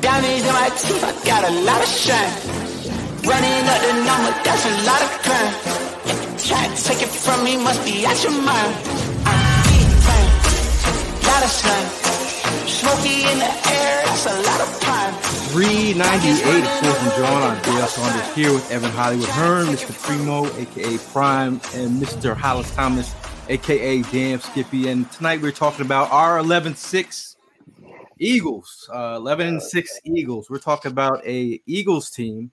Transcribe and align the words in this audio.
Diamonds 0.00 0.46
in 0.46 0.54
my 0.54 0.70
teeth, 0.78 1.04
I 1.04 1.12
got 1.24 1.42
a 1.48 1.52
lot 1.64 1.80
of 1.82 1.88
shine. 1.88 2.32
Running 3.26 3.64
up 3.66 3.80
the 3.82 3.92
number, 4.06 4.32
that's 4.44 4.64
a 4.64 4.74
lot 4.86 5.02
of 5.02 5.10
crime. 5.24 5.52
Try 6.38 6.62
to 6.68 6.84
take 6.84 7.02
it 7.02 7.08
from 7.08 7.44
me, 7.44 7.56
must 7.56 7.84
be 7.84 8.06
out 8.06 8.22
your 8.22 8.32
mind. 8.32 8.72
I'm 9.26 9.62
big 9.66 9.88
time, 10.06 10.30
lot 11.26 11.42
of 11.42 11.50
sun. 11.50 11.84
Smoky 12.68 13.24
in 13.26 13.38
the 13.38 13.50
air, 13.50 14.02
that's 14.06 14.26
a 14.26 14.36
lot 14.42 14.60
of 14.60 14.80
pine. 14.80 15.14
398 15.50 16.62
of 16.62 16.70
Fourth 16.80 17.02
and 17.02 17.12
Jawn. 17.16 17.42
I'm 17.42 17.62
Dale 17.62 17.86
Saunders 17.86 18.34
here 18.34 18.52
with 18.52 18.70
Evan 18.70 18.90
Hollywood 18.90 19.28
Hearn, 19.30 19.66
Mr. 19.66 19.92
Primo, 20.02 20.46
aka 20.56 20.98
Prime, 21.12 21.60
and 21.74 22.00
Mr. 22.00 22.36
Hollis 22.36 22.70
Thomas, 22.74 23.14
aka 23.48 24.02
Damn 24.02 24.40
Skippy. 24.40 24.88
And 24.88 25.10
tonight 25.12 25.40
we're 25.40 25.52
talking 25.52 25.84
about 25.84 26.12
our 26.12 26.38
11 26.38 26.76
6 26.76 27.35
Eagles, 28.18 28.88
uh, 28.92 29.14
11 29.16 29.46
and 29.46 29.62
6 29.62 30.00
Eagles. 30.04 30.48
We're 30.48 30.58
talking 30.58 30.90
about 30.90 31.24
a 31.26 31.60
Eagles 31.66 32.10
team 32.10 32.50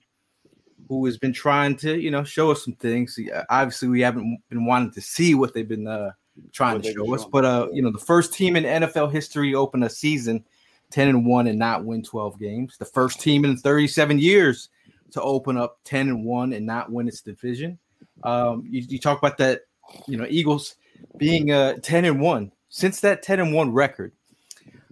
who 0.88 1.04
has 1.06 1.16
been 1.16 1.32
trying 1.32 1.76
to, 1.76 1.98
you 1.98 2.10
know, 2.10 2.24
show 2.24 2.50
us 2.50 2.64
some 2.64 2.74
things. 2.74 3.18
Uh, 3.18 3.44
Obviously, 3.48 3.88
we 3.88 4.02
haven't 4.02 4.38
been 4.50 4.66
wanting 4.66 4.90
to 4.92 5.00
see 5.00 5.34
what 5.34 5.54
they've 5.54 5.68
been 5.68 5.86
uh, 5.86 6.10
trying 6.52 6.76
What 6.76 6.84
to 6.84 6.92
show 6.92 7.14
us, 7.14 7.24
but 7.24 7.44
uh, 7.44 7.68
you 7.72 7.82
know, 7.82 7.90
the 7.90 7.98
first 7.98 8.34
team 8.34 8.56
in 8.56 8.64
NFL 8.64 9.10
history 9.10 9.54
open 9.54 9.82
a 9.82 9.90
season 9.90 10.44
10 10.90 11.08
and 11.08 11.26
1 11.26 11.46
and 11.46 11.58
not 11.58 11.84
win 11.84 12.02
12 12.02 12.38
games. 12.38 12.76
The 12.76 12.84
first 12.84 13.20
team 13.20 13.44
in 13.44 13.56
37 13.56 14.18
years 14.18 14.68
to 15.12 15.22
open 15.22 15.56
up 15.56 15.78
10 15.84 16.08
and 16.08 16.24
1 16.24 16.52
and 16.52 16.66
not 16.66 16.90
win 16.90 17.08
its 17.08 17.20
division. 17.20 17.78
Um, 18.22 18.66
you, 18.68 18.82
you 18.88 18.98
talk 18.98 19.18
about 19.18 19.38
that, 19.38 19.62
you 20.06 20.16
know, 20.16 20.26
Eagles 20.28 20.76
being 21.16 21.50
uh 21.50 21.74
10 21.82 22.04
and 22.04 22.20
1. 22.20 22.52
Since 22.68 23.00
that 23.00 23.22
10 23.22 23.40
and 23.40 23.54
1 23.54 23.72
record, 23.72 24.12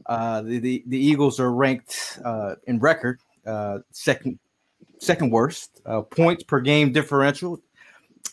uh, 0.06 0.42
the, 0.42 0.58
the, 0.58 0.84
the 0.86 0.98
Eagles 0.98 1.38
are 1.40 1.52
ranked 1.52 2.18
uh, 2.24 2.56
in 2.66 2.78
record 2.78 3.20
uh, 3.46 3.78
second 3.90 4.38
second 4.98 5.30
worst 5.30 5.80
uh, 5.86 6.02
points 6.02 6.44
per 6.44 6.60
game 6.60 6.92
differential, 6.92 7.60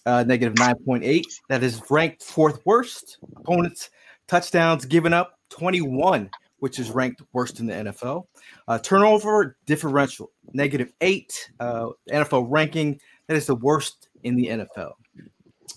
uh, 0.06 0.23
negative 0.23 0.58
nine 0.58 0.76
point 0.86 1.04
eight. 1.04 1.27
That 1.49 1.64
is 1.64 1.82
ranked 1.89 2.23
fourth 2.23 2.60
worst. 2.66 3.17
Opponents 3.38 3.89
touchdowns 4.27 4.86
given 4.86 5.14
up 5.14 5.39
twenty 5.49 5.82
one, 5.82 6.30
which 6.60 6.80
is 6.80 6.92
ranked 6.92 7.21
worst 7.33 7.60
in 7.60 7.66
the 7.66 7.73
NFL. 7.73 8.26
Uh, 8.67 8.80
turnover 8.80 9.58
differential 9.65 10.32
negative 10.54 10.94
eight. 11.02 11.52
Uh, 11.60 11.89
NFL 12.11 12.45
ranking 12.49 12.99
that 13.27 13.36
is 13.36 13.45
the 13.45 13.55
worst 13.55 14.10
in 14.23 14.36
the 14.36 14.48
NFL. 14.48 14.94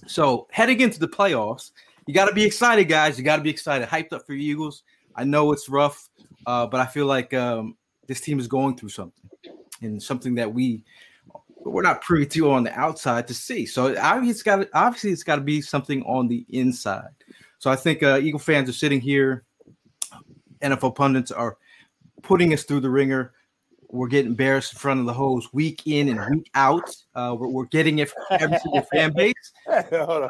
So 0.07 0.49
heading 0.51 0.81
into 0.81 0.99
the 0.99 1.09
playoffs, 1.09 1.71
you 2.07 2.15
got 2.15 2.27
to 2.27 2.35
be 2.35 2.45
excited, 2.45 2.89
guys. 2.89 3.19
You 3.19 3.25
got 3.25 3.37
to 3.37 3.43
be 3.43 3.51
excited, 3.51 3.89
hyped 3.89 4.13
up 4.13 4.27
for 4.27 4.33
Eagles. 4.33 4.83
I 5.15 5.25
know 5.25 5.53
it's 5.53 5.69
rough, 5.69 6.09
uh, 6.47 6.67
but 6.67 6.81
I 6.81 6.87
feel 6.87 7.07
like 7.07 7.35
um, 7.35 7.77
this 8.07 8.21
team 8.21 8.39
is 8.39 8.47
going 8.49 8.77
through 8.77 8.91
something, 8.91 9.31
and 9.81 10.03
something 10.03 10.35
that 10.37 10.53
we 10.53 10.85
we're 11.65 11.83
not 11.83 12.03
privy 12.03 12.27
to 12.27 12.51
on 12.51 12.65
the 12.65 12.79
outside 12.79 13.29
to 13.29 13.35
see. 13.35 13.67
So 13.67 13.97
obviously, 13.99 14.31
it's 14.31 14.43
got 14.43 14.69
obviously 14.75 15.11
it's 15.11 15.23
got 15.23 15.37
to 15.37 15.43
be 15.43 15.61
something 15.61 16.03
on 16.03 16.29
the 16.29 16.45
inside. 16.49 17.11
So 17.59 17.71
I 17.71 17.77
think 17.77 18.03
uh, 18.03 18.19
Eagle 18.21 18.41
fans 18.41 18.69
are 18.69 18.75
sitting 18.75 19.01
here. 19.01 19.45
NFL 20.61 20.95
pundits 20.95 21.31
are 21.31 21.57
putting 22.23 22.53
us 22.53 22.65
through 22.65 22.81
the 22.81 22.91
ringer. 22.91 23.33
We're 23.89 24.09
getting 24.09 24.31
embarrassed 24.31 24.73
in 24.73 24.79
front 24.79 25.01
of 25.01 25.07
the 25.07 25.13
hose 25.13 25.53
week 25.53 25.83
in 25.87 26.09
and 26.09 26.35
week 26.35 26.51
out. 26.55 26.97
Uh, 27.15 27.37
we're, 27.39 27.49
we're 27.49 27.67
getting 27.67 27.99
it 27.99 28.09
from 28.09 28.23
every 28.31 28.59
single 28.59 28.87
fan 28.93 29.13
base. 29.17 29.53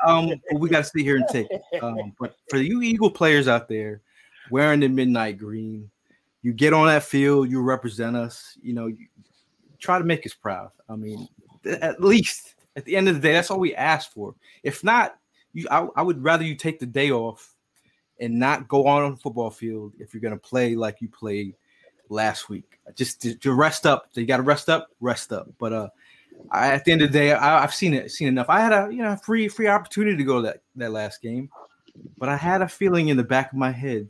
Um, 0.05 0.31
we 0.57 0.69
got 0.69 0.79
to 0.79 0.85
sit 0.85 1.03
here 1.03 1.17
and 1.17 1.27
take 1.29 1.47
it. 1.49 1.63
Um, 1.83 2.13
but 2.19 2.35
for 2.51 2.59
you 2.59 2.83
Eagle 2.83 3.11
players 3.11 3.47
out 3.47 3.69
there 3.69 4.03
wearing 4.53 4.81
the 4.81 4.89
midnight 4.89 5.39
green, 5.39 5.91
you 6.43 6.53
get 6.53 6.75
on 6.75 6.87
that 6.87 7.03
field, 7.03 7.51
you 7.51 7.63
represent 7.63 8.15
us. 8.15 8.59
You 8.63 8.75
know, 8.75 8.87
you 8.87 9.07
try 9.79 9.99
to 9.99 10.05
make 10.05 10.27
us 10.27 10.35
proud. 10.35 10.71
I 10.89 10.95
mean, 10.95 11.27
at 11.65 12.03
least 12.03 12.55
at 12.77 12.85
the 12.85 12.95
end 12.95 13.09
of 13.09 13.15
the 13.15 13.21
day, 13.21 13.33
that's 13.33 13.51
all 13.51 13.59
we 13.59 13.75
ask 13.75 14.13
for. 14.13 14.35
If 14.63 14.85
not, 14.85 15.17
you, 15.55 15.67
I, 15.71 15.89
I 15.97 16.03
would 16.03 16.23
rather 16.23 16.45
you 16.45 16.55
take 16.55 16.79
the 16.79 16.87
day 16.87 17.11
off 17.11 17.55
and 18.21 18.39
not 18.39 18.69
go 18.69 18.87
on 18.87 19.03
on 19.03 19.13
the 19.13 19.17
football 19.17 19.51
field 19.51 19.95
if 19.99 20.13
you're 20.13 20.21
going 20.21 20.35
to 20.35 20.41
play 20.41 20.77
like 20.77 21.01
you 21.01 21.09
played 21.09 21.55
last 22.11 22.51
week. 22.51 22.79
Just 22.95 23.23
to, 23.23 23.35
to 23.37 23.55
rest 23.55 23.87
up. 23.87 24.09
So 24.11 24.21
you 24.21 24.27
got 24.27 24.37
to 24.37 24.43
rest 24.43 24.69
up, 24.69 24.89
rest 25.01 25.33
up. 25.33 25.49
But 25.59 25.73
uh, 25.73 25.89
I, 26.51 26.69
at 26.69 26.85
the 26.85 26.93
end 26.93 27.01
of 27.01 27.11
the 27.11 27.19
day, 27.19 27.33
I, 27.33 27.63
I've 27.63 27.75
seen 27.75 27.95
it, 27.95 28.11
seen 28.11 28.29
enough. 28.29 28.51
I 28.51 28.61
had 28.61 28.73
a 28.73 28.93
you 28.93 29.03
know 29.03 29.17
free 29.17 29.49
free 29.49 29.69
opportunity 29.69 30.17
to 30.19 30.25
go 30.25 30.37
to 30.37 30.43
that 30.43 30.63
that 30.77 30.93
last 30.93 31.23
game, 31.23 31.49
but 32.19 32.29
I 32.29 32.37
had 32.37 32.61
a 32.61 32.69
feeling 32.69 33.09
in 33.09 33.17
the 33.17 33.25
back 33.25 33.53
of 33.53 33.59
my 33.59 33.71
head, 33.71 34.09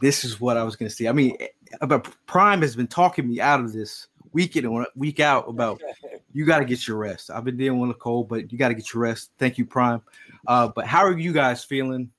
this 0.00 0.24
is 0.24 0.40
what 0.40 0.56
I 0.56 0.62
was 0.62 0.76
going 0.76 0.88
to 0.88 0.94
see. 0.94 1.08
I 1.08 1.12
mean, 1.12 1.36
eh, 1.40 1.86
but 1.86 2.08
Prime 2.26 2.62
has 2.62 2.76
been 2.76 2.86
talking 2.86 3.28
me 3.28 3.40
out 3.40 3.60
of 3.60 3.72
this 3.72 4.08
week 4.32 4.56
in 4.56 4.64
and 4.64 4.86
week 4.94 5.20
out 5.20 5.48
about 5.48 5.80
you 6.32 6.44
got 6.44 6.60
to 6.60 6.64
get 6.64 6.86
your 6.86 6.96
rest. 6.96 7.30
I've 7.30 7.44
been 7.44 7.56
dealing 7.56 7.80
with 7.80 7.90
a 7.90 7.94
cold, 7.94 8.28
but 8.28 8.50
you 8.52 8.58
got 8.58 8.68
to 8.68 8.74
get 8.74 8.92
your 8.92 9.02
rest. 9.02 9.30
Thank 9.38 9.58
you, 9.58 9.64
Prime. 9.64 10.02
Uh, 10.46 10.68
but 10.68 10.86
how 10.86 11.04
are 11.04 11.18
you 11.18 11.32
guys 11.32 11.64
feeling 11.64 12.10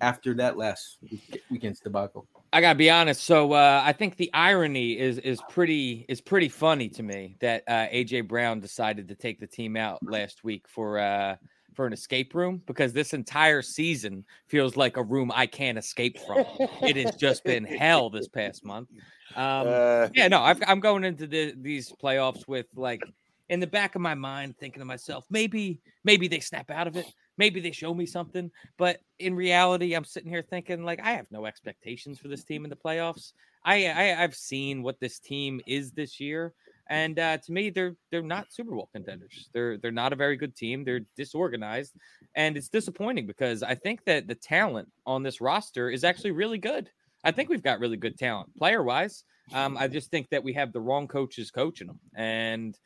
after 0.00 0.34
that 0.34 0.56
last 0.56 0.98
week, 1.10 1.42
weekend's 1.50 1.80
debacle? 1.80 2.26
I 2.52 2.60
gotta 2.60 2.78
be 2.78 2.88
honest. 2.88 3.24
So 3.24 3.52
uh, 3.52 3.82
I 3.84 3.92
think 3.92 4.16
the 4.16 4.32
irony 4.32 4.96
is 4.96 5.18
is 5.18 5.40
pretty 5.50 6.06
is 6.08 6.20
pretty 6.20 6.48
funny 6.48 6.88
to 6.90 7.02
me 7.02 7.36
that 7.40 7.64
uh, 7.66 7.88
AJ 7.92 8.28
Brown 8.28 8.60
decided 8.60 9.08
to 9.08 9.16
take 9.16 9.40
the 9.40 9.46
team 9.48 9.76
out 9.76 9.98
last 10.04 10.44
week 10.44 10.68
for 10.68 11.00
uh, 11.00 11.34
for 11.74 11.86
an 11.86 11.92
escape 11.92 12.34
room 12.34 12.62
because 12.66 12.92
this 12.92 13.12
entire 13.12 13.62
season 13.62 14.24
feels 14.48 14.76
like 14.76 14.96
a 14.96 15.02
room 15.02 15.32
I 15.34 15.46
can't 15.46 15.78
escape 15.78 16.18
from. 16.26 16.44
it 16.82 16.96
has 16.96 17.16
just 17.16 17.44
been 17.44 17.64
hell 17.64 18.10
this 18.10 18.28
past 18.28 18.64
month. 18.64 18.88
Um, 19.36 19.68
Uh, 19.68 20.08
yeah, 20.14 20.28
no, 20.28 20.40
I've, 20.40 20.62
I'm 20.66 20.80
going 20.80 21.04
into 21.04 21.26
the, 21.26 21.54
these 21.60 21.92
playoffs 22.02 22.46
with 22.46 22.66
like 22.74 23.02
in 23.48 23.60
the 23.60 23.66
back 23.66 23.94
of 23.94 24.00
my 24.00 24.14
mind 24.14 24.56
thinking 24.58 24.80
to 24.80 24.84
myself, 24.86 25.26
maybe 25.30 25.80
maybe 26.04 26.28
they 26.28 26.40
snap 26.40 26.70
out 26.70 26.86
of 26.86 26.96
it, 26.96 27.06
maybe 27.36 27.60
they 27.60 27.72
show 27.72 27.92
me 27.92 28.06
something. 28.06 28.50
But 28.78 29.00
in 29.18 29.34
reality, 29.34 29.94
I'm 29.94 30.04
sitting 30.04 30.30
here 30.30 30.42
thinking 30.42 30.84
like 30.84 31.00
I 31.02 31.12
have 31.12 31.26
no 31.30 31.46
expectations 31.46 32.18
for 32.18 32.28
this 32.28 32.44
team 32.44 32.64
in 32.64 32.70
the 32.70 32.76
playoffs. 32.76 33.32
I, 33.64 33.86
I 33.86 34.22
I've 34.22 34.34
seen 34.34 34.82
what 34.82 35.00
this 35.00 35.18
team 35.18 35.60
is 35.66 35.92
this 35.92 36.20
year, 36.20 36.52
and 36.88 37.18
uh, 37.18 37.38
to 37.38 37.52
me, 37.52 37.70
they're 37.70 37.96
they're 38.10 38.22
not 38.22 38.52
Super 38.52 38.72
Bowl 38.72 38.88
contenders. 38.92 39.48
They're 39.52 39.78
they're 39.78 39.92
not 39.92 40.12
a 40.12 40.16
very 40.16 40.36
good 40.36 40.54
team. 40.54 40.84
They're 40.84 41.00
disorganized, 41.16 41.94
and 42.34 42.56
it's 42.56 42.68
disappointing 42.68 43.26
because 43.26 43.62
I 43.62 43.74
think 43.74 44.04
that 44.04 44.26
the 44.26 44.34
talent 44.34 44.88
on 45.06 45.22
this 45.22 45.40
roster 45.40 45.90
is 45.90 46.04
actually 46.04 46.32
really 46.32 46.58
good. 46.58 46.90
I 47.24 47.30
think 47.30 47.48
we've 47.48 47.62
got 47.62 47.80
really 47.80 47.96
good 47.96 48.18
talent 48.18 48.54
player 48.56 48.82
wise. 48.82 49.24
Um, 49.52 49.76
I 49.78 49.88
just 49.88 50.10
think 50.10 50.28
that 50.30 50.44
we 50.44 50.52
have 50.54 50.72
the 50.72 50.80
wrong 50.80 51.08
coaches 51.08 51.50
coaching 51.50 51.86
them, 51.86 52.00
and 52.14 52.78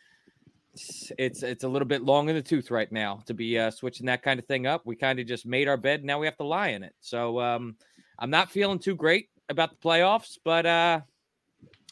it's 1.18 1.42
it's, 1.42 1.64
a 1.64 1.68
little 1.68 1.88
bit 1.88 2.02
long 2.02 2.28
in 2.28 2.36
the 2.36 2.42
tooth 2.42 2.70
right 2.70 2.90
now 2.92 3.22
to 3.26 3.34
be 3.34 3.58
uh, 3.58 3.70
switching 3.70 4.06
that 4.06 4.22
kind 4.22 4.38
of 4.38 4.46
thing 4.46 4.66
up. 4.66 4.82
We 4.84 4.96
kind 4.96 5.18
of 5.18 5.26
just 5.26 5.46
made 5.46 5.68
our 5.68 5.76
bed, 5.76 6.04
now 6.04 6.18
we 6.18 6.26
have 6.26 6.36
to 6.36 6.44
lie 6.44 6.68
in 6.68 6.82
it. 6.82 6.94
So 7.00 7.40
um, 7.40 7.76
I'm 8.18 8.30
not 8.30 8.50
feeling 8.50 8.78
too 8.78 8.94
great 8.94 9.28
about 9.48 9.70
the 9.70 9.76
playoffs, 9.76 10.38
but 10.44 10.66
uh, 10.66 11.00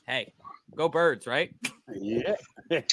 hey, 0.07 0.33
go 0.77 0.89
birds, 0.89 1.27
right? 1.27 1.55
yeah. 1.95 2.35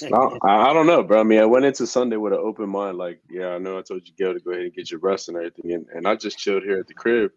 No, 0.03 0.37
I, 0.43 0.69
I 0.69 0.73
don't 0.73 0.87
know, 0.87 1.03
bro. 1.03 1.19
I 1.19 1.23
mean, 1.23 1.39
I 1.39 1.45
went 1.45 1.65
into 1.65 1.87
Sunday 1.87 2.17
with 2.17 2.33
an 2.33 2.39
open 2.39 2.69
mind. 2.69 2.97
Like, 2.97 3.21
yeah, 3.29 3.49
I 3.49 3.57
know 3.57 3.77
I 3.77 3.81
told 3.81 4.07
you, 4.07 4.13
Gail, 4.17 4.33
to 4.33 4.39
go 4.39 4.51
ahead 4.51 4.63
and 4.63 4.73
get 4.73 4.91
your 4.91 4.99
rest 4.99 5.29
and 5.29 5.37
everything, 5.37 5.73
and, 5.73 5.85
and 5.93 6.07
I 6.07 6.15
just 6.15 6.37
chilled 6.37 6.63
here 6.63 6.79
at 6.79 6.87
the 6.87 6.93
crib, 6.93 7.31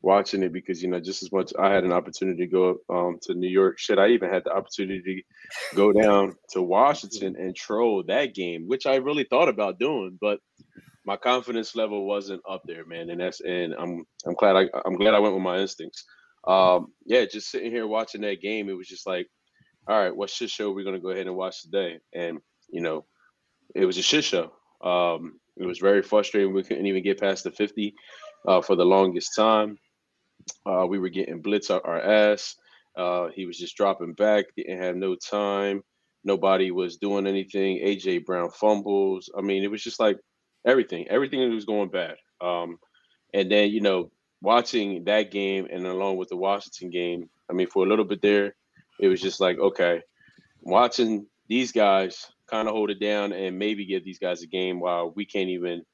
watching 0.00 0.42
it 0.42 0.52
because 0.52 0.82
you 0.82 0.88
know 0.88 1.00
just 1.00 1.22
as 1.22 1.32
much 1.32 1.52
I 1.58 1.72
had 1.72 1.84
an 1.84 1.92
opportunity 1.92 2.46
to 2.46 2.46
go 2.46 2.78
um, 2.88 3.18
to 3.22 3.34
New 3.34 3.50
York. 3.50 3.78
Shit, 3.78 3.98
I 3.98 4.08
even 4.08 4.30
had 4.30 4.44
the 4.44 4.52
opportunity 4.52 5.24
to 5.70 5.76
go 5.76 5.92
down 5.92 6.36
to 6.52 6.62
Washington 6.62 7.36
and 7.36 7.54
troll 7.54 8.02
that 8.04 8.34
game, 8.34 8.66
which 8.66 8.86
I 8.86 8.96
really 8.96 9.24
thought 9.24 9.48
about 9.48 9.78
doing, 9.78 10.16
but 10.20 10.40
my 11.04 11.16
confidence 11.16 11.74
level 11.74 12.06
wasn't 12.06 12.42
up 12.48 12.62
there, 12.66 12.84
man. 12.84 13.08
And 13.08 13.20
that's 13.20 13.40
and 13.40 13.74
I'm 13.78 14.04
I'm 14.26 14.34
glad 14.34 14.56
I 14.56 14.66
I'm 14.84 14.96
glad 14.96 15.14
I 15.14 15.18
went 15.18 15.34
with 15.34 15.42
my 15.42 15.58
instincts. 15.58 16.04
Um, 16.46 16.92
yeah, 17.04 17.24
just 17.24 17.50
sitting 17.50 17.70
here 17.70 17.86
watching 17.86 18.20
that 18.22 18.40
game, 18.40 18.68
it 18.68 18.76
was 18.76 18.88
just 18.88 19.06
like, 19.06 19.28
all 19.86 19.98
right, 19.98 20.14
what 20.14 20.30
shit 20.30 20.50
show 20.50 20.70
are 20.70 20.74
we 20.74 20.84
gonna 20.84 21.00
go 21.00 21.10
ahead 21.10 21.26
and 21.26 21.36
watch 21.36 21.62
today? 21.62 21.98
And 22.14 22.38
you 22.70 22.80
know, 22.80 23.04
it 23.74 23.84
was 23.84 23.98
a 23.98 24.02
shit 24.02 24.24
show. 24.24 24.52
Um, 24.82 25.40
it 25.56 25.66
was 25.66 25.78
very 25.78 26.02
frustrating. 26.02 26.52
We 26.52 26.62
couldn't 26.62 26.86
even 26.86 27.02
get 27.02 27.20
past 27.20 27.44
the 27.44 27.50
50 27.50 27.94
uh, 28.46 28.62
for 28.62 28.76
the 28.76 28.84
longest 28.84 29.34
time. 29.34 29.78
Uh, 30.64 30.86
we 30.86 30.98
were 30.98 31.08
getting 31.08 31.42
blitz 31.42 31.70
our, 31.70 31.84
our 31.84 32.00
ass. 32.00 32.54
Uh, 32.96 33.28
he 33.34 33.46
was 33.46 33.58
just 33.58 33.76
dropping 33.76 34.14
back, 34.14 34.46
didn't 34.56 34.82
have 34.82 34.96
no 34.96 35.14
time. 35.14 35.82
Nobody 36.24 36.70
was 36.70 36.96
doing 36.96 37.26
anything. 37.26 37.78
AJ 37.78 38.24
Brown 38.24 38.50
fumbles. 38.50 39.30
I 39.36 39.40
mean, 39.40 39.62
it 39.62 39.70
was 39.70 39.82
just 39.82 40.00
like 40.00 40.18
everything. 40.66 41.06
Everything 41.08 41.52
was 41.54 41.64
going 41.64 41.90
bad. 41.90 42.16
Um, 42.40 42.78
and 43.34 43.50
then 43.50 43.70
you 43.70 43.80
know, 43.80 44.10
watching 44.40 45.04
that 45.04 45.30
game 45.30 45.66
and 45.70 45.86
along 45.86 46.16
with 46.16 46.28
the 46.28 46.36
Washington 46.36 46.90
game. 46.90 47.28
I 47.50 47.52
mean, 47.52 47.66
for 47.66 47.84
a 47.84 47.88
little 47.88 48.04
bit 48.04 48.22
there, 48.22 48.54
it 49.00 49.08
was 49.08 49.20
just 49.20 49.40
like 49.40 49.58
okay, 49.58 50.02
watching 50.62 51.26
these 51.48 51.72
guys 51.72 52.30
kind 52.46 52.68
of 52.68 52.74
hold 52.74 52.90
it 52.90 53.00
down 53.00 53.32
and 53.32 53.58
maybe 53.58 53.84
give 53.84 54.04
these 54.04 54.18
guys 54.18 54.42
a 54.42 54.46
game 54.46 54.80
while 54.80 55.10
we 55.10 55.24
can't 55.24 55.50
even 55.50 55.84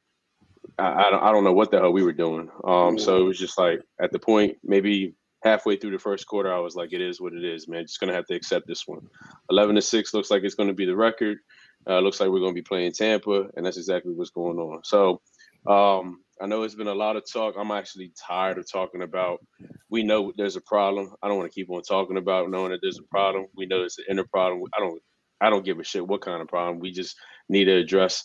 I, 0.79 1.06
I, 1.06 1.11
don't, 1.11 1.23
I 1.23 1.32
don't 1.32 1.44
know 1.44 1.52
what 1.52 1.70
the 1.70 1.79
hell 1.79 1.93
we 1.93 2.02
were 2.02 2.12
doing. 2.12 2.50
Um, 2.64 2.99
so 2.99 3.19
it 3.19 3.25
was 3.25 3.38
just 3.38 3.58
like 3.58 3.81
at 4.00 4.12
the 4.12 4.19
point, 4.19 4.56
maybe 4.64 5.14
halfway 5.43 5.76
through 5.76 5.93
the 5.93 5.99
first 5.99 6.26
quarter, 6.26 6.52
I 6.52 6.58
was 6.58 6.75
like, 6.75 6.93
it 6.93 7.00
is 7.00 7.20
what 7.20 7.35
it 7.35 7.44
is, 7.44 7.69
man. 7.69 7.82
Just 7.82 8.00
gonna 8.00 8.14
have 8.14 8.26
to 8.26 8.35
accept 8.35 8.67
this 8.67 8.87
one. 8.87 9.06
Eleven 9.50 9.75
to 9.75 9.82
six 9.82 10.14
looks 10.14 10.31
like 10.31 10.43
it's 10.43 10.55
gonna 10.55 10.75
be 10.75 10.87
the 10.87 10.96
record. 10.96 11.38
Uh, 11.87 12.00
looks 12.00 12.19
like 12.19 12.31
we're 12.31 12.41
gonna 12.41 12.55
be 12.55 12.62
playing 12.62 12.93
Tampa, 12.93 13.49
and 13.56 13.64
that's 13.64 13.76
exactly 13.76 14.14
what's 14.14 14.31
going 14.31 14.58
on. 14.58 14.82
So 14.85 15.20
um, 15.67 16.23
I 16.41 16.47
know 16.47 16.63
it's 16.65 16.75
been 16.75 16.89
a 16.89 16.95
lot 16.95 17.17
of 17.17 17.25
talk. 17.31 17.55
I'm 17.59 17.71
actually 17.71 18.13
tired 18.29 18.59
of 18.59 18.71
talking 18.71 19.03
about. 19.03 19.41
We 19.91 20.03
know 20.03 20.33
there's 20.37 20.57
a 20.57 20.61
problem. 20.63 21.13
I 21.23 21.29
don't 21.29 21.39
want 21.39 21.51
to 21.51 21.55
keep 21.55 21.71
on 21.71 21.83
talking 21.83 22.17
about 22.19 22.51
knowing 22.51 22.73
that 22.73 22.81
there's 22.83 22.99
a 22.99 23.09
problem. 23.11 23.47
We 23.57 23.67
know 23.67 23.83
it's 23.83 23.99
an 23.99 24.07
inner 24.11 24.27
problem. 24.33 24.63
I 24.77 24.81
don't. 24.81 25.01
I 25.41 25.51
don't 25.51 25.65
give 25.65 25.79
a 25.81 25.85
shit 25.85 26.07
what 26.07 26.23
kind 26.23 26.41
of 26.41 26.49
problem. 26.49 26.81
We 26.81 26.93
just 26.93 27.17
need 27.49 27.67
to 27.67 27.77
address 27.77 28.25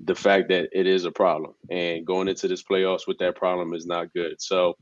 the 0.00 0.14
fact 0.14 0.48
that 0.48 0.68
it 0.72 0.86
is 0.86 1.04
a 1.04 1.10
problem 1.12 1.54
and 1.70 2.06
going 2.06 2.28
into 2.28 2.48
this 2.48 2.62
playoffs 2.62 3.06
with 3.06 3.18
that 3.18 3.36
problem 3.36 3.74
is 3.74 3.86
not 3.86 4.12
good. 4.14 4.34
So 4.40 4.74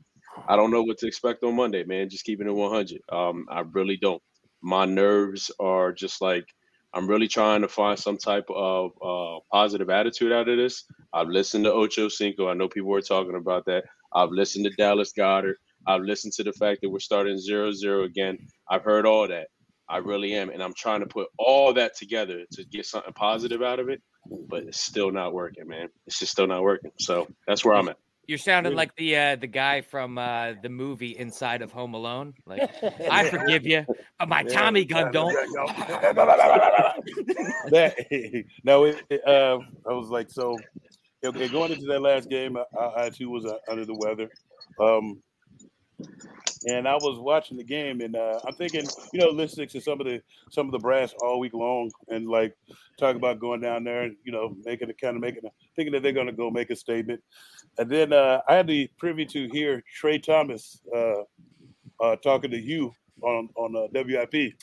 I 0.47 0.55
don't 0.55 0.71
know 0.71 0.83
what 0.83 0.97
to 0.99 1.07
expect 1.07 1.43
on 1.43 1.55
Monday, 1.55 1.83
man. 1.83 2.09
Just 2.09 2.25
keeping 2.25 2.47
it 2.47 2.53
100. 2.53 3.01
Um, 3.11 3.45
I 3.49 3.61
really 3.61 3.97
don't. 3.97 4.21
My 4.61 4.85
nerves 4.85 5.51
are 5.59 5.91
just 5.91 6.21
like 6.21 6.45
I'm 6.93 7.07
really 7.07 7.27
trying 7.27 7.61
to 7.61 7.67
find 7.67 7.97
some 7.97 8.17
type 8.17 8.45
of 8.49 8.91
uh, 9.01 9.39
positive 9.51 9.89
attitude 9.89 10.31
out 10.31 10.49
of 10.49 10.57
this. 10.57 10.85
I've 11.11 11.29
listened 11.29 11.65
to 11.65 11.73
Ocho 11.73 12.07
Cinco. 12.07 12.49
I 12.49 12.53
know 12.53 12.67
people 12.67 12.89
were 12.89 13.01
talking 13.01 13.35
about 13.35 13.65
that. 13.65 13.85
I've 14.13 14.31
listened 14.31 14.65
to 14.65 14.71
Dallas 14.71 15.13
Goedert. 15.17 15.55
I've 15.87 16.01
listened 16.01 16.33
to 16.33 16.43
the 16.43 16.53
fact 16.53 16.81
that 16.81 16.89
we're 16.89 16.99
starting 16.99 17.37
zero 17.37 17.71
zero 17.71 18.03
again. 18.03 18.37
I've 18.69 18.83
heard 18.83 19.05
all 19.05 19.27
that. 19.27 19.47
I 19.89 19.97
really 19.97 20.33
am, 20.33 20.49
and 20.49 20.63
I'm 20.63 20.73
trying 20.73 21.01
to 21.01 21.05
put 21.05 21.27
all 21.37 21.73
that 21.73 21.95
together 21.97 22.43
to 22.53 22.63
get 22.63 22.85
something 22.85 23.13
positive 23.13 23.61
out 23.61 23.79
of 23.79 23.89
it 23.89 24.01
but 24.25 24.63
it's 24.63 24.81
still 24.81 25.11
not 25.11 25.33
working, 25.33 25.67
man. 25.67 25.89
It's 26.07 26.19
just 26.19 26.31
still 26.31 26.47
not 26.47 26.63
working. 26.63 26.91
So 26.99 27.27
that's 27.47 27.63
where 27.65 27.75
I'm 27.75 27.89
at. 27.89 27.97
You're 28.25 28.37
sounding 28.37 28.73
like 28.73 28.95
the 28.95 29.17
uh, 29.17 29.35
the 29.35 29.47
guy 29.47 29.81
from 29.81 30.17
uh, 30.17 30.53
the 30.61 30.69
movie 30.69 31.17
Inside 31.17 31.61
of 31.61 31.73
Home 31.73 31.93
Alone. 31.93 32.33
Like, 32.45 32.69
I 33.11 33.29
forgive 33.29 33.65
you, 33.65 33.85
but 34.17 34.29
my 34.29 34.43
Tommy 34.43 34.85
gun 34.85 35.11
don't. 35.11 35.33
that, 37.71 38.45
no, 38.63 38.85
it, 38.85 39.01
it, 39.09 39.27
uh, 39.27 39.59
I 39.89 39.93
was 39.93 40.07
like, 40.07 40.31
so 40.31 40.57
okay, 41.25 41.49
going 41.49 41.73
into 41.73 41.85
that 41.87 42.01
last 42.01 42.29
game, 42.29 42.57
I, 42.57 42.63
I 42.95 43.09
too 43.09 43.29
was 43.29 43.45
uh, 43.45 43.57
under 43.67 43.83
the 43.85 43.95
weather. 43.95 44.29
Um, 44.79 45.21
and 46.65 46.87
I 46.87 46.95
was 46.95 47.19
watching 47.19 47.57
the 47.57 47.63
game, 47.63 48.01
and 48.01 48.15
uh, 48.15 48.39
I'm 48.45 48.55
thinking, 48.55 48.85
you 49.11 49.19
know, 49.19 49.29
listening 49.29 49.67
to 49.69 49.81
some 49.81 49.99
of 49.99 50.05
the 50.05 50.21
some 50.49 50.67
of 50.67 50.71
the 50.71 50.79
brass 50.79 51.13
all 51.21 51.39
week 51.39 51.53
long, 51.53 51.91
and 52.09 52.27
like 52.27 52.55
talk 52.97 53.15
about 53.15 53.39
going 53.39 53.61
down 53.61 53.83
there 53.83 54.03
and 54.03 54.15
you 54.23 54.31
know 54.31 54.55
making 54.63 54.89
a 54.89 54.93
kind 54.93 55.15
of 55.15 55.21
making 55.21 55.45
a, 55.45 55.49
thinking 55.75 55.93
that 55.93 56.03
they're 56.03 56.11
going 56.11 56.27
to 56.27 56.33
go 56.33 56.49
make 56.49 56.69
a 56.69 56.75
statement, 56.75 57.21
and 57.77 57.89
then 57.89 58.13
uh, 58.13 58.41
I 58.47 58.55
had 58.55 58.67
the 58.67 58.89
privy 58.97 59.25
to 59.25 59.47
hear 59.49 59.83
Tra 59.93 60.19
Thomas 60.19 60.81
uh, 60.95 61.23
uh 61.99 62.15
talking 62.17 62.51
to 62.51 62.59
you 62.59 62.93
on 63.21 63.49
on 63.55 63.75
uh, 63.75 63.87
WIP, 63.93 64.53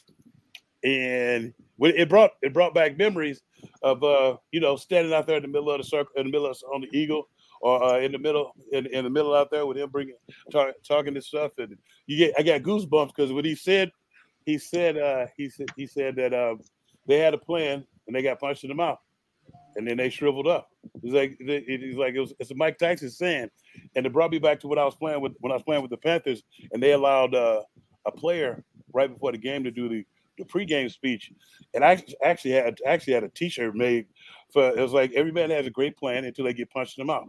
and 0.85 1.53
it 1.81 2.09
brought 2.09 2.33
it 2.43 2.53
brought 2.53 2.75
back 2.75 2.97
memories 2.97 3.43
of 3.83 4.03
uh, 4.03 4.37
you 4.53 4.61
know 4.61 4.77
standing 4.77 5.13
out 5.13 5.27
there 5.27 5.37
in 5.37 5.43
the 5.43 5.49
middle 5.49 5.71
of 5.71 5.79
the 5.79 5.85
circle 5.85 6.13
in 6.17 6.27
the 6.27 6.33
middle 6.33 6.47
of 6.47 6.57
on 6.73 6.83
the 6.83 6.99
Eagle 6.99 7.29
or 7.61 7.83
uh, 7.83 8.01
in 8.01 8.13
the 8.13 8.19
middle 8.19 8.55
in, 8.73 8.87
in 8.87 9.05
the 9.05 9.11
middle 9.11 9.35
out 9.35 9.51
there 9.51 9.67
with 9.67 9.77
him 9.77 9.91
bringing 9.91 10.17
talk, 10.51 10.75
talking 10.87 11.15
this 11.15 11.27
stuff 11.27 11.53
and 11.59 11.77
you 12.07 12.17
get 12.17 12.35
I 12.39 12.43
got 12.43 12.63
goosebumps 12.63 13.15
because 13.15 13.33
what 13.33 13.45
he 13.45 13.55
said 13.55 13.91
he 14.47 14.59
said 14.59 14.97
uh, 14.97 15.27
he 15.37 15.49
said 15.49 15.69
he 15.77 15.87
said 15.87 16.17
that 16.17 16.33
uh, 16.33 16.57
they 17.07 17.19
had 17.19 17.35
a 17.35 17.39
plan 17.39 17.85
and 18.07 18.17
they 18.17 18.23
got 18.23 18.41
punched 18.41 18.65
in 18.65 18.69
the 18.69 18.75
mouth 18.75 18.99
and 19.77 19.87
then 19.87 19.97
they 19.97 20.11
shriveled 20.11 20.47
up. 20.47 20.71
It's 21.03 21.15
like 21.15 21.37
it's 21.41 21.97
like 21.97 22.15
it 22.15 22.21
was 22.21 22.33
it's 22.39 22.53
Mike 22.55 22.79
Tyson 22.79 23.11
saying, 23.11 23.51
and 23.95 24.07
it 24.07 24.13
brought 24.13 24.31
me 24.31 24.39
back 24.39 24.61
to 24.61 24.69
what 24.69 24.79
I 24.79 24.85
was 24.85 24.95
playing 24.95 25.21
with 25.21 25.33
when 25.41 25.53
I 25.53 25.55
was 25.55 25.63
playing 25.63 25.83
with 25.83 25.91
the 25.91 25.97
Panthers, 25.97 26.43
and 26.73 26.83
they 26.83 26.93
allowed 26.93 27.35
uh, 27.35 27.63
a 28.07 28.11
player 28.11 28.65
right 28.93 29.13
before 29.13 29.33
the 29.33 29.39
game 29.39 29.65
to 29.65 29.71
do 29.71 29.89
the 29.89 30.05
the 30.41 30.47
pregame 30.47 30.91
speech, 30.91 31.33
and 31.75 31.85
I 31.85 32.03
actually 32.25 32.53
had 32.53 32.79
actually 32.87 33.15
had 33.15 33.25
a 33.25 33.29
T-shirt 33.29 33.75
made 33.75 34.07
for 34.53 34.71
it 34.71 34.81
was 34.81 34.93
like 34.93 35.13
every 35.13 35.33
man 35.33 35.51
has 35.51 35.67
a 35.67 35.71
great 35.71 35.97
plan 35.97 36.25
until 36.25 36.45
they 36.45 36.55
get 36.55 36.71
punched 36.71 36.99
in 36.99 37.07
the 37.07 37.13
mouth 37.13 37.29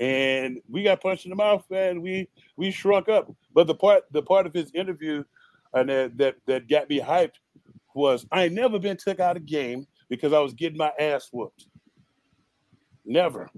and 0.00 0.60
we 0.68 0.82
got 0.82 1.00
punched 1.00 1.26
in 1.26 1.30
the 1.30 1.36
mouth 1.36 1.64
and 1.70 2.02
we 2.02 2.28
we 2.56 2.72
shrunk 2.72 3.08
up. 3.08 3.30
But 3.54 3.68
the 3.68 3.74
part 3.74 4.04
the 4.10 4.22
part 4.22 4.46
of 4.46 4.52
his 4.52 4.70
interview 4.74 5.22
and 5.74 5.90
uh, 5.90 5.94
that, 5.94 6.12
that 6.16 6.34
that 6.46 6.68
got 6.68 6.88
me 6.88 7.00
hyped 7.00 7.38
was 7.94 8.26
I 8.32 8.44
ain't 8.44 8.54
never 8.54 8.78
been 8.78 8.96
took 8.96 9.20
out 9.20 9.36
of 9.36 9.46
game 9.46 9.86
because 10.08 10.32
I 10.32 10.40
was 10.40 10.54
getting 10.54 10.78
my 10.78 10.92
ass 10.98 11.28
whooped. 11.32 11.66
Never. 13.04 13.48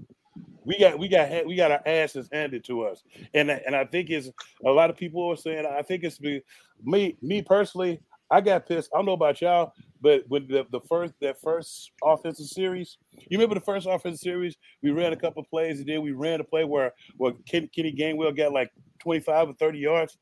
We 0.63 0.79
got 0.79 0.99
we 0.99 1.07
got 1.07 1.45
we 1.45 1.55
got 1.55 1.71
our 1.71 1.81
asses 1.85 2.29
handed 2.31 2.63
to 2.65 2.83
us, 2.83 3.03
and 3.33 3.49
and 3.49 3.75
I 3.75 3.85
think 3.85 4.09
it's 4.09 4.29
a 4.65 4.71
lot 4.71 4.89
of 4.89 4.97
people 4.97 5.27
are 5.31 5.37
saying 5.37 5.65
I 5.65 5.81
think 5.81 6.03
it's 6.03 6.19
me 6.19 6.41
me 6.83 7.17
me 7.21 7.41
personally. 7.41 7.99
I 8.31 8.41
got 8.41 8.67
pissed. 8.67 8.89
I 8.93 8.97
don't 8.97 9.05
know 9.05 9.13
about 9.13 9.41
y'all, 9.41 9.73
but 10.01 10.23
when 10.27 10.47
the, 10.47 10.65
the 10.71 10.81
first 10.81 11.13
that 11.21 11.39
first 11.41 11.91
offensive 12.03 12.47
series, 12.47 12.97
you 13.11 13.37
remember 13.37 13.55
the 13.55 13.61
first 13.61 13.87
offensive 13.87 14.19
series? 14.19 14.55
We 14.81 14.91
ran 14.91 15.13
a 15.13 15.15
couple 15.15 15.43
plays, 15.43 15.79
and 15.79 15.87
then 15.87 16.01
we 16.01 16.11
ran 16.11 16.39
a 16.39 16.43
play 16.43 16.63
where 16.63 16.93
where 17.17 17.33
Kenny, 17.47 17.67
Kenny 17.67 17.93
Gainwell 17.93 18.35
got 18.35 18.51
like 18.51 18.71
25 18.99 19.49
or 19.49 19.53
30 19.53 19.79
yards. 19.79 20.17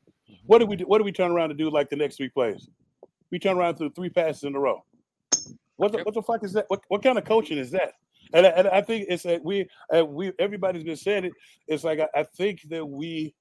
What 0.46 0.58
did 0.58 0.68
we 0.68 0.76
do? 0.76 0.84
What 0.84 0.98
did 0.98 1.04
we 1.04 1.12
turn 1.12 1.30
around 1.30 1.48
to 1.50 1.54
do 1.54 1.70
like 1.70 1.88
the 1.88 1.96
next 1.96 2.16
three 2.16 2.28
plays? 2.28 2.68
We 3.30 3.38
turn 3.38 3.56
around 3.56 3.76
to 3.76 3.90
three 3.90 4.10
passes 4.10 4.44
in 4.44 4.54
a 4.54 4.60
row. 4.60 4.84
What 5.76 5.92
the, 5.92 5.98
what 6.02 6.14
the 6.14 6.22
fuck 6.22 6.44
is 6.44 6.52
that? 6.52 6.66
What, 6.68 6.82
what 6.88 7.02
kind 7.02 7.18
of 7.18 7.24
coaching 7.24 7.58
is 7.58 7.70
that? 7.72 7.94
And 8.32 8.46
I, 8.46 8.50
and 8.50 8.68
I 8.68 8.80
think 8.80 9.06
it's 9.08 9.24
that 9.24 9.44
we 9.44 9.68
uh, 9.94 10.04
we 10.04 10.32
everybody's 10.38 10.84
been 10.84 10.96
saying 10.96 11.24
it. 11.24 11.32
It's 11.66 11.84
like 11.84 12.00
I, 12.00 12.20
I 12.20 12.22
think 12.22 12.62
that 12.68 12.84
we 12.84 13.34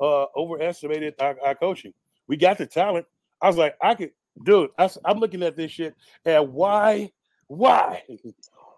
uh 0.00 0.26
overestimated 0.36 1.14
our, 1.20 1.36
our 1.44 1.54
coaching. 1.54 1.92
We 2.26 2.36
got 2.36 2.58
the 2.58 2.66
talent. 2.66 3.06
I 3.40 3.46
was 3.46 3.56
like, 3.56 3.74
I 3.80 3.94
could 3.94 4.10
dude, 4.44 4.70
I, 4.78 4.88
am 5.06 5.18
looking 5.18 5.42
at 5.42 5.56
this 5.56 5.72
shit 5.72 5.94
and 6.24 6.52
why, 6.52 7.10
why, 7.46 8.02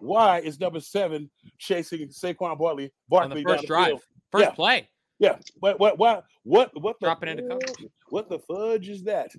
why 0.00 0.40
is 0.40 0.60
number 0.60 0.80
seven 0.80 1.30
chasing 1.58 2.08
Saquon 2.08 2.58
Barkley? 2.58 2.92
Barkley 3.08 3.30
On 3.30 3.36
the 3.36 3.42
first 3.42 3.66
drive, 3.66 3.86
field? 3.86 4.02
first 4.32 4.44
yeah. 4.44 4.50
play. 4.50 4.88
Yeah, 5.18 5.36
what, 5.58 5.78
what, 5.78 5.98
what, 5.98 6.24
what, 6.44 6.70
what? 6.80 6.98
Dropping 7.00 7.28
into 7.28 7.42
coverage. 7.42 7.90
What 8.08 8.30
the 8.30 8.38
fudge 8.38 8.88
is 8.88 9.02
that? 9.04 9.30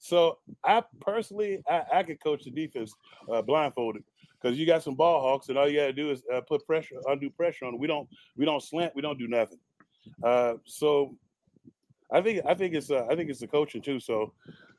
So 0.00 0.38
I 0.64 0.82
personally, 1.00 1.62
I, 1.68 1.82
I 1.92 2.02
could 2.02 2.22
coach 2.22 2.44
the 2.44 2.50
defense 2.50 2.92
uh, 3.32 3.42
blindfolded 3.42 4.02
because 4.40 4.58
you 4.58 4.66
got 4.66 4.82
some 4.82 4.94
ball 4.94 5.20
hawks, 5.20 5.48
and 5.48 5.56
all 5.56 5.68
you 5.68 5.78
got 5.78 5.86
to 5.86 5.92
do 5.92 6.10
is 6.10 6.22
uh, 6.32 6.40
put 6.40 6.66
pressure, 6.66 6.96
undue 7.06 7.30
pressure 7.30 7.66
on. 7.66 7.72
Them. 7.72 7.80
We 7.80 7.86
don't, 7.86 8.08
we 8.36 8.44
don't 8.44 8.62
slant, 8.62 8.94
we 8.96 9.02
don't 9.02 9.18
do 9.18 9.28
nothing. 9.28 9.58
Uh, 10.22 10.54
so 10.64 11.16
I 12.12 12.20
think, 12.20 12.44
I 12.44 12.54
think 12.54 12.74
it's, 12.74 12.90
uh, 12.90 13.06
I 13.08 13.14
think 13.14 13.30
it's 13.30 13.40
the 13.40 13.46
coaching 13.46 13.82
too. 13.82 14.00
So 14.00 14.32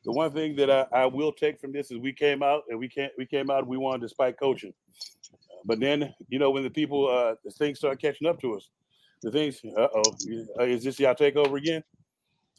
the 0.06 0.12
one 0.12 0.32
thing 0.32 0.56
that 0.56 0.70
I, 0.70 0.86
I 0.94 1.06
will 1.06 1.32
take 1.32 1.60
from 1.60 1.72
this 1.72 1.92
is 1.92 1.98
we 1.98 2.14
came 2.14 2.42
out 2.42 2.64
and 2.70 2.80
we 2.80 2.88
can't 2.88 3.12
we 3.18 3.26
came 3.26 3.50
out 3.50 3.68
we 3.68 3.78
won 3.78 4.00
despite 4.00 4.40
coaching. 4.40 4.74
But 5.66 5.80
then 5.80 6.14
you 6.30 6.40
know 6.40 6.52
when 6.52 6.64
the 6.64 6.70
people 6.70 7.10
uh 7.10 7.36
the 7.44 7.52
things 7.52 7.80
start 7.80 8.02
catching 8.02 8.28
up 8.28 8.40
to 8.42 8.56
us, 8.56 8.70
the 9.22 9.32
things 9.32 9.62
uh 9.78 9.88
oh 9.94 10.04
is 10.62 10.84
this 10.84 11.00
y'all 11.00 11.16
take 11.16 11.36
over 11.36 11.58
again? 11.58 11.84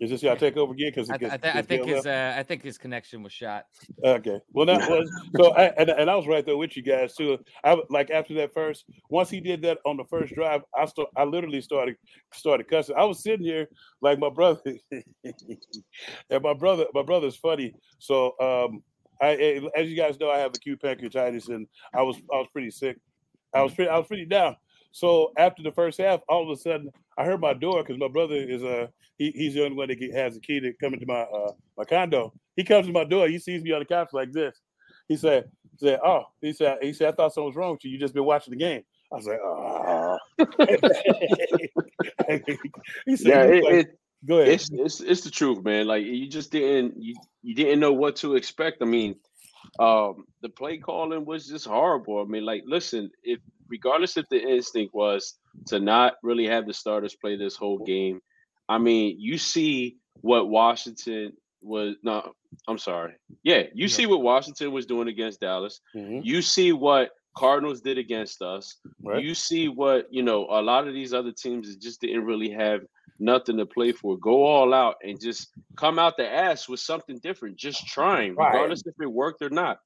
Is 0.01 0.09
this 0.09 0.23
y'all 0.23 0.35
take 0.35 0.57
over 0.57 0.73
again? 0.73 0.93
Because 0.95 1.11
I, 1.11 1.15
I, 1.15 1.19
th- 1.19 1.55
I 1.55 1.61
think 1.61 1.85
his 1.85 2.07
uh, 2.07 2.35
I 2.37 2.43
think 2.43 2.63
his 2.63 2.79
connection 2.79 3.23
was 3.23 3.35
shot. 3.35 3.67
Okay. 4.03 4.41
Well, 4.53 4.65
that 4.65 4.89
was 4.89 5.11
so. 5.37 5.53
I, 5.53 5.65
and, 5.77 5.91
and 5.91 6.11
I 6.11 6.17
was 6.17 6.27
right 6.27 6.45
there 6.45 6.57
with 6.57 6.75
you 6.75 6.83
guys 6.83 7.15
too. 7.15 7.39
I 7.65 7.77
like 7.91 8.11
after 8.11 8.33
that 8.35 8.55
first. 8.55 8.87
Once 9.11 9.29
he 9.29 9.41
did 9.41 9.61
that 9.63 9.79
on 9.85 9.99
the 9.99 10.05
first 10.05 10.35
drive, 10.35 10.63
I 10.75 10.87
start. 10.87 11.11
I 11.17 11.25
literally 11.25 11.61
started 11.61 11.97
started 12.33 12.67
cussing. 12.67 12.97
I 12.97 13.05
was 13.05 13.23
sitting 13.23 13.45
here 13.45 13.69
like 14.01 14.19
my 14.19 14.31
brother, 14.31 14.75
and 14.93 16.43
my 16.43 16.55
brother. 16.55 16.87
My 16.95 17.03
brother's 17.03 17.37
funny. 17.37 17.75
So 17.99 18.35
um, 18.41 18.83
I, 19.21 19.69
as 19.77 19.91
you 19.91 19.97
guys 19.97 20.19
know, 20.19 20.31
I 20.31 20.39
have 20.39 20.53
acute 20.55 20.81
pancreatitis, 20.81 21.49
and 21.49 21.67
I 21.93 22.01
was 22.01 22.17
I 22.33 22.39
was 22.39 22.49
pretty 22.55 22.71
sick. 22.71 22.97
I 23.55 23.63
was 23.63 23.75
pretty 23.75 23.91
I 23.91 23.99
was 23.99 24.07
pretty 24.07 24.25
down. 24.25 24.57
So 24.93 25.33
after 25.37 25.63
the 25.63 25.73
first 25.73 25.99
half, 25.99 26.21
all 26.29 26.43
of 26.43 26.51
a 26.51 26.61
sudden, 26.61 26.91
I 27.17 27.25
heard 27.25 27.41
my 27.41 27.55
door 27.55 27.83
because 27.83 27.99
my 27.99 28.09
brother 28.09 28.35
is 28.35 28.63
a 28.63 28.83
uh, 28.83 28.87
he, 29.19 29.31
he's 29.33 29.55
the 29.55 29.65
only 29.65 29.77
one 29.77 29.89
that 29.89 30.01
has 30.15 30.35
the 30.35 30.41
key 30.41 30.61
to 30.61 30.73
come 30.75 30.95
into 30.95 31.07
my 31.07 31.21
uh, 31.21 31.53
my 31.77 31.85
condo. 31.85 32.33
He 32.57 32.65
comes 32.65 32.87
to 32.87 32.93
my 32.93 33.05
door. 33.05 33.29
He 33.29 33.39
sees 33.39 33.63
me 33.63 33.73
on 33.73 33.81
the 33.81 33.85
couch 33.85 34.09
like 34.13 34.33
this. 34.33 34.59
He 35.09 35.17
said, 35.17 35.51
he 35.79 35.87
"said 35.87 36.01
Oh," 36.05 36.25
he 36.41 36.53
said, 36.53 36.79
"He 36.81 36.93
said 36.93 37.09
I 37.09 37.13
thought 37.13 37.35
something 37.35 37.49
was 37.49 37.57
wrong 37.57 37.73
with 37.73 37.85
you. 37.85 37.91
You 37.91 37.99
just 37.99 38.15
been 38.15 38.25
watching 38.25 38.53
the 38.53 38.57
game." 38.57 38.83
I 39.13 39.17
was 39.17 39.27
like, 39.27 39.41
"Oh." 39.43 40.19
he 43.07 43.17
said, 43.17 43.27
"Yeah, 43.27 43.43
it, 43.43 43.65
like, 43.65 43.75
it, 43.75 43.99
go 44.27 44.39
ahead." 44.39 44.55
It's, 44.55 44.71
it's 44.73 45.01
it's 45.01 45.21
the 45.21 45.31
truth, 45.31 45.63
man. 45.63 45.87
Like 45.87 46.05
you 46.05 46.27
just 46.27 46.51
didn't 46.51 46.95
you 46.97 47.15
you 47.43 47.55
didn't 47.55 47.81
know 47.81 47.93
what 47.93 48.17
to 48.17 48.37
expect. 48.37 48.81
I 48.81 48.87
mean, 48.87 49.17
um, 49.79 50.25
the 50.41 50.49
play 50.49 50.79
calling 50.79 51.27
was 51.27 51.47
just 51.47 51.67
horrible. 51.67 52.21
I 52.21 52.25
mean, 52.25 52.47
like, 52.47 52.63
listen, 52.67 53.11
if 53.23 53.41
regardless 53.71 54.17
if 54.17 54.29
the 54.29 54.41
instinct 54.41 54.95
was 54.95 55.35
to 55.69 55.81
not 55.81 56.15
really 56.23 56.47
have 56.47 56.67
the 56.67 56.75
starters 56.75 57.17
play 57.17 57.37
this 57.37 57.57
whole 57.57 57.79
game, 57.79 58.21
I 58.69 58.79
mean, 58.79 59.17
you 59.19 59.39
see 59.39 59.97
what 60.21 60.49
Washington 60.49 61.33
was 61.63 61.97
no, 62.03 62.33
I'm 62.69 62.79
sorry. 62.79 63.15
Yeah, 63.43 63.65
you 63.75 63.87
yeah. 63.87 63.89
see 63.89 64.07
what 64.07 64.23
Washington 64.23 64.73
was 64.73 64.87
doing 64.87 65.09
against 65.09 65.41
Dallas. 65.41 65.81
Mm-hmm. 65.95 66.21
You 66.23 66.43
see 66.43 66.73
what 66.73 67.11
Cardinals 67.37 67.81
did 67.81 67.99
against 67.99 68.43
us. 68.43 68.77
Right. 69.03 69.23
You 69.23 69.35
see 69.35 69.69
what, 69.69 70.07
you 70.11 70.23
know, 70.23 70.47
a 70.51 70.63
lot 70.63 70.89
of 70.89 70.95
these 70.95 71.13
other 71.13 71.33
teams 71.33 71.75
just 71.77 72.01
didn't 72.01 72.25
really 72.25 72.51
have 72.51 72.83
nothing 73.19 73.57
to 73.59 73.67
play 73.67 73.93
for. 73.93 74.19
Go 74.19 74.45
all 74.45 74.75
out 74.75 74.97
and 75.03 75.21
just 75.21 75.49
come 75.77 75.99
out 75.99 76.17
the 76.17 76.29
ass 76.29 76.69
with 76.69 76.81
something 76.81 77.19
different. 77.19 77.57
Just 77.57 77.87
trying, 77.87 78.35
right. 78.35 78.53
regardless 78.53 78.83
if 78.87 78.95
it 79.01 79.07
worked 79.07 79.43
or 79.43 79.51
not. 79.51 79.79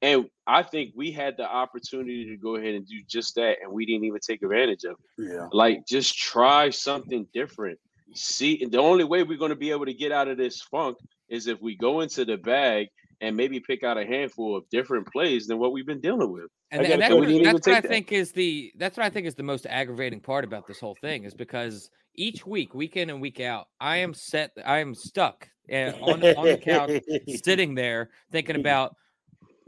And 0.00 0.26
I 0.46 0.62
think 0.62 0.92
we 0.94 1.10
had 1.10 1.36
the 1.36 1.48
opportunity 1.48 2.26
to 2.26 2.36
go 2.36 2.56
ahead 2.56 2.74
and 2.74 2.86
do 2.86 3.02
just 3.08 3.34
that, 3.34 3.56
and 3.62 3.72
we 3.72 3.84
didn't 3.84 4.04
even 4.04 4.20
take 4.20 4.42
advantage 4.42 4.84
of 4.84 4.92
it. 4.92 5.32
Yeah. 5.32 5.48
Like, 5.52 5.86
just 5.86 6.16
try 6.16 6.70
something 6.70 7.26
different. 7.34 7.78
See, 8.14 8.64
the 8.64 8.78
only 8.78 9.04
way 9.04 9.22
we're 9.22 9.38
going 9.38 9.50
to 9.50 9.56
be 9.56 9.70
able 9.70 9.86
to 9.86 9.94
get 9.94 10.12
out 10.12 10.28
of 10.28 10.38
this 10.38 10.62
funk 10.62 10.98
is 11.28 11.46
if 11.46 11.60
we 11.60 11.76
go 11.76 12.00
into 12.00 12.24
the 12.24 12.36
bag 12.36 12.88
and 13.20 13.36
maybe 13.36 13.60
pick 13.60 13.82
out 13.82 13.98
a 13.98 14.06
handful 14.06 14.56
of 14.56 14.68
different 14.70 15.06
plays 15.10 15.46
than 15.46 15.58
what 15.58 15.72
we've 15.72 15.86
been 15.86 16.00
dealing 16.00 16.32
with. 16.32 16.46
And, 16.70 16.82
and 16.82 16.92
that, 16.92 17.10
that's 17.10 17.66
what 17.66 17.76
I 17.76 17.80
that. 17.80 17.88
think 17.88 18.12
is 18.12 18.32
the 18.32 18.72
that's 18.76 18.96
what 18.96 19.04
I 19.04 19.10
think 19.10 19.26
is 19.26 19.34
the 19.34 19.42
most 19.42 19.66
aggravating 19.68 20.20
part 20.20 20.44
about 20.44 20.66
this 20.66 20.78
whole 20.78 20.96
thing 21.00 21.24
is 21.24 21.34
because 21.34 21.90
each 22.14 22.46
week, 22.46 22.74
week 22.74 22.96
in 22.96 23.10
and 23.10 23.20
week 23.20 23.40
out, 23.40 23.68
I 23.80 23.98
am 23.98 24.12
set, 24.12 24.50
I 24.64 24.78
am 24.78 24.94
stuck 24.94 25.48
eh, 25.68 25.92
on, 26.00 26.22
on 26.22 26.44
the 26.44 26.58
couch, 26.58 27.02
sitting 27.44 27.74
there 27.74 28.10
thinking 28.30 28.56
about 28.56 28.94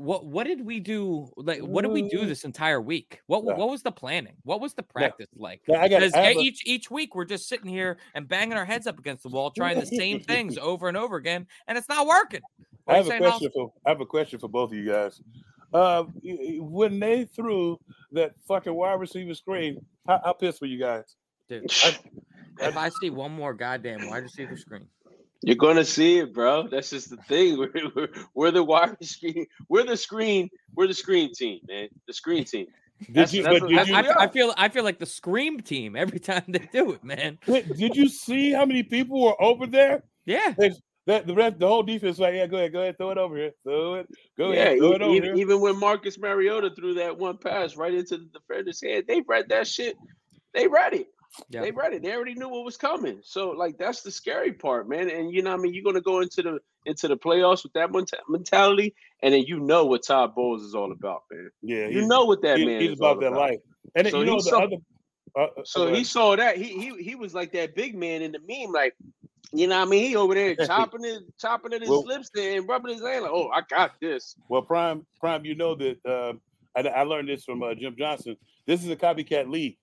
what 0.01 0.25
what 0.25 0.47
did 0.47 0.65
we 0.65 0.81
do 0.81 1.31
like 1.37 1.61
what 1.61 1.83
did 1.83 1.93
we 1.93 2.09
do 2.09 2.25
this 2.25 2.45
entire 2.45 2.81
week? 2.81 3.21
What 3.27 3.45
what 3.45 3.69
was 3.69 3.83
the 3.83 3.93
planning? 3.93 4.35
What 4.43 4.61
was 4.61 4.73
the 4.73 4.83
practice 4.83 5.29
like? 5.37 5.61
Because 5.67 6.15
each 6.17 6.63
each 6.67 6.91
week 6.91 7.15
we're 7.15 7.27
just 7.27 7.49
sitting 7.49 7.69
here 7.69 7.99
and 8.15 8.27
banging 8.27 8.55
our 8.55 8.65
heads 8.65 8.87
up 8.87 8.99
against 8.99 9.23
the 9.23 9.29
wall 9.29 9.51
trying 9.51 9.79
the 9.79 9.87
same 9.87 10.21
things 10.21 10.57
over 10.59 10.89
and 10.89 10.97
over 10.97 11.17
again 11.17 11.47
and 11.69 11.77
it's 11.77 11.89
not 11.89 12.07
working. 12.07 12.41
What 12.85 12.95
I 12.95 12.97
have 12.99 13.07
a 13.09 13.19
question 13.19 13.51
for 13.53 13.73
I 13.85 13.91
have 13.91 14.01
a 14.01 14.07
question 14.07 14.39
for 14.39 14.49
both 14.49 14.73
of 14.73 14.79
you 14.79 14.87
guys. 14.87 15.21
Uh, 15.73 16.05
when 16.59 16.99
they 16.99 17.27
threw 17.27 17.79
that 18.13 18.33
fucking 18.49 18.75
wide 18.75 18.99
receiver 18.99 19.35
screen 19.35 19.85
how, 20.07 20.21
how 20.25 20.33
pissed 20.33 20.61
were 20.61 20.67
you 20.67 20.79
guys? 20.79 21.17
Dude, 21.49 21.71
I, 21.85 21.99
if 22.63 22.77
I 22.77 22.89
see 22.89 23.11
one 23.11 23.33
more 23.33 23.53
goddamn 23.55 24.09
wide 24.09 24.23
receiver 24.23 24.57
screen 24.57 24.87
you're 25.43 25.57
gonna 25.57 25.85
see 25.85 26.19
it, 26.19 26.35
bro. 26.35 26.69
That's 26.69 26.91
just 26.91 27.11
the 27.11 27.17
thing. 27.17 27.59
We're, 27.59 27.71
we're, 27.95 28.09
we're 28.35 28.51
the 28.51 28.63
wide 28.63 29.03
screen. 29.03 29.47
We're 29.69 29.85
the 29.85 29.97
screen. 29.97 30.51
We're 30.75 30.87
the 30.87 30.95
screen 30.95 31.33
team, 31.35 31.61
man. 31.69 31.89
The 32.07 32.13
screen 32.13 32.45
team. 32.45 32.67
Did 33.11 33.33
you, 33.33 33.43
did 33.43 33.63
you 33.71 33.95
I, 33.95 34.25
I, 34.25 34.29
feel 34.29 34.53
I 34.59 34.69
feel 34.69 34.85
like 34.85 34.99
the 34.99 35.07
scream 35.07 35.61
team 35.61 35.97
every 35.97 36.21
time 36.21 36.45
they 36.49 36.69
do 36.73 36.93
it, 36.93 37.03
man. 37.03 37.39
Did 37.47 37.97
you 37.97 38.09
see 38.09 38.53
how 38.53 38.67
many 38.67 38.83
people 38.83 39.23
were 39.23 39.43
over 39.43 39.67
there? 39.67 40.03
Yeah. 40.27 40.55
that 41.07 41.27
the 41.27 41.35
rest, 41.35 41.59
the 41.59 41.67
whole 41.67 41.83
defense, 41.83 42.19
like, 42.19 42.35
yeah, 42.35 42.47
go 42.47 42.59
ahead, 42.59 42.73
go 42.73 42.83
ahead, 42.83 42.99
throw 42.99 43.11
it 43.11 43.19
over 43.19 43.37
here, 43.37 43.53
throw 43.65 43.95
it, 43.95 44.09
go 44.37 44.53
yeah, 44.53 44.61
ahead, 44.61 44.79
throw 44.79 44.93
it 44.93 45.03
over 45.03 45.15
even, 45.15 45.35
here. 45.35 45.37
Even 45.37 45.61
when 45.61 45.81
Marcus 45.81 46.19
Mariota 46.19 46.71
threw 46.77 46.95
that 46.95 47.17
one 47.17 47.39
pass 47.39 47.77
right 47.77 47.95
into 47.95 48.19
the 48.19 48.27
defender's 48.27 48.83
head, 48.83 49.05
they 49.09 49.23
read 49.27 49.49
that 49.49 49.67
shit. 49.67 49.97
They 50.53 50.67
read 50.67 50.93
it. 50.93 51.07
Yeah. 51.49 51.61
They 51.61 51.71
read 51.71 51.93
it. 51.93 52.03
They 52.03 52.13
already 52.15 52.35
knew 52.35 52.49
what 52.49 52.65
was 52.65 52.77
coming. 52.77 53.21
So 53.23 53.51
like 53.51 53.79
that's 53.79 54.03
the 54.03 54.11
scary 54.11 54.53
part, 54.53 54.89
man. 54.89 55.09
And 55.11 55.33
you 55.33 55.43
know, 55.43 55.53
I 55.53 55.57
mean, 55.57 55.73
you're 55.73 55.85
gonna 55.85 56.01
go 56.01 56.21
into 56.21 56.43
the 56.43 56.59
into 56.87 57.09
the 57.09 57.17
playoffs 57.17 57.63
with 57.63 57.73
that 57.75 57.91
mentality, 58.29 58.95
and 59.23 59.35
then 59.35 59.45
you 59.47 59.61
know 59.61 59.85
what 59.85 60.05
Todd 60.05 60.35
Bowles 60.35 60.63
is 60.63 60.75
all 60.75 60.93
about, 60.93 61.23
man. 61.31 61.51
Yeah, 61.63 61.87
you 61.87 62.07
know 62.07 62.25
what 62.25 62.43
that 62.43 62.59
he, 62.59 62.67
man. 62.67 62.81
He's 62.81 62.99
about 62.99 63.21
that 63.21 63.29
about. 63.29 63.41
life. 63.41 63.59
And 63.95 64.09
so 64.09 64.21
you 64.21 64.27
know 64.27 64.37
the 64.37 64.43
saw, 64.43 64.65
other. 64.65 64.77
Uh, 65.37 65.43
uh 65.43 65.65
so 65.65 65.95
he 65.95 66.03
saw 66.03 66.35
that 66.35 66.57
he 66.57 66.65
he 66.65 67.03
he 67.03 67.15
was 67.15 67.33
like 67.33 67.53
that 67.53 67.77
big 67.77 67.97
man 67.97 68.23
in 68.23 68.33
the 68.33 68.41
meme, 68.41 68.73
like 68.73 68.97
you 69.53 69.67
know, 69.67 69.79
what 69.79 69.89
I 69.89 69.91
mean, 69.91 70.09
he 70.09 70.17
over 70.17 70.35
there 70.35 70.55
chopping 70.67 71.05
it, 71.05 71.23
chopping 71.39 71.73
at 71.73 71.81
his 71.81 71.91
well, 71.91 72.05
lips 72.05 72.31
there 72.35 72.59
and 72.59 72.69
rubbing 72.69 72.93
his 72.93 73.03
hand 73.03 73.23
like, 73.23 73.33
oh, 73.33 73.49
I 73.51 73.63
got 73.69 73.93
this. 74.01 74.37
Well, 74.49 74.63
Prime, 74.63 75.07
Prime, 75.19 75.45
you 75.45 75.55
know 75.55 75.75
that 75.75 75.99
uh, 76.07 76.33
I, 76.77 76.89
I 76.89 77.03
learned 77.03 77.29
this 77.29 77.45
from 77.45 77.63
uh, 77.63 77.75
Jim 77.75 77.97
Johnson. 77.99 78.37
This 78.67 78.83
is 78.85 78.91
a 78.91 78.97
copycat 78.97 79.51
league. 79.51 79.77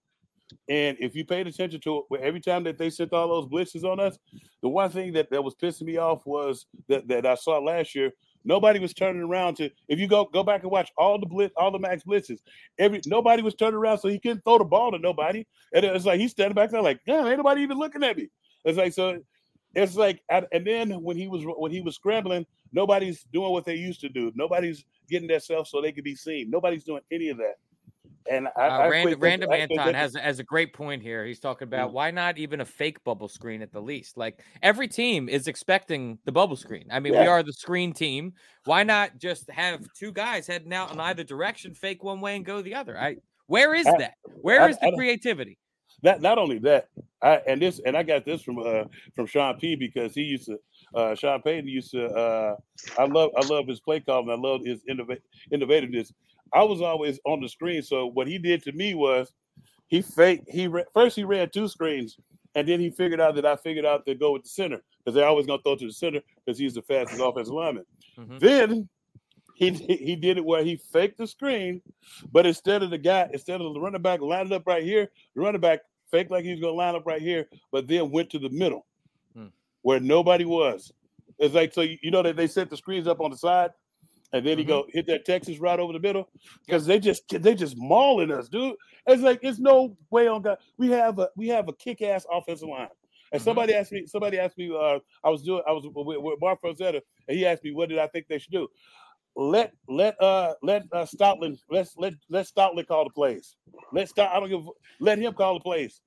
And 0.70 0.98
if 1.00 1.16
you 1.16 1.26
paid 1.26 1.48
attention 1.48 1.82
to 1.82 2.04
it, 2.10 2.22
every 2.22 2.40
time 2.40 2.64
that 2.64 2.78
they 2.78 2.90
sent 2.90 3.14
all 3.14 3.28
those 3.28 3.48
blitzes 3.48 3.84
on 3.84 4.00
us, 4.00 4.18
the 4.62 4.70
one 4.70 4.90
thing 4.90 5.14
that, 5.14 5.30
that 5.30 5.44
was 5.44 5.56
pissing 5.56 5.84
me 5.84 5.98
off 5.98 6.26
was 6.26 6.66
that, 6.88 7.08
that 7.08 7.26
I 7.26 7.36
saw 7.36 7.60
last 7.60 7.96
year, 7.96 8.12
nobody 8.44 8.80
was 8.80 8.94
turning 8.94 9.22
around 9.22 9.56
to 9.56 9.70
if 9.88 10.00
you 10.00 10.08
go 10.08 10.26
go 10.26 10.44
back 10.44 10.64
and 10.64 10.72
watch 10.72 10.92
all 10.98 11.20
the 11.20 11.26
blitz, 11.26 11.54
all 11.58 11.72
the 11.72 11.80
max 11.80 12.04
blitzes, 12.04 12.40
every 12.80 13.02
nobody 13.06 13.44
was 13.44 13.56
turning 13.56 13.76
around 13.76 14.00
so 14.00 14.08
he 14.08 14.20
couldn't 14.20 14.42
throw 14.44 14.58
the 14.58 14.64
ball 14.64 14.92
to 14.92 15.00
nobody. 15.00 15.46
And 15.74 15.86
it's 15.86 16.06
like 16.06 16.20
he's 16.20 16.32
standing 16.32 16.56
back 16.56 16.72
there 16.72 16.82
like, 16.82 17.02
damn, 17.06 17.28
ain't 17.28 17.38
nobody 17.38 17.62
even 17.62 17.78
looking 17.78 18.04
at 18.04 18.18
me. 18.18 18.30
It's 18.64 18.78
like 18.78 18.94
so 18.94 19.22
it's 19.76 19.96
like 19.96 20.22
and 20.30 20.66
then 20.66 20.92
when 21.04 21.18
he 21.18 21.28
was 21.28 21.44
when 21.46 21.72
he 21.72 21.82
was 21.82 21.96
scrambling, 21.96 22.46
nobody's 22.72 23.26
doing 23.34 23.52
what 23.52 23.66
they 23.66 23.76
used 23.76 24.02
to 24.02 24.10
do. 24.10 24.32
Nobody's 24.34 24.86
getting 25.10 25.28
themselves 25.28 25.70
so 25.70 25.82
they 25.82 25.92
could 25.92 26.04
be 26.04 26.16
seen. 26.16 26.50
Nobody's 26.50 26.84
doing 26.84 27.02
any 27.12 27.30
of 27.30 27.38
that. 27.38 27.56
And 28.30 28.48
I, 28.56 28.68
uh, 28.68 28.78
I 28.80 28.90
Random, 28.90 29.20
Random 29.20 29.52
Anton 29.52 29.94
has 29.94 30.16
has 30.16 30.40
a 30.40 30.44
great 30.44 30.74
point 30.74 31.02
here. 31.02 31.26
He's 31.26 31.40
talking 31.40 31.68
about 31.68 31.92
mm. 31.92 31.94
why 31.94 32.12
not 32.12 32.38
even 32.38 32.62
a 32.62 32.66
fake 32.66 33.04
bubble 33.04 33.28
screen 33.28 33.62
at 33.62 33.72
the 33.72 33.82
least. 33.82 34.18
Like 34.18 34.42
every 34.62 34.88
team 34.88 35.30
is 35.30 35.48
expecting 35.48 36.20
the 36.26 36.32
bubble 36.32 36.56
screen. 36.56 36.88
I 36.92 37.00
mean, 37.00 37.14
yeah. 37.14 37.22
we 37.22 37.28
are 37.28 37.44
the 37.44 37.54
screen 37.54 37.94
team. 37.94 38.34
Why 38.66 38.84
not 38.84 39.18
just 39.18 39.50
have 39.50 39.82
two 39.98 40.12
guys 40.12 40.48
heading 40.48 40.74
out 40.74 40.92
in 40.92 41.00
either 41.00 41.24
direction, 41.24 41.74
fake 41.74 42.04
one 42.04 42.22
way 42.22 42.36
and 42.36 42.46
go 42.46 42.62
the 42.62 42.76
other? 42.76 43.00
I 43.00 43.18
where 43.48 43.74
is 43.74 43.86
that? 43.86 44.16
Where 44.42 44.70
is 44.70 44.78
the 44.80 44.92
creativity? 44.96 45.58
That 46.04 46.22
not 46.22 46.38
only 46.38 46.60
that, 46.60 46.90
I 47.24 47.42
and 47.48 47.62
this 47.62 47.82
and 47.86 47.98
I 47.98 48.04
got 48.04 48.24
this 48.24 48.44
from 48.44 48.60
uh 48.60 48.84
from 49.16 49.26
Sean 49.26 49.58
P 49.58 49.76
because 49.76 50.14
he 50.14 50.22
used 50.22 50.46
to 50.46 50.58
uh 50.94 51.16
Sean 51.16 51.42
Payton 51.42 51.68
used 51.68 51.92
to 51.92 52.06
uh 52.06 52.56
I 53.00 53.06
love 53.06 53.32
I 53.36 53.46
love 53.48 53.68
his 53.68 53.80
play 53.80 54.00
call 54.00 54.22
and 54.22 54.32
I 54.32 54.36
love 54.36 54.62
his 54.64 54.82
innov- 54.90 55.18
innovativeness. 55.52 56.12
I 56.54 56.64
was 56.64 56.82
always 56.82 57.20
on 57.26 57.42
the 57.42 57.50
screen. 57.50 57.82
So 57.82 58.08
what 58.08 58.28
he 58.28 58.38
did 58.38 58.64
to 58.64 58.72
me 58.72 58.94
was 58.94 59.32
he 59.88 60.02
fake 60.02 60.44
he 60.48 60.70
first 60.94 61.16
he 61.16 61.24
ran 61.24 61.50
two 61.50 61.68
screens 61.68 62.18
and 62.56 62.68
then 62.68 62.80
he 62.80 62.90
figured 62.90 63.22
out 63.22 63.36
that 63.36 63.46
I 63.46 63.56
figured 63.56 63.86
out 63.86 64.06
to 64.06 64.16
go 64.16 64.34
with 64.34 64.44
the 64.44 64.50
center 64.50 64.82
because 64.98 65.14
they're 65.16 65.28
always 65.28 65.46
gonna 65.46 65.62
throw 65.62 65.76
to 65.76 65.86
the 65.86 65.94
center 65.94 66.22
because 66.44 66.58
he's 66.58 66.74
the 66.74 66.82
fastest 66.82 67.22
offensive 67.22 67.54
lineman. 67.54 67.86
Mm-hmm. 68.18 68.38
Then 68.40 68.90
he 69.56 69.72
he 69.72 70.16
did 70.16 70.38
it 70.38 70.46
where 70.46 70.64
he 70.64 70.76
faked 70.76 71.18
the 71.18 71.28
screen, 71.28 71.82
but 72.32 72.46
instead 72.46 72.84
of 72.84 72.90
the 72.90 72.98
guy, 72.98 73.30
instead 73.32 73.62
of 73.62 73.74
the 73.74 73.80
running 73.80 74.02
back 74.02 74.22
lining 74.22 74.54
up 74.54 74.66
right 74.66 74.84
here, 74.84 75.10
the 75.36 75.42
running 75.42 75.62
back 75.62 75.82
faked 76.10 76.32
like 76.32 76.44
he 76.44 76.52
was 76.52 76.60
gonna 76.60 76.74
line 76.74 76.96
up 76.96 77.06
right 77.06 77.22
here, 77.22 77.48
but 77.72 77.88
then 77.88 78.12
went 78.12 78.30
to 78.32 78.40
the 78.40 78.50
middle 78.50 78.86
hmm. 79.36 79.48
where 79.84 80.00
nobody 80.00 80.46
was. 80.46 80.92
It's 81.38 81.54
like 81.54 81.74
so 81.74 81.82
you 81.82 82.12
know 82.12 82.24
that 82.24 82.36
they 82.36 82.48
set 82.48 82.70
the 82.70 82.78
screens 82.78 83.08
up 83.08 83.22
on 83.22 83.32
the 83.32 83.38
side 83.38 83.72
and 84.34 84.46
then 84.46 84.58
he 84.58 84.64
mm-hmm. 84.64 84.72
go 84.72 84.86
hit 84.90 85.08
that 85.08 85.26
Texas 85.26 85.60
right 85.60 85.80
over 85.80 85.94
the 85.94 86.00
middle 86.00 86.30
because 86.66 86.86
they 86.86 87.00
just 87.00 87.24
they 87.30 87.56
just 87.56 87.78
mauling 87.78 88.32
us, 88.32 88.50
dude. 88.50 88.76
It's 89.06 89.22
like 89.22 89.40
it's 89.42 89.60
no 89.60 89.96
way 90.10 90.28
on 90.28 90.42
God. 90.42 90.58
We 90.78 90.90
have 90.90 91.20
a 91.20 91.30
we 91.36 91.48
have 91.50 91.68
a 91.68 91.74
kick 91.74 92.02
ass 92.02 92.26
offensive 92.32 92.68
line. 92.68 92.90
And 93.32 93.40
mm-hmm. 93.40 93.46
somebody 93.46 93.74
asked 93.74 93.92
me, 93.92 94.06
somebody 94.06 94.40
asked 94.40 94.58
me, 94.58 94.74
uh, 94.74 95.00
I 95.24 95.30
was 95.30 95.44
doing, 95.44 95.62
I 95.68 95.72
was 95.72 95.84
with, 95.86 96.18
with 96.18 96.40
Marc 96.40 96.62
Farzetta, 96.62 97.02
and 97.28 97.38
he 97.38 97.46
asked 97.46 97.64
me, 97.64 97.72
what 97.72 97.90
did 97.90 98.00
I 98.00 98.08
think 98.08 98.28
they 98.28 98.40
should 98.40 98.54
do? 98.54 98.68
Let 99.36 99.74
let 99.88 100.20
uh 100.22 100.56
let 100.64 100.84
uh 100.92 101.06
Stoutland 101.06 101.60
let's 101.70 101.96
let 101.96 102.14
let 102.30 102.48
Stoutland 102.48 102.88
call 102.88 103.04
the 103.04 103.12
plays. 103.12 103.56
Let 103.94 104.10
stop. 104.10 104.32
I 104.34 104.40
don't 104.40 104.50
give. 104.50 104.68
Let 105.00 105.20
him 105.20 105.34
call 105.34 105.54
the 105.54 105.60
plays. 105.60 106.02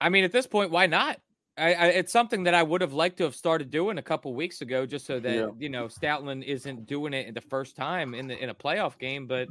I 0.00 0.08
mean, 0.08 0.22
at 0.22 0.32
this 0.32 0.46
point, 0.46 0.70
why 0.70 0.86
not? 0.86 1.20
I, 1.60 1.72
I, 1.74 1.86
it's 1.88 2.12
something 2.12 2.44
that 2.44 2.54
I 2.54 2.62
would 2.62 2.80
have 2.80 2.92
liked 2.92 3.18
to 3.18 3.24
have 3.24 3.34
started 3.36 3.70
doing 3.70 3.98
a 3.98 4.02
couple 4.02 4.32
weeks 4.34 4.60
ago, 4.62 4.86
just 4.86 5.06
so 5.06 5.20
that 5.20 5.34
Yeah. 5.34 5.48
you 5.58 5.68
know 5.68 5.86
Stoutland 5.86 6.44
isn't 6.44 6.86
doing 6.86 7.12
it 7.12 7.34
the 7.34 7.40
first 7.42 7.76
time 7.76 8.14
in 8.14 8.26
the 8.28 8.38
in 8.42 8.48
a 8.50 8.54
playoff 8.54 8.98
game. 8.98 9.26
But 9.26 9.48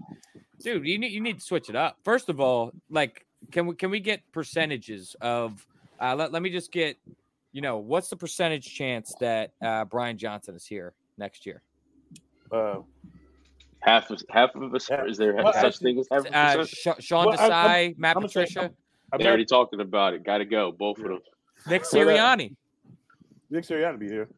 dude, 0.60 0.86
you 0.88 0.98
need 0.98 1.12
you 1.12 1.22
need 1.22 1.40
to 1.40 1.46
switch 1.46 1.70
it 1.70 1.76
up. 1.76 1.98
First 2.04 2.30
of 2.30 2.40
all, 2.40 2.72
like 2.90 3.26
can 3.52 3.68
we 3.68 3.76
can 3.76 3.90
we 3.92 4.00
get 4.00 4.22
percentages 4.32 5.16
of? 5.22 5.66
Uh, 6.02 6.16
let 6.16 6.32
let 6.32 6.42
me 6.42 6.50
just 6.50 6.72
get, 6.72 6.98
you 7.52 7.62
know, 7.62 7.78
what's 7.78 8.10
the 8.10 8.16
percentage 8.16 8.74
chance 8.74 9.14
that 9.20 9.52
uh, 9.62 9.86
Brian 9.86 10.18
Johnson 10.18 10.56
is 10.56 10.66
here 10.66 10.94
next 11.18 11.46
year? 11.46 11.62
Uh, 12.52 12.78
Half 13.82 14.10
of 14.10 14.22
half 14.30 14.56
of 14.56 14.74
us. 14.76 14.90
Yeah. 14.90 15.06
Is 15.06 15.18
there 15.18 15.34
Well, 15.36 15.54
such 15.54 15.64
actually- 15.64 15.94
thing 15.94 16.00
as 16.00 16.08
half 16.12 16.26
a 16.26 16.38
Uh, 16.38 16.56
percent? 16.58 16.98
Sh- 17.02 17.06
Sean 17.06 17.26
Well, 17.28 17.40
I'm- 17.40 17.52
I'm- 17.52 17.94
Desai, 17.94 17.98
Matt 17.98 18.16
I'm 18.18 18.22
gonna 18.24 18.30
say- 18.30 18.42
Patricia, 18.46 18.74
I 19.14 19.18
They 19.18 19.26
already 19.28 19.46
talking 19.46 19.80
about 19.80 20.14
it. 20.14 20.24
Got 20.24 20.40
to 20.40 20.46
go. 20.46 20.72
Both 20.74 20.98
of 21.00 21.06
them. 21.06 21.20
Nick 21.68 21.82
uh, 21.82 21.86
Sirianni. 21.86 22.56
Nick 23.50 23.64
Sirianni 23.66 24.00
be 24.00 24.08
here. 24.08 24.30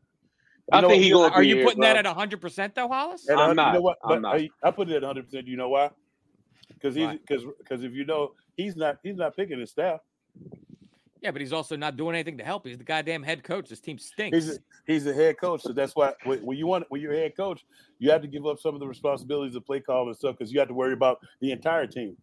I 0.71 0.81
know 0.81 0.89
think 0.89 1.01
he 1.03 1.09
you 1.09 1.15
know- 1.15 1.21
gonna 1.23 1.35
Are 1.35 1.41
be 1.41 1.47
you 1.49 1.55
here, 1.57 1.65
putting 1.65 1.81
that 1.81 1.93
bro. 1.93 1.99
at 1.99 2.05
100 2.05 2.41
percent 2.41 2.75
though, 2.75 2.87
Hollis? 2.87 3.27
And 3.27 3.39
I'm 3.39 3.47
uh, 3.47 3.49
You 3.49 3.55
know 3.55 3.63
not. 3.73 3.83
what? 3.83 3.97
I'm 4.03 4.21
not. 4.21 4.35
I, 4.35 4.49
I 4.63 4.71
put 4.71 4.89
it 4.89 4.95
at 4.95 5.01
100. 5.01 5.25
percent 5.25 5.47
You 5.47 5.57
know 5.57 5.69
why? 5.69 5.89
Because 6.69 6.95
he's 6.95 7.09
because 7.11 7.43
because 7.59 7.83
if 7.83 7.93
you 7.93 8.05
know 8.05 8.31
he's 8.55 8.75
not 8.75 8.97
he's 9.03 9.15
not 9.17 9.35
picking 9.35 9.59
his 9.59 9.71
staff. 9.71 9.99
Yeah, 11.21 11.29
but 11.29 11.39
he's 11.41 11.53
also 11.53 11.75
not 11.75 11.97
doing 11.97 12.15
anything 12.15 12.39
to 12.39 12.43
help. 12.43 12.65
He's 12.65 12.79
the 12.79 12.83
goddamn 12.83 13.21
head 13.21 13.43
coach. 13.43 13.69
This 13.69 13.79
team 13.79 13.99
stinks. 13.99 14.35
He's 14.35 14.55
a, 14.55 14.59
he's 14.87 15.05
a 15.05 15.13
head 15.13 15.37
coach, 15.37 15.61
so 15.61 15.71
that's 15.71 15.95
why 15.95 16.13
when, 16.23 16.39
when 16.39 16.57
you 16.57 16.65
want 16.65 16.85
when 16.89 16.99
you're 16.99 17.13
a 17.13 17.17
head 17.17 17.37
coach, 17.37 17.63
you 17.99 18.09
have 18.09 18.21
to 18.23 18.27
give 18.27 18.47
up 18.47 18.59
some 18.59 18.73
of 18.73 18.79
the 18.79 18.87
responsibilities 18.87 19.55
of 19.55 19.63
play 19.63 19.81
call 19.81 20.07
and 20.07 20.15
stuff 20.17 20.35
because 20.37 20.51
you 20.51 20.57
have 20.57 20.69
to 20.69 20.73
worry 20.73 20.93
about 20.93 21.19
the 21.39 21.51
entire 21.51 21.85
team. 21.85 22.17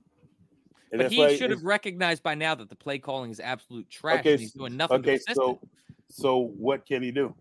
And 0.93 1.03
but 1.03 1.13
he 1.13 1.19
why 1.19 1.37
should 1.37 1.51
have 1.51 1.65
recognized 1.65 2.23
by 2.23 2.35
now 2.35 2.55
that 2.55 2.69
the 2.69 2.77
play 2.77 2.99
calling 2.99 3.31
is 3.31 3.41
absolute 3.41 3.89
trash. 3.91 4.21
Okay, 4.21 4.33
and 4.33 4.41
he's 4.41 4.53
doing 4.53 4.77
nothing 4.77 4.99
okay, 4.99 5.19
consistent. 5.19 5.37
so 5.37 5.61
so 6.09 6.53
what 6.57 6.87
can 6.87 7.03
he 7.03 7.11
do? 7.11 7.35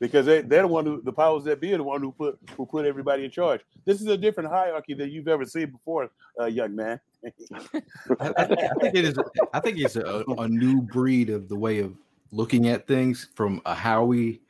Because 0.00 0.24
they, 0.24 0.40
they're 0.40 0.62
the 0.62 0.68
one 0.68 0.86
who 0.86 1.02
the 1.02 1.12
powers 1.12 1.44
that 1.44 1.60
be 1.60 1.74
are 1.74 1.78
the 1.78 1.84
one 1.84 2.00
who 2.00 2.12
put 2.12 2.38
who 2.56 2.64
put 2.64 2.86
everybody 2.86 3.24
in 3.24 3.30
charge. 3.30 3.60
This 3.84 4.00
is 4.00 4.06
a 4.06 4.16
different 4.16 4.48
hierarchy 4.48 4.94
than 4.94 5.10
you've 5.10 5.28
ever 5.28 5.44
seen 5.44 5.70
before, 5.70 6.10
uh, 6.40 6.46
young 6.46 6.74
man. 6.74 6.98
I, 7.24 8.32
I 8.36 8.44
think, 8.44 8.60
I 8.60 8.74
think 8.80 8.94
it 8.94 9.04
is. 9.04 9.18
I 9.52 9.60
think 9.60 9.78
it's 9.78 9.96
a, 9.96 10.24
a 10.38 10.48
new 10.48 10.80
breed 10.80 11.28
of 11.28 11.48
the 11.48 11.56
way 11.56 11.80
of 11.80 11.94
looking 12.30 12.68
at 12.68 12.86
things 12.86 13.28
from 13.34 13.60
a 13.66 13.74
Howie 13.74 14.40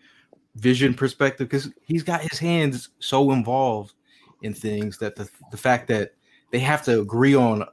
vision 0.56 0.94
perspective 0.94 1.49
because 1.49 1.70
he's 1.84 2.04
got 2.04 2.20
his 2.20 2.38
hands 2.38 2.90
so 3.00 3.32
involved 3.32 3.94
in 4.42 4.54
things 4.54 4.99
that 4.99 5.16
the 5.16 5.28
the 5.50 5.56
fact 5.56 5.88
that 5.88 6.14
they 6.52 6.61
have 6.61 6.82
to 6.84 7.00
agree 7.00 7.34
on 7.34 7.64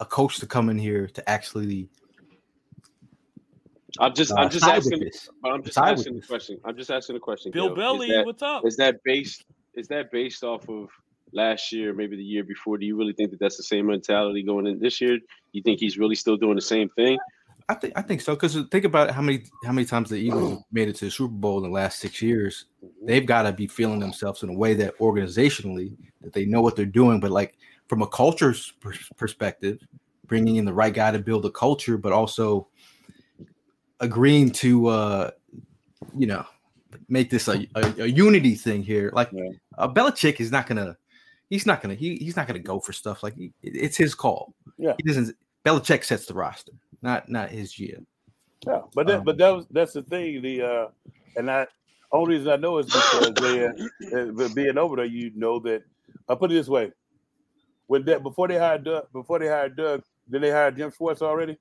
a 0.00 0.04
coach 0.04 0.38
to 0.38 0.46
come 0.46 0.68
in 0.70 0.78
here 0.78 1.06
to 1.08 1.28
actually 1.28 1.88
I'm 3.98 4.14
just. 4.14 4.32
uh, 4.32 4.36
I'm 4.36 4.50
just 4.50 4.66
asking. 4.66 5.00
this. 5.00 5.28
But 5.42 5.52
I'm 5.52 5.62
just 5.62 5.74
Side 5.74 5.92
asking 5.92 6.16
the 6.16 6.26
question. 6.26 6.60
I'm 6.64 6.76
just 6.76 6.90
asking 6.90 7.14
the 7.14 7.20
question. 7.20 7.52
Bill 7.52 7.68
Gil. 7.68 7.76
Belly, 7.76 8.08
Is 8.08 8.14
that, 8.14 8.26
what's 8.26 8.42
up? 8.42 8.66
is 8.66 8.76
that 8.76 9.02
based? 9.04 9.44
Is 9.74 9.88
that 9.88 10.10
based 10.10 10.44
off 10.44 10.68
of 10.68 10.88
last 11.32 11.72
year, 11.72 11.92
maybe 11.94 12.16
the 12.16 12.22
year 12.22 12.44
before? 12.44 12.78
Do 12.78 12.86
you 12.86 12.96
really 12.96 13.12
think 13.12 13.30
that 13.30 13.40
that's 13.40 13.56
the 13.56 13.62
same 13.62 13.86
mentality 13.86 14.42
going 14.42 14.66
in 14.66 14.78
this 14.78 15.00
year? 15.00 15.18
You 15.52 15.62
think 15.62 15.80
he's 15.80 15.98
really 15.98 16.14
still 16.14 16.36
doing 16.36 16.54
the 16.54 16.60
same 16.62 16.88
thing? 16.90 17.18
I 17.70 17.74
think 17.74 17.92
I 17.96 18.02
think 18.02 18.22
so 18.22 18.34
because 18.34 18.56
think 18.70 18.84
about 18.84 19.10
how 19.10 19.20
many 19.20 19.44
how 19.64 19.72
many 19.72 19.86
times 19.86 20.08
the 20.08 20.16
Eagles 20.16 20.62
made 20.72 20.88
it 20.88 20.96
to 20.96 21.06
the 21.06 21.10
Super 21.10 21.34
Bowl 21.34 21.58
in 21.58 21.64
the 21.64 21.74
last 21.74 21.98
six 21.98 22.22
years. 22.22 22.66
They've 23.04 23.26
got 23.26 23.42
to 23.42 23.52
be 23.52 23.66
feeling 23.66 23.98
themselves 24.00 24.42
in 24.42 24.48
a 24.48 24.54
way 24.54 24.74
that 24.74 24.96
organizationally 24.98 25.96
that 26.22 26.32
they 26.32 26.46
know 26.46 26.62
what 26.62 26.76
they're 26.76 26.86
doing, 26.86 27.20
but 27.20 27.30
like 27.30 27.56
from 27.88 28.02
a 28.02 28.06
culture 28.06 28.54
pers- 28.80 29.10
perspective, 29.16 29.78
bringing 30.26 30.56
in 30.56 30.64
the 30.64 30.72
right 30.72 30.94
guy 30.94 31.10
to 31.10 31.18
build 31.18 31.44
a 31.46 31.50
culture, 31.50 31.96
but 31.98 32.12
also 32.12 32.68
agreeing 34.00 34.48
to 34.48 34.86
uh 34.86 35.30
you 36.16 36.26
know 36.26 36.44
make 37.08 37.30
this 37.30 37.48
a, 37.48 37.66
a, 37.74 38.02
a 38.02 38.06
unity 38.06 38.54
thing 38.54 38.82
here. 38.82 39.10
Like 39.12 39.30
Yeah. 39.32 39.50
uh, 39.76 39.88
Belichick 39.88 40.40
is 40.40 40.52
not 40.52 40.66
gonna 40.66 40.96
he's 41.50 41.66
not 41.66 41.82
gonna 41.82 41.94
he, 41.94 42.16
he's 42.16 42.36
not 42.36 42.46
gonna 42.46 42.58
go 42.60 42.78
for 42.78 42.92
stuff 42.92 43.22
like 43.22 43.34
he, 43.36 43.52
it's 43.62 43.96
his 43.96 44.14
call. 44.14 44.54
Yeah. 44.76 44.94
he 44.96 45.02
doesn't. 45.02 45.36
Belichick 45.64 46.04
sets 46.04 46.26
the 46.26 46.34
roster, 46.34 46.72
not 47.02 47.28
not 47.28 47.50
his 47.50 47.72
GM. 47.72 48.06
Yeah, 48.66 48.82
but 48.94 49.06
that, 49.06 49.18
Um, 49.18 49.24
but 49.24 49.38
that 49.38 49.50
was 49.50 49.66
that's 49.70 49.92
the 49.92 50.02
thing. 50.02 50.40
The 50.42 50.62
uh, 50.62 50.88
and 51.36 51.50
I 51.50 51.66
only 52.12 52.36
reason 52.36 52.52
I 52.52 52.56
know 52.56 52.78
is 52.78 52.86
because 52.86 53.32
they 53.34 53.66
uh, 53.66 54.48
being 54.54 54.78
over 54.78 54.96
there, 54.96 55.04
you 55.04 55.32
know 55.34 55.58
that. 55.60 55.82
I'll 56.28 56.36
put 56.36 56.50
it 56.50 56.54
this 56.54 56.68
way: 56.68 56.92
when 57.88 58.04
that 58.04 58.22
before 58.22 58.46
they 58.46 58.58
hired 58.58 58.84
Doug, 58.84 59.10
before 59.12 59.40
they 59.40 59.48
hired 59.48 59.76
Doug, 59.76 60.04
did 60.30 60.42
they 60.42 60.50
hire 60.50 60.70
Jim 60.70 60.92
Schwartz 60.92 61.22
already? 61.22 61.56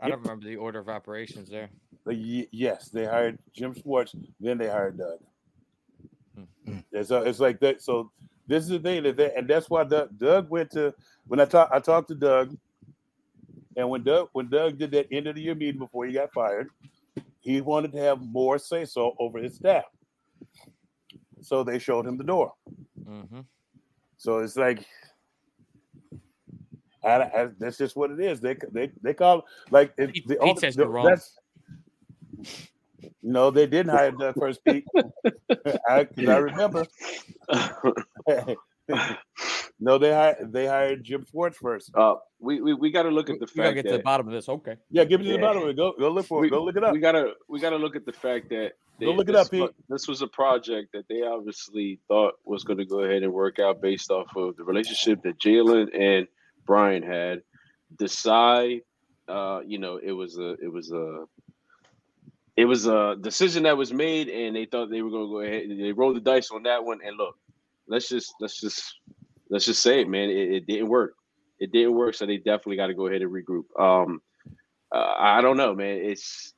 I 0.00 0.08
don't 0.08 0.20
remember 0.22 0.46
the 0.46 0.56
order 0.56 0.78
of 0.78 0.88
operations 0.88 1.50
there. 1.50 1.68
Yes, 2.08 2.88
they 2.88 3.04
hired 3.04 3.38
Jim 3.52 3.74
Schwartz. 3.74 4.14
Then 4.40 4.58
they 4.58 4.68
hired 4.68 4.98
Doug. 4.98 5.18
Hmm. 6.64 6.78
And 6.92 7.06
so 7.06 7.22
it's 7.22 7.40
like 7.40 7.58
that. 7.60 7.82
So 7.82 8.12
this 8.46 8.62
is 8.62 8.68
the 8.68 8.78
thing 8.78 9.02
that 9.02 9.16
they, 9.16 9.34
and 9.34 9.48
that's 9.48 9.68
why 9.68 9.82
Doug, 9.82 10.16
Doug 10.16 10.48
went 10.48 10.70
to 10.72 10.94
when 11.26 11.40
I 11.40 11.44
talked. 11.44 11.74
I 11.74 11.80
talked 11.80 12.08
to 12.08 12.14
Doug, 12.14 12.56
and 13.76 13.90
when 13.90 14.04
Doug 14.04 14.28
when 14.32 14.48
Doug 14.48 14.78
did 14.78 14.92
that 14.92 15.08
end 15.10 15.26
of 15.26 15.34
the 15.34 15.42
year 15.42 15.56
meeting 15.56 15.80
before 15.80 16.06
he 16.06 16.12
got 16.12 16.32
fired, 16.32 16.68
he 17.40 17.60
wanted 17.60 17.92
to 17.92 17.98
have 17.98 18.20
more 18.20 18.58
say 18.58 18.84
so 18.84 19.16
over 19.18 19.38
his 19.38 19.56
staff. 19.56 19.84
So 21.42 21.64
they 21.64 21.80
showed 21.80 22.06
him 22.06 22.16
the 22.16 22.24
door. 22.24 22.52
hmm 23.04 23.40
So 24.26 24.38
it's 24.38 24.56
like, 24.56 24.84
I, 27.04 27.22
I, 27.22 27.48
that's 27.60 27.78
just 27.78 27.94
what 27.94 28.10
it 28.10 28.18
is. 28.18 28.40
They 28.40 28.56
they 28.72 28.90
they 29.00 29.14
call 29.14 29.44
like 29.70 29.92
it, 29.96 30.12
Pete- 30.12 30.26
the 30.26 30.34
Pete 30.34 30.42
only- 30.42 30.60
says 30.60 30.74
the- 30.74 30.82
you're 30.82 30.90
wrong. 30.90 31.16
No, 33.22 33.52
they 33.52 33.68
didn't 33.68 33.92
hire 33.92 34.10
Doug 34.10 34.34
first, 34.36 34.64
Pete. 34.64 34.84
I, 35.88 36.06
'cause 36.06 36.26
I 36.28 36.38
remember. 36.38 36.84
no, 39.78 39.96
they 39.96 40.10
hired 40.12 40.52
they 40.52 40.66
hired 40.66 41.04
Jim 41.04 41.24
Schwartz 41.30 41.56
first. 41.58 41.92
Uh, 41.94 42.16
we 42.40 42.60
we, 42.60 42.74
we 42.74 42.90
got 42.90 43.04
to 43.04 43.10
look 43.10 43.30
at 43.30 43.38
the 43.38 43.46
We 43.54 43.58
gotta 43.62 43.68
fact 43.68 43.76
get 43.76 43.90
to 43.92 43.96
the 43.98 44.02
bottom 44.02 44.26
of 44.26 44.32
this. 44.32 44.48
Okay. 44.48 44.74
Yeah, 44.90 45.04
give 45.04 45.20
me 45.20 45.26
to 45.26 45.30
Yeah. 45.34 45.36
the 45.36 45.42
bottom 45.42 45.62
of 45.62 45.68
it. 45.68 45.76
Go 45.76 45.92
go 45.96 46.10
look 46.10 46.26
for 46.26 46.40
we, 46.40 46.48
it. 46.48 46.50
Go 46.50 46.64
look 46.64 46.74
it 46.76 46.82
up. 46.82 46.92
We 46.94 46.98
gotta 46.98 47.34
we 47.48 47.60
gotta 47.60 47.76
look 47.76 47.94
at 47.94 48.04
the 48.04 48.12
fact 48.12 48.48
that 48.48 48.72
Go 49.00 49.12
look 49.12 49.28
it 49.28 49.36
up, 49.36 49.50
Pete. 49.50 49.70
This 49.88 50.08
was 50.08 50.22
a 50.22 50.26
project 50.26 50.92
that 50.92 51.06
they 51.08 51.22
obviously 51.22 52.00
thought 52.08 52.34
was 52.44 52.64
going 52.64 52.78
to 52.78 52.84
go 52.84 53.00
ahead 53.00 53.22
and 53.22 53.32
work 53.32 53.58
out 53.58 53.82
based 53.82 54.10
off 54.10 54.34
of 54.36 54.56
the 54.56 54.64
relationship 54.64 55.22
that 55.22 55.38
Jalen 55.38 55.88
and 55.98 56.26
Brian 56.64 57.02
had. 57.02 57.42
Decide, 57.98 58.80
uh, 59.28 59.60
you 59.64 59.78
know, 59.78 59.98
it 60.02 60.12
was 60.12 60.38
a 60.38 60.56
it 60.62 60.72
was 60.72 60.90
a 60.90 61.24
it 62.56 62.64
was 62.64 62.86
a 62.86 63.16
decision 63.20 63.64
that 63.64 63.76
was 63.76 63.92
made, 63.92 64.28
and 64.28 64.56
they 64.56 64.64
thought 64.64 64.90
they 64.90 65.02
were 65.02 65.10
going 65.10 65.26
to 65.26 65.30
go 65.30 65.40
ahead. 65.40 65.64
and 65.64 65.80
They 65.80 65.92
rolled 65.92 66.16
the 66.16 66.20
dice 66.20 66.50
on 66.50 66.62
that 66.64 66.84
one, 66.84 67.00
and 67.04 67.16
look, 67.16 67.36
let's 67.86 68.08
just 68.08 68.34
let's 68.40 68.60
just 68.60 68.82
let's 69.50 69.66
just 69.66 69.82
say 69.82 70.00
it, 70.00 70.08
man. 70.08 70.30
It, 70.30 70.52
it 70.52 70.66
didn't 70.66 70.88
work. 70.88 71.14
It 71.58 71.70
didn't 71.70 71.94
work, 71.94 72.14
so 72.14 72.26
they 72.26 72.38
definitely 72.38 72.76
got 72.76 72.88
to 72.88 72.94
go 72.94 73.06
ahead 73.06 73.22
and 73.22 73.30
regroup. 73.30 73.64
Um, 73.78 74.20
uh, 74.92 75.14
I 75.18 75.40
don't 75.42 75.56
know, 75.56 75.74
man. 75.74 75.98
It's 75.98 76.54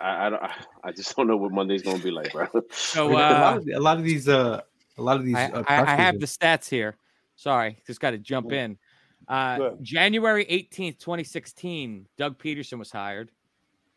I, 0.00 0.26
I 0.26 0.30
don't 0.30 0.42
I 0.84 0.92
just 0.92 1.14
don't 1.16 1.26
know 1.26 1.36
what 1.36 1.52
Monday's 1.52 1.82
gonna 1.82 2.02
be 2.02 2.10
like, 2.10 2.32
bro. 2.32 2.46
So 2.72 3.10
a, 3.10 3.12
lot 3.12 3.54
uh, 3.54 3.56
of, 3.58 3.68
a 3.68 3.80
lot 3.80 3.98
of 3.98 4.04
these 4.04 4.28
uh 4.28 4.60
a 4.96 5.02
lot 5.02 5.16
of 5.16 5.24
these 5.24 5.36
I, 5.36 5.50
uh, 5.50 5.62
I, 5.68 5.82
I 5.82 5.96
have 5.96 6.20
the 6.20 6.26
stats 6.26 6.68
here. 6.68 6.96
Sorry, 7.36 7.78
just 7.86 8.00
got 8.00 8.12
to 8.12 8.18
jump 8.18 8.52
in. 8.52 8.78
Uh, 9.26 9.70
January 9.82 10.44
18th, 10.44 10.98
2016, 11.00 12.06
Doug 12.16 12.38
Pederson 12.38 12.78
was 12.78 12.92
hired. 12.92 13.30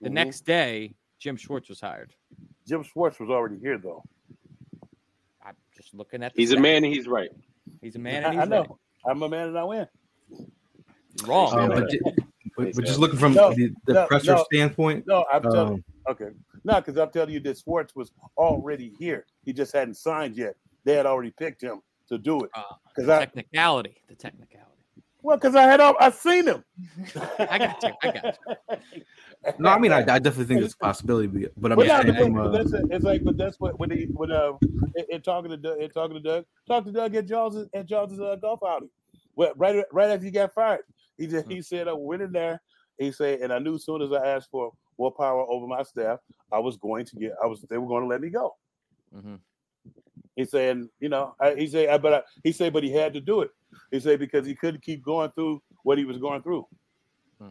The 0.02 0.10
Mhm. 0.10 0.14
next 0.14 0.42
day, 0.42 0.96
Jim 1.20 1.36
Schwartz 1.36 1.70
was 1.70 1.80
hired. 1.80 2.14
Jim 2.68 2.84
Schwartz 2.84 3.20
was 3.20 3.30
already 3.30 3.60
here 3.60 3.78
though. 3.78 4.04
I'm 5.46 5.56
just 5.76 5.94
looking 5.94 6.24
at 6.24 6.34
the 6.34 6.42
He's 6.42 6.52
a 6.52 6.60
man 6.60 6.84
and 6.84 6.94
he's 6.94 7.08
right. 7.08 7.30
He's 7.82 7.96
a 7.96 8.00
man 8.00 8.26
I, 8.26 8.30
and 8.30 8.38
I 8.40 8.42
he's 8.42 8.50
know. 8.50 8.62
right. 8.62 9.12
I'm 9.12 9.22
a 9.22 9.30
man 9.30 9.50
and 9.50 9.58
I 9.58 9.64
win. 9.64 9.88
wrong. 11.26 11.54
Um, 11.54 11.70
but, 11.70 11.90
ju- 12.58 12.66
but, 12.66 12.76
but 12.76 12.86
just 12.86 13.00
looking 13.00 13.20
from 13.20 13.34
No, 13.34 13.54
the, 13.54 13.72
the 13.86 13.94
no, 13.94 14.08
presser 14.08 14.34
no. 14.36 14.44
standpoint, 14.52 15.06
No, 15.08 15.26
I'm 15.32 15.42
telling 15.44 15.60
um, 15.60 15.84
Okay. 16.10 16.30
No, 16.64 16.76
because 16.76 16.98
I'm 16.98 17.10
telling 17.12 17.34
you 17.34 17.40
that 17.42 17.58
Schwartz 17.58 17.96
was 17.96 18.12
already 18.38 18.94
here. 18.98 19.26
He 19.44 19.54
just 19.54 19.74
hadn't 19.74 19.96
signed 19.96 20.36
yet. 20.36 20.56
They 20.86 20.94
had 20.94 21.06
already 21.06 21.32
picked 21.32 21.62
him 21.62 21.82
to 22.10 22.18
do 22.18 22.40
it. 22.42 22.50
Because 22.96 23.10
I 23.10 23.20
technicality. 23.20 24.02
The 24.08 24.16
technicality. 24.16 24.72
well, 25.22 25.36
because 25.38 25.56
I 25.56 25.64
had 25.64 25.82
I 25.82 26.10
seen 26.12 26.48
him. 26.48 26.64
I 27.40 27.58
got 27.58 27.84
you. 27.84 27.90
I 28.04 28.12
got 28.12 28.38
you. 28.72 28.82
no, 29.60 29.70
I 29.70 29.80
mean 29.80 29.92
I, 29.92 30.00
I 30.00 30.20
definitely 30.20 30.46
think 30.46 30.62
it's 30.64 30.74
a 30.74 30.78
possibility, 30.78 31.28
but- 31.28 31.52
but 31.58 31.72
I'm 31.74 31.78
But, 31.78 31.88
just 31.88 32.08
no, 32.08 32.14
saying 32.14 32.34
but 32.34 32.44
from, 32.44 32.74
uh, 32.74 32.86
it's 32.96 33.04
like, 33.04 33.24
but 33.26 33.38
that's 33.38 33.60
what 33.60 33.78
when 33.80 33.92
he 33.92 34.06
when 34.14 34.32
uh 34.32 34.54
in, 34.96 35.06
in 35.10 35.22
talking 35.22 35.52
to 35.52 35.58
Doug, 35.58 35.80
in 35.82 35.90
talking 35.90 36.16
to 36.16 36.22
Doug, 36.22 36.46
talk 36.68 36.86
to 36.86 36.92
Doug 36.92 37.16
at 37.16 37.28
Jaws 37.28 37.68
at 37.74 37.86
Jaws' 37.86 38.20
uh, 38.20 38.36
golf 38.42 38.62
outing. 38.66 38.90
Well, 39.36 39.52
right 39.58 39.84
right 39.92 40.10
after 40.10 40.26
he 40.26 40.32
got 40.32 40.54
fired, 40.54 40.82
he 41.18 41.28
just 41.28 41.50
he 41.50 41.62
said 41.62 41.88
I 41.88 41.94
went 41.94 42.22
in 42.22 42.32
there. 42.32 42.62
He 42.98 43.12
said, 43.12 43.42
and 43.42 43.54
I 43.54 43.60
knew 43.60 43.76
as 43.76 43.86
soon 43.86 44.02
as 44.02 44.12
I 44.12 44.26
asked 44.28 44.50
for 44.50 44.72
more 44.98 45.12
power 45.12 45.46
over 45.50 45.68
my 45.68 45.84
staff, 45.84 46.20
I 46.52 46.58
was 46.60 46.78
going 46.78 47.06
to 47.06 47.16
get. 47.16 47.34
I 47.44 47.46
was 47.48 47.62
they 47.70 47.78
were 47.78 47.88
going 47.88 48.04
to 48.04 48.08
let 48.10 48.22
me 48.22 48.30
go. 48.30 48.56
Mhm. 49.16 49.40
He 50.36 50.46
said, 50.46 50.88
you 51.00 51.10
know, 51.10 51.34
I, 51.40 51.56
he 51.56 51.68
said, 51.68 51.90
I, 51.90 51.98
but 51.98 52.14
I, 52.14 52.22
he 52.44 52.52
said, 52.52 52.72
but 52.74 52.84
he 52.84 52.92
had 52.92 53.14
to 53.14 53.20
do 53.22 53.42
it. 53.42 53.50
He 53.92 54.00
said 54.00 54.20
because 54.20 54.46
he 54.46 54.54
couldn't 54.56 54.82
keep 54.84 55.04
going 55.04 55.32
through 55.32 55.62
what 55.84 55.98
he 55.98 56.06
was 56.06 56.18
going 56.18 56.42
through. 56.44 56.68
Hmm. 57.42 57.50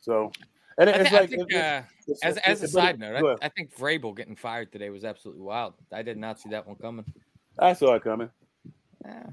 So, 0.00 0.30
and 0.78 0.90
it's 0.90 1.10
I 1.10 1.20
like 1.20 1.30
think, 1.30 1.50
it's- 1.50 1.54
uh, 1.62 1.86
it's- 2.06 2.18
as 2.22 2.36
it's- 2.36 2.62
as 2.62 2.62
a 2.62 2.68
side 2.68 2.98
note, 2.98 3.38
I. 3.40 3.46
I 3.46 3.48
think 3.48 3.74
Vrabel 3.76 4.14
getting 4.16 4.36
fired 4.36 4.72
today 4.72 4.90
was 4.90 5.04
absolutely 5.04 5.42
wild. 5.42 5.74
I 5.92 6.02
did 6.02 6.18
not 6.18 6.38
see 6.40 6.50
that 6.50 6.66
one 6.66 6.76
coming. 6.76 7.04
I 7.58 7.72
saw 7.72 7.94
it 7.94 8.02
coming. 8.04 8.28
Yeah. 9.04 9.26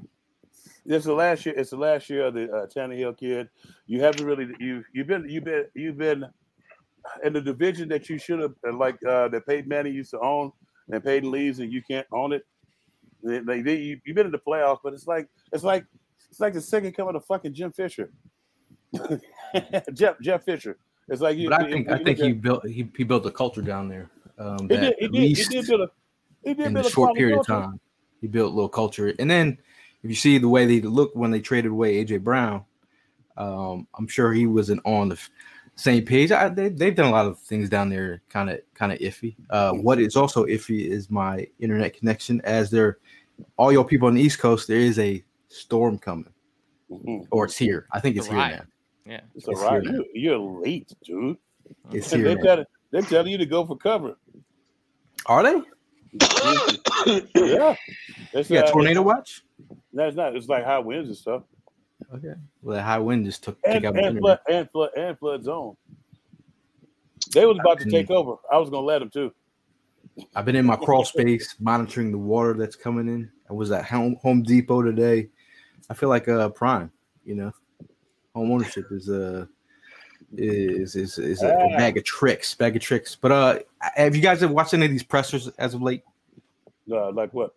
It's 0.85 1.05
the 1.05 1.13
last 1.13 1.45
year. 1.45 1.55
It's 1.57 1.69
the 1.69 1.77
last 1.77 2.09
year 2.09 2.25
of 2.25 2.33
the 2.33 2.51
uh, 2.51 2.65
Tannehill 2.67 3.17
kid. 3.17 3.49
You 3.85 4.01
haven't 4.01 4.25
really 4.25 4.47
you 4.59 4.83
you've 4.93 5.07
been 5.07 5.27
you've 5.29 5.43
been 5.43 5.65
you've 5.75 5.97
been 5.97 6.25
in 7.23 7.33
the 7.33 7.41
division 7.41 7.87
that 7.89 8.09
you 8.09 8.17
should 8.17 8.39
have 8.39 8.53
like 8.73 8.95
uh, 9.07 9.27
that 9.29 9.45
Peyton 9.47 9.69
Manning 9.69 9.93
used 9.93 10.11
to 10.11 10.19
own, 10.19 10.51
and 10.89 11.03
Peyton 11.03 11.29
leaves 11.29 11.59
and 11.59 11.71
you 11.71 11.81
can't 11.83 12.07
own 12.11 12.33
it. 12.33 12.43
They, 13.23 13.39
they, 13.39 13.61
they- 13.61 13.77
you, 13.77 13.99
you've 14.05 14.15
been 14.15 14.25
in 14.25 14.31
the 14.31 14.39
playoffs, 14.39 14.79
but 14.83 14.93
it's 14.93 15.07
like 15.07 15.27
it's 15.51 15.63
like 15.63 15.85
it's 16.29 16.39
like 16.39 16.53
the 16.53 16.61
second 16.61 16.93
coming 16.93 17.15
of 17.15 17.25
fucking 17.25 17.53
Jim 17.53 17.71
Fisher. 17.71 18.11
Jeff 19.93 20.19
Jeff 20.21 20.43
Fisher. 20.43 20.77
It's 21.09 21.21
like 21.21 21.37
you. 21.37 21.49
But 21.49 21.61
I 21.61 21.71
think 21.71 21.87
you 21.87 21.93
I 21.93 22.03
think 22.03 22.19
he 22.19 22.31
built 22.33 22.65
he, 22.67 22.89
he 22.95 23.03
built 23.03 23.25
a 23.25 23.31
culture 23.31 23.61
down 23.61 23.87
there. 23.87 24.09
Um, 24.37 24.61
he 24.61 24.75
that 24.77 24.99
did 24.99 25.13
he 25.13 25.31
at 25.31 25.37
did 25.37 25.49
did 25.49 25.67
build 25.67 25.81
a 25.81 26.53
did 26.53 26.59
in 26.59 26.77
a 26.77 26.83
short 26.89 27.15
period 27.15 27.39
of 27.39 27.45
time, 27.45 27.79
he 28.21 28.27
built 28.27 28.51
a 28.51 28.55
little 28.55 28.69
culture. 28.69 29.13
And 29.19 29.29
then 29.29 29.57
if 30.03 30.09
you 30.09 30.15
see 30.15 30.37
the 30.37 30.49
way 30.49 30.65
they 30.65 30.81
look 30.81 31.11
when 31.15 31.31
they 31.31 31.39
traded 31.41 31.71
away 31.71 32.03
AJ 32.03 32.23
Brown, 32.23 32.63
um, 33.37 33.87
I'm 33.97 34.07
sure 34.07 34.33
he 34.33 34.47
wasn't 34.47 34.81
on 34.85 35.09
the 35.09 35.19
same 35.75 36.03
page. 36.05 36.31
I, 36.31 36.49
they, 36.49 36.69
they've 36.69 36.95
done 36.95 37.07
a 37.07 37.11
lot 37.11 37.25
of 37.25 37.39
things 37.39 37.69
down 37.69 37.89
there, 37.89 38.21
kind 38.29 38.49
of 38.49 38.59
kind 38.73 38.91
of 38.91 38.99
iffy. 38.99 39.35
Uh, 39.49 39.73
what 39.73 39.99
is 39.99 40.15
also 40.15 40.45
iffy 40.45 40.87
is 40.87 41.09
my 41.09 41.47
internet 41.59 41.95
connection. 41.95 42.41
As 42.43 42.69
there, 42.69 42.97
all 43.57 43.71
your 43.71 43.85
people 43.85 44.07
on 44.07 44.15
the 44.15 44.21
East 44.21 44.39
Coast, 44.39 44.67
there 44.67 44.77
is 44.79 44.99
a 44.99 45.23
storm 45.47 45.97
coming, 45.97 46.31
Mhm. 46.91 47.25
or 47.31 47.45
it's 47.45 47.57
here. 47.57 47.87
I 47.91 47.99
think 47.99 48.17
It's 48.17 48.25
it's 48.25 48.31
here 48.33 48.39
riot. 48.39 48.59
now. 48.59 49.11
Yeah. 49.13 49.21
It's 49.35 49.47
It's 49.47 49.59
all 49.59 49.65
right. 49.71 49.81
here 49.81 49.91
now. 49.91 49.97
You, 49.97 50.05
you're 50.13 50.37
late, 50.37 50.93
dude. 51.03 51.37
It's 51.91 52.11
And 52.13 52.21
here. 52.25 52.35
they 52.35 52.41
now. 52.41 52.55
tell, 52.55 52.65
they're 52.91 53.01
telling 53.01 53.31
you 53.31 53.37
to 53.37 53.45
go 53.45 53.65
for 53.65 53.77
cover. 53.77 54.15
Are 55.25 55.43
they? 55.43 55.61
Yeah. 57.35 57.75
It's, 58.33 58.49
You 58.49 58.57
got 58.59 58.69
uh, 58.69 58.71
tornado 58.71 59.01
watch? 59.01 59.43
No, 59.93 60.07
it's 60.07 60.15
not. 60.15 60.35
It's 60.35 60.47
like 60.47 60.63
high 60.63 60.79
winds 60.79 61.09
and 61.09 61.17
stuff. 61.17 61.43
Okay. 62.13 62.33
Well, 62.61 62.77
the 62.77 62.83
high 62.83 62.99
wind 62.99 63.25
just 63.25 63.43
took 63.43 63.57
And, 63.63 63.83
took 63.83 63.95
and, 63.95 64.19
flood, 64.19 64.39
and, 64.49 64.69
flood, 64.71 64.89
and 64.97 65.17
flood 65.17 65.43
zone. 65.43 65.75
They 67.33 67.45
was 67.45 67.57
about 67.59 67.79
to 67.79 67.85
Mm. 67.85 67.91
take 67.91 68.09
over. 68.11 68.35
I 68.51 68.57
was 68.57 68.69
to 68.69 68.79
let 68.79 68.99
them 68.99 69.09
too. 69.09 69.31
I've 70.35 70.45
been 70.45 70.55
in 70.55 70.65
my 70.65 70.75
crawl 70.75 71.05
space 71.05 71.55
monitoring 71.59 72.11
the 72.11 72.17
water 72.17 72.53
that's 72.53 72.75
coming 72.75 73.07
in. 73.07 73.31
I 73.49 73.53
was 73.53 73.71
at 73.71 73.85
Home 73.85 74.15
Home 74.21 74.43
Depot 74.43 74.81
today. 74.81 75.29
I 75.89 75.93
feel 75.93 76.09
like 76.09 76.27
uh 76.27 76.49
prime, 76.49 76.91
you 77.23 77.35
know. 77.35 77.51
Home 78.35 78.51
ownership 78.51 78.85
is 78.91 79.09
a 79.09 79.47
is 80.37 80.95
is 80.95 81.17
is 81.17 81.43
a, 81.43 81.49
a 81.49 81.73
Ah. 81.73 81.77
bag 81.77 81.97
of 81.97 82.03
tricks, 82.03 82.55
bag 82.55 82.75
of 82.75 82.81
tricks. 82.81 83.15
But 83.15 83.31
uh 83.31 83.59
have 83.95 84.15
you 84.15 84.21
guys 84.21 84.41
ever 84.41 84.53
watched 84.53 84.73
any 84.73 84.85
of 84.85 84.91
these 84.91 85.03
pressers 85.03 85.47
as 85.59 85.73
of 85.73 85.81
late? 85.81 86.03
Uh, 86.91 87.11
like 87.11 87.33
what? 87.33 87.53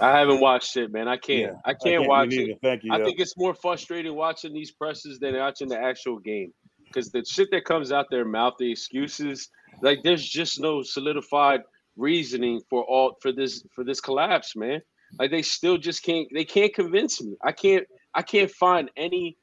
I 0.00 0.18
haven't 0.18 0.40
watched 0.40 0.76
it, 0.76 0.92
man. 0.92 1.06
I 1.06 1.16
can't. 1.16 1.52
Yeah, 1.52 1.58
I 1.64 1.74
can't 1.74 2.02
me 2.02 2.08
watch 2.08 2.32
it. 2.32 2.58
Thank 2.62 2.84
you. 2.84 2.92
I 2.92 2.98
yeah. 2.98 3.04
think 3.04 3.20
it's 3.20 3.36
more 3.36 3.54
frustrating 3.54 4.14
watching 4.14 4.52
these 4.52 4.72
presses 4.72 5.18
than 5.18 5.36
watching 5.36 5.68
the 5.68 5.78
actual 5.78 6.18
game. 6.18 6.52
Because 6.84 7.10
the 7.10 7.24
shit 7.24 7.48
that 7.52 7.64
comes 7.64 7.92
out 7.92 8.06
their 8.10 8.24
mouth, 8.24 8.54
the 8.58 8.70
excuses, 8.70 9.48
like 9.82 10.02
there's 10.02 10.24
just 10.24 10.60
no 10.60 10.82
solidified 10.82 11.60
reasoning 11.96 12.60
for 12.68 12.84
all 12.84 13.16
for 13.20 13.32
this 13.32 13.64
for 13.74 13.84
this 13.84 14.00
collapse, 14.00 14.56
man. 14.56 14.80
Like 15.18 15.30
they 15.30 15.42
still 15.42 15.78
just 15.78 16.02
can't 16.02 16.28
they 16.34 16.44
can't 16.44 16.74
convince 16.74 17.22
me. 17.22 17.36
I 17.42 17.52
can't 17.52 17.86
I 18.14 18.22
can't 18.22 18.50
find 18.50 18.90
any 18.96 19.36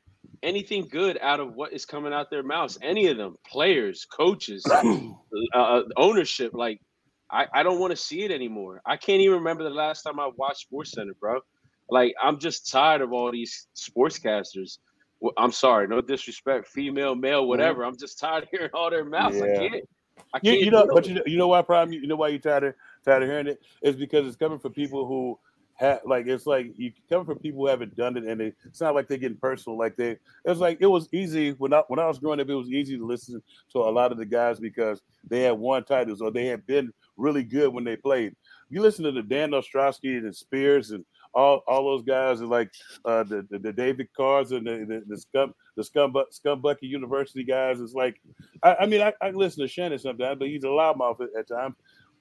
anything 0.43 0.87
good 0.89 1.17
out 1.21 1.39
of 1.39 1.53
what 1.53 1.73
is 1.73 1.85
coming 1.85 2.13
out 2.13 2.29
their 2.29 2.43
mouths. 2.43 2.77
Any 2.81 3.07
of 3.07 3.17
them, 3.17 3.35
players, 3.47 4.05
coaches, 4.05 4.65
uh, 5.53 5.81
ownership. 5.97 6.51
Like 6.53 6.81
I, 7.31 7.47
I 7.53 7.63
don't 7.63 7.79
want 7.79 7.91
to 7.91 7.97
see 7.97 8.23
it 8.23 8.31
anymore. 8.31 8.81
I 8.85 8.97
can't 8.97 9.21
even 9.21 9.37
remember 9.37 9.63
the 9.63 9.69
last 9.69 10.03
time 10.03 10.19
I 10.19 10.29
watched 10.35 10.61
Sports 10.61 10.93
Center, 10.93 11.13
bro. 11.19 11.39
Like 11.89 12.13
I'm 12.21 12.39
just 12.39 12.69
tired 12.71 13.01
of 13.01 13.13
all 13.13 13.31
these 13.31 13.67
sportscasters. 13.75 14.77
I'm 15.37 15.51
sorry, 15.51 15.87
no 15.87 16.01
disrespect, 16.01 16.67
female, 16.67 17.15
male, 17.15 17.47
whatever. 17.47 17.83
I'm 17.83 17.97
just 17.97 18.19
tired 18.19 18.43
of 18.43 18.49
hearing 18.49 18.71
all 18.73 18.89
their 18.89 19.05
mouths. 19.05 19.41
I 19.41 19.47
can't. 19.49 19.83
I 20.33 20.39
You, 20.41 20.53
can't. 20.53 20.61
you 20.61 20.71
know, 20.71 20.87
but 20.91 21.07
you 21.07 21.15
know, 21.15 21.23
you 21.25 21.37
know 21.37 21.47
why 21.47 21.61
problem? 21.61 21.93
You 21.93 22.07
know 22.07 22.15
why 22.15 22.29
you 22.29 22.39
tired 22.39 22.63
of 22.63 22.75
tired 23.05 23.23
of 23.23 23.29
hearing 23.29 23.47
it? 23.47 23.61
It's 23.81 23.97
because 23.97 24.25
it's 24.27 24.35
coming 24.35 24.59
from 24.59 24.73
people 24.73 25.05
who 25.05 25.37
like 26.05 26.27
it's 26.27 26.45
like 26.45 26.73
you 26.77 26.91
coming 27.09 27.25
from 27.25 27.39
people 27.39 27.61
who 27.61 27.67
haven't 27.67 27.95
done 27.95 28.17
it, 28.17 28.25
and 28.25 28.39
they, 28.39 28.53
it's 28.65 28.81
not 28.81 28.95
like 28.95 29.07
they're 29.07 29.17
getting 29.17 29.37
personal. 29.37 29.77
Like 29.77 29.95
they, 29.95 30.17
it's 30.45 30.59
like 30.59 30.77
it 30.79 30.87
was 30.87 31.07
easy 31.11 31.51
when 31.51 31.73
I 31.73 31.83
when 31.87 31.99
I 31.99 32.07
was 32.07 32.19
growing 32.19 32.39
up. 32.39 32.49
It 32.49 32.55
was 32.55 32.69
easy 32.69 32.97
to 32.97 33.05
listen 33.05 33.41
to 33.71 33.79
a 33.79 33.89
lot 33.91 34.11
of 34.11 34.17
the 34.17 34.25
guys 34.25 34.59
because 34.59 35.01
they 35.27 35.41
had 35.41 35.57
won 35.57 35.83
titles 35.83 36.21
or 36.21 36.31
they 36.31 36.45
had 36.45 36.65
been 36.67 36.91
really 37.17 37.43
good 37.43 37.73
when 37.73 37.83
they 37.83 37.95
played. 37.95 38.35
You 38.69 38.81
listen 38.81 39.03
to 39.05 39.11
the 39.11 39.23
Dan 39.23 39.53
Orlovsky 39.53 40.17
and 40.17 40.35
Spears 40.35 40.91
and 40.91 41.03
all, 41.33 41.63
all 41.67 41.85
those 41.85 42.03
guys 42.03 42.41
and 42.41 42.49
like 42.49 42.71
uh, 43.05 43.23
the, 43.23 43.45
the 43.49 43.59
the 43.59 43.73
David 43.73 44.09
Carrs 44.17 44.51
and 44.51 44.65
the 44.67 44.85
the, 44.85 45.03
the 45.07 45.17
scum 45.17 45.53
the 45.75 45.83
scum 45.83 46.13
scumbucket 46.31 46.77
University 46.81 47.43
guys. 47.43 47.79
It's 47.79 47.93
like 47.93 48.21
I, 48.63 48.75
I 48.81 48.85
mean 48.85 49.01
I, 49.01 49.13
I 49.21 49.31
listen 49.31 49.61
to 49.61 49.67
Shannon 49.67 49.99
sometimes, 49.99 50.39
but 50.39 50.47
he's 50.47 50.63
a 50.63 50.67
loudmouth 50.67 51.21
at, 51.21 51.29
at 51.37 51.47
times. 51.47 51.75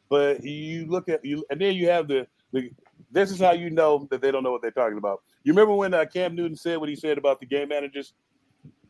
But 0.08 0.44
you 0.44 0.86
look 0.86 1.08
at 1.08 1.24
you, 1.24 1.44
and 1.50 1.60
then 1.60 1.74
you 1.74 1.88
have 1.88 2.08
the 2.08 2.26
the. 2.52 2.70
This 3.10 3.30
is 3.30 3.38
how 3.38 3.52
you 3.52 3.70
know 3.70 4.06
that 4.10 4.20
they 4.20 4.30
don't 4.30 4.42
know 4.42 4.52
what 4.52 4.62
they're 4.62 4.70
talking 4.70 4.98
about. 4.98 5.22
You 5.44 5.52
remember 5.52 5.74
when 5.74 5.94
uh, 5.94 6.04
Cam 6.06 6.34
Newton 6.34 6.56
said 6.56 6.78
what 6.78 6.88
he 6.88 6.96
said 6.96 7.18
about 7.18 7.40
the 7.40 7.46
game 7.46 7.68
managers, 7.68 8.14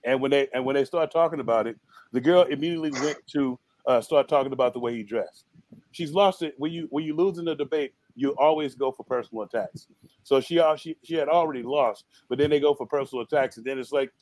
and 0.05 0.21
when 0.21 0.31
they 0.31 0.49
and 0.55 0.65
when 0.65 0.75
they 0.75 0.85
start 0.85 1.11
talking 1.11 1.41
about 1.41 1.67
it, 1.67 1.77
the 2.13 2.21
girl 2.21 2.43
immediately 2.43 2.91
went 2.91 3.19
to 3.33 3.59
uh, 3.87 4.01
start 4.01 4.29
talking 4.29 4.53
about 4.53 4.73
the 4.73 4.81
way 4.81 4.95
he 4.95 5.03
dressed. 5.03 5.45
She's 5.93 6.13
lost 6.13 6.43
it 6.43 6.55
when 6.59 6.73
you 6.73 6.87
when 6.91 7.05
you 7.05 7.15
lose 7.15 7.39
in 7.39 7.45
the 7.45 7.55
debate. 7.55 7.93
You 8.17 8.35
always 8.39 8.75
go 8.75 8.93
for 8.93 9.05
personal 9.05 9.45
attacks. 9.45 9.87
So 10.25 10.41
she 10.41 10.59
al- 10.59 10.77
she 10.77 10.97
she 11.05 11.15
had 11.15 11.29
already 11.29 11.63
lost, 11.63 12.05
but 12.29 12.39
then 12.39 12.51
they 12.51 12.61
go 12.61 12.75
for 12.75 12.87
personal 12.87 13.23
attacks, 13.25 13.57
and 13.57 13.65
then 13.65 13.79
it's 13.79 13.93
like 13.93 14.13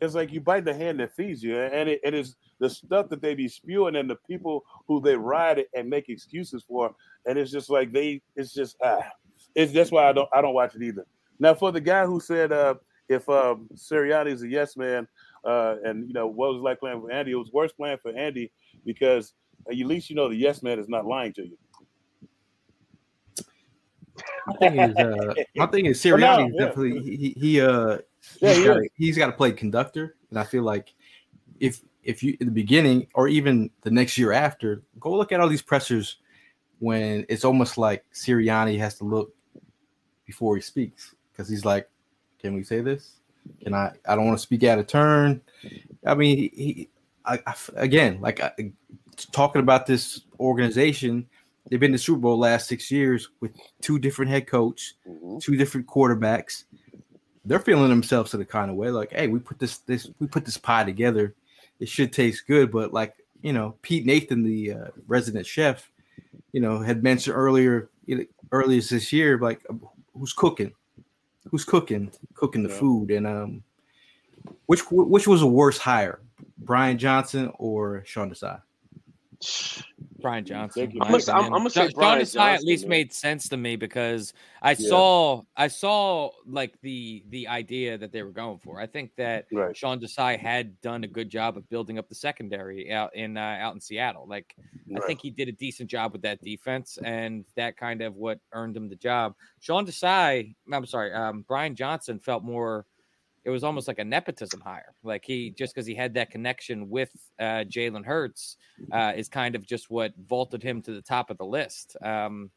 it's 0.00 0.14
like 0.14 0.32
you 0.32 0.40
bite 0.40 0.64
the 0.64 0.74
hand 0.74 1.00
that 1.00 1.14
feeds 1.14 1.42
you, 1.42 1.58
and 1.58 1.88
it, 1.88 2.00
it 2.04 2.14
is 2.14 2.36
the 2.60 2.68
stuff 2.68 3.08
that 3.08 3.22
they 3.22 3.34
be 3.34 3.48
spewing 3.48 3.96
and 3.96 4.10
the 4.10 4.16
people 4.28 4.64
who 4.86 5.00
they 5.00 5.16
ride 5.16 5.58
it 5.58 5.68
and 5.74 5.88
make 5.88 6.08
excuses 6.08 6.64
for, 6.66 6.94
and 7.26 7.38
it's 7.38 7.50
just 7.50 7.70
like 7.70 7.92
they 7.92 8.20
it's 8.36 8.52
just 8.52 8.76
ah, 8.82 9.02
it's 9.58 9.72
that's 9.72 9.90
why 9.90 10.08
I 10.08 10.12
don't 10.12 10.28
I 10.32 10.40
don't 10.40 10.54
watch 10.54 10.74
it 10.76 10.82
either. 10.82 11.04
Now 11.38 11.54
for 11.54 11.72
the 11.72 11.80
guy 11.80 12.06
who 12.06 12.20
said 12.20 12.52
uh, 12.52 12.76
if 13.08 13.28
um, 13.28 13.68
Sirianni 13.74 14.32
is 14.32 14.42
a 14.42 14.48
yes 14.48 14.76
man, 14.76 15.08
uh, 15.44 15.76
and 15.84 16.06
you 16.06 16.14
know 16.14 16.26
what 16.28 16.50
was 16.50 16.58
it 16.58 16.62
like 16.62 16.80
playing 16.80 17.00
for 17.00 17.10
Andy, 17.10 17.32
it 17.32 17.36
was 17.36 17.52
worse 17.52 17.72
playing 17.72 17.98
for 17.98 18.16
Andy 18.16 18.52
because 18.86 19.34
at 19.68 19.76
least 19.76 20.10
you 20.10 20.16
know 20.16 20.28
the 20.28 20.36
yes 20.36 20.62
man 20.62 20.78
is 20.78 20.88
not 20.88 21.06
lying 21.06 21.32
to 21.34 21.42
you. 21.42 21.58
My 24.46 24.54
thing 24.54 24.76
is, 24.76 24.96
uh, 24.96 25.34
my 25.56 25.66
thing 25.66 25.86
is 25.86 26.04
Well, 26.08 26.20
no, 26.20 26.48
Sirianni 26.48 26.52
yeah. 26.54 26.66
definitely 26.66 27.00
he, 27.00 27.16
he, 27.16 27.40
he 27.40 27.60
uh 27.60 27.98
Yeah, 28.40 28.54
he's 28.54 28.58
he 28.58 28.64
got 28.64 28.76
is. 28.76 28.88
he's 28.94 29.18
got 29.18 29.26
to 29.26 29.32
play 29.32 29.52
conductor, 29.52 30.16
and 30.30 30.38
I 30.38 30.44
feel 30.44 30.62
like 30.62 30.94
if 31.60 31.80
if 32.04 32.22
you 32.22 32.36
in 32.40 32.46
the 32.46 32.52
beginning 32.52 33.08
or 33.14 33.28
even 33.28 33.70
the 33.82 33.90
next 33.90 34.16
year 34.16 34.32
after, 34.32 34.82
go 35.00 35.14
look 35.16 35.32
at 35.32 35.40
all 35.40 35.48
these 35.48 35.62
pressers 35.62 36.18
when 36.78 37.26
it's 37.28 37.44
almost 37.44 37.76
like 37.76 38.04
Sirianni 38.12 38.78
has 38.78 38.94
to 38.98 39.04
look 39.04 39.34
before 40.28 40.54
he 40.54 40.60
speaks 40.60 41.14
because 41.32 41.48
he's 41.48 41.64
like, 41.64 41.88
can 42.38 42.54
we 42.54 42.62
say 42.62 42.82
this? 42.82 43.12
Can 43.62 43.72
I? 43.72 43.92
I 44.06 44.14
don't 44.14 44.26
want 44.26 44.38
to 44.38 44.42
speak 44.42 44.62
out 44.62 44.78
of 44.78 44.86
turn. 44.86 45.40
I 46.04 46.14
mean, 46.14 46.36
he, 46.36 46.52
he 46.54 46.88
I, 47.24 47.38
I 47.46 47.54
again 47.76 48.20
like 48.20 48.40
I, 48.40 48.52
talking 49.32 49.62
about 49.62 49.86
this 49.86 50.20
organization. 50.38 51.26
They've 51.68 51.80
been 51.80 51.92
to 51.92 51.98
Super 51.98 52.20
Bowl 52.20 52.38
last 52.38 52.68
six 52.68 52.90
years 52.90 53.30
with 53.40 53.52
two 53.80 53.98
different 53.98 54.30
head 54.30 54.46
coach, 54.46 54.94
two 55.40 55.56
different 55.56 55.86
quarterbacks. 55.86 56.64
They're 57.44 57.58
feeling 57.58 57.88
themselves 57.88 58.30
to 58.32 58.36
the 58.36 58.44
kind 58.44 58.70
of 58.70 58.76
way 58.76 58.90
like, 58.90 59.12
hey, 59.12 59.28
we 59.28 59.38
put 59.38 59.58
this 59.58 59.78
this 59.78 60.10
we 60.18 60.26
put 60.26 60.44
this 60.44 60.58
pie 60.58 60.84
together. 60.84 61.34
It 61.80 61.88
should 61.88 62.12
taste 62.12 62.46
good, 62.46 62.70
but 62.70 62.92
like 62.92 63.14
you 63.40 63.54
know, 63.54 63.76
Pete 63.80 64.04
Nathan, 64.04 64.42
the 64.42 64.72
uh, 64.72 64.88
resident 65.06 65.46
chef, 65.46 65.90
you 66.52 66.60
know, 66.60 66.80
had 66.80 67.02
mentioned 67.02 67.34
earlier 67.34 67.88
you 68.04 68.16
know, 68.16 68.24
earlier 68.52 68.82
this 68.82 69.12
year, 69.12 69.38
like 69.38 69.64
who's 70.18 70.32
cooking, 70.32 70.72
who's 71.50 71.64
cooking, 71.64 72.10
cooking 72.34 72.62
the 72.62 72.68
Yeah. 72.68 72.78
food, 72.78 73.10
and 73.10 73.26
um, 73.26 73.62
which 74.66 74.80
which 74.90 75.26
was 75.26 75.42
a 75.42 75.46
worse 75.46 75.78
hire, 75.78 76.20
Brian 76.58 76.98
Johnson 76.98 77.50
or 77.58 78.02
Sean 78.04 78.30
Desai? 78.30 78.60
Brian 80.20 80.44
Johnson. 80.44 80.82
Thank 80.82 80.94
you. 80.94 81.00
in 81.00 81.06
I'm 81.06 81.12
gonna- 81.12 81.32
I'm- 81.32 81.44
I'm 81.44 81.50
gonna 81.60 81.70
say 81.70 81.88
Sean 81.90 81.94
Brian 81.94 82.20
Desai 82.22 82.54
at 82.54 82.64
least 82.64 82.84
man. 82.84 82.90
made 82.90 83.12
sense 83.12 83.48
to 83.50 83.56
me 83.56 83.76
because 83.76 84.32
I 84.62 84.70
Yeah. 84.72 84.88
saw 84.88 85.42
I 85.56 85.68
saw 85.68 86.30
like 86.44 86.80
the 86.80 87.22
the 87.28 87.46
idea 87.46 87.96
that 87.98 88.10
they 88.10 88.24
were 88.24 88.32
going 88.32 88.58
for. 88.58 88.80
I 88.80 88.86
think 88.86 89.14
that 89.16 89.46
Right. 89.52 89.76
Sean 89.76 90.00
Desai 90.00 90.36
had 90.36 90.80
done 90.80 91.04
a 91.04 91.06
good 91.06 91.28
job 91.30 91.56
of 91.56 91.68
building 91.68 91.98
up 91.98 92.08
the 92.08 92.16
secondary 92.16 92.90
out 92.92 93.14
in 93.14 93.36
uh, 93.36 93.58
out 93.60 93.74
in 93.74 93.80
Seattle. 93.80 94.26
Like 94.26 94.56
I 94.96 95.00
think 95.06 95.20
he 95.22 95.30
did 95.30 95.48
a 95.48 95.52
decent 95.52 95.88
job 95.88 96.12
with 96.12 96.22
that 96.22 96.42
defense, 96.42 96.98
and 97.04 97.44
that 97.54 97.76
kind 97.76 98.02
of 98.02 98.16
what 98.16 98.40
earned 98.52 98.76
him 98.76 98.88
the 98.88 98.96
job. 98.96 99.34
Sean 99.60 99.86
Desai, 99.86 100.54
I'm 100.72 100.86
sorry, 100.86 101.12
um, 101.12 101.42
Brian 101.46 101.76
Johnson 101.76 102.18
felt 102.18 102.42
more 102.42 102.86
it 103.44 103.50
was 103.50 103.64
almost 103.64 103.88
like 103.88 103.98
a 103.98 104.04
nepotism 104.04 104.60
hire. 104.60 104.94
Like 105.02 105.24
he 105.24 105.50
just 105.50 105.74
because 105.74 105.86
he 105.86 105.94
had 105.94 106.14
that 106.14 106.30
connection 106.30 106.88
with 106.90 107.10
uh, 107.38 107.64
Jalen 107.68 108.04
Hurts 108.04 108.56
uh, 108.92 109.12
is 109.16 109.28
kind 109.28 109.54
of 109.54 109.66
just 109.66 109.90
what 109.90 110.12
vaulted 110.26 110.62
him 110.62 110.82
to 110.82 110.92
the 110.92 111.02
top 111.02 111.30
of 111.30 111.38
the 111.38 111.46
list. 111.46 111.96
Um, 112.02 112.50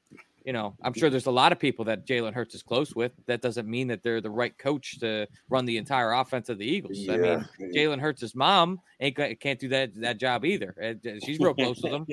you 0.43 0.53
know, 0.53 0.75
I'm 0.81 0.93
sure 0.93 1.11
there's 1.11 1.27
a 1.27 1.31
lot 1.31 1.51
of 1.51 1.59
people 1.59 1.85
that 1.85 2.07
Jalen 2.07 2.33
Hurts 2.33 2.55
is 2.55 2.63
close 2.63 2.95
with. 2.95 3.11
That 3.27 3.41
doesn't 3.41 3.67
mean 3.67 3.87
that 3.89 4.01
they're 4.01 4.21
the 4.21 4.31
right 4.31 4.57
coach 4.57 4.99
to 4.99 5.27
run 5.49 5.65
the 5.65 5.77
entire 5.77 6.13
offense 6.13 6.49
of 6.49 6.57
the 6.57 6.65
Eagles. 6.65 6.97
I 7.07 7.17
mean, 7.17 7.45
Jalen 7.75 7.99
Hurts' 8.01 8.33
mom 8.33 8.79
ain't 8.99 9.15
can't 9.39 9.59
do 9.59 9.67
that 9.69 9.93
that 10.01 10.17
job 10.17 10.43
either. 10.43 10.73
Uh, 10.83 10.93
She's 11.23 11.37
real 11.39 11.53
close 11.53 11.79
with 11.83 11.93
him. 11.93 12.07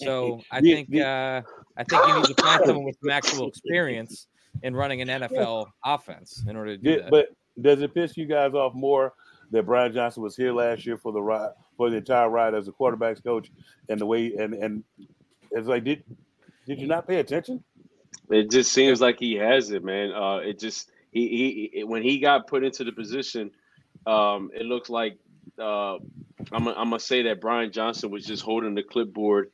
So 0.00 0.40
I 0.50 0.60
think 0.62 0.88
uh, 0.96 1.42
I 1.76 1.84
think 1.84 2.06
you 2.06 2.14
need 2.14 2.24
to 2.24 2.34
find 2.42 2.62
someone 2.64 2.84
with 2.86 2.96
some 3.02 3.10
actual 3.10 3.48
experience 3.48 4.28
in 4.62 4.74
running 4.74 5.02
an 5.02 5.08
NFL 5.08 5.66
offense 5.84 6.42
in 6.48 6.56
order 6.56 6.76
to 6.76 6.82
do 6.82 6.90
Yeah, 6.90 6.96
that. 7.02 7.10
but 7.10 7.26
does 7.60 7.80
it 7.82 7.94
piss 7.94 8.16
you 8.16 8.26
guys 8.26 8.54
off 8.54 8.74
more 8.74 9.12
that 9.50 9.64
Brian 9.64 9.92
Johnson 9.92 10.22
was 10.22 10.36
here 10.36 10.52
last 10.52 10.86
year 10.86 10.96
for 10.96 11.12
the 11.12 11.22
ride 11.22 11.50
for 11.76 11.90
the 11.90 11.96
entire 11.98 12.28
ride 12.28 12.54
as 12.54 12.68
a 12.68 12.72
quarterbacks 12.72 13.22
coach 13.22 13.50
and 13.88 14.00
the 14.00 14.06
way 14.06 14.34
and 14.34 14.54
and 14.54 14.84
it's 15.50 15.68
like 15.68 15.84
did 15.84 16.02
did 16.66 16.80
you 16.80 16.86
not 16.86 17.06
pay 17.06 17.18
attention? 17.20 17.62
It 18.30 18.50
just 18.50 18.72
seems 18.72 19.00
like 19.00 19.18
he 19.18 19.34
has 19.34 19.70
it, 19.70 19.84
man. 19.84 20.12
Uh, 20.12 20.36
it 20.38 20.58
just 20.58 20.90
he, 21.12 21.28
he 21.28 21.70
he- 21.74 21.84
when 21.84 22.02
he 22.02 22.18
got 22.18 22.46
put 22.46 22.64
into 22.64 22.84
the 22.84 22.92
position, 22.92 23.50
um, 24.06 24.50
it 24.54 24.64
looks 24.64 24.88
like 24.88 25.18
uh, 25.58 25.94
I'm 26.52 26.66
I'm 26.68 26.90
gonna 26.90 27.00
say 27.00 27.22
that 27.24 27.40
Brian 27.40 27.70
Johnson 27.70 28.10
was 28.10 28.24
just 28.24 28.42
holding 28.42 28.74
the 28.74 28.82
clipboard 28.82 29.50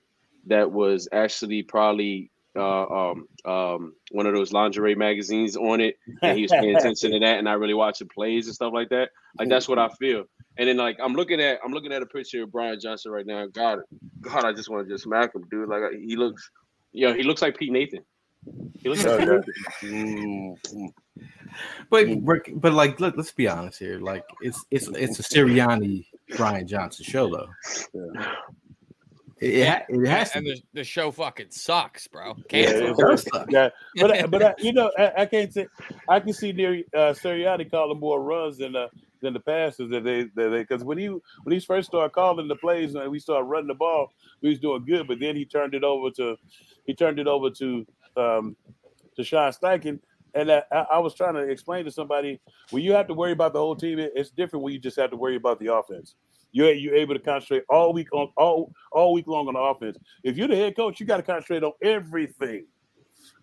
that 0.46 0.70
was 0.70 1.08
actually 1.12 1.62
probably 1.62 2.30
uh, 2.56 2.86
um, 2.86 3.26
um, 3.44 3.94
one 4.10 4.26
of 4.26 4.34
those 4.34 4.52
lingerie 4.52 4.94
magazines 4.94 5.56
on 5.56 5.80
it, 5.80 5.96
and 6.22 6.36
he 6.36 6.42
was 6.42 6.50
paying 6.50 6.74
attention 6.76 7.12
to 7.12 7.18
that 7.20 7.36
and 7.36 7.44
not 7.44 7.58
really 7.58 7.74
watching 7.74 8.08
plays 8.08 8.46
and 8.46 8.54
stuff 8.54 8.72
like 8.72 8.88
that. 8.90 9.10
Like 9.38 9.48
that's 9.48 9.68
what 9.68 9.78
I 9.78 9.88
feel. 10.00 10.24
And 10.58 10.68
then 10.68 10.76
like 10.76 10.98
I'm 11.02 11.14
looking 11.14 11.40
at 11.40 11.60
I'm 11.64 11.72
looking 11.72 11.92
at 11.92 12.02
a 12.02 12.06
picture 12.06 12.42
of 12.42 12.52
Brian 12.52 12.78
Johnson 12.80 13.12
right 13.12 13.26
now. 13.26 13.46
God, 13.46 13.80
God, 14.20 14.44
I 14.44 14.52
just 14.52 14.68
want 14.68 14.86
to 14.86 14.92
just 14.92 15.04
smack 15.04 15.34
him, 15.34 15.44
dude. 15.50 15.68
Like 15.68 15.82
he 15.92 16.16
looks, 16.16 16.50
yo, 16.92 17.14
he 17.14 17.22
looks 17.22 17.40
like 17.42 17.56
Pete 17.56 17.72
Nathan. 17.72 18.00
He 18.80 18.88
looks 18.88 19.04
like 19.04 19.20
Pete 19.80 19.90
Nathan. 19.92 20.92
But 21.88 22.24
but- 22.24 22.60
but 22.60 22.72
like 22.72 23.00
let, 23.00 23.18
us 23.18 23.30
be 23.32 23.48
honest 23.48 23.78
here. 23.78 23.98
Like 24.00 24.24
it's 24.40 24.64
it's 24.70 24.88
it's 24.88 25.18
a 25.18 25.22
Sirianni 25.22 26.06
Brian 26.36 26.66
Johnson 26.66 27.04
show 27.04 27.28
though. 27.28 27.48
It, 27.94 28.26
it, 29.40 29.86
it 29.88 30.06
has 30.08 30.30
to 30.32 30.38
and 30.38 30.44
be. 30.46 30.54
the, 30.54 30.62
the 30.74 30.84
show 30.84 31.10
fucking 31.10 31.50
sucks, 31.50 32.06
bro. 32.08 32.36
Yeah, 32.52 32.92
Cancel. 32.92 33.10
it 33.12 33.18
suck. 33.18 33.46
yeah, 33.50 33.70
but 34.00 34.30
but 34.30 34.42
I, 34.42 34.54
you 34.60 34.72
know 34.72 34.90
I, 34.98 35.12
I 35.18 35.26
can't 35.26 35.52
say 35.52 35.68
I 36.08 36.20
can 36.20 36.32
see 36.32 36.52
near 36.52 36.82
uh, 36.94 37.12
Sirianni 37.14 37.70
calling 37.70 37.98
more 38.00 38.22
runs 38.22 38.58
than 38.58 38.72
the 38.72 38.88
than 39.22 39.32
the 39.34 39.40
passes 39.40 39.90
that 39.90 40.04
they 40.04 40.24
that 40.34 40.48
they 40.50 40.62
because 40.62 40.84
when 40.84 40.98
he 40.98 41.06
when 41.08 41.20
he 41.50 41.60
first 41.60 41.88
started 41.88 42.12
calling 42.12 42.48
the 42.48 42.56
plays 42.56 42.94
and 42.94 43.10
we 43.10 43.18
started 43.18 43.44
running 43.44 43.68
the 43.68 43.74
ball, 43.74 44.08
we 44.42 44.50
was 44.50 44.58
doing 44.60 44.84
good, 44.84 45.06
but 45.08 45.20
then 45.20 45.36
he 45.36 45.44
turned 45.44 45.74
it 45.74 45.84
over 45.84 46.10
to 46.10 46.36
he 46.86 46.94
turned 46.94 47.18
it 47.18 47.26
over 47.26 47.50
to 47.50 47.86
um 48.16 48.56
to 49.16 49.24
Shane 49.24 49.52
Steichen. 49.52 50.00
And 50.34 50.50
I, 50.52 50.62
I 50.72 50.78
I 50.92 50.98
was 50.98 51.14
trying 51.14 51.34
to 51.34 51.40
explain 51.40 51.84
to 51.86 51.90
somebody 51.90 52.40
when 52.70 52.82
you 52.82 52.92
have 52.92 53.08
to 53.08 53.14
worry 53.14 53.32
about 53.32 53.52
the 53.52 53.58
whole 53.58 53.76
team, 53.76 53.98
it- 53.98 54.12
it's 54.14 54.30
different 54.30 54.62
when 54.62 54.72
you 54.72 54.78
just 54.78 54.96
have 54.98 55.10
to 55.10 55.16
worry 55.16 55.36
about 55.36 55.58
the 55.60 55.74
offense. 55.74 56.14
You're 56.52 56.72
you're 56.72 56.94
able 56.94 57.14
to 57.14 57.20
concentrate 57.20 57.64
all 57.68 57.92
week 57.92 58.12
on 58.12 58.28
all 58.36 58.72
all 58.92 59.12
week 59.12 59.26
long 59.26 59.48
on 59.48 59.54
the 59.54 59.60
offense. 59.60 59.96
If 60.24 60.36
you're 60.36 60.48
the 60.48 60.56
head 60.56 60.76
coach, 60.76 61.00
you 61.00 61.06
got 61.06 61.18
to 61.18 61.22
concentrate 61.22 61.62
on 61.62 61.72
everything, 61.82 62.66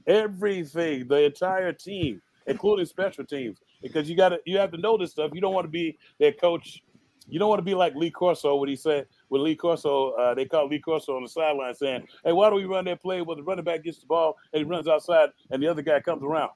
everything, 0.05 1.07
the 1.07 1.23
entire 1.23 1.73
team, 1.73 2.21
including 2.47 2.85
special 2.85 3.25
teams, 3.25 3.59
because 3.81 4.09
you 4.09 4.15
got 4.15 4.29
to 4.29 4.39
you 4.45 4.57
have 4.57 4.71
to 4.71 4.77
know 4.77 4.97
this 4.97 5.11
stuff. 5.11 5.31
You 5.33 5.41
don't 5.41 5.53
want 5.53 5.65
to 5.65 5.71
be 5.71 5.97
that 6.19 6.39
coach. 6.39 6.81
You 7.29 7.39
don't 7.39 7.49
want 7.49 7.59
to 7.59 7.65
be 7.65 7.75
like 7.75 7.93
Lee 7.95 8.11
Corso 8.11 8.55
when 8.55 8.69
he 8.69 8.75
said 8.75 9.05
when 9.27 9.43
Lee 9.43 9.55
Corso 9.55 10.11
uh, 10.11 10.33
they 10.33 10.45
called 10.45 10.71
Lee 10.71 10.79
Corso 10.79 11.15
on 11.15 11.23
the 11.23 11.29
sideline 11.29 11.73
saying, 11.75 12.07
"Hey, 12.23 12.31
why 12.31 12.49
don't 12.49 12.57
we 12.57 12.65
run 12.65 12.85
that 12.85 13.01
play 13.01 13.21
where 13.21 13.35
the 13.35 13.43
running 13.43 13.65
back 13.65 13.83
gets 13.83 13.99
the 13.99 14.05
ball 14.05 14.35
and 14.53 14.63
he 14.63 14.69
runs 14.69 14.87
outside 14.87 15.29
and 15.51 15.61
the 15.61 15.67
other 15.67 15.81
guy 15.81 15.99
comes 15.99 16.23
around?" 16.23 16.51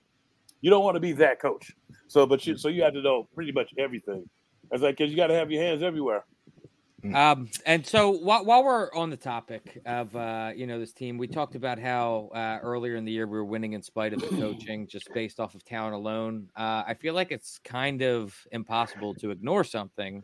You 0.61 0.69
don't 0.69 0.83
want 0.83 0.95
to 0.95 0.99
be 1.01 1.11
that 1.13 1.41
coach. 1.41 1.71
So, 2.07 2.25
but 2.25 2.45
you 2.45 2.55
so 2.57 2.67
you 2.67 2.83
have 2.83 2.93
to 2.93 3.01
know 3.01 3.27
pretty 3.33 3.51
much 3.51 3.73
everything. 3.77 4.29
It's 4.71 4.83
like 4.83 4.97
because 4.97 5.11
you 5.11 5.17
got 5.17 5.27
to 5.27 5.33
have 5.33 5.51
your 5.51 5.61
hands 5.61 5.83
everywhere. 5.83 6.23
Um, 7.13 7.49
and 7.65 7.85
so 7.85 8.11
while, 8.11 8.45
while 8.45 8.63
we're 8.63 8.93
on 8.93 9.09
the 9.09 9.17
topic 9.17 9.81
of 9.85 10.15
uh, 10.15 10.51
you 10.55 10.67
know 10.67 10.79
this 10.79 10.93
team, 10.93 11.17
we 11.17 11.27
talked 11.27 11.55
about 11.55 11.79
how 11.79 12.29
uh, 12.33 12.59
earlier 12.61 12.95
in 12.95 13.05
the 13.05 13.11
year 13.11 13.25
we 13.27 13.37
were 13.37 13.45
winning 13.45 13.73
in 13.73 13.81
spite 13.81 14.13
of 14.13 14.19
the 14.21 14.27
coaching, 14.37 14.87
just 14.87 15.11
based 15.13 15.39
off 15.39 15.55
of 15.55 15.63
talent 15.65 15.95
alone. 15.95 16.49
Uh, 16.55 16.83
I 16.85 16.93
feel 16.93 17.13
like 17.13 17.31
it's 17.31 17.59
kind 17.63 18.01
of 18.01 18.35
impossible 18.51 19.15
to 19.15 19.31
ignore 19.31 19.63
something. 19.63 20.23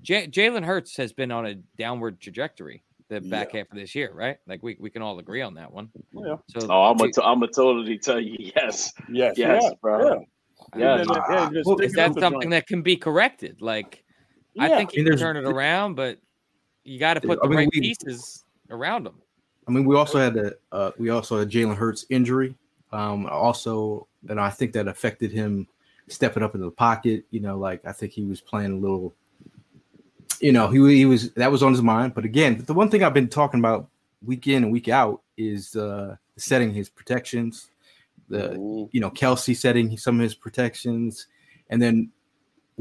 J- 0.00 0.26
Jalen 0.26 0.64
Hurts 0.64 0.96
has 0.96 1.12
been 1.12 1.30
on 1.30 1.46
a 1.46 1.54
downward 1.76 2.20
trajectory 2.20 2.82
the 3.08 3.20
back 3.20 3.52
half 3.52 3.70
of 3.70 3.76
this 3.76 3.94
year, 3.94 4.10
right? 4.14 4.38
Like 4.46 4.62
we, 4.62 4.76
we 4.80 4.88
can 4.88 5.02
all 5.02 5.18
agree 5.18 5.42
on 5.42 5.54
that 5.54 5.70
one. 5.70 5.90
Yeah. 6.12 6.36
So 6.48 6.66
Oh, 6.70 6.84
I'm 6.84 6.96
gonna 6.96 7.12
t- 7.12 7.20
I'm 7.22 7.40
gonna 7.40 7.52
totally 7.52 7.98
tell 7.98 8.18
you 8.18 8.36
yes, 8.38 8.92
Yes. 9.10 9.36
yes, 9.36 9.62
yeah, 9.62 9.70
bro. 9.82 10.08
Yeah. 10.08 10.20
Yes. 10.76 11.06
And 11.08 11.16
yeah, 11.54 11.62
Well, 11.66 11.78
is 11.80 11.92
that 11.92 12.14
something 12.14 12.40
joint. 12.40 12.50
that 12.50 12.66
can 12.66 12.80
be 12.82 12.96
corrected? 12.96 13.60
Like 13.60 14.01
I 14.58 14.68
Yeah. 14.68 14.76
think 14.78 14.94
you 14.94 15.00
And 15.02 15.10
can 15.10 15.18
turn 15.18 15.36
it 15.36 15.44
around, 15.44 15.94
but 15.94 16.18
you 16.84 16.98
got 16.98 17.14
to 17.14 17.20
put 17.20 17.38
I 17.42 17.42
the 17.44 17.48
mean, 17.48 17.58
right 17.58 17.68
we- 17.74 17.80
pieces 17.80 18.44
around 18.70 19.04
them. 19.04 19.14
I 19.66 19.70
mean, 19.70 19.84
we 19.84 19.94
also 19.96 20.18
had 20.18 20.34
the 20.34 20.56
uh, 20.72 20.90
we 20.98 21.10
also 21.10 21.38
had 21.38 21.48
Jalen 21.48 21.76
Hurts 21.76 22.04
injury. 22.10 22.54
Um, 22.90 23.26
also, 23.26 24.06
and 24.28 24.38
I 24.40 24.50
think 24.50 24.72
that 24.72 24.88
affected 24.88 25.30
him 25.32 25.66
stepping 26.08 26.42
up 26.42 26.54
into 26.54 26.66
the 26.66 26.72
pocket. 26.72 27.24
You 27.30 27.40
know, 27.40 27.56
like 27.56 27.84
I 27.86 27.92
think 27.92 28.12
he 28.12 28.24
was 28.24 28.40
playing 28.40 28.72
a 28.72 28.76
little. 28.76 29.14
You 30.40 30.50
know, 30.52 30.66
he 30.68 30.96
he 30.96 31.06
was 31.06 31.32
that 31.34 31.50
was 31.52 31.62
on 31.62 31.72
his 31.72 31.80
mind. 31.82 32.14
But 32.14 32.24
again, 32.24 32.64
the 32.66 32.74
one 32.74 32.90
thing 32.90 33.04
I've 33.04 33.14
been 33.14 33.28
talking 33.28 33.60
about 33.60 33.88
week 34.24 34.48
in 34.48 34.64
and 34.64 34.72
week 34.72 34.88
out 34.88 35.22
is 35.36 35.76
uh, 35.76 36.16
setting 36.36 36.72
his 36.74 36.88
protections. 36.88 37.70
The 38.28 38.50
Mhm. 38.50 38.88
you 38.92 39.00
know 39.00 39.10
Kelce 39.10 39.56
setting 39.56 39.96
some 39.96 40.16
of 40.16 40.22
his 40.24 40.34
protections, 40.34 41.28
and 41.70 41.80
then 41.80 42.10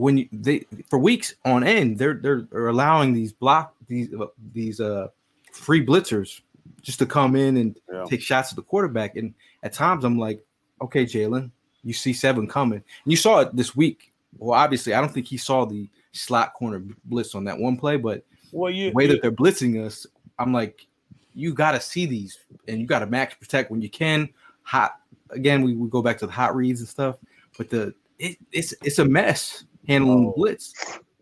when 0.01 0.17
you, 0.17 0.27
they 0.31 0.65
for 0.89 0.97
weeks 0.99 1.35
on 1.45 1.63
end 1.63 1.97
they're 1.99 2.15
they're, 2.15 2.41
they're 2.51 2.69
allowing 2.69 3.13
these 3.13 3.31
block 3.31 3.75
these 3.87 4.07
uh, 4.13 4.25
these 4.53 4.79
uh 4.79 5.07
free 5.51 5.85
blitzers 5.85 6.41
just 6.81 6.99
to 6.99 7.05
come 7.05 7.35
in 7.35 7.57
and 7.57 7.77
Yeah. 7.91 8.05
take 8.09 8.21
shots 8.21 8.51
at 8.51 8.55
the 8.55 8.63
quarterback. 8.63 9.15
And 9.15 9.33
at 9.61 9.73
times 9.73 10.03
I'm 10.03 10.17
like, 10.17 10.43
okay, 10.81 11.05
Jalen, 11.05 11.51
you 11.83 11.93
see 11.93 12.13
seven 12.13 12.47
coming. 12.47 12.81
And 13.03 13.11
you 13.13 13.17
saw 13.17 13.41
it 13.41 13.55
this 13.55 13.75
week. 13.75 14.11
Well, 14.39 14.57
obviously, 14.57 14.93
I 14.95 15.01
don't 15.01 15.13
think 15.13 15.27
he 15.27 15.37
saw 15.37 15.65
the 15.65 15.87
slot 16.13 16.53
corner 16.55 16.81
blitz 17.05 17.35
on 17.35 17.43
that 17.43 17.57
one 17.59 17.77
play, 17.77 17.97
but 17.97 18.23
Well, 18.51 18.71
you, 18.71 18.89
the 18.89 18.95
way 18.95 19.03
you- 19.05 19.11
that 19.11 19.21
they're 19.21 19.31
blitzing 19.43 19.85
us, 19.85 20.07
I'm 20.39 20.51
like, 20.53 20.87
you 21.35 21.53
got 21.53 21.73
to 21.73 21.79
see 21.81 22.05
these 22.07 22.39
and 22.67 22.79
you 22.79 22.87
got 22.87 22.99
to 22.99 23.05
max 23.05 23.35
protect 23.35 23.69
when 23.69 23.81
you 23.81 23.89
can. 23.89 24.29
Hot 24.63 24.95
again, 25.29 25.61
we, 25.61 25.75
we 25.75 25.87
go 25.89 26.01
back 26.01 26.17
to 26.19 26.25
the 26.25 26.31
hot 26.31 26.55
reads 26.55 26.79
and 26.79 26.89
stuff, 26.89 27.17
but 27.57 27.69
the 27.69 27.93
it, 28.17 28.37
it's 28.51 28.73
it's 28.83 28.99
a 28.99 29.05
mess 29.05 29.65
handling 29.87 30.27
Oh. 30.27 30.33
blitz. 30.35 30.73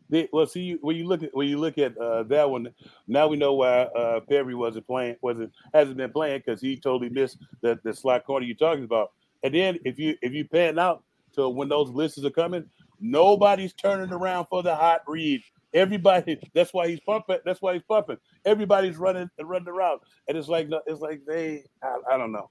They- 0.10 0.28
well, 0.34 0.48
see, 0.48 0.62
you, 0.62 0.80
when 0.82 0.96
you 0.96 1.06
look 1.06 1.22
at 1.22 1.36
when 1.36 1.48
you 1.48 1.58
look 1.60 1.78
at 1.78 1.96
uh, 1.98 2.24
that 2.24 2.50
one, 2.50 2.70
now 3.08 3.28
we 3.28 3.38
know 3.38 3.54
why 3.54 3.82
uh, 3.84 4.20
Perry 4.22 4.56
wasn't 4.56 4.88
playing, 4.88 5.16
wasn't 5.22 5.52
hasn't 5.74 5.98
been 5.98 6.12
playing 6.12 6.42
because 6.44 6.60
he 6.62 6.76
totally 6.78 7.10
missed 7.10 7.38
the 7.62 7.80
the 7.84 7.94
slot 7.94 8.26
corner 8.26 8.46
you're 8.46 8.56
talking 8.56 8.84
about. 8.86 9.12
And 9.44 9.54
then 9.54 9.78
if 9.86 10.00
you 10.00 10.18
if 10.22 10.34
you 10.34 10.46
pan 10.46 10.80
out 10.80 11.04
to 11.34 11.48
when 11.48 11.70
those 11.70 11.92
blitzes 11.92 12.26
are 12.26 12.32
coming, 12.32 12.66
nobody's 13.00 13.74
turning 13.74 14.12
around 14.12 14.46
for 14.46 14.64
the 14.64 14.76
hot 14.76 15.02
read. 15.08 15.42
Everybody, 15.76 16.40
that's 16.56 16.74
why 16.74 16.88
he's 16.88 17.00
pumping. 17.02 17.38
That's 17.46 17.62
why 17.62 17.74
he's 17.74 17.84
pumping. 17.88 18.18
Everybody's 18.46 18.98
running 18.98 19.30
and 19.38 19.48
running 19.48 19.68
around, 19.68 20.00
and 20.28 20.36
it's 20.36 20.48
like 20.48 20.68
it's 20.88 21.02
like 21.02 21.22
they, 21.28 21.64
I, 21.84 21.98
I 22.14 22.18
don't 22.18 22.32
know. 22.32 22.50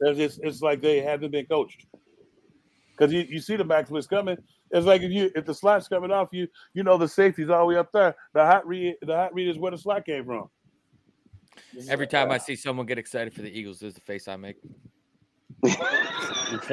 It's, 0.00 0.18
just 0.18 0.40
it's 0.42 0.62
like 0.62 0.80
they 0.80 1.02
haven't 1.02 1.30
been 1.32 1.44
coached 1.44 1.84
because 2.96 3.12
you, 3.12 3.26
you 3.28 3.40
see 3.40 3.56
the 3.56 3.64
backs 3.64 3.90
when 3.90 3.98
it's 3.98 4.06
coming. 4.06 4.38
It's 4.74 4.86
like 4.86 5.02
if 5.02 5.12
you 5.12 5.30
if 5.36 5.46
the 5.46 5.54
slot's 5.54 5.86
coming 5.86 6.10
off 6.10 6.30
you, 6.32 6.48
you 6.74 6.82
know 6.82 6.98
the 6.98 7.06
safety's 7.08 7.48
all 7.48 7.60
the 7.60 7.66
way 7.66 7.76
up 7.76 7.92
there. 7.92 8.16
The 8.32 8.44
hot 8.44 8.66
read, 8.66 8.96
the 9.02 9.14
hot 9.14 9.32
read 9.32 9.48
is 9.48 9.56
where 9.56 9.70
the 9.70 9.78
slot 9.78 10.04
came 10.04 10.24
from. 10.24 10.50
Every 11.88 12.08
time 12.08 12.32
I 12.32 12.38
see 12.38 12.56
someone 12.56 12.84
get 12.84 12.98
excited 12.98 13.32
for 13.32 13.42
the 13.42 13.56
Eagles, 13.56 13.78
there's 13.78 13.94
the 13.94 14.00
face 14.00 14.26
I 14.26 14.34
make. 14.34 14.56
You 15.62 15.70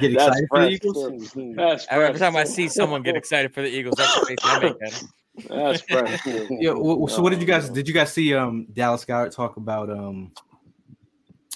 get 0.00 0.12
excited 0.12 0.46
for 0.50 0.60
the. 0.60 0.68
Eagles? 0.68 1.32
That's 1.56 1.86
Every 1.88 2.08
fresh. 2.08 2.18
time 2.18 2.36
I 2.36 2.42
see 2.44 2.68
someone 2.68 3.02
get 3.02 3.16
excited 3.16 3.54
for 3.54 3.62
the 3.62 3.68
Eagles, 3.68 3.94
that's 3.96 4.18
the 4.18 4.26
face 4.26 4.38
I 4.42 4.58
make. 4.58 4.74
At 4.82 5.02
'em. 5.02 5.08
That's 5.48 5.82
fresh. 5.82 6.20
Yeah. 6.50 6.72
Well, 6.72 7.06
so 7.06 7.22
what 7.22 7.30
did 7.30 7.40
you 7.40 7.46
guys 7.46 7.68
did 7.68 7.86
you 7.86 7.94
guys 7.94 8.12
see 8.12 8.34
um 8.34 8.66
Dallas 8.72 9.04
Goedert 9.04 9.32
talk 9.32 9.56
about 9.56 9.88
um 9.88 10.32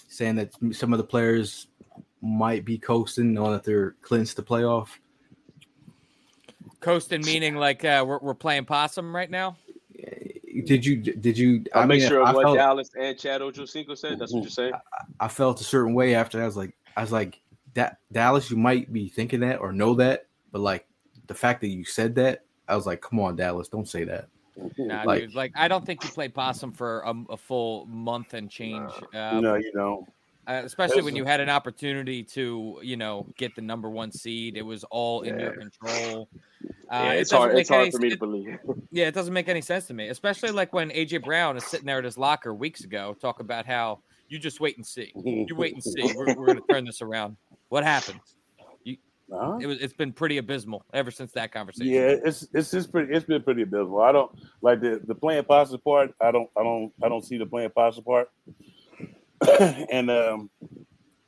saying 0.08 0.36
that 0.36 0.52
some 0.72 0.92
of 0.92 0.98
the 0.98 1.04
players 1.04 1.66
might 2.22 2.64
be 2.64 2.78
coasting, 2.78 3.34
knowing 3.34 3.52
that 3.52 3.64
they're 3.64 3.92
clinched 4.00 4.36
the 4.36 4.42
playoff? 4.42 4.88
Coasting 6.80 7.20
meaning 7.22 7.56
like 7.56 7.84
uh, 7.84 8.04
we're 8.06 8.18
we're 8.18 8.34
playing 8.34 8.64
possum 8.64 9.14
right 9.14 9.30
now. 9.30 9.56
Did 10.64 10.84
you 10.84 10.96
did 10.96 11.36
you? 11.36 11.64
I 11.74 11.84
make 11.84 12.00
mean, 12.00 12.08
sure 12.08 12.22
I 12.22 12.30
of 12.30 12.36
what 12.36 12.44
felt, 12.44 12.56
Dallas 12.56 12.90
and 12.98 13.18
Chad 13.18 13.40
Ochocinco 13.40 13.96
said. 13.96 14.18
That's 14.18 14.32
what 14.32 14.42
you're 14.42 14.50
saying. 14.50 14.72
I 15.20 15.28
felt 15.28 15.60
a 15.60 15.64
certain 15.64 15.94
way 15.94 16.14
after. 16.14 16.42
I 16.42 16.46
was 16.46 16.56
like, 16.56 16.74
I 16.96 17.00
was 17.00 17.12
like, 17.12 17.40
that 17.74 17.98
Dallas, 18.10 18.50
you 18.50 18.56
might 18.56 18.92
be 18.92 19.08
thinking 19.08 19.40
that 19.40 19.60
or 19.60 19.72
know 19.72 19.94
that, 19.94 20.26
but 20.50 20.60
like 20.60 20.86
the 21.26 21.34
fact 21.34 21.60
that 21.62 21.68
you 21.68 21.84
said 21.84 22.14
that, 22.16 22.44
I 22.68 22.76
was 22.76 22.86
like, 22.86 23.00
come 23.00 23.20
on, 23.20 23.36
Dallas, 23.36 23.68
don't 23.68 23.88
say 23.88 24.04
that. 24.04 24.28
Nah, 24.78 25.04
Like- 25.04 25.20
dude, 25.22 25.34
like 25.34 25.52
I 25.54 25.68
don't 25.68 25.84
think 25.84 26.04
you 26.04 26.10
play 26.10 26.28
possum 26.28 26.72
for 26.72 27.00
a, 27.00 27.14
a 27.30 27.36
full 27.36 27.86
month 27.86 28.34
and 28.34 28.50
change. 28.50 28.90
Uh, 29.14 29.40
no, 29.40 29.54
you 29.54 29.72
know. 29.74 30.06
Uh, 30.46 30.62
especially 30.64 31.02
when 31.02 31.14
you 31.14 31.24
had 31.24 31.40
an 31.40 31.48
opportunity 31.48 32.22
to, 32.22 32.78
you 32.82 32.96
know, 32.96 33.26
get 33.36 33.54
the 33.54 33.62
number 33.62 33.88
one 33.88 34.10
seed. 34.10 34.56
It 34.56 34.62
was 34.62 34.84
all 34.84 35.22
in 35.22 35.38
your 35.38 35.52
control. 35.52 36.28
Uh, 36.64 36.68
yeah, 36.90 37.12
it's 37.12 37.30
doesn't 37.30 37.48
hard. 37.48 37.58
It's 37.58 37.68
hard 37.68 37.92
for 37.92 37.98
me 37.98 38.10
to 38.10 38.18
believe. 38.18 38.58
Yeah, 38.94 39.06
it 39.06 39.14
doesn't 39.14 39.32
make 39.32 39.48
any 39.48 39.62
sense 39.62 39.86
to 39.86 39.94
me, 39.94 40.08
especially 40.08 40.50
like 40.50 40.74
when 40.74 40.90
AJ 40.90 41.24
Brown 41.24 41.56
is 41.56 41.64
sitting 41.64 41.86
there 41.86 41.96
at 41.96 42.04
his 42.04 42.18
locker 42.18 42.52
weeks 42.52 42.84
ago, 42.84 43.16
talk 43.18 43.40
about 43.40 43.64
how 43.64 44.00
you 44.28 44.38
just 44.38 44.60
wait 44.60 44.76
and 44.76 44.84
see. 44.84 45.12
You 45.24 45.56
wait 45.56 45.72
and 45.72 45.82
see. 45.82 46.12
We're, 46.14 46.34
we're 46.34 46.46
going 46.46 46.58
to 46.58 46.64
turn 46.70 46.84
this 46.84 47.00
around. 47.00 47.38
What 47.70 47.84
happened? 47.84 48.20
Huh? 49.32 49.58
It 49.60 49.66
was. 49.66 49.78
It's 49.80 49.94
been 49.94 50.12
pretty 50.12 50.36
abysmal 50.38 50.84
ever 50.92 51.10
since 51.10 51.32
that 51.32 51.52
conversation. 51.52 51.90
Yeah, 51.90 52.16
it's 52.22 52.46
it's 52.52 52.70
just 52.70 52.92
pretty. 52.92 53.14
It's 53.14 53.24
been 53.24 53.42
pretty 53.42 53.62
abysmal. 53.62 54.02
I 54.02 54.12
don't 54.12 54.30
like 54.60 54.80
the 54.80 55.00
the 55.06 55.14
playing 55.14 55.44
possum 55.44 55.80
part. 55.80 56.14
I 56.20 56.30
don't 56.30 56.50
I 56.56 56.62
don't 56.62 56.92
I 57.02 57.08
don't 57.08 57.24
see 57.24 57.38
the 57.38 57.46
playing 57.46 57.70
possum 57.70 58.04
part. 58.04 58.28
and 59.90 60.10
um, 60.10 60.50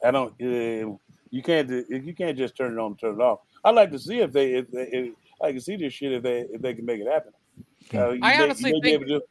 I 0.05 0.11
don't. 0.11 0.33
Uh, 0.40 0.96
you 1.31 1.42
can't 1.42 1.68
you 1.88 2.14
can't 2.14 2.37
just 2.37 2.57
turn 2.57 2.72
it 2.72 2.79
on 2.79 2.92
and 2.92 2.98
turn 2.98 3.14
it 3.14 3.20
off. 3.20 3.40
I'd 3.64 3.74
like 3.74 3.90
to 3.90 3.98
see 3.98 4.20
if 4.20 4.33
they 4.33 4.55
if, 4.55 4.70
they, 4.70 4.88
if 4.92 5.14
I 5.42 5.53
can 5.53 5.61
see 5.61 5.77
this 5.77 5.92
shit 5.92 6.12
if 6.12 6.22
they 6.22 6.40
if 6.40 6.62
they 6.62 6.74
can 6.74 6.85
make 6.85 7.00
it 7.00 7.09
happen. 7.09 7.33
Uh, 7.92 8.11
I 8.22 8.37
may- 8.37 8.42
honestly 8.42 8.70
you 8.70 8.81
may 8.81 8.81
be 8.81 8.90
think- 8.90 9.03
able 9.11 9.20
to 9.20 9.27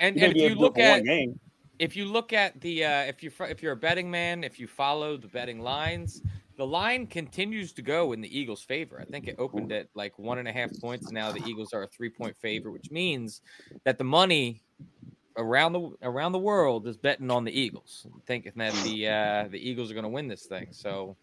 and, 0.00 0.16
and 0.16 0.32
if 0.32 0.36
you 0.36 0.42
able 0.44 0.48
to 0.48 0.54
do 0.54 0.60
it 0.60 0.60
look 0.60 0.78
at 0.78 1.04
game. 1.04 1.40
if 1.78 1.96
you 1.96 2.04
look 2.04 2.32
at 2.32 2.60
the 2.60 2.84
uh, 2.84 3.02
if 3.02 3.22
you 3.22 3.30
if 3.40 3.62
you're 3.62 3.72
a 3.72 3.76
betting 3.76 4.10
man, 4.10 4.44
if 4.44 4.58
you 4.58 4.66
follow 4.66 5.16
the 5.16 5.28
betting 5.28 5.60
lines, 5.60 6.22
the 6.56 6.66
line 6.66 7.06
continues 7.06 7.72
to 7.74 7.82
go 7.82 8.12
in 8.12 8.20
the 8.20 8.38
Eagles' 8.38 8.62
favor. 8.62 9.00
I 9.00 9.04
think 9.04 9.28
it 9.28 9.36
opened 9.38 9.72
at 9.72 9.88
like 9.94 10.18
one 10.18 10.38
and 10.38 10.48
a 10.48 10.52
half 10.52 10.70
points. 10.80 11.10
Now 11.10 11.32
the 11.32 11.42
Eagles 11.46 11.72
are 11.72 11.84
a 11.84 11.88
three 11.88 12.10
point 12.10 12.36
favorite, 12.36 12.72
which 12.72 12.90
means 12.90 13.40
that 13.84 13.98
the 13.98 14.04
money 14.04 14.62
around 15.36 15.72
the 15.72 15.90
around 16.02 16.32
the 16.32 16.38
world 16.38 16.86
is 16.86 16.96
betting 16.96 17.30
on 17.30 17.44
the 17.44 17.52
Eagles, 17.58 18.06
thinking 18.26 18.52
that 18.56 18.72
the 18.84 19.08
uh, 19.08 19.48
the 19.50 19.58
Eagles 19.58 19.90
are 19.90 19.94
going 19.94 20.04
to 20.04 20.08
win 20.10 20.28
this 20.28 20.46
thing. 20.46 20.68
So 20.72 21.16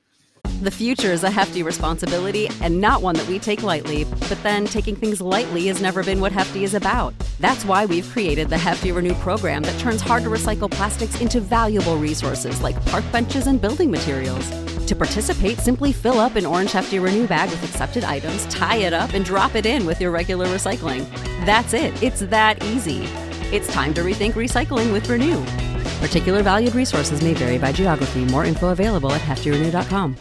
The 0.61 0.71
future 0.71 1.11
is 1.11 1.23
a 1.23 1.29
hefty 1.31 1.63
responsibility 1.63 2.47
and 2.61 2.79
not 2.79 3.01
one 3.01 3.15
that 3.15 3.27
we 3.27 3.39
take 3.39 3.63
lightly. 3.63 4.05
But 4.05 4.41
then 4.43 4.65
taking 4.65 4.95
things 4.95 5.19
lightly 5.19 5.67
has 5.67 5.81
never 5.81 6.03
been 6.03 6.21
what 6.21 6.31
Hefty 6.31 6.63
is 6.63 6.73
about. 6.73 7.13
That's 7.39 7.65
why 7.65 7.85
we've 7.85 8.07
created 8.09 8.49
the 8.49 8.57
Hefty 8.57 8.91
Renew 8.91 9.13
program 9.15 9.63
that 9.63 9.77
turns 9.79 10.01
hard 10.01 10.23
to 10.23 10.29
recycle 10.29 10.69
plastics 10.71 11.19
into 11.19 11.41
valuable 11.41 11.97
resources 11.97 12.61
like 12.61 12.83
park 12.87 13.03
benches 13.11 13.47
and 13.47 13.59
building 13.59 13.91
materials. 13.91 14.49
To 14.85 14.95
participate, 14.95 15.59
simply 15.59 15.91
fill 15.91 16.19
up 16.19 16.35
an 16.35 16.45
orange 16.45 16.71
Hefty 16.71 16.99
Renew 16.99 17.27
bag 17.27 17.49
with 17.49 17.63
accepted 17.63 18.03
items, 18.03 18.45
tie 18.45 18.77
it 18.77 18.93
up, 18.93 19.13
and 19.13 19.25
drop 19.25 19.55
it 19.55 19.65
in 19.65 19.85
with 19.85 19.99
your 19.99 20.11
regular 20.11 20.45
recycling. 20.47 21.09
That's 21.45 21.73
it. 21.73 22.01
It's 22.03 22.19
that 22.21 22.63
easy. 22.63 23.07
It's 23.53 23.71
time 23.71 23.93
to 23.93 24.01
rethink 24.01 24.33
recycling 24.33 24.91
with 24.91 25.07
Renew. 25.07 25.39
Particular 26.01 26.41
valued 26.41 26.73
resources 26.73 27.21
may 27.21 27.35
vary 27.35 27.59
by 27.59 27.71
geography. 27.71 28.25
More 28.25 28.45
info 28.45 28.69
available 28.69 29.11
at 29.11 29.21
heftyrenew.com. 29.21 30.15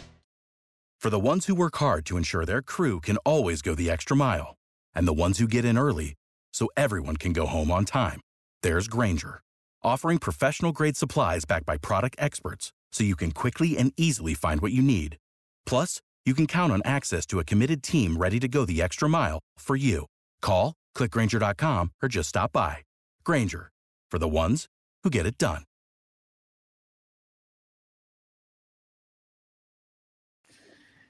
For 1.01 1.09
the 1.09 1.19
ones 1.19 1.47
who 1.47 1.55
work 1.55 1.75
hard 1.77 2.05
to 2.05 2.15
ensure 2.15 2.45
their 2.45 2.61
crew 2.61 3.01
can 3.01 3.17
always 3.25 3.63
go 3.63 3.73
the 3.73 3.89
extra 3.89 4.15
mile, 4.15 4.55
and 4.93 5.07
the 5.07 5.19
ones 5.25 5.39
who 5.39 5.47
get 5.47 5.65
in 5.65 5.79
early 5.79 6.13
so 6.53 6.69
everyone 6.77 7.17
can 7.17 7.33
go 7.33 7.47
home 7.47 7.71
on 7.71 7.85
time, 7.85 8.21
there's 8.61 8.87
Grainger, 8.87 9.41
offering 9.81 10.19
professional 10.19 10.71
grade 10.71 10.95
supplies 10.95 11.43
backed 11.43 11.65
by 11.65 11.77
product 11.77 12.15
experts 12.19 12.71
so 12.91 13.03
you 13.03 13.15
can 13.15 13.31
quickly 13.31 13.79
and 13.79 13.93
easily 13.97 14.35
find 14.35 14.61
what 14.61 14.73
you 14.73 14.83
need. 14.83 15.17
Plus, 15.65 16.01
you 16.23 16.35
can 16.35 16.45
count 16.45 16.71
on 16.71 16.83
access 16.85 17.25
to 17.25 17.39
a 17.39 17.43
committed 17.43 17.81
team 17.81 18.15
ready 18.15 18.39
to 18.39 18.47
go 18.47 18.63
the 18.63 18.79
extra 18.79 19.09
mile 19.09 19.39
for 19.57 19.75
you. 19.75 20.05
Call, 20.43 20.75
clickgrainger.com, 20.95 21.91
or 22.03 22.07
just 22.07 22.29
stop 22.29 22.51
by. 22.53 22.77
Grainger, 23.23 23.71
for 24.11 24.19
the 24.19 24.27
ones 24.27 24.67
who 25.03 25.09
get 25.09 25.25
it 25.25 25.37
done. 25.37 25.63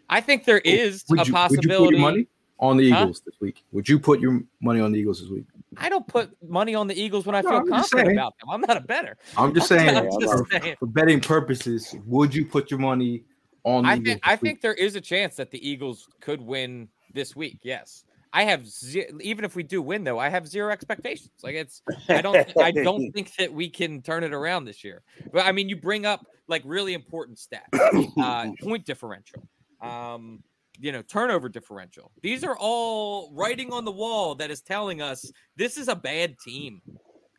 I 0.09 0.21
think 0.21 0.45
there 0.45 0.59
is 0.59 1.03
Would 1.09 1.19
a 1.21 1.25
you, 1.25 1.31
possibility. 1.31 1.57
Would 1.57 1.63
you 1.63 1.85
put 1.85 1.91
your 1.91 1.99
money 1.99 2.27
on 2.59 2.77
the 2.77 2.91
Huh? 2.91 3.01
Eagles 3.01 3.21
this 3.25 3.35
week? 3.41 3.63
Would 3.71 3.89
you 3.89 3.99
put 3.99 4.19
your 4.19 4.41
money 4.61 4.79
on 4.79 4.91
the 4.91 4.99
Eagles 4.99 5.21
this 5.21 5.29
week? 5.29 5.45
I 5.77 5.89
don't 5.89 6.05
put 6.07 6.29
money 6.47 6.75
on 6.75 6.87
the 6.87 6.93
Eagles 6.99 7.25
when 7.25 7.35
I 7.35 7.41
No, 7.41 7.49
feel 7.49 7.57
I'm 7.59 7.67
confident 7.67 8.11
about 8.11 8.33
them. 8.39 8.49
I'm 8.49 8.61
not 8.61 8.77
a 8.77 8.81
better. 8.81 9.17
I'm 9.37 9.55
just 9.55 9.67
saying, 9.69 9.95
I'm 9.97 10.19
just 10.19 10.33
for, 10.33 10.47
saying. 10.51 10.75
for 10.79 10.85
betting 10.85 11.19
purposes, 11.19 11.95
would 12.05 12.33
you 12.35 12.45
put 12.45 12.69
your 12.69 12.79
money 12.79 13.23
on 13.63 13.83
the 13.83 13.89
I 13.89 13.95
Eagles? 13.95 14.05
think 14.05 14.23
this 14.23 14.29
I 14.29 14.31
week? 14.33 14.41
think 14.41 14.61
there 14.61 14.73
is 14.73 14.95
a 14.95 15.01
chance 15.01 15.35
that 15.37 15.49
the 15.49 15.67
Eagles 15.67 16.07
could 16.21 16.41
win 16.41 16.89
this 17.13 17.35
week. 17.35 17.59
Yes, 17.63 18.05
I 18.35 18.45
have 18.45 18.67
ze- 18.67 19.11
even 19.21 19.45
if 19.45 19.55
we 19.55 19.61
do 19.61 19.81
win 19.81 20.03
though, 20.03 20.17
I 20.17 20.29
have 20.29 20.47
zero 20.47 20.71
expectations. 20.71 21.29
Like 21.43 21.53
it's 21.53 21.83
I 22.09 22.21
don't 22.21 22.57
I 22.57 22.71
don't 22.71 23.11
think 23.11 23.35
that 23.35 23.53
we 23.53 23.69
can 23.69 24.01
turn 24.01 24.23
it 24.23 24.33
around 24.33 24.65
this 24.65 24.83
year. 24.83 25.03
But 25.31 25.45
I 25.45 25.51
mean, 25.51 25.69
you 25.69 25.75
bring 25.75 26.07
up 26.07 26.25
like 26.47 26.63
really 26.65 26.93
important 26.95 27.37
stats, 27.37 28.11
uh, 28.19 28.51
point 28.61 28.85
differential, 28.85 29.47
um, 29.81 30.43
you 30.79 30.91
know, 30.91 31.03
turnover 31.03 31.47
differential. 31.47 32.11
These 32.21 32.43
are 32.43 32.57
all 32.57 33.31
writing 33.33 33.71
on 33.71 33.85
the 33.85 33.91
wall 33.91 34.33
that 34.35 34.49
is 34.49 34.61
telling 34.61 35.01
us 35.01 35.31
this 35.55 35.77
is 35.77 35.87
a 35.87 35.95
bad 35.95 36.39
team, 36.39 36.81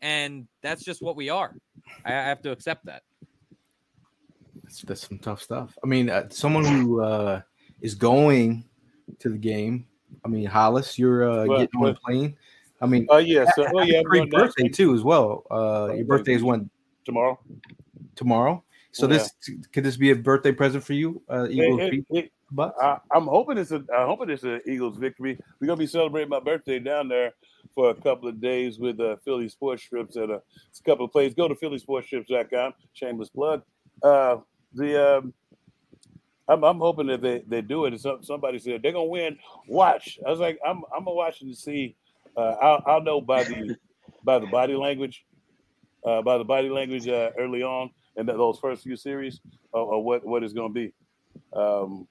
and 0.01 0.47
that's 0.63 0.85
just 0.85 1.03
what 1.03 1.17
we 1.17 1.29
are. 1.29 1.57
I 2.05 2.13
I 2.13 2.23
have 2.23 2.41
to 2.43 2.53
accept 2.53 2.87
that. 2.87 3.03
that's, 4.63 4.83
that's 4.83 5.09
some 5.09 5.19
tough 5.19 5.43
stuff. 5.43 5.77
I 5.83 5.89
mean, 5.89 6.09
uh, 6.09 6.29
someone 6.31 6.65
who 6.65 7.03
uh, 7.03 7.41
is 7.81 7.97
going 7.97 8.65
to 9.19 9.29
the 9.29 9.39
game. 9.39 9.87
I 10.25 10.29
mean, 10.29 10.47
Hollis, 10.47 10.99
you're 10.99 11.31
uh, 11.31 11.45
getting 11.45 11.81
on 11.81 11.89
a 11.89 11.95
plane. 11.95 12.37
I 12.81 12.87
mean, 12.87 13.07
Oh 13.09 13.19
yeah, 13.19 13.47
so 13.55 13.67
oh 13.75 13.83
yeah, 13.83 14.03
great 14.03 14.31
birthday 14.31 14.69
too 14.69 14.95
as 14.95 15.03
well. 15.03 15.45
Uh, 15.51 15.93
your 15.95 16.05
birthday 16.05 16.35
is 16.35 16.43
when 16.43 16.69
tomorrow. 17.05 17.39
tomorrow. 18.15 18.63
So 18.93 19.07
this 19.07 19.33
could 19.73 19.85
this 19.85 19.97
be 19.97 20.11
a 20.13 20.17
birthday 20.17 20.53
present 20.53 20.85
for 20.85 20.93
you, 20.93 21.21
uh, 21.29 21.49
Eagles 21.51 21.81
It- 21.83 22.07
it- 22.11 22.31
I, 22.57 22.99
I'm 23.13 23.27
hoping 23.27 23.59
it's 23.59 23.73
a. 23.73 23.77
I'm 23.77 24.07
hoping 24.07 24.31
it's 24.31 24.45
an 24.45 24.61
Eagles 24.67 24.97
victory. 24.97 25.37
We're 25.59 25.67
gonna 25.67 25.79
be 25.79 25.89
celebrating 25.89 26.29
my 26.29 26.39
birthday 26.39 26.79
down 26.79 27.09
there 27.09 27.33
for 27.75 27.91
a 27.91 27.95
couple 27.95 28.29
of 28.29 28.41
days 28.41 28.79
with 28.79 29.01
uh, 29.01 29.17
Philly 29.25 29.49
Sports 29.49 29.83
Trips 29.83 30.17
at 30.17 30.31
a, 30.31 30.35
a 30.35 30.83
couple 30.87 31.05
of 31.05 31.11
places. 31.11 31.35
Go 31.35 31.49
to 31.49 31.55
phillysportstrips.com. 31.57 32.75
Shameless 32.93 33.31
plug. 33.31 33.63
Uh, 34.05 34.37
the 34.73 35.19
um, 35.19 35.35
I'm, 36.49 36.63
I'm 36.65 36.79
hoping 36.79 37.07
that 37.09 37.23
they, 37.23 37.43
they 37.47 37.63
do 37.63 37.85
it. 37.85 37.93
And 37.93 38.01
some, 38.01 38.23
somebody 38.23 38.59
said 38.59 38.83
they're 38.83 38.93
gonna 38.93 39.05
win. 39.05 39.39
Watch. 39.69 40.19
I 40.27 40.31
was 40.31 40.41
like, 40.41 40.59
I'm 40.67 40.83
I'm 40.97 41.05
watching 41.05 41.49
to 41.49 41.57
see. 41.57 41.97
Uh, 42.37 42.57
I'll, 42.61 42.83
I'll 42.87 43.03
know 43.03 43.21
by 43.21 43.45
the 43.45 43.77
by 44.25 44.39
the 44.39 44.47
body 44.47 44.75
language, 44.75 45.25
uh, 46.05 46.23
by 46.23 46.39
the 46.39 46.45
body 46.45 46.69
language 46.69 47.09
uh, 47.09 47.31
early 47.39 47.63
on 47.63 47.91
in 48.17 48.27
those 48.27 48.59
first 48.59 48.83
few 48.83 48.97
series, 48.97 49.41
or, 49.73 49.95
or 49.95 50.05
what 50.05 50.25
what 50.27 50.43
it's 50.43 50.53
gonna 50.53 50.73
be. 50.73 50.93
Um, 51.53 52.07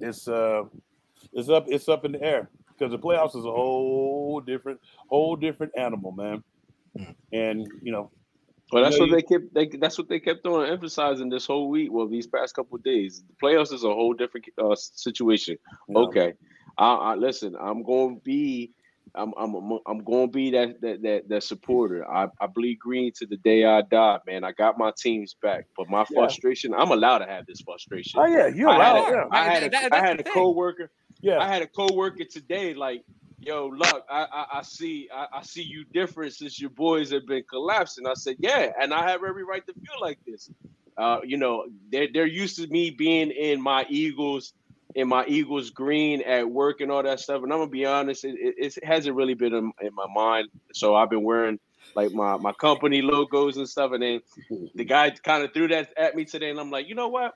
it's 0.00 0.28
uh 0.28 0.64
it's 1.32 1.48
up 1.48 1.64
it's 1.68 1.88
up 1.88 2.04
in 2.04 2.12
the 2.12 2.22
air 2.22 2.50
because 2.68 2.90
the 2.90 2.98
playoffs 2.98 3.36
is 3.36 3.44
a 3.44 3.50
whole 3.50 4.40
different 4.40 4.80
whole 5.08 5.36
different 5.36 5.72
animal 5.76 6.12
man 6.12 6.42
and 7.32 7.66
you 7.82 7.92
know 7.92 8.10
But 8.72 8.82
that's 8.82 8.98
what 8.98 9.10
they 9.10 9.22
kept. 9.22 9.54
They, 9.54 9.66
that's 9.68 9.96
what 9.96 10.08
they 10.08 10.18
kept 10.18 10.44
on 10.46 10.66
emphasizing 10.66 11.28
this 11.28 11.46
whole 11.46 11.68
week. 11.70 11.90
Well, 11.92 12.08
these 12.08 12.26
past 12.26 12.54
couple 12.54 12.76
of 12.76 12.82
days, 12.82 13.22
the 13.28 13.34
playoffs 13.40 13.72
is 13.72 13.84
a 13.84 13.88
whole 13.88 14.12
different 14.12 14.46
uh, 14.58 14.74
situation. 14.74 15.56
you 15.88 15.94
know, 15.94 16.06
Okay, 16.08 16.34
I, 16.76 16.94
I 16.94 17.14
listen. 17.14 17.54
I'm 17.60 17.82
going 17.84 18.16
to 18.16 18.20
be. 18.22 18.72
I'm 19.14 19.32
I'm 19.38 19.54
I'm 19.86 20.04
going 20.04 20.26
to 20.26 20.32
be 20.32 20.50
that 20.50 20.80
that 20.80 21.00
that, 21.02 21.28
that 21.28 21.42
supporter. 21.44 22.04
I, 22.10 22.26
I 22.40 22.46
bleed 22.48 22.78
green 22.80 23.12
to 23.18 23.26
the 23.26 23.36
day 23.38 23.64
I 23.64 23.82
die, 23.82 24.18
man. 24.26 24.42
I 24.44 24.50
got 24.52 24.76
my 24.78 24.90
teams 24.98 25.36
back, 25.40 25.66
but 25.76 25.88
my 25.88 26.04
Yeah. 26.10 26.20
frustration. 26.22 26.74
I'm 26.74 26.90
allowed 26.90 27.18
to 27.18 27.26
have 27.26 27.46
this 27.46 27.60
frustration. 27.60 28.20
oh 28.20 28.26
yeah 28.26 28.48
you're 28.48 28.68
I 28.68 28.74
had, 28.84 28.96
allowed 28.96 29.08
a, 29.08 29.12
yeah 29.12 29.24
I 29.30 29.44
had 29.44 29.62
a, 29.62 29.68
That- 29.70 29.92
I 29.94 29.98
had 30.00 30.20
a 30.20 30.22
thing. 30.24 30.32
coworker. 30.34 30.90
yeah 31.22 31.38
I 31.38 31.46
had 31.46 31.62
a 31.62 31.66
coworker 31.68 32.24
today, 32.30 32.74
like, 32.74 33.04
yo, 33.46 33.68
look, 33.68 34.04
I 34.10 34.26
I, 34.32 34.46
I 34.58 34.62
see 34.62 35.08
I, 35.14 35.26
I 35.38 35.42
see 35.42 35.62
you 35.62 35.84
different 35.84 36.34
since 36.34 36.60
your 36.60 36.70
boys 36.70 37.12
have 37.12 37.26
been 37.26 37.44
collapsing. 37.48 38.06
I 38.06 38.14
said, 38.14 38.36
yeah, 38.38 38.72
and 38.80 38.92
I 38.92 39.08
have 39.08 39.22
every 39.26 39.44
right 39.44 39.64
to 39.66 39.72
feel 39.72 40.00
like 40.00 40.18
this. 40.26 40.50
Uh, 40.98 41.20
you 41.24 41.36
know, 41.36 41.66
they're 41.90 42.08
they're 42.12 42.26
used 42.26 42.56
to 42.56 42.66
me 42.66 42.90
being 42.90 43.30
in 43.30 43.60
my 43.60 43.86
Eagles, 43.88 44.52
in 44.94 45.08
my 45.08 45.24
Eagles 45.26 45.70
green 45.70 46.22
at 46.22 46.48
work 46.48 46.80
and 46.80 46.90
all 46.90 47.02
that 47.02 47.20
stuff. 47.20 47.42
And 47.42 47.52
I'm 47.52 47.60
gonna 47.60 47.70
be 47.70 47.86
honest, 47.86 48.24
it, 48.24 48.34
it, 48.38 48.76
it 48.76 48.84
hasn't 48.84 49.14
really 49.14 49.34
been 49.34 49.54
in, 49.54 49.72
in 49.80 49.94
my 49.94 50.06
mind. 50.12 50.48
So 50.72 50.94
I've 50.96 51.10
been 51.10 51.22
wearing 51.22 51.58
like 51.94 52.12
my 52.12 52.36
my 52.36 52.52
company 52.52 53.00
logos 53.00 53.56
and 53.58 53.68
stuff. 53.68 53.92
And 53.92 54.02
then 54.02 54.20
the 54.74 54.84
guy 54.84 55.10
kind 55.10 55.44
of 55.44 55.52
threw 55.52 55.68
that 55.68 55.90
at 55.96 56.16
me 56.16 56.24
today, 56.24 56.50
and 56.50 56.58
I'm 56.58 56.70
like, 56.70 56.88
you 56.88 56.94
know 56.94 57.08
what? 57.08 57.34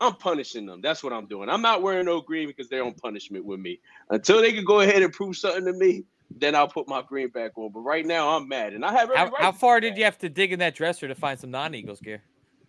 I'm 0.00 0.14
punishing 0.14 0.66
them. 0.66 0.80
That's 0.80 1.02
what 1.02 1.12
I'm 1.12 1.26
doing. 1.26 1.48
I'm 1.48 1.62
not 1.62 1.82
wearing 1.82 2.06
no 2.06 2.20
green 2.20 2.48
because 2.48 2.68
they're 2.68 2.84
on 2.84 2.94
punishment 2.94 3.44
with 3.44 3.60
me. 3.60 3.80
Until 4.08 4.40
they 4.40 4.52
can 4.52 4.64
go 4.64 4.80
ahead 4.80 5.02
and 5.02 5.12
prove 5.12 5.36
something 5.36 5.64
to 5.66 5.72
me, 5.72 6.04
then 6.30 6.54
I'll 6.54 6.68
put 6.68 6.88
my 6.88 7.02
green 7.02 7.28
back 7.28 7.52
on. 7.56 7.70
But 7.72 7.80
right 7.80 8.06
now, 8.06 8.36
I'm 8.36 8.48
mad, 8.48 8.72
and 8.72 8.84
I 8.84 8.92
have 8.92 9.10
every 9.10 9.16
How, 9.16 9.24
right 9.24 9.42
how 9.42 9.52
far 9.52 9.80
did 9.80 9.98
you 9.98 10.04
have 10.04 10.18
to 10.18 10.28
dig 10.28 10.52
in 10.52 10.58
that 10.60 10.74
dresser 10.74 11.08
to 11.08 11.14
find 11.14 11.38
some 11.38 11.50
non-Eagles 11.50 12.00
gear? 12.00 12.22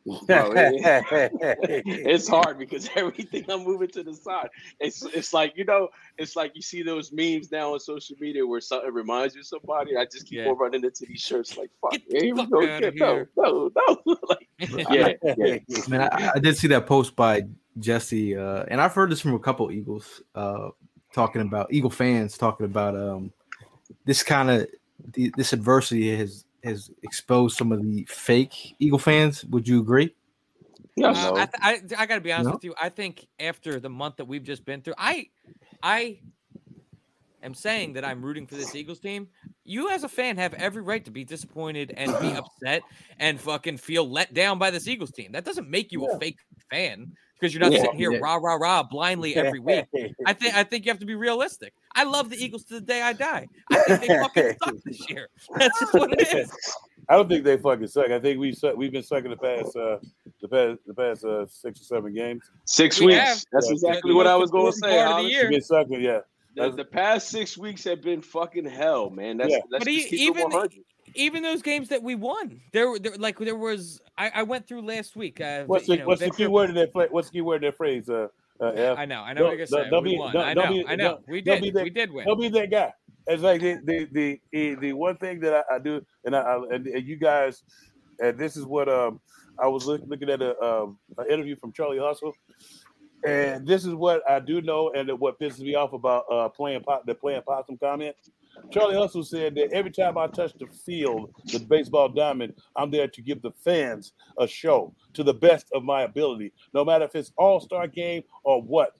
Bro, 0.25 0.53
it- 0.55 1.83
it's 1.85 2.27
hard 2.27 2.57
because 2.57 2.89
everything 2.95 3.45
I'm 3.49 3.63
moving 3.63 3.89
to 3.89 4.03
the 4.03 4.13
side. 4.13 4.49
It's 4.79 5.03
it's 5.05 5.33
like 5.33 5.53
you 5.55 5.63
know, 5.65 5.89
it's 6.17 6.35
like 6.35 6.53
you 6.55 6.61
see 6.61 6.81
those 6.83 7.11
memes 7.11 7.51
now 7.51 7.73
on 7.73 7.79
social 7.79 8.15
media 8.19 8.45
where 8.45 8.61
something 8.61 8.91
reminds 8.93 9.35
you 9.35 9.41
of 9.41 9.47
somebody. 9.47 9.95
I 9.95 10.05
just 10.05 10.25
keep 10.27 10.39
Yeah. 10.39 10.49
on 10.49 10.57
running 10.57 10.83
into 10.83 11.05
these 11.05 11.21
shirts 11.21 11.55
like, 11.57 11.69
fuck, 11.81 11.91
Get 11.91 12.03
yeah, 12.09 12.21
here 12.21 12.35
we 12.35 12.41
fuck 12.41 12.49
go. 12.49 12.61
outta 12.61 12.91
Yeah, 12.95 13.05
no, 13.05 13.13
here. 13.13 13.29
no, 13.37 13.71
no. 14.05 14.17
like, 14.29 14.49
yeah, 14.91 15.13
yeah. 15.37 15.57
Man, 15.87 16.01
I, 16.01 16.31
I 16.35 16.39
did 16.39 16.57
see 16.57 16.67
that 16.69 16.87
post 16.87 17.15
by 17.15 17.43
Jesse, 17.79 18.35
uh, 18.35 18.63
and 18.69 18.81
I've 18.81 18.93
heard 18.93 19.11
this 19.11 19.21
from 19.21 19.33
a 19.35 19.39
couple 19.39 19.71
Eagles 19.71 20.21
uh, 20.35 20.69
talking 21.13 21.41
about 21.41 21.71
Eagle 21.71 21.89
fans 21.91 22.37
talking 22.37 22.65
about 22.65 22.95
um, 22.95 23.31
this 24.05 24.23
kind 24.23 24.49
of 24.49 24.67
this 25.15 25.53
adversity 25.53 26.15
has 26.15 26.45
has 26.63 26.91
exposed 27.03 27.57
some 27.57 27.71
of 27.71 27.81
the 27.81 28.05
fake 28.09 28.75
Eagle 28.79 28.99
fans. 28.99 29.43
Would 29.45 29.67
you 29.67 29.79
agree? 29.81 30.13
Yeah, 30.95 31.09
Uh, 31.09 31.13
no. 31.13 31.35
I, 31.35 31.45
th- 31.79 31.95
I 31.97 32.01
I 32.03 32.05
gotta 32.05 32.21
be 32.21 32.31
honest 32.31 32.49
No? 32.49 32.53
with 32.53 32.63
you. 32.63 32.75
I 32.81 32.89
think 32.89 33.27
after 33.39 33.79
the 33.79 33.89
month 33.89 34.17
that 34.17 34.25
we've 34.25 34.43
just 34.43 34.65
been 34.65 34.81
through, 34.81 34.95
I 34.97 35.29
I 35.81 36.19
am 37.43 37.53
saying 37.53 37.93
that 37.93 38.05
I'm 38.05 38.21
rooting 38.21 38.45
for 38.47 38.55
this 38.55 38.75
Eagles 38.75 38.99
team. 38.99 39.29
You 39.63 39.89
as 39.89 40.03
a 40.03 40.09
fan 40.09 40.37
have 40.37 40.53
every 40.55 40.81
right 40.81 41.03
to 41.05 41.11
be 41.11 41.23
disappointed 41.23 41.93
and 41.95 42.11
be 42.19 42.33
upset 42.35 42.83
and 43.19 43.39
fucking 43.39 43.77
feel 43.77 44.09
let 44.09 44.33
down 44.33 44.59
by 44.59 44.71
this 44.71 44.87
Eagles 44.87 45.11
team. 45.11 45.31
That 45.31 45.45
doesn't 45.45 45.69
make 45.69 45.91
you 45.91 46.05
a 46.05 46.19
fake 46.19 46.39
fan 46.69 47.11
because 47.41 47.53
you're 47.53 47.61
not 47.61 47.71
Yeah. 47.71 47.81
sitting 47.81 47.97
here 47.97 48.11
Yeah. 48.11 48.19
rah 48.19 48.35
rah 48.35 48.53
rah 48.55 48.83
blindly 48.83 49.35
every 49.35 49.59
week. 49.59 49.85
I 50.25 50.33
think 50.33 50.53
I 50.55 50.63
think 50.63 50.85
you 50.85 50.91
have 50.91 50.99
to 50.99 51.05
be 51.05 51.15
realistic. 51.15 51.73
I 51.95 52.03
love 52.03 52.29
the 52.29 52.37
Eagles 52.41 52.63
to 52.65 52.75
the 52.75 52.81
day 52.81 53.01
I 53.01 53.13
die. 53.13 53.47
I 53.71 53.77
think 53.81 54.01
they 54.01 54.07
fucking 54.19 54.57
suck 54.63 54.75
this 54.85 55.09
year. 55.09 55.27
That's 55.55 55.79
just 55.79 55.93
what 55.93 56.11
it 56.13 56.33
is. 56.33 56.51
I 57.09 57.15
don't 57.15 57.27
think 57.27 57.43
they 57.43 57.57
fucking 57.57 57.87
suck. 57.87 58.11
I 58.11 58.19
think 58.19 58.39
we 58.39 58.53
suck, 58.53 58.77
we've 58.77 58.91
been 58.91 59.03
sucking 59.03 59.31
the 59.31 59.37
past 59.37 59.75
uh, 59.75 59.97
the 60.41 60.47
past 60.47 60.79
the 60.85 60.93
past 60.93 61.25
uh, 61.25 61.45
six 61.47 61.81
or 61.81 61.83
seven 61.83 62.13
games. 62.13 62.43
Six 62.65 62.99
We 62.99 63.07
weeks. 63.07 63.19
have. 63.19 63.43
That's 63.51 63.67
Yeah. 63.67 63.73
exactly 63.73 64.11
The 64.11 64.15
what 64.15 64.27
I 64.27 64.35
was 64.35 64.51
going 64.51 64.71
to 64.71 64.77
say. 64.77 64.95
part 65.03 65.19
of 65.19 65.23
the 65.25 65.29
year. 65.31 65.49
Been 65.49 65.61
sucking, 65.61 66.01
yeah. 66.01 66.19
The, 66.55 66.69
the 66.69 66.85
past 66.85 67.29
six 67.29 67.57
weeks 67.57 67.83
have 67.85 68.01
been 68.01 68.21
fucking 68.21 68.65
hell, 68.65 69.09
man. 69.09 69.37
That's 69.37 69.51
Yeah. 69.51 69.59
let's 69.71 69.85
But 69.85 69.91
just 69.91 70.07
e- 70.07 70.09
keep 70.09 70.19
even- 70.35 70.41
it 70.43 70.53
100. 70.53 70.71
Even 71.15 71.43
those 71.43 71.61
games 71.61 71.89
that 71.89 72.01
we 72.03 72.15
won, 72.15 72.61
there, 72.71 72.97
there 72.99 73.15
like 73.17 73.37
there 73.39 73.55
was. 73.55 74.01
I, 74.17 74.31
I 74.35 74.43
went 74.43 74.67
through 74.67 74.81
last 74.83 75.15
week. 75.15 75.41
Uh, 75.41 75.63
What's 75.65 75.87
you 75.87 75.95
the 75.95 76.01
know, 76.01 76.07
what's 76.07 76.21
the 76.21 76.31
key 76.31 76.47
word 76.47 76.69
in 76.69 76.75
that 76.75 76.91
phrase? 76.93 77.09
What's 77.11 77.29
the 77.29 77.33
key 77.33 77.41
word 77.41 77.63
in 77.63 77.69
that 77.69 77.77
phrase? 77.77 78.09
Uh, 78.09 78.27
uh? 78.59 78.95
I 78.97 79.05
know, 79.05 79.21
I 79.21 79.33
know 79.33 79.45
what 79.45 79.57
you're 79.57 79.65
Don't- 79.65 79.71
gonna 79.71 79.83
say. 79.85 79.89
don't 79.89 80.03
we 80.03 80.11
be- 80.11 80.17
won. 80.17 80.37
I 80.37 80.53
know, 80.53 80.67
be- 80.71 80.85
I 80.87 80.95
know. 80.95 81.19
we 81.27 81.41
did. 81.41 81.61
be 81.61 81.71
that- 81.71 81.83
we 81.83 81.89
did 81.89 82.11
win. 82.11 82.25
Don't 82.27 82.39
be 82.39 82.49
that 82.49 82.69
guy. 82.71 82.93
It's 83.27 83.43
like 83.43 83.61
the 83.61 83.79
the 83.83 84.07
the 84.11 84.41
the, 84.51 84.75
the 84.75 84.93
one 84.93 85.17
thing 85.17 85.39
that 85.41 85.53
I, 85.69 85.75
I 85.75 85.79
do, 85.79 86.01
and 86.25 86.35
I, 86.35 86.41
I 86.41 86.55
and, 86.71 86.87
you 87.07 87.17
guys, 87.17 87.63
and 88.19 88.37
this 88.37 88.57
is 88.57 88.65
what 88.65 88.89
um 88.89 89.19
I 89.59 89.67
was 89.67 89.85
look, 89.85 90.01
looking 90.07 90.29
at 90.29 90.41
a 90.41 90.59
um 90.61 90.97
an 91.17 91.27
interview 91.29 91.55
from 91.55 91.71
Charlie 91.71 91.99
Hustle, 91.99 92.33
and 93.25 93.65
this 93.67 93.85
is 93.85 93.93
what 93.93 94.27
I 94.29 94.39
do 94.39 94.61
know, 94.61 94.91
and 94.95 95.07
what 95.19 95.39
pisses 95.39 95.59
me 95.59 95.75
off 95.75 95.93
about 95.93 96.25
uh 96.31 96.49
playing 96.49 96.81
pop 96.81 97.05
the 97.05 97.13
playing 97.15 97.41
possum 97.43 97.77
comment. 97.77 98.15
Charlie 98.69 98.95
Hustle 98.95 99.23
said 99.23 99.55
that 99.55 99.71
every 99.73 99.91
time 99.91 100.17
I 100.17 100.27
touch 100.27 100.53
the 100.59 100.67
field, 100.85 101.33
the 101.51 101.59
baseball 101.59 102.09
diamond, 102.09 102.53
I'm 102.75 102.91
there 102.91 103.07
to 103.07 103.21
give 103.21 103.41
the 103.41 103.51
fans 103.63 104.13
a 104.39 104.47
show 104.47 104.93
to 105.13 105.23
the 105.23 105.33
best 105.33 105.67
of 105.73 105.83
my 105.83 106.03
ability, 106.03 106.51
no 106.73 106.85
matter 106.85 107.05
if 107.05 107.15
it's 107.15 107.31
All 107.37 107.59
Star 107.59 107.87
game 107.87 108.23
or 108.43 108.61
what. 108.61 108.95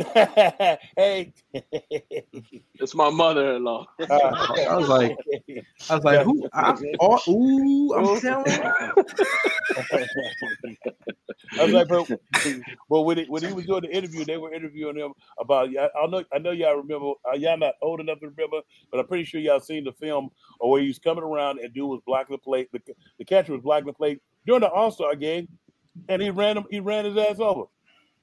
hey, 0.96 1.32
It's 2.74 2.94
my 2.94 3.10
mother-in-law. 3.10 3.84
Uh, 4.00 4.56
I 4.70 4.76
was 4.76 4.88
like, 4.88 5.14
I 5.90 5.94
was 5.94 6.04
like, 6.04 6.22
who? 6.22 6.48
I, 6.54 6.74
oh, 7.00 7.20
ooh, 7.28 7.94
I'm 7.94 8.20
telling. 8.22 8.50
you. 8.50 8.72
I 11.58 11.64
was 11.64 11.72
like, 11.72 11.88
bro, 11.88 12.06
well, 12.90 13.04
when, 13.04 13.18
he, 13.18 13.24
when 13.26 13.44
he 13.44 13.52
was 13.52 13.66
doing 13.66 13.82
the 13.82 13.96
interview, 13.96 14.24
they 14.24 14.36
were 14.36 14.52
interviewing 14.52 14.96
him 14.96 15.12
about. 15.38 15.68
I, 15.68 16.06
know, 16.08 16.24
I 16.34 16.38
know, 16.38 16.50
y'all 16.50 16.74
remember. 16.74 17.12
Uh, 17.24 17.36
y'all 17.36 17.56
not 17.56 17.74
old 17.80 18.00
enough 18.00 18.18
to 18.18 18.26
remember, 18.26 18.60
but 18.90 18.98
I'm 18.98 19.06
pretty 19.06 19.24
sure 19.24 19.40
y'all 19.40 19.60
seen 19.60 19.84
the 19.84 19.92
film 19.92 20.28
or 20.58 20.72
where 20.72 20.82
he 20.82 20.88
was 20.88 20.98
coming 20.98 21.22
around 21.22 21.60
and 21.60 21.72
dude 21.72 21.88
was 21.88 22.00
blocking 22.04 22.34
the 22.34 22.38
plate. 22.38 22.68
The, 22.72 22.80
the 23.18 23.24
catcher 23.24 23.52
was 23.52 23.62
blocking 23.62 23.86
the 23.86 23.92
plate 23.92 24.20
during 24.44 24.62
the 24.62 24.68
All 24.68 24.90
Star 24.90 25.14
game, 25.14 25.46
and 26.08 26.20
he 26.20 26.30
ran 26.30 26.56
him. 26.56 26.64
He 26.68 26.80
ran 26.80 27.04
his 27.04 27.16
ass 27.16 27.38
over. 27.38 27.66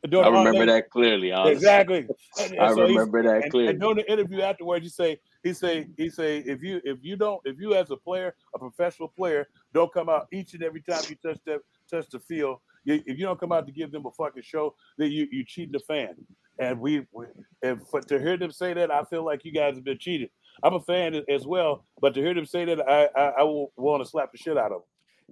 I 0.03 0.27
remember 0.27 0.65
that 0.65 0.89
clearly. 0.89 1.31
honestly. 1.31 1.53
Exactly. 1.53 2.07
And- 2.39 2.51
and 2.51 2.59
I 2.59 2.73
so 2.73 2.81
remember 2.83 3.23
that 3.23 3.43
and, 3.43 3.51
clearly. 3.51 3.69
and 3.69 3.79
during 3.79 3.97
the 3.97 4.11
interview 4.11 4.41
afterwards, 4.41 4.83
he 4.83 4.89
say, 4.89 5.19
he 5.43 5.53
say, 5.53 5.87
he 5.97 6.09
say, 6.09 6.39
if 6.39 6.61
you 6.61 6.81
if 6.83 6.99
you 7.01 7.15
don't, 7.15 7.41
if 7.45 7.59
you 7.59 7.73
as 7.73 7.89
a 7.89 7.97
player, 7.97 8.35
a 8.53 8.59
professional 8.59 9.07
player, 9.07 9.47
don't 9.73 9.91
come 9.93 10.09
out 10.09 10.27
each 10.31 10.53
and 10.53 10.63
every 10.63 10.81
time 10.81 11.01
you 11.09 11.15
touch 11.15 11.39
that 11.45 11.61
touch 11.89 12.09
the 12.09 12.19
field, 12.19 12.59
you, 12.76 12.76
if 12.87 13.17
you 13.19 13.25
don't 13.25 13.39
come 13.39 13.51
out 13.51 13.65
to 13.67 13.71
give 13.71 13.91
them 13.91 14.05
a 14.05 14.11
fucking 14.11 14.43
show, 14.43 14.75
then 14.97 15.11
you 15.11 15.27
you 15.31 15.43
cheating 15.45 15.73
the 15.73 15.79
fan. 15.79 16.15
And 16.59 16.79
we, 16.79 17.05
we 17.11 17.25
and 17.61 17.87
for, 17.87 18.01
to 18.01 18.19
hear 18.19 18.35
them 18.37 18.51
say 18.51 18.73
that, 18.73 18.89
I 18.89 19.03
feel 19.03 19.23
like 19.23 19.45
you 19.45 19.51
guys 19.51 19.75
have 19.75 19.83
been 19.83 19.99
cheated. 19.99 20.29
I'm 20.63 20.73
a 20.73 20.79
fan 20.79 21.21
as 21.29 21.45
well, 21.45 21.85
but 22.01 22.15
to 22.15 22.21
hear 22.21 22.33
them 22.33 22.45
say 22.45 22.65
that, 22.65 22.79
I 22.89 23.09
I, 23.15 23.25
I 23.39 23.43
will 23.43 23.71
want 23.77 24.03
to 24.03 24.09
slap 24.09 24.31
the 24.31 24.37
shit 24.37 24.57
out 24.57 24.71
of 24.71 24.81
them. 24.81 24.81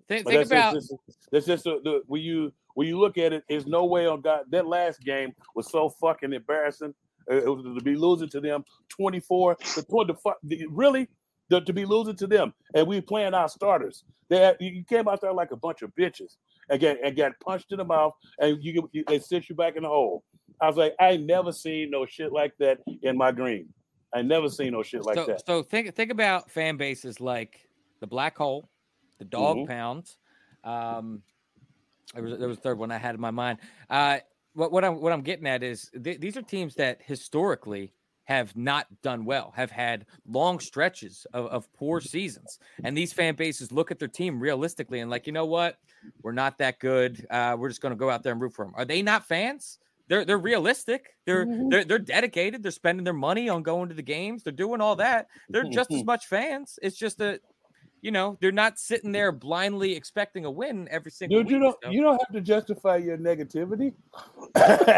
Think, 0.08 0.28
think 0.28 0.38
that's 0.38 0.52
about 0.52 0.74
just, 0.74 0.94
that's 1.32 1.46
just 1.46 1.64
the, 1.64 1.80
the 1.84 2.02
when 2.08 2.22
you 2.22 2.54
when 2.76 2.88
you 2.88 3.00
look 3.00 3.18
at 3.18 3.34
it, 3.34 3.44
there's 3.50 3.66
no 3.66 3.86
way 3.86 4.06
on 4.06 4.22
God 4.22 4.44
that 4.52 4.68
last 4.68 5.02
game 5.02 5.34
was 5.56 5.72
so 5.72 5.90
fucking 5.90 6.34
embarrassing. 6.34 6.94
Uh, 7.32 7.38
it 7.38 7.48
was 7.48 7.64
to 7.64 7.84
be 7.84 7.96
losing 7.96 8.30
to 8.30 8.40
them 8.40 8.64
24 8.96 9.56
to 9.56 9.84
20 9.84 10.14
fuck 10.24 10.38
really 10.70 11.08
the, 11.50 11.62
to 11.62 11.74
be 11.74 11.86
losing 11.86 12.16
to 12.18 12.28
them 12.28 12.54
and 12.74 12.88
we 12.88 13.02
playing 13.02 13.34
our 13.34 13.48
starters. 13.50 14.04
They 14.30 14.38
had, 14.40 14.58
you 14.60 14.84
came 14.84 15.08
out 15.08 15.22
there 15.22 15.34
like 15.34 15.52
a 15.52 15.56
bunch 15.58 15.82
of 15.82 15.92
bitches 16.00 16.38
and 16.70 16.80
get 16.80 16.98
and 17.04 17.16
got 17.16 17.34
punched 17.40 17.72
in 17.72 17.78
the 17.78 17.86
mouth 17.86 18.14
and 18.40 18.58
you, 18.64 18.90
you 18.92 19.04
they 19.08 19.20
sit 19.20 19.50
you 19.50 19.56
back 19.56 19.76
in 19.76 19.84
the 19.84 19.90
hole. 19.90 20.24
I 20.62 20.68
was 20.68 20.78
like, 20.78 20.96
I 21.00 21.12
ain't 21.12 21.26
never 21.26 21.52
seen 21.52 21.92
no 21.92 22.06
shit 22.06 22.32
like 22.32 22.54
that 22.60 22.80
in 23.04 23.18
my 23.18 23.32
dream. 23.32 23.68
I 24.14 24.22
never 24.22 24.50
seen 24.50 24.72
no 24.72 24.82
shit 24.82 25.04
like 25.06 25.16
so, 25.16 25.26
that. 25.26 25.46
so 25.46 25.62
think 25.62 25.94
think 25.96 26.12
about 26.12 26.50
fan 26.50 26.78
bases 26.78 27.20
like 27.20 27.68
the 28.00 28.08
Black 28.08 28.38
Hole, 28.38 28.70
the 29.20 29.26
Dog 29.26 29.58
Mhm. 29.58 29.68
Pound. 29.68 30.10
Um, 30.64 31.22
there 32.14 32.24
was 32.24 32.40
there 32.40 32.48
was 32.48 32.58
a 32.58 32.62
third 32.62 32.80
one 32.80 32.92
I 32.92 32.98
had 32.98 33.16
in 33.16 33.22
my 33.22 33.32
mind. 33.32 33.60
Uh, 33.90 34.20
what 34.54 34.72
what 34.72 34.86
I'm 34.86 35.02
what 35.02 35.12
I'm 35.12 35.22
getting 35.22 35.48
at 35.48 35.64
is 35.64 35.92
th- 36.02 36.20
these 36.20 36.38
are 36.38 36.42
teams 36.42 36.76
that 36.76 37.02
historically 37.04 37.94
have 38.26 38.56
not 38.56 38.88
done 39.02 39.26
well, 39.26 39.54
have 39.56 39.72
had 39.72 40.06
long 40.28 40.60
stretches 40.60 41.26
of, 41.34 41.46
of 41.48 41.74
poor 41.74 42.02
seasons, 42.02 42.60
and 42.84 42.98
these 42.98 43.14
fan 43.14 43.36
bases 43.36 43.72
look 43.72 43.92
at 43.92 44.00
their 44.00 44.08
team 44.08 44.40
realistically 44.40 45.00
and 45.00 45.10
like, 45.10 45.26
you 45.28 45.34
know 45.34 45.46
what, 45.46 45.78
we're 46.22 46.32
not 46.32 46.58
that 46.58 46.80
good. 46.80 47.26
Uh, 47.30 47.56
we're 47.58 47.70
just 47.70 47.82
going 47.82 47.94
to 47.94 47.98
go 47.98 48.10
out 48.10 48.24
there 48.24 48.34
and 48.34 48.42
root 48.42 48.54
for 48.54 48.66
them. 48.66 48.74
Are 48.76 48.86
they 48.86 49.02
not 49.02 49.26
fans? 49.26 49.80
They're 50.08 50.24
they're 50.24 50.38
realistic. 50.38 51.16
They're 51.26 51.48
they're 51.70 51.84
they're 51.84 52.00
dedicated. 52.00 52.62
They're 52.62 52.72
spending 52.72 53.04
their 53.04 53.14
money 53.14 53.50
on 53.50 53.64
going 53.64 53.90
to 53.90 53.96
the 53.96 54.04
games. 54.04 54.44
They're 54.44 54.54
doing 54.54 54.80
all 54.80 54.96
that. 54.98 55.28
They're 55.50 55.64
just 55.64 55.92
as 55.92 56.04
much 56.06 56.28
fans. 56.28 56.78
It's 56.82 56.98
just 56.98 57.18
that, 57.18 57.42
you 58.06 58.12
know, 58.12 58.38
they're 58.40 58.52
not 58.52 58.78
sitting 58.78 59.12
there 59.12 59.32
blindly 59.32 59.96
expecting 59.96 60.46
a 60.46 60.52
win 60.52 60.88
every 60.92 61.10
single 61.10 61.40
Dude, 61.40 61.50
you 61.50 61.58
don't 61.58 61.76
so- 61.84 61.90
you 61.90 62.04
don't 62.04 62.22
have 62.24 62.36
to 62.36 62.40
justify 62.40 62.98
your 62.98 63.18
negativity. 63.18 63.96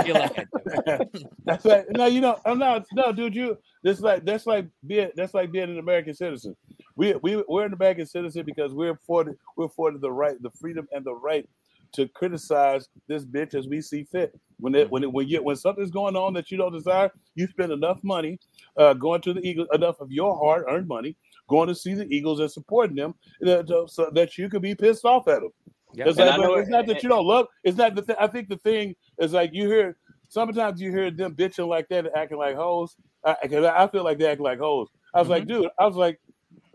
feel 0.03 0.14
like 0.14 0.38
I 0.38 0.99
that's 1.45 1.64
like 1.64 1.86
no, 1.91 2.08
you 2.08 2.20
know, 2.20 2.38
I'm 2.45 2.60
not 2.60 2.86
no, 2.93 3.14
dude. 3.14 3.34
You 3.34 3.58
that's 3.82 4.01
like 4.01 4.26
that's 4.26 4.45
like 4.45 4.68
being 4.86 5.10
that's 5.16 5.34
like 5.34 5.53
being 5.53 5.70
an 5.70 5.80
American 5.80 6.16
citizen. 6.16 6.53
We 6.97 7.16
we 7.24 7.41
we're 7.47 7.66
an 7.66 7.72
American 7.72 8.05
citizen 8.05 8.43
because 8.45 8.74
we're 8.74 8.91
afforded 8.91 9.38
we're 9.55 9.68
afforded 9.68 10.01
the 10.01 10.12
right, 10.12 10.36
the 10.41 10.51
freedom 10.51 10.86
and 10.91 11.05
the 11.05 11.16
right 11.16 11.47
to 11.93 12.10
criticize 12.10 12.89
this 13.08 13.24
bitch 13.24 13.55
as 13.55 13.70
we 13.70 13.80
see 13.80 14.03
fit. 14.03 14.38
When 14.60 14.76
it 14.76 14.91
when 14.91 15.03
it, 15.03 15.14
when 15.14 15.30
you 15.30 15.41
when 15.41 15.55
something's 15.55 15.91
going 15.91 16.18
on 16.18 16.34
that 16.34 16.51
you 16.51 16.58
don't 16.58 16.74
desire, 16.74 17.10
you 17.36 17.47
spend 17.47 17.72
enough 17.72 18.03
money 18.03 18.38
uh, 18.76 18.95
going 18.95 19.22
to 19.22 19.34
the 19.34 19.47
Eagles, 19.47 19.70
enough 19.72 20.01
of 20.01 20.12
your 20.12 20.38
hard 20.38 20.66
earned 20.70 20.89
money 20.89 21.16
going 21.48 21.68
to 21.68 21.76
see 21.76 21.93
the 21.93 22.06
Eagles 22.14 22.39
and 22.39 22.52
supporting 22.52 22.95
them, 22.95 23.16
to- 23.43 23.86
so 23.88 24.10
that 24.14 24.38
you 24.38 24.50
could 24.50 24.62
be 24.62 24.76
pissed 24.76 25.06
off 25.06 25.28
at 25.28 25.41
them. 25.41 25.52
Yep. 25.93 26.08
It's, 26.08 26.18
like, 26.20 26.39
know 26.39 26.56
it's 26.56 26.70
not 26.70 26.86
that 26.88 27.02
you 27.02 27.10
don't 27.10 27.26
love. 27.26 27.48
It's 27.64 27.78
not 27.78 27.95
the. 27.95 28.02
Th- 28.02 28.18
I 28.20 28.28
think 28.28 28.50
the 28.50 28.58
thing 28.58 28.95
is 29.20 29.34
like 29.34 29.52
you 29.54 29.68
hear. 29.68 29.98
Sometimes 30.30 30.82
you 30.82 30.91
hear 30.91 31.10
them 31.10 31.34
bitching 31.34 31.68
like 31.70 31.88
that, 31.88 32.06
and 32.06 32.16
acting 32.16 32.38
like 32.38 32.56
hoes. 32.56 32.98
Because 33.41 33.64
I, 33.66 33.84
I 33.84 33.88
feel 33.88 34.04
like 34.04 34.20
they 34.20 34.28
act 34.28 34.41
like 34.41 34.60
hoes. 34.60 34.89
I 35.14 35.20
was 35.20 35.30
like, 35.30 35.43
Mm-hmm. 35.43 35.62
dude. 35.62 35.72
I 35.80 35.86
was 35.86 35.95
like, 35.95 36.20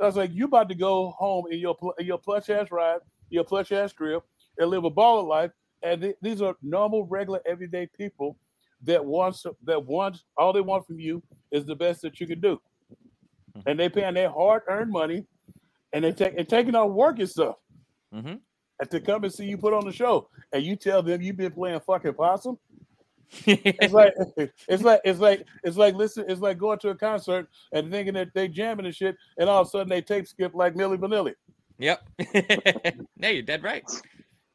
I 0.00 0.06
was 0.06 0.16
like, 0.16 0.30
you 0.32 0.46
about 0.46 0.70
to 0.70 0.74
go 0.74 1.10
home 1.10 1.44
in 1.50 1.58
your 1.58 1.76
in 1.98 2.06
your 2.06 2.18
plush 2.18 2.48
ass 2.48 2.70
ride, 2.70 3.00
your 3.28 3.44
plush 3.44 3.70
ass 3.70 3.92
crib, 3.92 4.22
and 4.58 4.70
live 4.70 4.84
a 4.84 4.90
baller 4.90 5.26
life. 5.26 5.50
And 5.82 6.00
th- 6.00 6.16
these 6.22 6.40
are 6.40 6.56
normal, 6.62 7.04
regular, 7.04 7.40
everyday 7.46 7.88
people 7.94 8.38
that 8.84 9.04
wants 9.04 9.44
that 9.64 9.84
wants 9.84 10.24
all 10.38 10.52
they 10.54 10.60
want 10.62 10.86
from 10.86 10.98
you 10.98 11.22
is 11.50 11.66
the 11.66 11.76
best 11.76 12.00
that 12.02 12.18
you 12.18 12.26
can 12.26 12.40
do. 12.40 12.58
And 13.66 13.78
they 13.78 13.88
paying 13.88 14.14
their 14.14 14.30
hard 14.30 14.62
earned 14.68 14.90
money, 14.90 15.26
and 15.92 16.04
they 16.04 16.12
take 16.12 16.34
and 16.38 16.48
taking 16.48 16.74
on 16.74 16.94
work 16.94 17.18
and 17.18 17.28
stuff 17.28 17.56
Mhm. 18.14 18.40
and 18.80 18.90
to 18.90 19.00
come 19.00 19.24
and 19.24 19.32
see 19.32 19.44
you 19.46 19.58
put 19.58 19.74
on 19.74 19.84
the 19.84 19.92
show, 19.92 20.28
and 20.52 20.62
you 20.62 20.76
tell 20.76 21.02
them 21.02 21.20
you've 21.20 21.36
been 21.36 21.52
playing 21.52 21.80
fucking 21.80 22.14
possum. 22.14 22.58
It's 23.46 23.92
like 23.94 24.12
it's 24.68 24.82
like 24.82 25.00
it's 25.04 25.18
like 25.20 25.46
it's 25.64 25.76
like 25.76 25.94
listen, 25.94 26.24
it's 26.28 26.40
like 26.40 26.58
going 26.58 26.78
to 26.80 26.90
a 26.90 26.94
concert 26.94 27.48
and 27.72 27.90
thinking 27.90 28.14
that 28.14 28.28
they 28.34 28.48
jamming 28.48 28.86
and 28.86 28.94
shit, 28.94 29.16
and 29.38 29.48
all 29.48 29.62
of 29.62 29.68
a 29.68 29.70
sudden 29.70 29.88
they 29.88 30.02
tape 30.02 30.26
skip 30.26 30.54
like 30.54 30.74
Milli 30.74 30.96
Vanilli. 30.98 31.34
Yep. 31.78 32.02
no, 33.16 33.28
you're 33.28 33.42
dead 33.42 33.62
right. 33.62 33.82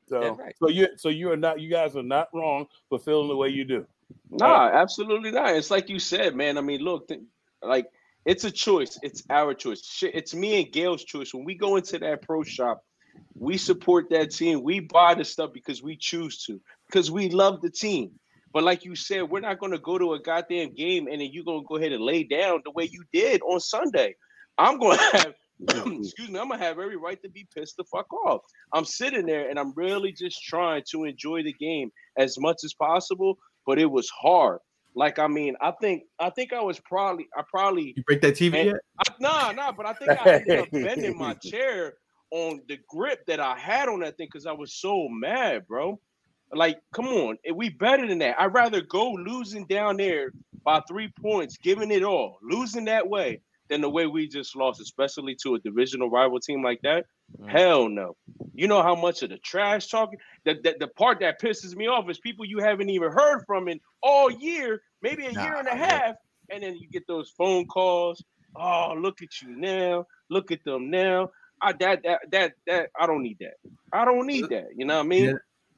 So, 0.08 0.22
Yeah, 0.22 0.36
right. 0.40 0.56
so 0.58 0.70
you, 0.70 0.88
so 0.96 1.10
you 1.10 1.30
are 1.32 1.36
not, 1.36 1.60
you 1.60 1.70
guys 1.70 1.98
are 1.98 2.04
not 2.04 2.30
wrong 2.34 2.68
for 2.88 2.98
feeling 3.00 3.28
the 3.28 3.36
way 3.36 3.50
you 3.50 3.66
do. 3.66 3.86
Nah, 4.30 4.70
absolutely 4.70 5.32
not. 5.32 5.54
It's 5.56 5.70
like 5.70 5.90
you 5.90 6.00
said, 6.00 6.36
man. 6.36 6.58
I 6.58 6.62
mean, 6.62 6.80
look, 6.80 7.10
th- 7.10 7.20
like 7.62 7.88
it's 8.28 8.44
a 8.44 8.52
choice. 8.52 9.00
It's 9.02 9.24
our 9.30 9.54
choice. 9.54 9.84
Shit, 9.86 10.14
it's 10.14 10.36
me 10.36 10.62
and 10.62 10.72
Gail's 10.72 11.06
choice. 11.06 11.34
When 11.34 11.46
we 11.46 11.56
go 11.56 11.78
into 11.78 11.98
that 12.00 12.22
pro 12.22 12.44
shop, 12.44 12.82
we 13.34 13.58
support 13.58 14.10
that 14.10 14.32
team. 14.32 14.64
We 14.64 14.82
buy 14.82 15.16
the 15.16 15.24
stuff 15.24 15.52
because 15.54 15.82
we 15.82 15.96
choose 15.96 16.44
to, 16.44 16.60
because 16.88 17.10
we 17.10 17.30
love 17.30 17.62
the 17.62 17.70
team. 17.70 18.12
But 18.54 18.66
like 18.66 18.84
you 18.84 18.96
said, 18.96 19.30
we're 19.30 19.40
not 19.40 19.60
going 19.60 19.72
to 19.72 19.80
go 19.80 19.98
to 19.98 20.14
a 20.14 20.20
goddamn 20.20 20.74
game 20.74 21.08
and 21.08 21.22
then 21.22 21.30
you're 21.32 21.46
going 21.46 21.62
to 21.62 21.68
go 21.68 21.78
ahead 21.78 21.94
and 21.94 22.04
lay 22.04 22.24
down 22.26 22.62
the 22.66 22.72
way 22.72 22.90
you 22.92 23.04
did 23.14 23.42
on 23.44 23.62
Sunday. 23.62 24.14
I'm 24.58 24.78
going 24.78 24.98
to 25.12 25.18
have, 25.18 25.34
excuse 25.88 26.30
me, 26.30 26.38
I'm 26.38 26.50
going 26.50 26.60
to 26.60 26.66
have 26.66 26.80
every 26.80 26.98
right 26.98 27.22
to 27.22 27.30
be 27.30 27.48
pissed 27.56 27.78
the 27.78 27.86
fuck 27.86 28.12
off. 28.12 28.42
I'm 28.74 28.86
sitting 28.86 29.26
there 29.26 29.50
and 29.50 29.58
I'm 29.58 29.74
really 29.76 30.12
just 30.12 30.44
trying 30.44 30.84
to 30.92 31.06
enjoy 31.06 31.44
the 31.44 31.54
game 31.54 31.92
as 32.18 32.38
much 32.38 32.58
as 32.66 32.74
possible, 32.74 33.38
but 33.66 33.80
it 33.80 33.90
was 33.90 34.10
hard. 34.10 34.60
Like 34.98 35.20
I 35.20 35.28
mean, 35.28 35.56
I 35.62 35.72
think 35.80 36.04
I 36.20 36.32
think 36.32 36.54
I 36.54 36.62
was 36.62 36.80
probably 36.80 37.28
I 37.38 37.44
probably 37.48 37.94
You 37.96 38.04
break 38.04 38.20
that 38.22 38.34
TV 38.34 38.56
and- 38.56 38.66
yet? 38.70 38.76
I, 39.00 39.14
nah, 39.20 39.52
nah, 39.52 39.72
but 39.72 39.86
I 39.86 39.94
think 39.94 40.10
I 40.10 40.34
ended 40.34 40.60
up 40.60 40.72
bending 40.72 41.16
my 41.16 41.34
chair 41.44 41.94
on 42.32 42.62
the 42.68 42.80
grip 42.90 43.24
that 43.28 43.40
I 43.40 43.58
had 43.58 43.90
on 43.90 44.00
that 44.00 44.18
thing 44.18 44.28
because 44.32 44.48
I 44.48 44.54
was 44.54 44.74
so 44.74 45.08
mad, 45.08 45.68
bro. 45.68 46.00
Like, 46.52 46.80
come 46.94 47.08
on, 47.10 47.38
we 47.54 47.70
better 47.70 48.08
than 48.08 48.20
that. 48.20 48.42
I'd 48.42 48.54
rather 48.54 48.82
go 48.82 49.12
losing 49.12 49.68
down 49.68 49.98
there 49.98 50.32
by 50.64 50.82
three 50.88 51.12
points, 51.22 51.58
giving 51.58 51.92
it 51.92 52.04
all, 52.04 52.40
losing 52.42 52.86
that 52.86 53.08
way, 53.08 53.42
than 53.70 53.82
the 53.82 53.90
way 53.90 54.08
we 54.08 54.28
just 54.28 54.56
lost, 54.56 54.82
especially 54.82 55.36
to 55.44 55.56
a 55.56 55.60
divisional 55.60 56.10
rival 56.10 56.40
team 56.40 56.64
like 56.64 56.80
that. 56.84 57.06
Mm. 57.40 57.50
Hell 57.50 57.90
no. 57.90 58.16
You 58.54 58.68
know 58.68 58.82
how 58.82 58.96
much 58.96 59.22
of 59.24 59.30
the 59.30 59.38
trash 59.40 59.88
talking 59.88 60.18
the, 60.46 60.56
the, 60.64 60.76
the 60.80 60.88
part 60.88 61.20
that 61.20 61.42
pisses 61.42 61.76
me 61.76 61.88
off 61.88 62.10
is 62.10 62.18
people 62.20 62.46
you 62.46 62.60
haven't 62.60 62.90
even 62.90 63.12
heard 63.12 63.44
from 63.46 63.68
in 63.68 63.80
all 64.02 64.32
year, 64.32 64.82
maybe 65.02 65.26
a 65.26 65.32
year 65.32 65.56
and 65.56 65.68
a 65.68 65.76
half, 65.76 66.16
and 66.50 66.64
then 66.64 66.76
you 66.76 66.88
get 66.90 67.08
those 67.08 67.30
phone 67.38 67.66
calls. 67.68 68.24
Oh, 68.56 68.96
look 68.98 69.22
at 69.22 69.42
you 69.42 69.50
now. 69.56 70.06
Look 70.30 70.52
at 70.52 70.64
them 70.64 70.90
now. 70.90 71.30
I 71.62 71.74
that 71.74 72.04
that 72.04 72.20
that 72.32 72.54
that 72.68 72.90
I 73.00 73.06
don't 73.06 73.24
need 73.24 73.38
that. 73.40 73.56
I 73.92 74.06
don't 74.06 74.28
need 74.28 74.50
that. 74.50 74.68
You 74.76 74.86
know 74.86 74.98
what 74.98 75.06
I 75.06 75.08
mean? 75.08 75.26
Yeah. 75.26 75.34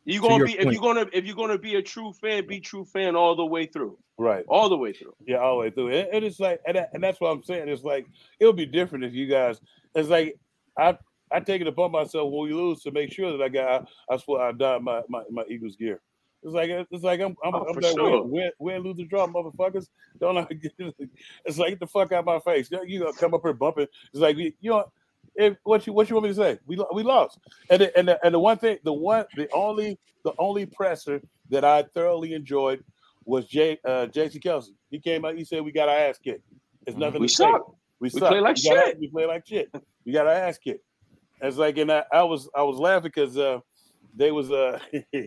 You 0.06 0.22
gonna 0.22 0.46
be 0.46 0.58
if 0.58 0.72
you're 0.72 0.82
gonna 0.82 1.06
if 1.14 1.26
you're 1.26 1.36
gonna 1.36 1.58
be 1.58 1.76
a 1.76 1.82
true 1.82 2.14
fan, 2.14 2.48
be 2.48 2.60
true 2.60 2.86
fan 2.86 3.16
all 3.16 3.36
the 3.36 3.46
way 3.46 3.66
through. 3.66 3.98
Right. 4.18 4.44
All 4.48 4.68
the 4.70 4.78
way 4.78 4.92
through. 4.92 5.14
Yeah, 5.26 5.38
all 5.38 5.58
the 5.58 5.62
way 5.62 5.70
through. 5.70 5.90
And, 5.90 6.10
and 6.12 6.26
it's 6.26 6.40
like, 6.40 6.60
and, 6.66 6.76
that, 6.76 6.90
and 6.94 7.04
that's 7.04 7.22
what 7.22 7.30
I'm 7.30 7.44
saying. 7.44 7.70
It's 7.70 7.84
like 7.84 8.08
it'll 8.40 8.54
be 8.54 8.66
different 8.66 9.06
if 9.06 9.14
you 9.14 9.28
guys. 9.28 9.62
It's 9.96 10.10
like 10.10 10.38
I 10.78 10.98
I 11.32 11.42
take 11.42 11.62
it 11.62 11.68
upon 11.68 11.92
myself 11.92 12.32
when 12.32 12.50
we 12.50 12.54
lose 12.54 12.82
to 12.84 12.92
make 12.92 13.12
sure 13.12 13.38
that 13.38 13.44
I 13.44 13.50
got 13.50 13.88
I 14.10 14.18
swear 14.18 14.42
I 14.42 14.52
done 14.52 14.84
my, 14.84 15.02
my 15.10 15.24
my 15.30 15.44
Eagles 15.48 15.76
gear. 15.76 16.02
It's 16.44 16.54
like 16.54 16.70
it's 16.70 17.04
like 17.04 17.20
I'm 17.20 17.36
I'm, 17.44 17.54
Oh, 17.56 17.66
I'm 17.68 17.76
like 17.76 17.94
sure. 17.96 18.24
lose, 18.80 18.98
the 18.98 19.06
draw, 19.06 19.28
motherfuckers. 19.28 19.88
Don't 20.20 20.38
I 20.38 20.44
get 20.54 20.74
it's 21.46 21.58
like 21.58 21.70
get 21.72 21.80
the 21.80 21.88
fuck 21.88 22.12
out 22.12 22.20
of 22.20 22.26
my 22.26 22.40
face. 22.40 22.70
You 22.72 22.82
you 22.86 23.00
gonna 23.00 23.14
come 23.14 23.34
up 23.34 23.42
here 23.44 23.54
bumping? 23.54 23.88
It's 24.14 24.22
like 24.22 24.38
you 24.38 24.54
you 24.62 24.72
know. 24.72 24.86
If, 25.36 25.58
what 25.64 25.86
you 25.86 25.94
what 25.94 26.10
you 26.10 26.16
want 26.16 26.24
me 26.26 26.30
to 26.32 26.36
say? 26.36 26.60
We 26.66 26.84
we 26.94 27.04
lost, 27.04 27.40
and 27.70 27.82
the, 27.82 27.98
and 27.98 28.08
the, 28.08 28.26
and 28.26 28.34
the 28.34 28.40
one 28.40 28.58
thing, 28.58 28.78
the 28.84 28.92
one 28.92 29.26
the 29.38 29.48
only 29.54 29.98
the 30.26 30.34
only 30.38 30.66
presser 30.66 31.22
that 31.50 31.64
I 31.64 31.84
thoroughly 31.84 32.34
enjoyed 32.34 32.84
was 33.26 33.46
Jay 33.46 33.78
uh, 33.86 34.08
J.C. 34.08 34.40
Kelce. 34.40 34.70
He 34.90 35.00
came 35.00 35.24
out. 35.24 35.36
He 35.36 35.46
said 35.46 35.62
we 35.64 35.72
got 35.72 35.88
our 35.88 35.96
ass 35.96 36.18
kicked. 36.18 36.44
It's 36.88 36.98
nothing 36.98 37.22
We 37.22 37.28
to 37.28 37.34
say. 37.34 37.44
suck. 37.46 37.68
We, 38.00 38.06
We 38.06 38.20
suck. 38.20 38.30
play 38.30 38.40
like 38.42 38.56
we 38.56 38.62
shit. 38.62 39.00
We 39.00 39.08
play 39.10 39.26
like 39.28 39.46
shit. 39.48 39.70
We 40.06 40.12
got 40.14 40.26
our 40.26 40.34
ass 40.34 40.58
kicked. 40.58 40.84
It's 41.42 41.58
like, 41.58 41.78
and 41.78 41.92
I, 41.92 42.04
I 42.12 42.24
was 42.24 42.50
I 42.56 42.64
was 42.64 42.78
laughing 42.78 43.12
because 43.14 43.38
uh, 43.38 43.60
they 44.16 44.32
was 44.32 44.52
uh 44.52 44.80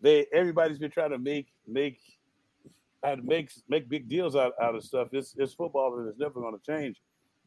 they 0.00 0.26
everybody's 0.32 0.78
been 0.78 0.90
trying 0.90 1.10
to 1.10 1.18
make 1.18 1.48
make 1.66 1.98
uh, 3.02 3.16
make 3.22 3.50
make 3.68 3.88
big 3.88 4.08
deals 4.08 4.36
out, 4.36 4.52
out 4.60 4.74
of 4.74 4.84
stuff. 4.84 5.08
It's 5.12 5.34
it's 5.38 5.54
football 5.54 5.98
and 5.98 6.08
it's 6.08 6.18
never 6.18 6.40
going 6.40 6.58
to 6.58 6.64
change. 6.64 7.00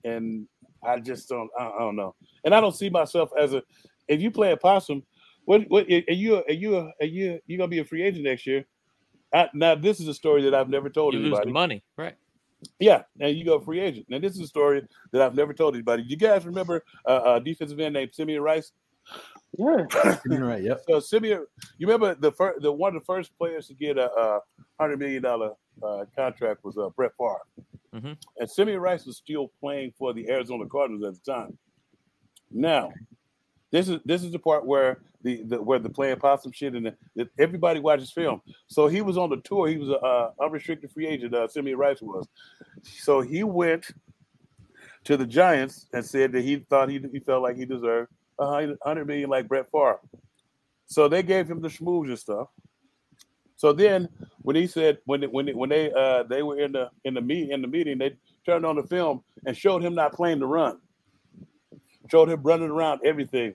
And 0.03 0.47
I 0.83 0.99
just 0.99 1.29
don't 1.29 1.49
I, 1.59 1.67
I 1.67 1.79
don't 1.79 1.95
know. 1.95 2.15
And 2.43 2.53
I 2.53 2.61
don't 2.61 2.75
see 2.75 2.89
myself 2.89 3.29
as 3.39 3.53
a 3.53 3.63
if 4.07 4.21
you 4.21 4.31
play 4.31 4.51
a 4.51 4.57
possum. 4.57 5.03
What 5.45 5.63
what 5.69 5.87
are 5.87 6.13
you 6.13 6.37
are 6.37 6.53
you 6.53 6.77
are 6.77 7.05
you 7.05 7.39
you 7.47 7.57
gonna 7.57 7.67
be 7.67 7.79
a 7.79 7.85
free 7.85 8.03
agent 8.03 8.23
next 8.23 8.45
year? 8.45 8.65
I, 9.33 9.49
now 9.53 9.75
this 9.75 9.99
is 9.99 10.07
a 10.07 10.13
story 10.13 10.43
that 10.43 10.53
I've 10.53 10.69
never 10.69 10.89
told 10.89 11.13
You 11.13 11.19
lose 11.19 11.39
the 11.43 11.51
money, 11.51 11.83
right? 11.97 12.15
Yeah, 12.79 13.03
and 13.19 13.35
you 13.35 13.43
go 13.45 13.59
free 13.59 13.79
agent. 13.79 14.05
Now 14.09 14.19
this 14.19 14.33
is 14.33 14.41
a 14.41 14.47
story 14.47 14.85
that 15.13 15.21
I've 15.21 15.35
never 15.35 15.53
told 15.53 15.73
anybody. 15.73 16.03
You 16.03 16.17
guys 16.17 16.45
remember 16.45 16.83
uh, 17.05 17.21
a 17.25 17.39
defensive 17.39 17.79
end 17.79 17.93
named 17.93 18.13
Simeon 18.13 18.41
Rice? 18.41 18.71
Yeah. 19.57 19.85
You're 20.29 20.45
right. 20.45 20.63
Yep. 20.63 20.83
So 20.87 20.99
Simeon, 20.99 21.45
you 21.77 21.87
remember 21.87 22.15
the 22.15 22.31
first, 22.31 22.61
the 22.61 22.71
one 22.71 22.95
of 22.95 23.01
the 23.01 23.05
first 23.05 23.37
players 23.37 23.67
to 23.67 23.73
get 23.73 23.97
a, 23.97 24.09
a 24.11 24.39
hundred 24.79 24.99
million 24.99 25.21
dollar 25.23 25.51
uh, 25.83 26.05
contract 26.15 26.63
was 26.63 26.77
uh, 26.77 26.89
Brett 26.95 27.11
Favre, 27.17 27.39
Mhm. 27.93 28.17
and 28.37 28.49
Simeon 28.49 28.79
Rice 28.79 29.05
was 29.05 29.17
still 29.17 29.51
playing 29.59 29.93
for 29.97 30.13
the 30.13 30.29
Arizona 30.29 30.65
Cardinals 30.67 31.03
at 31.03 31.21
the 31.23 31.31
time. 31.31 31.57
Now, 32.49 32.91
this 33.71 33.89
is 33.89 33.99
this 34.05 34.23
is 34.23 34.31
the 34.31 34.39
part 34.39 34.65
where 34.65 35.01
the, 35.23 35.43
the 35.43 35.61
where 35.61 35.79
the 35.79 35.89
playing 35.89 36.17
possum 36.17 36.51
shit 36.53 36.73
and 36.73 36.85
the, 36.85 36.95
that 37.15 37.27
everybody 37.37 37.79
watches 37.81 38.11
film. 38.11 38.41
So 38.67 38.87
he 38.87 39.01
was 39.01 39.17
on 39.17 39.29
the 39.29 39.37
tour. 39.37 39.67
He 39.67 39.77
was 39.77 39.89
a 39.89 39.97
uh, 39.99 40.31
unrestricted 40.41 40.91
free 40.91 41.07
agent. 41.07 41.33
Uh, 41.33 41.47
Simeon 41.47 41.77
Rice 41.77 42.01
was. 42.01 42.27
So 42.83 43.19
he 43.21 43.43
went 43.43 43.87
to 45.03 45.17
the 45.17 45.25
Giants 45.25 45.87
and 45.93 46.05
said 46.05 46.31
that 46.33 46.41
he 46.43 46.57
thought 46.57 46.89
he, 46.89 46.99
he 47.11 47.19
felt 47.19 47.43
like 47.43 47.57
he 47.57 47.65
deserved 47.65 48.11
a 48.41 48.47
hundred 48.47 48.77
hundred 48.83 49.07
million 49.07 49.29
like 49.29 49.47
Brett 49.47 49.69
Favre. 49.71 49.99
So 50.87 51.07
they 51.07 51.23
gave 51.23 51.49
him 51.49 51.61
the 51.61 51.69
schmooze 51.69 52.07
and 52.09 52.19
stuff. 52.19 52.47
So 53.55 53.71
then 53.71 54.09
when 54.41 54.55
he 54.55 54.67
said 54.67 54.97
when 55.05 55.21
when 55.31 55.47
when 55.55 55.69
they 55.69 55.91
uh 55.93 56.23
they 56.23 56.41
were 56.41 56.59
in 56.59 56.71
the 56.71 56.89
in 57.05 57.13
the 57.13 57.21
meet 57.21 57.51
in 57.51 57.61
the 57.61 57.67
meeting, 57.67 57.99
they 57.99 58.15
turned 58.45 58.65
on 58.65 58.75
the 58.75 58.83
film 58.83 59.23
and 59.45 59.55
showed 59.55 59.83
him 59.83 59.93
not 59.93 60.13
playing 60.13 60.39
the 60.39 60.47
run. 60.47 60.79
Showed 62.09 62.29
him 62.29 62.41
running 62.41 62.71
around 62.71 63.01
everything. 63.05 63.53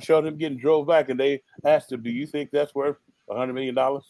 Showed- 0.00 0.26
him 0.26 0.36
getting 0.36 0.58
drove 0.58 0.86
back, 0.86 1.08
and 1.08 1.18
they 1.18 1.42
asked 1.64 1.92
him, 1.92 2.02
"Do 2.02 2.10
you 2.10 2.26
think 2.26 2.50
that's 2.50 2.74
worth 2.74 2.96
a 3.30 3.36
hundred 3.36 3.54
million 3.54 3.74
dollars?" 3.74 4.04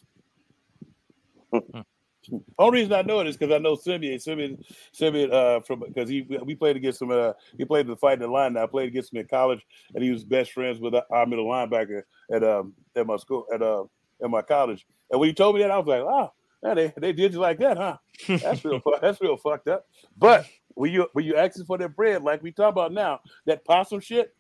Only 2.59 2.81
reason 2.81 2.93
I 2.93 3.03
know 3.03 3.21
it 3.21 3.27
is 3.27 3.37
because 3.37 3.55
I 3.55 3.59
know 3.59 3.77
Simeon, 3.77 4.19
Simeon, 4.19 4.63
Simeon, 4.93 5.33
uh, 5.33 5.61
from 5.61 5.81
because 5.81 6.09
he 6.09 6.27
we 6.45 6.55
played 6.55 6.77
against 6.77 7.03
him. 7.03 7.11
Uh, 7.11 7.33
he 7.57 7.65
played 7.65 7.87
the 7.87 7.97
fight 7.97 8.15
in 8.15 8.21
the 8.21 8.29
line. 8.29 8.57
I 8.57 8.67
played 8.67 8.89
against 8.89 9.13
him 9.13 9.21
in 9.21 9.27
college, 9.27 9.65
and 9.95 10.03
he 10.03 10.11
was 10.11 10.25
best 10.25 10.53
friends 10.53 10.81
with 10.81 10.95
our 11.11 11.27
middle 11.27 11.47
linebacker 11.47 12.03
at 12.33 12.43
um 12.43 12.75
at 12.95 13.07
my 13.07 13.17
school 13.17 13.47
at 13.53 13.63
uh 13.63 13.85
at 14.23 14.31
my 14.31 14.43
college. 14.43 14.87
And 15.11 15.21
when 15.21 15.29
he 15.29 15.35
told 15.35 15.55
me 15.55 15.63
that, 15.63 15.71
I 15.71 15.79
was 15.79 15.87
like, 15.87 16.01
oh, 16.01 16.33
man, 16.63 16.77
they, 16.77 16.93
they 16.97 17.13
did 17.13 17.33
you 17.33 17.39
like 17.39 17.59
that, 17.59 17.77
huh? 17.77 17.97
That's 18.29 18.65
real. 18.65 18.81
that's 19.01 19.21
real 19.21 19.37
fucked 19.37 19.69
up. 19.69 19.87
But 20.17 20.47
when 20.75 20.93
you 20.93 21.09
when 21.13 21.25
you 21.25 21.37
asking 21.37 21.65
for 21.65 21.79
that 21.79 21.97
bread, 21.97 22.23
like 22.23 22.43
we 22.43 22.53
talk 22.53 22.71
about 22.71 22.93
now, 22.93 23.21
that 23.47 23.65
possum 23.65 24.01
shit, 24.01 24.35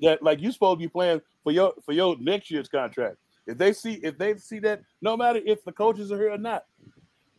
that 0.00 0.22
like 0.22 0.40
you 0.40 0.52
supposed 0.52 0.78
to 0.80 0.84
be 0.84 0.88
playing 0.88 1.20
for 1.42 1.52
your 1.52 1.74
for 1.84 1.92
your 1.92 2.16
next 2.18 2.50
year's 2.50 2.68
contract. 2.68 3.16
If 3.46 3.58
they 3.58 3.72
see 3.72 3.94
if 3.94 4.18
they 4.18 4.36
see 4.36 4.60
that, 4.60 4.82
no 5.00 5.16
matter 5.16 5.40
if 5.44 5.64
the 5.64 5.72
coaches 5.72 6.12
are 6.12 6.18
here 6.18 6.32
or 6.32 6.38
not, 6.38 6.64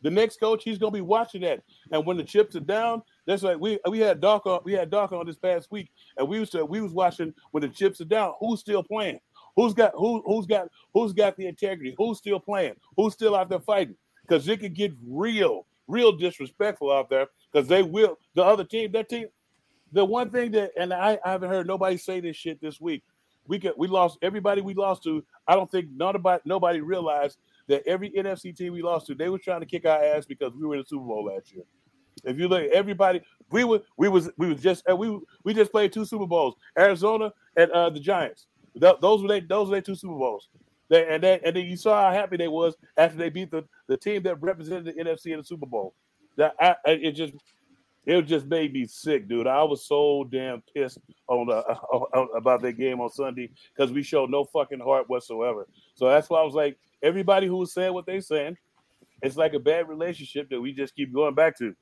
the 0.04 0.10
next 0.10 0.38
coach 0.38 0.62
he's 0.62 0.76
gonna 0.76 0.92
be 0.92 1.00
watching 1.00 1.40
that. 1.40 1.62
And 1.90 2.04
when 2.04 2.18
the 2.18 2.22
chips 2.22 2.54
are 2.54 2.60
down, 2.60 3.02
that's 3.26 3.42
like 3.42 3.58
we 3.58 3.80
we 3.88 3.98
had 3.98 4.20
Doc 4.20 4.44
on 4.44 4.60
we 4.62 4.74
had 4.74 4.90
Doc 4.90 5.12
on 5.12 5.26
this 5.26 5.38
past 5.38 5.72
week, 5.72 5.90
and 6.18 6.28
we 6.28 6.38
was 6.38 6.50
to, 6.50 6.64
we 6.64 6.82
was 6.82 6.92
watching 6.92 7.32
when 7.52 7.62
the 7.62 7.70
chips 7.70 8.02
are 8.02 8.04
down. 8.04 8.34
Who's 8.38 8.60
still 8.60 8.82
playing? 8.82 9.18
Who's 9.56 9.72
got 9.72 9.92
who 9.94 10.22
who's 10.26 10.44
got 10.44 10.68
who's 10.92 11.14
got 11.14 11.38
the 11.38 11.46
integrity? 11.46 11.94
Who's 11.96 12.18
still 12.18 12.38
playing? 12.38 12.74
Who's 12.98 13.14
still 13.14 13.34
out 13.34 13.48
there 13.48 13.60
fighting? 13.60 13.96
Because 14.20 14.46
it 14.46 14.60
could 14.60 14.74
get 14.74 14.92
real, 15.08 15.66
real 15.88 16.12
disrespectful 16.12 16.92
out 16.92 17.08
there. 17.08 17.28
Because 17.50 17.66
they 17.66 17.82
will 17.82 18.18
the 18.34 18.44
other 18.44 18.64
team, 18.64 18.92
that 18.92 19.08
team. 19.08 19.28
The 19.92 20.04
one 20.04 20.28
thing 20.28 20.50
that, 20.50 20.72
and 20.76 20.92
I, 20.92 21.18
I 21.24 21.30
haven't 21.30 21.50
heard 21.50 21.66
nobody 21.66 21.96
say 21.96 22.20
this 22.20 22.36
shit 22.36 22.60
this 22.60 22.78
week. 22.78 23.04
We 23.46 23.58
could 23.58 23.74
we 23.78 23.86
lost 23.86 24.18
everybody 24.20 24.60
we 24.60 24.74
lost 24.74 25.02
to. 25.04 25.24
I 25.48 25.54
don't 25.54 25.70
think 25.70 25.88
about 25.98 26.44
nobody 26.44 26.80
realized 26.80 27.38
that 27.68 27.86
every 27.86 28.10
NFC 28.10 28.54
team 28.56 28.72
we 28.72 28.82
lost 28.82 29.06
to, 29.06 29.14
they 29.14 29.28
were 29.28 29.38
trying 29.38 29.60
to 29.60 29.66
kick 29.66 29.86
our 29.86 30.02
ass 30.02 30.26
because 30.26 30.52
we 30.54 30.66
were 30.66 30.74
in 30.74 30.80
the 30.80 30.86
Super 30.86 31.04
Bowl 31.04 31.24
last 31.24 31.52
year. 31.52 31.64
If 32.24 32.38
you 32.38 32.48
look 32.48 32.64
everybody, 32.72 33.20
we 33.50 33.64
were 33.64 33.82
we 33.96 34.08
was 34.08 34.30
we 34.38 34.48
was 34.48 34.62
just 34.62 34.88
uh, 34.88 34.96
we 34.96 35.18
we 35.44 35.52
just 35.54 35.72
played 35.72 35.92
two 35.92 36.04
Super 36.04 36.26
Bowls, 36.26 36.54
Arizona 36.78 37.32
and 37.56 37.70
uh, 37.72 37.90
the 37.90 38.00
Giants. 38.00 38.46
Th- 38.80 38.96
those 39.00 39.22
were 39.22 39.28
they 39.28 39.40
those 39.40 39.68
were 39.68 39.76
their 39.76 39.82
two 39.82 39.94
Super 39.94 40.14
Bowls. 40.14 40.48
They, 40.88 41.06
and 41.08 41.22
then 41.22 41.40
and 41.44 41.56
then 41.56 41.66
you 41.66 41.76
saw 41.76 42.02
how 42.02 42.12
happy 42.12 42.36
they 42.36 42.48
was 42.48 42.76
after 42.96 43.18
they 43.18 43.30
beat 43.30 43.50
the, 43.50 43.64
the 43.88 43.96
team 43.96 44.22
that 44.22 44.40
represented 44.40 44.84
the 44.84 44.92
NFC 44.92 45.26
in 45.26 45.38
the 45.38 45.44
Super 45.44 45.66
Bowl. 45.66 45.94
That 46.36 46.54
I, 46.60 46.76
it 46.86 47.12
just 47.12 47.34
it 48.06 48.22
just 48.22 48.46
made 48.46 48.72
me 48.72 48.86
sick, 48.86 49.28
dude. 49.28 49.46
I 49.46 49.62
was 49.62 49.86
so 49.86 50.28
damn 50.30 50.62
pissed 50.74 50.98
on 51.28 51.46
the 51.46 51.56
uh, 52.14 52.26
about 52.36 52.62
that 52.62 52.74
game 52.74 53.00
on 53.00 53.10
Sunday 53.10 53.50
because 53.74 53.92
we 53.92 54.02
showed 54.02 54.30
no 54.30 54.44
fucking 54.44 54.80
heart 54.80 55.08
whatsoever. 55.08 55.66
So 55.94 56.08
that's 56.08 56.28
why 56.28 56.40
I 56.40 56.44
was 56.44 56.54
like, 56.54 56.78
everybody 57.04 57.46
who 57.46 57.58
was 57.58 57.72
saying 57.72 57.92
what 57.92 58.06
they 58.06 58.20
saying, 58.20 58.56
it's 59.22 59.36
like 59.36 59.54
a 59.54 59.60
bad 59.60 59.88
relationship 59.88 60.48
that 60.50 60.60
we 60.60 60.72
just 60.72 60.94
keep 60.96 61.12
going 61.14 61.34
back 61.34 61.56
to. 61.58 61.74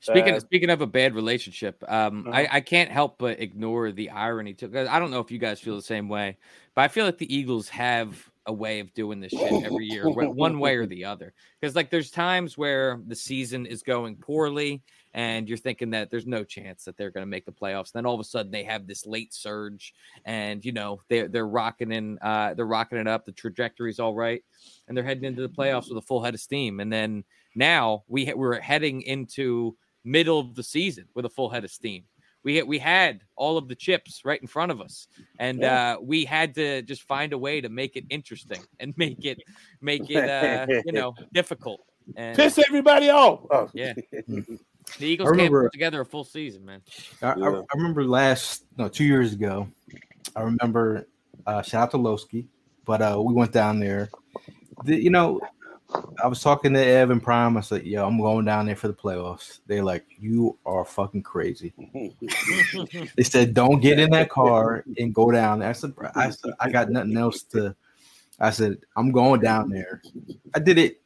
Speaking 0.00 0.34
Uh, 0.34 0.40
speaking 0.40 0.70
of 0.70 0.80
a 0.80 0.86
bad 0.86 1.14
relationship, 1.14 1.84
um, 1.86 2.26
Uh-huh. 2.26 2.36
I, 2.36 2.48
I 2.56 2.60
can't 2.60 2.90
help 2.90 3.18
but 3.18 3.40
ignore 3.40 3.92
the 3.92 4.10
irony. 4.10 4.54
To, 4.54 4.90
I 4.90 4.98
don't 4.98 5.10
know 5.10 5.20
if 5.20 5.30
you 5.30 5.38
guys 5.38 5.60
feel 5.60 5.76
the 5.76 5.82
same 5.82 6.08
way, 6.08 6.38
but 6.74 6.82
I 6.82 6.88
feel 6.88 7.04
like 7.04 7.18
the 7.18 7.32
Eagles 7.34 7.68
have 7.68 8.30
a 8.46 8.52
way 8.52 8.80
of 8.80 8.92
doing 8.94 9.20
this 9.20 9.32
shit 9.32 9.64
every 9.64 9.86
year, 9.86 10.08
one 10.08 10.58
way 10.58 10.76
or 10.76 10.86
the 10.86 11.04
other. 11.04 11.32
Because 11.60 11.74
like 11.74 11.90
there's 11.90 12.10
times 12.10 12.56
where 12.56 13.00
the 13.06 13.16
season 13.16 13.66
is 13.66 13.82
going 13.82 14.16
poorly, 14.16 14.82
and 15.14 15.48
you're 15.48 15.58
thinking 15.58 15.90
that 15.90 16.10
there's 16.10 16.26
no 16.26 16.44
chance 16.44 16.84
that 16.84 16.96
they're 16.96 17.10
going 17.10 17.22
to 17.22 17.30
make 17.30 17.46
the 17.46 17.52
playoffs. 17.52 17.92
Then 17.92 18.06
all 18.06 18.14
of 18.14 18.20
a 18.20 18.24
sudden 18.24 18.52
they 18.52 18.64
have 18.64 18.86
this 18.86 19.06
late 19.06 19.34
surge, 19.34 19.94
and 20.24 20.64
you 20.64 20.72
know 20.72 21.00
they're 21.08 21.28
they're 21.28 21.46
rocking 21.46 21.92
in, 21.92 22.18
uh, 22.22 22.54
they're 22.54 22.66
rocking 22.66 22.98
it 22.98 23.08
up. 23.08 23.26
The 23.26 23.32
trajectory's 23.32 23.98
all 24.00 24.14
right, 24.14 24.42
and 24.88 24.96
they're 24.96 25.04
heading 25.04 25.24
into 25.24 25.42
the 25.42 25.48
playoffs 25.48 25.88
with 25.88 25.98
a 25.98 26.06
full 26.06 26.22
head 26.22 26.34
of 26.34 26.40
steam. 26.40 26.80
And 26.80 26.92
then 26.92 27.24
now 27.54 28.04
we 28.08 28.32
we're 28.34 28.60
heading 28.60 29.02
into 29.02 29.76
middle 30.04 30.38
of 30.38 30.54
the 30.54 30.62
season 30.62 31.06
with 31.14 31.24
a 31.24 31.30
full 31.30 31.50
head 31.50 31.64
of 31.64 31.70
steam. 31.70 32.04
We 32.46 32.62
we 32.62 32.78
had 32.78 33.22
all 33.34 33.58
of 33.58 33.66
the 33.66 33.74
chips 33.74 34.24
right 34.24 34.40
in 34.40 34.46
front 34.46 34.70
of 34.70 34.80
us, 34.80 35.08
and 35.40 35.64
uh, 35.64 35.98
we 36.00 36.24
had 36.24 36.54
to 36.54 36.80
just 36.82 37.02
find 37.02 37.32
a 37.32 37.38
way 37.38 37.60
to 37.60 37.68
make 37.68 37.96
it 37.96 38.04
interesting 38.08 38.62
and 38.78 38.94
make 38.96 39.24
it 39.24 39.42
make 39.80 40.08
it 40.08 40.30
uh, 40.30 40.64
you 40.86 40.92
know 40.92 41.12
difficult. 41.32 41.80
And 42.14 42.36
Piss 42.36 42.56
everybody 42.64 43.10
off. 43.10 43.40
Oh. 43.50 43.68
yeah, 43.74 43.94
the 44.28 44.60
Eagles 45.00 45.26
I 45.26 45.30
can't 45.30 45.38
remember- 45.38 45.64
put 45.64 45.72
together 45.72 46.00
a 46.02 46.06
full 46.06 46.22
season, 46.22 46.64
man. 46.64 46.82
I, 47.20 47.32
I- 47.32 47.58
I 47.58 47.62
remember 47.74 48.04
last 48.04 48.64
no 48.78 48.86
two 48.86 49.02
years 49.04 49.32
ago. 49.32 49.66
I 50.36 50.42
remember 50.42 51.08
uh, 51.48 51.62
shout 51.62 51.82
out 51.82 51.90
to 51.90 51.98
Lowski, 51.98 52.46
but 52.84 53.02
uh, 53.02 53.20
we 53.20 53.34
went 53.34 53.50
down 53.50 53.80
there. 53.80 54.08
The, 54.84 54.94
you 54.94 55.10
know, 55.10 55.40
I 56.22 56.26
was 56.26 56.40
talking 56.40 56.72
to 56.74 56.84
Evan 56.84 57.20
Prime. 57.20 57.56
I 57.56 57.60
said, 57.60 57.84
"Yo, 57.84 58.06
I'm 58.06 58.18
going 58.18 58.44
down 58.44 58.66
there 58.66 58.76
for 58.76 58.88
the 58.88 58.94
playoffs." 58.94 59.60
They're 59.66 59.84
like, 59.84 60.04
"You 60.18 60.58
are 60.66 60.84
fucking 60.84 61.22
crazy." 61.22 61.72
They 63.16 63.22
said, 63.22 63.54
"Don't 63.54 63.80
get 63.80 63.98
in 63.98 64.10
that 64.10 64.30
car 64.30 64.84
and 64.98 65.14
go 65.14 65.30
down." 65.30 65.62
I 65.62 65.72
said, 65.72 65.94
"Bro, 65.94 66.10
"I 66.14 66.30
said 66.30 66.52
I 66.60 66.70
got 66.70 66.90
nothing 66.90 67.16
else 67.16 67.42
to." 67.44 67.74
I 68.40 68.50
said, 68.50 68.78
"I'm 68.96 69.12
going 69.12 69.40
down 69.40 69.70
there." 69.70 70.02
I 70.54 70.58
did 70.58 70.78
it 70.78 71.00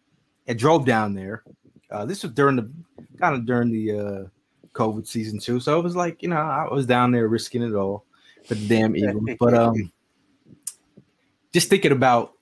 I 0.51 0.53
drove 0.53 0.85
down 0.85 1.15
there. 1.15 1.45
Uh, 1.93 2.05
this 2.05 2.25
was 2.25 2.33
during 2.33 2.57
the 2.57 2.71
kind 3.19 3.37
of 3.37 3.47
during 3.47 3.71
the 3.71 3.93
uh, 3.93 4.25
COVID 4.73 5.07
season 5.07 5.39
too, 5.39 5.61
so 5.61 5.79
it 5.79 5.83
was 5.83 5.95
like 5.95 6.23
you 6.23 6.29
know 6.29 6.37
I 6.37 6.67
was 6.73 6.87
down 6.87 7.13
there 7.13 7.29
risking 7.29 7.63
it 7.63 7.75
all 7.75 8.05
for 8.45 8.57
the 8.57 8.67
damn 8.67 8.97
Eagles. 8.97 9.31
But 9.39 9.55
um, 9.55 9.93
just 11.53 11.69
thinking 11.69 11.93
about 11.93 12.33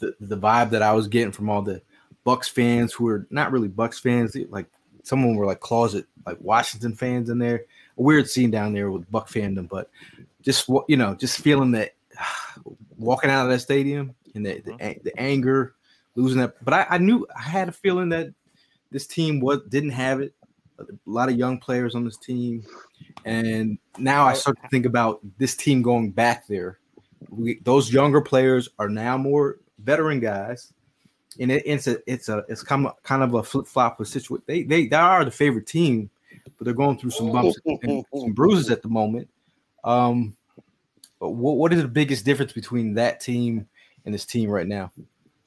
the, 0.00 0.14
the 0.20 0.36
vibe 0.36 0.70
that 0.70 0.82
I 0.82 0.92
was 0.92 1.08
getting 1.08 1.32
from 1.32 1.48
all 1.48 1.62
the 1.62 1.82
Bucs 2.26 2.50
fans 2.50 2.92
who 2.92 3.04
were 3.04 3.26
not 3.30 3.52
really 3.52 3.68
Bucs 3.68 4.00
fans, 4.00 4.36
like 4.50 4.66
some 5.02 5.20
of 5.20 5.24
them 5.26 5.36
were 5.36 5.46
like 5.46 5.60
closet 5.60 6.06
like 6.26 6.36
Washington 6.40 6.94
fans 6.94 7.30
in 7.30 7.38
there. 7.38 7.64
A 7.96 8.02
weird 8.02 8.28
scene 8.28 8.50
down 8.50 8.74
there 8.74 8.90
with 8.90 9.10
Buc 9.10 9.28
fandom, 9.28 9.68
but 9.68 9.90
just 10.42 10.68
you 10.88 10.96
know, 10.96 11.14
just 11.14 11.40
feeling 11.40 11.72
that 11.72 11.94
walking 12.98 13.30
out 13.30 13.44
of 13.44 13.50
that 13.50 13.60
stadium 13.60 14.14
and 14.34 14.44
the 14.44 14.60
the, 14.60 14.72
mm-hmm. 14.72 15.00
the 15.02 15.18
anger, 15.18 15.74
losing 16.14 16.40
that. 16.40 16.62
But 16.64 16.74
I, 16.74 16.86
I 16.90 16.98
knew 16.98 17.26
I 17.34 17.42
had 17.42 17.68
a 17.68 17.72
feeling 17.72 18.10
that 18.10 18.28
this 18.90 19.06
team 19.06 19.40
was 19.40 19.60
didn't 19.68 19.90
have 19.90 20.20
it. 20.20 20.34
A 20.78 20.84
lot 21.06 21.28
of 21.28 21.36
young 21.36 21.58
players 21.58 21.96
on 21.96 22.04
this 22.04 22.16
team, 22.16 22.62
and 23.24 23.78
now 23.98 24.26
I 24.26 24.34
start 24.34 24.62
to 24.62 24.68
think 24.68 24.86
about 24.86 25.20
this 25.38 25.56
team 25.56 25.82
going 25.82 26.12
back 26.12 26.46
there. 26.46 26.78
We, 27.30 27.58
those 27.64 27.92
younger 27.92 28.20
players 28.20 28.68
are 28.78 28.88
now 28.88 29.18
more 29.18 29.58
veteran 29.78 30.20
guys, 30.20 30.72
and 31.38 31.50
it, 31.50 31.62
it's 31.66 31.86
a 31.86 31.98
it's 32.06 32.28
a 32.28 32.44
it's 32.48 32.62
kind 32.62 32.86
of 32.86 33.02
kind 33.02 33.22
of 33.22 33.34
a 33.34 33.42
flip 33.42 33.66
flop 33.66 34.00
of 34.00 34.08
situation. 34.08 34.44
They, 34.46 34.62
they 34.62 34.86
they 34.86 34.96
are 34.96 35.24
the 35.24 35.30
favorite 35.30 35.66
team, 35.66 36.10
but 36.56 36.64
they're 36.64 36.74
going 36.74 36.98
through 36.98 37.10
some 37.10 37.32
bumps 37.32 37.58
and 37.64 38.04
some 38.14 38.32
bruises 38.32 38.70
at 38.70 38.82
the 38.82 38.88
moment. 38.88 39.28
Um, 39.84 40.36
but 41.20 41.30
what 41.30 41.56
what 41.56 41.72
is 41.72 41.82
the 41.82 41.88
biggest 41.88 42.24
difference 42.24 42.52
between 42.52 42.94
that 42.94 43.20
team 43.20 43.68
and 44.04 44.14
this 44.14 44.24
team 44.26 44.50
right 44.50 44.66
now? 44.66 44.90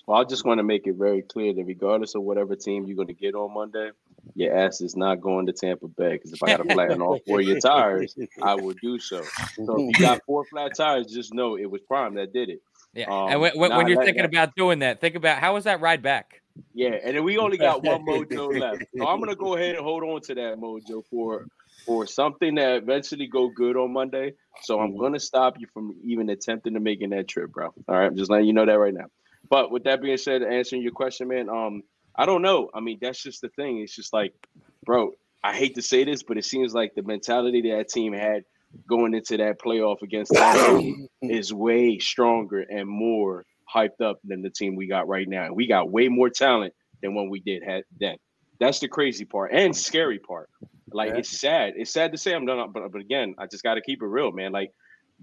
Well, 0.08 0.20
I 0.20 0.24
just 0.24 0.46
want 0.46 0.58
to 0.58 0.64
make 0.64 0.88
it 0.88 0.96
very 0.96 1.22
clear 1.22 1.54
that 1.54 1.64
regardless 1.64 2.16
of 2.16 2.24
whatever 2.24 2.56
team 2.56 2.86
you're 2.86 2.96
going 2.96 3.08
to 3.08 3.14
get 3.14 3.36
on 3.36 3.54
Monday, 3.54 3.92
your 4.36 4.56
ass 4.56 4.82
is 4.82 4.96
not 4.96 5.22
going 5.22 5.46
to 5.46 5.54
Tampa 5.54 5.88
Bay. 5.88 6.14
Because 6.14 6.34
if 6.34 6.44
I 6.44 6.48
got 6.48 6.58
to 6.58 6.74
flatten 6.74 7.02
all 7.02 7.20
four 7.26 7.40
of 7.40 7.46
your 7.46 7.60
tires, 7.60 8.18
I 8.42 8.56
will 8.56 8.74
do 8.82 9.00
so. 9.00 9.24
So 9.56 9.76
if 9.90 10.00
you 10.00 10.06
got 10.06 10.22
four 10.26 10.44
flat 10.46 10.76
tires, 10.76 11.08
just 11.08 11.34
know 11.34 11.58
it 11.58 11.70
was 11.70 11.82
Prime 11.82 12.16
that 12.16 12.34
did 12.34 12.50
it. 12.50 12.62
Yeah, 12.94 13.06
Um, 13.10 13.30
and 13.30 13.42
when, 13.42 13.58
when, 13.58 13.70
nah, 13.70 13.78
when 13.78 13.88
you're 13.88 13.98
that- 13.98 14.06
thinking 14.06 14.24
that- 14.24 14.34
about 14.34 14.56
doing 14.56 14.80
that, 14.80 15.00
think 15.00 15.16
about 15.16 15.38
how 15.40 15.54
was 15.54 15.64
that 15.64 15.80
ride 15.80 16.02
back? 16.02 16.42
Yeah, 16.74 16.90
and 16.90 17.16
then 17.16 17.24
we 17.24 17.38
only 17.38 17.58
got 17.58 17.84
one 17.84 18.06
mojo 18.06 18.60
left. 18.60 18.84
So 18.98 19.08
I'm 19.08 19.20
gonna 19.20 19.36
go 19.36 19.56
ahead 19.56 19.76
and 19.76 19.84
hold 19.84 20.04
on 20.04 20.20
to 20.22 20.36
that 20.36 20.58
mojo 20.60 21.04
for 21.10 21.48
for 21.86 22.06
something 22.06 22.56
that 22.56 22.76
eventually 22.84 23.26
go 23.26 23.48
good 23.48 23.76
on 23.78 23.92
Monday. 23.94 24.34
So 24.64 24.80
I'm 24.80 24.96
gonna 24.98 25.20
stop 25.20 25.60
you 25.60 25.68
from 25.74 25.96
even 26.04 26.30
attempting 26.30 26.74
to 26.74 26.80
making 26.82 27.12
that 27.12 27.28
trip, 27.30 27.52
bro. 27.52 27.68
All 27.88 27.96
right, 27.96 28.06
I'm 28.08 28.18
just 28.18 28.30
letting 28.30 28.48
you 28.48 28.54
know 28.54 28.66
that 28.66 28.78
right 28.78 28.94
now. 28.94 29.06
But 29.50 29.72
with 29.72 29.86
that 29.86 30.02
being 30.02 30.18
said, 30.18 30.44
answering 30.44 30.82
your 30.82 30.92
question, 30.92 31.30
man, 31.30 31.50
um, 31.50 31.84
I 32.16 32.26
don't 32.26 32.42
know. 32.42 32.70
I 32.74 32.82
mean, 32.82 33.00
that's 33.02 33.24
just 33.24 33.42
the 33.42 33.50
thing. 33.50 33.80
It's 33.80 33.96
just 33.96 34.12
like, 34.14 34.34
bro, 34.86 35.14
I 35.44 35.56
hate 35.56 35.76
to 35.76 35.82
say 35.82 36.04
this, 36.04 36.22
but 36.24 36.38
it 36.38 36.46
seems 36.46 36.74
like 36.74 36.94
the 36.96 37.02
mentality 37.04 37.62
that 37.72 37.88
team 37.90 38.12
had 38.14 38.44
going 38.88 39.14
into 39.14 39.38
that 39.38 39.60
playoff 39.60 40.02
against 40.02 40.32
is 41.22 41.54
way 41.54 42.00
stronger 42.00 42.62
and 42.62 42.88
more 42.88 43.46
hyped 43.74 44.02
up 44.02 44.20
than 44.24 44.42
the 44.42 44.50
team 44.50 44.76
we 44.76 44.88
got 44.88 45.08
right 45.08 45.28
now. 45.28 45.46
And 45.46 45.56
we 45.56 45.68
got 45.68 45.90
way 45.90 46.08
more 46.08 46.30
talent 46.30 46.74
than 47.02 47.14
what 47.14 47.30
we 47.30 47.40
did 47.40 47.64
had 47.64 47.84
then. 48.00 48.18
That's 48.60 48.80
the 48.80 48.88
crazy 48.88 49.26
part 49.26 49.52
and 49.54 49.76
scary 49.76 50.20
part. 50.20 50.50
Like 50.92 51.12
Yeah. 51.12 51.18
it's 51.20 51.40
sad. 51.40 51.74
It's 51.78 51.92
sad 51.92 52.12
to 52.12 52.18
say 52.18 52.34
I'm 52.34 52.46
done, 52.46 52.72
but 52.72 52.92
but 52.92 53.02
again, 53.02 53.36
I 53.38 53.48
just 53.48 53.64
got 53.64 53.76
to 53.76 53.82
keep 53.82 54.02
it 54.02 54.06
real, 54.08 54.32
man. 54.32 54.52
Like 54.52 54.72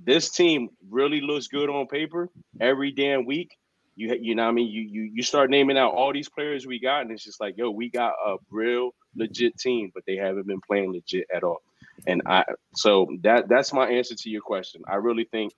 this 0.05 0.31
team 0.31 0.69
really 0.91 1.21
looks 1.21 1.49
good 1.49 1.69
on 1.69 1.87
paper 1.87 2.31
every 2.61 2.91
damn 2.91 3.27
week. 3.27 3.57
You 3.97 4.17
you 4.21 4.35
know 4.35 4.45
what 4.45 4.51
I 4.51 4.53
mean? 4.53 4.69
You 4.69 4.83
you 4.83 5.03
you 5.15 5.23
start 5.23 5.51
naming 5.51 5.77
out 5.77 5.93
all 5.93 6.13
these 6.13 6.29
players 6.29 6.67
we 6.67 6.81
got, 6.81 7.03
and 7.03 7.11
it's 7.11 7.25
just 7.25 7.41
like, 7.41 7.55
yo, 7.59 7.71
we 7.71 7.91
got 7.91 8.13
a 8.25 8.37
real 8.51 8.91
legit 9.17 9.59
team, 9.59 9.91
but 9.93 10.05
they 10.07 10.17
haven't 10.17 10.47
been 10.47 10.61
playing 10.67 10.93
legit 10.93 11.27
at 11.35 11.43
all. 11.43 11.61
And 12.07 12.23
I 12.27 12.45
so 12.75 13.09
that 13.23 13.49
that's 13.49 13.73
my 13.73 13.89
answer 13.89 14.15
to 14.15 14.31
your 14.31 14.43
question. 14.43 14.83
I 14.87 14.97
really 14.97 15.25
think 15.25 15.53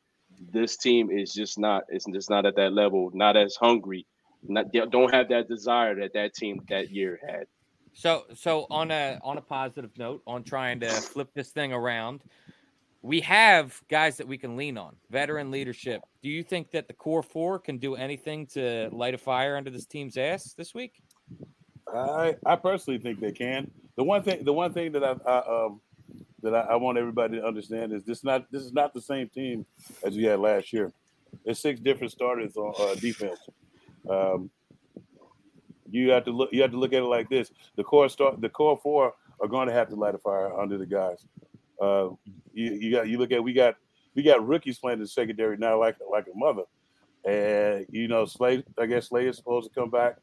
this 0.52 0.76
team 0.76 1.10
is 1.10 1.32
just 1.32 1.58
not 1.58 1.84
it's 1.88 2.06
just 2.12 2.30
not 2.30 2.46
at 2.46 2.56
that 2.56 2.72
level, 2.72 3.10
not 3.12 3.36
as 3.36 3.56
hungry, 3.56 4.06
not 4.42 4.66
don't 4.72 5.12
have 5.12 5.28
that 5.28 5.48
desire 5.48 5.94
that 6.00 6.14
that 6.14 6.34
team 6.34 6.60
that 6.68 6.90
year 6.90 7.18
had. 7.26 7.46
So 7.92 8.24
so 8.34 8.66
on 8.70 8.90
a 8.90 9.18
on 9.22 9.38
a 9.38 9.42
positive 9.42 9.90
note, 9.98 10.22
on 10.26 10.44
trying 10.44 10.80
to 10.80 10.88
flip 10.90 11.30
this 11.34 11.50
thing 11.50 11.72
around, 11.72 12.22
we 13.02 13.20
have 13.20 13.80
guys 13.88 14.16
that 14.18 14.28
we 14.28 14.38
can 14.38 14.56
lean 14.56 14.78
on, 14.78 14.96
veteran 15.10 15.50
leadership. 15.50 16.02
Do 16.22 16.28
you 16.28 16.42
think 16.42 16.70
that 16.72 16.86
the 16.86 16.94
core 16.94 17.22
four 17.22 17.58
can 17.58 17.78
do 17.78 17.96
anything 17.96 18.46
to 18.48 18.88
light 18.92 19.14
a 19.14 19.18
fire 19.18 19.56
under 19.56 19.70
this 19.70 19.86
team's 19.86 20.16
ass 20.16 20.54
this 20.54 20.74
week? 20.74 21.02
I 21.92 22.36
I 22.46 22.56
personally 22.56 22.98
think 22.98 23.20
they 23.20 23.32
can. 23.32 23.70
The 23.96 24.04
one 24.04 24.22
thing 24.22 24.44
the 24.44 24.52
one 24.52 24.72
thing 24.72 24.92
that 24.92 25.04
I, 25.04 25.16
I 25.26 25.64
um 25.64 25.80
that 26.42 26.54
I, 26.54 26.60
I 26.60 26.76
want 26.76 26.98
everybody 26.98 27.38
to 27.38 27.46
understand 27.46 27.92
is 27.92 28.04
this 28.04 28.24
not 28.24 28.50
this 28.50 28.62
is 28.62 28.72
not 28.72 28.94
the 28.94 29.00
same 29.00 29.28
team 29.28 29.66
as 30.04 30.16
we 30.16 30.24
had 30.24 30.40
last 30.40 30.72
year. 30.72 30.92
There's 31.44 31.58
six 31.58 31.80
different 31.80 32.12
starters 32.12 32.56
on 32.56 32.74
uh, 32.78 32.94
defense. 32.94 33.38
Um, 34.08 34.50
you 35.90 36.10
have 36.10 36.24
to 36.24 36.30
look 36.30 36.52
you 36.52 36.62
have 36.62 36.70
to 36.72 36.78
look 36.78 36.92
at 36.92 37.02
it 37.02 37.06
like 37.06 37.28
this. 37.28 37.50
The 37.76 37.84
core 37.84 38.08
start 38.08 38.40
the 38.40 38.48
core 38.48 38.78
four 38.82 39.14
are 39.40 39.48
going 39.48 39.68
to 39.68 39.74
have 39.74 39.88
to 39.88 39.96
light 39.96 40.14
a 40.14 40.18
fire 40.18 40.58
under 40.58 40.78
the 40.78 40.86
guys. 40.86 41.24
Uh, 41.80 42.10
you, 42.52 42.72
you 42.72 42.90
got 42.92 43.08
you 43.08 43.18
look 43.18 43.32
at 43.32 43.42
we 43.42 43.52
got 43.52 43.76
we 44.14 44.22
got 44.22 44.46
rookies 44.46 44.78
playing 44.78 45.00
in 45.00 45.06
secondary 45.06 45.56
now 45.56 45.78
like 45.78 45.96
like 46.10 46.26
a 46.32 46.36
mother. 46.36 46.64
And 47.24 47.86
you 47.90 48.08
know, 48.08 48.24
Slay 48.24 48.64
I 48.78 48.86
guess 48.86 49.08
Slay 49.08 49.26
is 49.26 49.36
supposed 49.36 49.68
to 49.68 49.80
come 49.80 49.90
back 49.90 50.16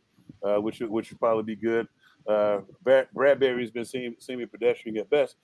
uh, 0.43 0.57
which 0.57 0.79
which 0.79 1.11
would 1.11 1.19
probably 1.19 1.43
be 1.43 1.55
good. 1.55 1.87
Uh, 2.27 2.59
Brad, 2.83 3.07
Bradberry's 3.15 3.71
been 3.71 3.85
seem, 3.85 4.15
seeming 4.19 4.47
pedestrian 4.47 4.97
at 4.97 5.09
best, 5.09 5.35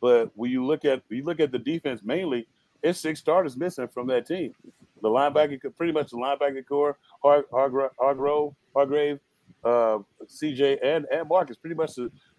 but 0.00 0.30
when 0.34 0.50
you 0.50 0.64
look 0.64 0.84
at 0.84 1.02
you 1.08 1.24
look 1.24 1.40
at 1.40 1.52
the 1.52 1.58
defense 1.58 2.02
mainly, 2.02 2.46
it's 2.82 3.00
six 3.00 3.20
starters 3.20 3.56
missing 3.56 3.88
from 3.88 4.06
that 4.08 4.26
team. 4.26 4.54
The 5.02 5.08
linebacker, 5.08 5.74
pretty 5.76 5.92
much 5.92 6.10
the 6.10 6.16
linebacker 6.16 6.66
core, 6.66 6.98
Har, 7.22 7.44
Hargro, 7.52 7.90
Hargrove, 7.98 8.54
Hargrave, 8.74 9.18
uh, 9.64 9.98
CJ, 10.26 10.78
and 10.82 11.06
and 11.12 11.28
Marcus, 11.28 11.56
pretty 11.56 11.76
much 11.76 11.92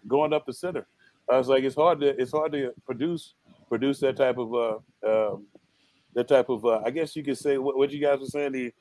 going 0.06 0.32
up 0.32 0.46
the 0.46 0.52
center. 0.52 0.86
I 1.30 1.38
was 1.38 1.48
like, 1.48 1.64
it's 1.64 1.76
hard 1.76 2.00
to 2.00 2.08
it's 2.20 2.32
hard 2.32 2.52
to 2.52 2.72
produce 2.84 3.34
produce 3.68 4.00
that 4.00 4.16
type 4.16 4.38
of 4.38 4.54
uh, 4.54 5.32
um, 5.32 5.46
that 6.14 6.28
type 6.28 6.48
of 6.48 6.64
uh, 6.64 6.80
I 6.84 6.90
guess 6.90 7.16
you 7.16 7.22
could 7.22 7.38
say 7.38 7.58
what, 7.58 7.76
what 7.76 7.90
you 7.90 8.00
guys 8.00 8.20
were 8.20 8.26
saying 8.26 8.52
the 8.52 8.72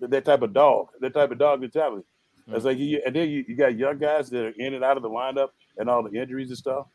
that 0.00 0.24
type 0.24 0.42
of 0.42 0.52
dog 0.52 0.88
that 1.00 1.14
type 1.14 1.30
of 1.30 1.38
dog 1.38 1.60
mentality. 1.60 2.04
It's 2.50 2.64
like 2.64 2.78
you, 2.78 3.02
and 3.04 3.14
then 3.14 3.28
you, 3.28 3.44
you 3.46 3.56
got 3.56 3.76
young 3.76 3.98
guys 3.98 4.30
that 4.30 4.42
are 4.42 4.54
in 4.56 4.72
and 4.72 4.82
out 4.82 4.96
of 4.96 5.02
the 5.02 5.10
lineup 5.10 5.48
and 5.76 5.90
all 5.90 6.02
the 6.02 6.18
injuries 6.18 6.48
and 6.48 6.56
stuff. 6.56 6.86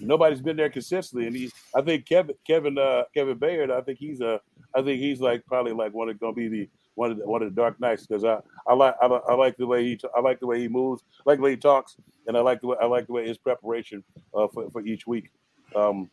Nobody's 0.00 0.40
been 0.40 0.56
there 0.56 0.70
consistently, 0.70 1.26
and 1.26 1.36
he, 1.36 1.50
I 1.74 1.82
think 1.82 2.06
Kevin, 2.06 2.34
Kevin, 2.46 2.78
uh, 2.78 3.04
Kevin 3.14 3.38
Byard, 3.38 3.70
I 3.70 3.80
think 3.80 3.98
he's 3.98 4.20
a, 4.20 4.40
I 4.74 4.82
think 4.82 5.00
he's 5.00 5.20
like 5.20 5.44
probably 5.46 5.72
like 5.72 5.92
one 5.94 6.08
of 6.08 6.18
to 6.18 6.32
be 6.32 6.48
the 6.48 6.68
one 6.94 7.10
of 7.10 7.18
the, 7.18 7.26
one 7.26 7.42
of 7.42 7.48
the 7.48 7.60
Dark 7.60 7.80
Knights 7.80 8.06
because 8.06 8.24
I, 8.24 8.38
I 8.66 8.74
like 8.74 8.94
I, 9.02 9.06
I 9.06 9.34
like 9.34 9.56
the 9.56 9.66
way 9.66 9.84
he 9.84 10.00
I 10.16 10.20
like 10.20 10.40
the 10.40 10.46
way 10.46 10.60
he 10.60 10.68
moves, 10.68 11.02
I 11.20 11.30
like 11.30 11.38
the 11.38 11.44
way 11.44 11.50
he 11.52 11.56
talks, 11.56 11.96
and 12.26 12.36
I 12.36 12.40
like 12.40 12.60
the 12.60 12.68
way 12.68 12.76
I 12.80 12.86
like 12.86 13.06
the 13.06 13.12
way 13.12 13.26
his 13.26 13.38
preparation 13.38 14.02
uh, 14.34 14.48
for 14.48 14.70
for 14.70 14.82
each 14.82 15.06
week. 15.06 15.30
Um, 15.74 16.10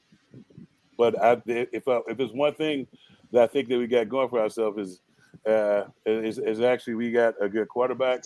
but 0.98 1.20
I, 1.22 1.42
if 1.46 1.88
I, 1.88 2.02
if 2.08 2.18
there's 2.18 2.34
one 2.34 2.54
thing 2.54 2.88
that 3.32 3.44
I 3.44 3.48
think 3.48 3.70
that 3.70 3.78
we 3.78 3.88
got 3.88 4.10
going 4.10 4.30
for 4.30 4.40
ourselves 4.40 4.78
is 4.78 5.02
uh, 5.46 5.86
is, 6.06 6.38
is 6.38 6.62
actually 6.62 6.96
we 6.96 7.12
got 7.12 7.34
a 7.42 7.50
good 7.50 7.68
quarterback. 7.68 8.24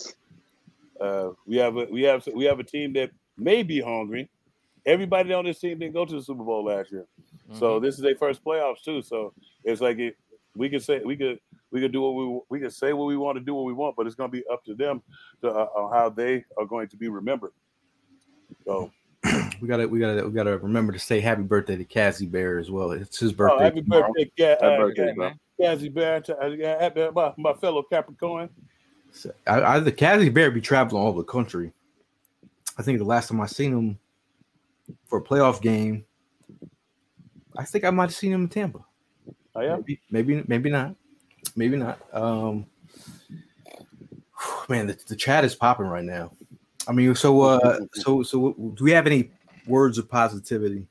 Uh, 1.00 1.30
we 1.46 1.56
have 1.56 1.76
a 1.76 1.84
we 1.86 2.02
have 2.02 2.26
we 2.34 2.44
have 2.44 2.58
a 2.58 2.64
team 2.64 2.92
that 2.94 3.10
may 3.36 3.62
be 3.62 3.80
hungry. 3.80 4.28
Everybody 4.86 5.32
on 5.32 5.44
this 5.44 5.58
team 5.58 5.78
didn't 5.78 5.94
go 5.94 6.04
to 6.04 6.14
the 6.14 6.22
Super 6.22 6.44
Bowl 6.44 6.64
last 6.64 6.92
year, 6.92 7.06
so 7.52 7.80
this 7.80 7.96
is 7.96 8.00
their 8.00 8.14
first 8.14 8.44
playoffs 8.44 8.82
too. 8.84 9.02
So 9.02 9.32
it's 9.64 9.80
like 9.80 9.98
it, 9.98 10.16
we 10.54 10.68
could 10.70 10.82
say 10.82 11.00
we 11.04 11.16
could 11.16 11.40
we 11.70 11.80
could 11.80 11.92
do 11.92 12.00
what 12.00 12.14
we 12.14 12.40
we 12.48 12.60
could 12.60 12.72
say 12.72 12.92
what 12.92 13.06
we 13.06 13.16
want 13.16 13.36
to 13.36 13.44
do 13.44 13.54
what 13.54 13.64
we 13.64 13.72
want, 13.72 13.96
but 13.96 14.06
it's 14.06 14.14
going 14.14 14.30
to 14.30 14.36
be 14.36 14.44
up 14.50 14.64
to 14.64 14.74
them 14.74 15.02
to 15.42 15.50
uh, 15.50 15.68
on 15.76 15.92
how 15.92 16.08
they 16.08 16.44
are 16.56 16.64
going 16.66 16.88
to 16.88 16.96
be 16.96 17.08
remembered. 17.08 17.52
So 18.64 18.92
We 19.60 19.68
gotta 19.68 19.88
we 19.88 19.98
gotta 19.98 20.26
we 20.26 20.32
gotta 20.32 20.58
remember 20.58 20.92
to 20.92 20.98
say 20.98 21.20
happy 21.20 21.42
birthday 21.42 21.76
to 21.76 21.84
Cassie 21.84 22.26
Bear 22.26 22.58
as 22.58 22.70
well. 22.70 22.92
It's 22.92 23.18
his 23.18 23.32
oh, 23.32 23.34
birthday. 23.34 23.64
happy 23.64 23.82
tomorrow. 23.82 24.12
birthday, 24.12 24.30
Ca- 24.36 24.64
Happy 24.64 24.74
uh, 24.74 24.78
birthday, 24.78 25.06
Ca- 25.08 25.14
bro. 25.14 25.32
Cassie 25.60 25.88
Bear, 25.88 26.20
to- 26.20 26.38
uh, 26.38 26.78
happy- 26.78 27.08
my, 27.14 27.32
my 27.36 27.52
fellow 27.54 27.82
Capricorn. 27.82 28.48
So, 29.12 29.32
I, 29.46 29.62
I, 29.62 29.80
the 29.80 29.92
Cassie 29.92 30.28
Bear 30.28 30.50
be 30.50 30.60
traveling 30.60 31.02
all 31.02 31.08
over 31.08 31.18
the 31.20 31.24
country. 31.24 31.72
I 32.78 32.82
think 32.82 32.98
the 32.98 33.04
last 33.04 33.28
time 33.28 33.40
I 33.40 33.46
seen 33.46 33.72
him 33.72 33.98
for 35.08 35.18
a 35.18 35.22
playoff 35.22 35.60
game, 35.60 36.04
I 37.56 37.64
think 37.64 37.84
I 37.84 37.90
might 37.90 38.04
have 38.04 38.14
seen 38.14 38.32
him 38.32 38.42
in 38.42 38.48
Tampa. 38.48 38.84
Oh 39.54 39.60
yeah, 39.60 39.76
Maybe, 39.76 40.00
maybe, 40.10 40.44
maybe 40.46 40.70
not. 40.70 40.94
Maybe 41.56 41.76
not. 41.76 41.98
Um, 42.12 42.66
man, 44.68 44.86
the, 44.88 44.98
the 45.08 45.16
chat 45.16 45.44
is 45.44 45.54
popping 45.54 45.86
right 45.86 46.04
now. 46.04 46.32
I 46.88 46.92
mean, 46.92 47.14
so, 47.14 47.40
uh, 47.40 47.80
so, 47.94 48.22
so, 48.22 48.52
do 48.74 48.84
we 48.84 48.92
have 48.92 49.06
any 49.06 49.30
words 49.66 49.98
of 49.98 50.08
positivity? 50.08 50.86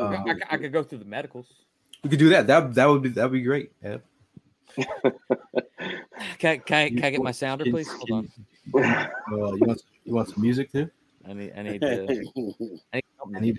I, 0.00 0.04
Um, 0.04 0.14
I- 0.28 0.54
I 0.54 0.56
could 0.56 0.72
go 0.72 0.82
through 0.82 0.98
the 0.98 1.04
medicals. 1.04 1.46
we 2.02 2.10
could 2.10 2.18
do 2.18 2.30
that. 2.30 2.46
That 2.46 2.74
that 2.74 2.86
would 2.86 3.02
be 3.02 3.10
that 3.10 3.24
would 3.24 3.32
be 3.32 3.42
great. 3.42 3.70
Yeah. 3.84 3.98
Can, 6.38 6.60
can, 6.60 6.76
I- 6.78 6.88
can 6.88 7.04
I 7.04 7.10
get 7.10 7.22
my 7.22 7.30
sounder, 7.30 7.64
please? 7.64 7.88
Hold 7.88 8.10
on. 8.10 8.30
Uh, 9.32 9.54
you 9.54 9.64
want 9.66 9.82
you 10.04 10.14
want 10.14 10.28
some 10.28 10.42
music 10.42 10.70
too? 10.70 10.88
I 11.30 11.32
need 11.32 11.52
I 11.56 11.62
need 11.62 11.80
to. 11.80 12.02
I 12.92 12.96
need, 12.96 13.04
I 13.36 13.40
need- 13.40 13.58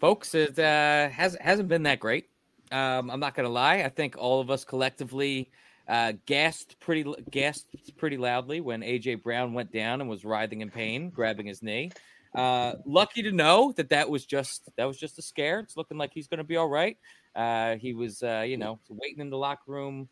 folks 0.00 0.34
it 0.34 0.58
uh 0.58 1.08
has 1.08 1.36
hasn't 1.40 1.68
been 1.68 1.82
that 1.84 1.98
great 2.00 2.28
um 2.72 3.10
i'm 3.10 3.20
not 3.20 3.34
gonna 3.34 3.48
lie 3.48 3.76
i 3.82 3.88
think 3.88 4.14
all 4.18 4.40
of 4.40 4.50
us 4.50 4.64
collectively 4.64 5.50
uh 5.88 6.12
gasped 6.26 6.78
pretty 6.80 7.04
gasped 7.30 7.96
pretty 7.96 8.16
loudly 8.16 8.60
when 8.60 8.80
aj 8.80 9.22
brown 9.22 9.52
went 9.52 9.72
down 9.72 10.00
and 10.00 10.10
was 10.10 10.24
writhing 10.24 10.60
in 10.60 10.70
pain 10.70 11.10
grabbing 11.10 11.46
his 11.46 11.62
knee 11.62 11.90
uh 12.34 12.74
lucky 12.84 13.22
to 13.22 13.32
know 13.32 13.72
that 13.76 13.88
that 13.88 14.08
was 14.08 14.26
just 14.26 14.68
that 14.76 14.84
was 14.84 14.98
just 14.98 15.18
a 15.18 15.22
scare 15.22 15.60
it's 15.60 15.76
looking 15.76 15.96
like 15.96 16.10
he's 16.12 16.26
gonna 16.28 16.44
be 16.44 16.56
all 16.56 16.68
right 16.68 16.96
uh 17.34 17.76
he 17.76 17.94
was 17.94 18.22
uh 18.22 18.44
you 18.46 18.56
know 18.56 18.78
waiting 18.88 19.20
in 19.20 19.30
the 19.30 19.36
locker 19.36 19.70
room 19.70 20.08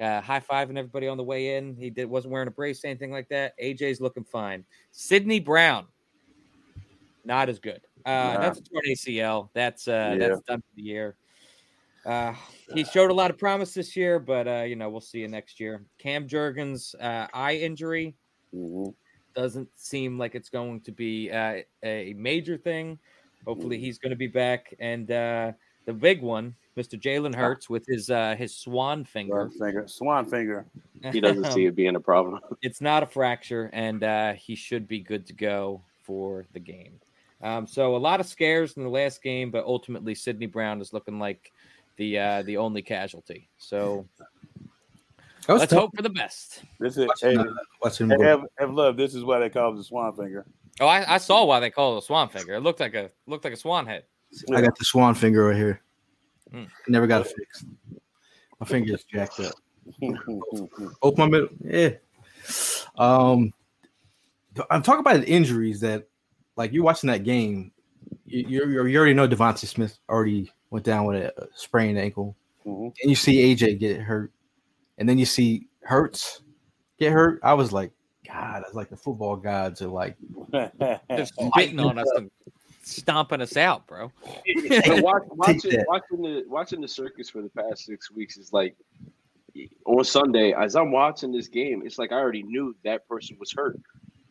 uh, 0.00 0.20
high 0.20 0.40
fiving 0.40 0.78
everybody 0.78 1.06
on 1.08 1.16
the 1.16 1.22
way 1.22 1.56
in. 1.56 1.76
He 1.76 1.90
did 1.90 2.06
wasn't 2.06 2.32
wearing 2.32 2.48
a 2.48 2.52
brace, 2.52 2.84
anything 2.84 3.12
like 3.12 3.28
that. 3.28 3.52
AJ's 3.62 4.00
looking 4.00 4.24
fine. 4.24 4.64
Sydney 4.92 5.40
Brown, 5.40 5.86
not 7.24 7.48
as 7.48 7.58
good. 7.58 7.82
Uh. 8.06 8.38
That's 8.38 8.58
a 8.58 8.62
torn 8.62 8.84
ACL. 8.88 9.50
That's 9.52 9.86
uh, 9.86 10.16
Yeah. 10.18 10.28
that's 10.28 10.40
done 10.42 10.60
for 10.60 10.76
the 10.76 10.82
year. 10.82 11.16
Uh, 12.06 12.34
he 12.74 12.84
showed 12.84 13.10
a 13.10 13.14
lot 13.14 13.30
of 13.30 13.38
promise 13.38 13.74
this 13.74 13.94
year, 13.96 14.18
but 14.18 14.48
uh, 14.48 14.62
you 14.62 14.76
know 14.76 14.88
we'll 14.88 15.00
see 15.00 15.18
you 15.20 15.28
next 15.28 15.60
year. 15.60 15.84
Cam 15.98 16.26
Jurgens 16.26 16.94
uh, 17.00 17.26
eye 17.34 17.56
injury 17.56 18.14
Mhm. 18.54 18.94
doesn't 19.34 19.68
seem 19.76 20.18
like 20.18 20.34
it's 20.34 20.48
going 20.48 20.80
to 20.80 20.92
be 20.92 21.30
uh, 21.30 21.58
a 21.82 22.14
major 22.14 22.56
thing. 22.56 22.98
Hopefully 23.46 23.78
he's 23.78 23.98
going 23.98 24.10
to 24.10 24.16
be 24.16 24.26
back. 24.26 24.74
And 24.80 25.10
uh, 25.10 25.52
the 25.86 25.92
big 25.92 26.20
one, 26.20 26.54
Mr. 26.76 27.00
Jalen 27.00 27.34
Hurts 27.34 27.70
with 27.70 27.86
his 27.86 28.10
uh, 28.10 28.34
his 28.36 28.56
swan 28.56 29.04
finger. 29.04 29.50
Swan 29.54 29.68
finger, 29.68 29.88
swan 29.88 30.24
finger. 30.26 30.66
He 31.12 31.20
doesn't 31.20 31.52
see 31.52 31.66
it 31.66 31.74
being 31.76 31.96
a 31.96 32.00
problem. 32.00 32.40
it's 32.62 32.80
not 32.80 33.02
a 33.02 33.06
fracture, 33.06 33.70
and 33.72 34.02
uh, 34.02 34.32
he 34.34 34.54
should 34.54 34.88
be 34.88 35.00
good 35.00 35.26
to 35.26 35.32
go 35.32 35.82
for 36.02 36.46
the 36.52 36.60
game. 36.60 37.00
Um, 37.42 37.66
so 37.66 37.96
a 37.96 37.98
lot 37.98 38.20
of 38.20 38.26
scares 38.26 38.76
in 38.76 38.82
the 38.82 38.90
last 38.90 39.22
game, 39.22 39.50
but 39.50 39.64
ultimately 39.64 40.14
Sydney 40.14 40.46
Brown 40.46 40.80
is 40.82 40.92
looking 40.92 41.18
like 41.18 41.52
the 42.00 42.18
uh, 42.18 42.42
the 42.42 42.56
only 42.56 42.80
casualty. 42.80 43.50
So 43.58 44.08
let's 45.46 45.70
tough 45.70 45.78
hope 45.78 45.96
for 45.96 46.02
the 46.02 46.08
best. 46.08 46.62
This 46.80 46.96
is 46.96 47.06
watching, 47.06 47.30
hey, 47.32 47.36
uh, 47.36 47.44
watching 47.82 48.10
him 48.10 48.20
hey, 48.20 48.26
have, 48.26 48.40
have 48.58 48.72
love. 48.72 48.96
This 48.96 49.14
is 49.14 49.22
why 49.22 49.38
they 49.38 49.50
call 49.50 49.74
it 49.74 49.76
the 49.76 49.84
swan 49.84 50.16
finger. 50.16 50.46
Oh, 50.80 50.86
I, 50.86 51.14
I 51.14 51.18
saw 51.18 51.44
why 51.44 51.60
they 51.60 51.70
call 51.70 51.96
it 51.96 51.98
a 51.98 52.02
swan 52.02 52.30
finger. 52.30 52.54
It 52.54 52.60
looked 52.60 52.80
like 52.80 52.94
a 52.94 53.10
looked 53.26 53.44
like 53.44 53.52
a 53.52 53.56
swan 53.56 53.86
head. 53.86 54.04
I 54.50 54.62
got 54.62 54.78
the 54.78 54.84
swan 54.84 55.14
finger 55.14 55.44
right 55.44 55.56
here. 55.56 55.82
Mm. 56.52 56.68
Never 56.88 57.06
got 57.06 57.26
it 57.26 57.34
fixed. 57.36 57.66
My 58.58 58.66
finger 58.66 58.94
is 58.94 59.04
jacked 59.04 59.38
up. 59.40 59.52
Open 61.02 61.18
my 61.18 61.26
middle. 61.26 61.48
Yeah. 61.62 61.90
Um, 62.96 63.52
I'm 64.70 64.82
talking 64.82 65.00
about 65.00 65.20
the 65.20 65.28
injuries 65.28 65.80
that, 65.80 66.08
like, 66.56 66.72
you're 66.72 66.84
watching 66.84 67.08
that 67.08 67.24
game. 67.24 67.72
You, 68.24 68.64
you 68.64 68.86
you 68.86 68.98
already 68.98 69.14
know 69.14 69.28
DeVonta 69.28 69.66
Smith 69.66 69.98
already 70.08 70.50
went 70.70 70.84
down 70.84 71.04
with 71.06 71.22
a 71.22 71.48
sprained 71.54 71.98
ankle, 71.98 72.36
Mhm. 72.66 72.94
and 73.02 73.10
you 73.10 73.14
see 73.16 73.38
AJ 73.42 73.78
get 73.78 74.00
hurt, 74.00 74.32
and 74.98 75.08
then 75.08 75.18
you 75.18 75.26
see 75.26 75.66
Hurts 75.82 76.42
get 76.98 77.10
hurt. 77.12 77.40
I 77.42 77.54
was 77.54 77.72
like, 77.72 77.90
God, 78.26 78.62
it's 78.66 78.74
like 78.74 78.90
the 78.90 78.96
football 78.96 79.34
gods 79.36 79.82
are 79.82 79.88
like, 79.88 80.16
Just 81.10 81.34
spitting 81.34 81.80
on 81.80 81.98
us 81.98 82.10
and 82.16 82.30
stomping 82.82 83.40
us 83.40 83.56
out, 83.56 83.86
bro. 83.86 84.12
But 84.68 85.02
watch, 85.02 85.22
watching, 85.30 85.84
watching 85.88 86.22
the 86.22 86.44
watching 86.46 86.80
the 86.80 86.88
circus 86.88 87.30
for 87.30 87.42
the 87.42 87.48
past 87.48 87.86
six 87.86 88.10
weeks 88.10 88.36
is 88.36 88.52
like 88.52 88.76
on 89.86 90.04
Sunday 90.04 90.52
as 90.52 90.76
I'm 90.76 90.92
watching 90.92 91.32
this 91.32 91.48
game, 91.48 91.82
it's 91.84 91.98
like 91.98 92.12
I 92.12 92.16
already 92.16 92.42
knew 92.42 92.76
that 92.84 93.08
person 93.08 93.36
was 93.40 93.52
hurt. 93.52 93.80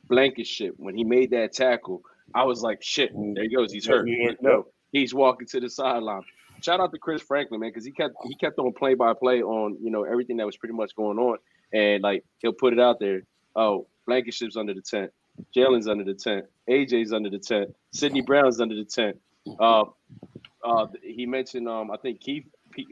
Blankenship 0.08 0.76
when 0.78 0.96
he 0.96 1.04
made 1.04 1.32
that 1.32 1.52
tackle, 1.52 2.04
I 2.34 2.44
was 2.44 2.62
like, 2.62 2.82
"Shit, 2.82 3.12
there 3.34 3.44
he 3.44 3.50
goes. 3.50 3.72
He's 3.74 3.88
hurt. 3.88 4.08
No, 4.40 4.68
he's 4.92 5.14
walking 5.14 5.48
to 5.48 5.60
the 5.60 5.70
sideline." 5.70 6.24
Shout 6.62 6.82
out 6.82 6.92
to 6.92 6.98
Chris 6.98 7.22
Franklin, 7.22 7.60
man, 7.62 7.70
because 7.70 7.86
he 7.86 7.92
kept 7.92 8.16
he 8.26 8.36
kept 8.36 8.60
on 8.60 8.74
play 8.74 8.94
by 8.94 9.14
play 9.14 9.42
on 9.42 9.78
you 9.82 9.90
know 9.90 10.04
everything 10.04 10.38
that 10.38 10.46
was 10.46 10.58
pretty 10.58 10.76
much 10.76 10.96
going 10.96 11.18
on, 11.18 11.38
and 11.74 12.04
like 12.04 12.24
he'll 12.40 12.54
put 12.54 12.74
it 12.74 12.80
out 12.80 13.00
there. 13.00 13.22
Oh, 13.56 13.88
Blankenship's 14.06 14.58
under 14.58 14.74
the 14.74 14.82
tent. 14.82 15.12
Jalen's 15.56 15.88
under 15.88 16.04
the 16.04 16.14
tent. 16.14 16.46
AJ's 16.70 17.14
under 17.14 17.30
the 17.30 17.40
tent. 17.40 17.74
Sydney 17.92 18.22
Brown's 18.22 18.60
under 18.60 18.76
the 18.76 18.86
tent. 18.86 19.18
Uh, 19.60 19.86
uh, 20.64 20.88
he 21.02 21.26
mentioned, 21.26 21.68
um, 21.68 21.92
I 21.92 21.98
think 21.98 22.20
Keith 22.20 22.46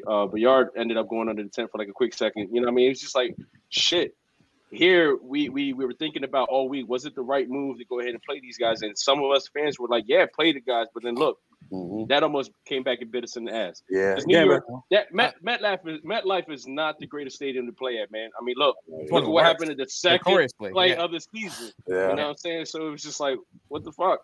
uh, 0.08 0.28
Byard 0.28 0.70
ended 0.76 0.98
up 0.98 1.10
going 1.10 1.30
under 1.30 1.44
the 1.44 1.50
tent 1.50 1.72
for 1.72 1.78
like 1.78 1.90
a 1.90 1.94
quick 1.94 2.14
second. 2.14 2.50
You 2.52 2.62
know 2.62 2.68
what 2.68 2.72
I 2.72 2.76
mean? 2.76 2.92
It's 2.92 3.02
just 3.02 3.16
like, 3.16 3.36
shit. 3.70 4.16
Here 4.70 5.16
we, 5.16 5.48
we 5.48 5.72
we 5.72 5.86
were 5.86 5.94
thinking 5.94 6.26
about 6.26 6.50
all 6.50 6.68
week. 6.68 6.90
Was 6.90 7.06
it 7.06 7.16
the 7.16 7.22
right 7.22 7.50
move 7.50 7.78
to 7.78 7.86
go 7.86 8.02
ahead 8.02 8.12
and 8.12 8.22
play 8.22 8.42
these 8.42 8.58
guys? 8.58 8.82
And 8.82 8.98
some 8.98 9.24
of 9.24 9.32
us 9.32 9.48
fans 9.48 9.80
were 9.80 9.88
like, 9.88 10.04
yeah, 10.08 10.26
play 10.34 10.52
the 10.52 10.60
guys. 10.60 10.88
But 10.94 11.04
then 11.04 11.16
look, 11.16 11.40
Mhm. 11.72 12.08
that 12.10 12.24
almost 12.24 12.52
came 12.66 12.84
back 12.84 13.00
and 13.02 13.12
bit 13.12 13.24
us 13.24 13.36
in 13.36 13.46
the 13.46 13.54
ass. 13.54 13.84
Yeah, 13.90 14.14
It's 14.16 14.26
New 14.26 14.36
yeah, 14.38 14.44
York. 14.46 14.66
man. 14.70 14.82
That 14.92 15.14
Met 15.14 15.36
MetLife 15.44 15.88
is 15.88 16.02
MetLife 16.02 16.50
is 16.52 16.68
not 16.68 17.00
the 17.00 17.08
greatest 17.08 17.36
stadium 17.36 17.66
to 17.66 17.72
play 17.74 18.00
at, 18.00 18.12
man. 18.12 18.30
I 18.40 18.44
mean, 18.44 18.56
look, 18.58 18.76
one 18.86 19.02
look 19.02 19.12
of 19.12 19.18
at 19.18 19.24
the 19.26 19.30
what 19.30 19.44
worst. 19.44 19.46
happened 19.48 19.72
at 19.72 19.78
the 19.78 19.90
second 19.90 20.22
Notoriously, 20.32 20.72
play 20.72 20.90
yeah. 20.90 21.04
of 21.04 21.12
the 21.12 21.20
season. 21.20 21.72
Yeah. 21.88 22.10
You 22.10 22.16
know 22.16 22.24
what 22.24 22.30
I'm 22.32 22.38
saying? 22.38 22.66
So 22.66 22.88
it 22.88 22.92
was 22.92 23.04
just 23.04 23.20
like, 23.20 23.38
what 23.68 23.84
the 23.84 23.92
fuck? 23.92 24.20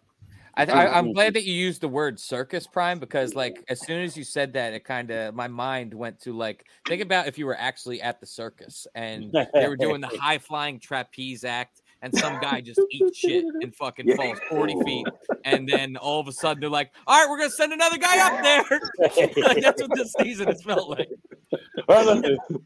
I, 0.55 0.65
I, 0.65 0.97
I'm 0.99 1.13
glad 1.13 1.33
that 1.33 1.45
you 1.45 1.53
used 1.53 1.81
the 1.81 1.87
word 1.87 2.19
circus 2.19 2.67
prime 2.67 2.99
because, 2.99 3.33
like, 3.33 3.63
as 3.69 3.81
soon 3.83 4.01
as 4.03 4.15
you 4.15 4.23
said 4.23 4.53
that, 4.53 4.73
it 4.73 4.83
kind 4.83 5.09
of 5.09 5.33
my 5.33 5.47
mind 5.47 5.93
went 5.95 6.19
to 6.21 6.33
like 6.33 6.65
think 6.87 7.01
about 7.01 7.25
if 7.27 7.39
you 7.39 7.47
were 7.47 7.57
actually 7.57 8.01
at 8.03 8.19
the 8.19 8.27
circus 8.27 8.85
and 8.93 9.33
they 9.55 9.67
were 9.67 9.75
doing 9.75 9.99
the 9.99 10.07
high 10.21 10.37
flying 10.37 10.79
trapeze 10.79 11.43
act, 11.43 11.81
and 12.03 12.13
some 12.17 12.39
guy 12.41 12.61
just 12.61 12.79
eats 12.91 13.17
shit 13.17 13.45
and 13.61 13.73
fucking 13.75 14.15
falls 14.15 14.37
40 14.49 14.75
feet, 14.83 15.07
and 15.45 15.67
then 15.67 15.95
all 15.97 16.19
of 16.19 16.27
a 16.27 16.31
sudden 16.33 16.59
they're 16.59 16.69
like, 16.69 16.91
"All 17.07 17.19
right, 17.19 17.29
we're 17.29 17.37
gonna 17.37 17.49
send 17.49 17.73
another 17.73 17.97
guy 17.97 18.19
up 18.27 18.43
there." 18.43 18.81
like, 19.43 19.63
that's 19.63 19.81
what 19.81 19.95
this 19.95 20.13
season 20.19 20.47
has 20.47 20.61
felt 20.61 20.89
like. 20.89 21.09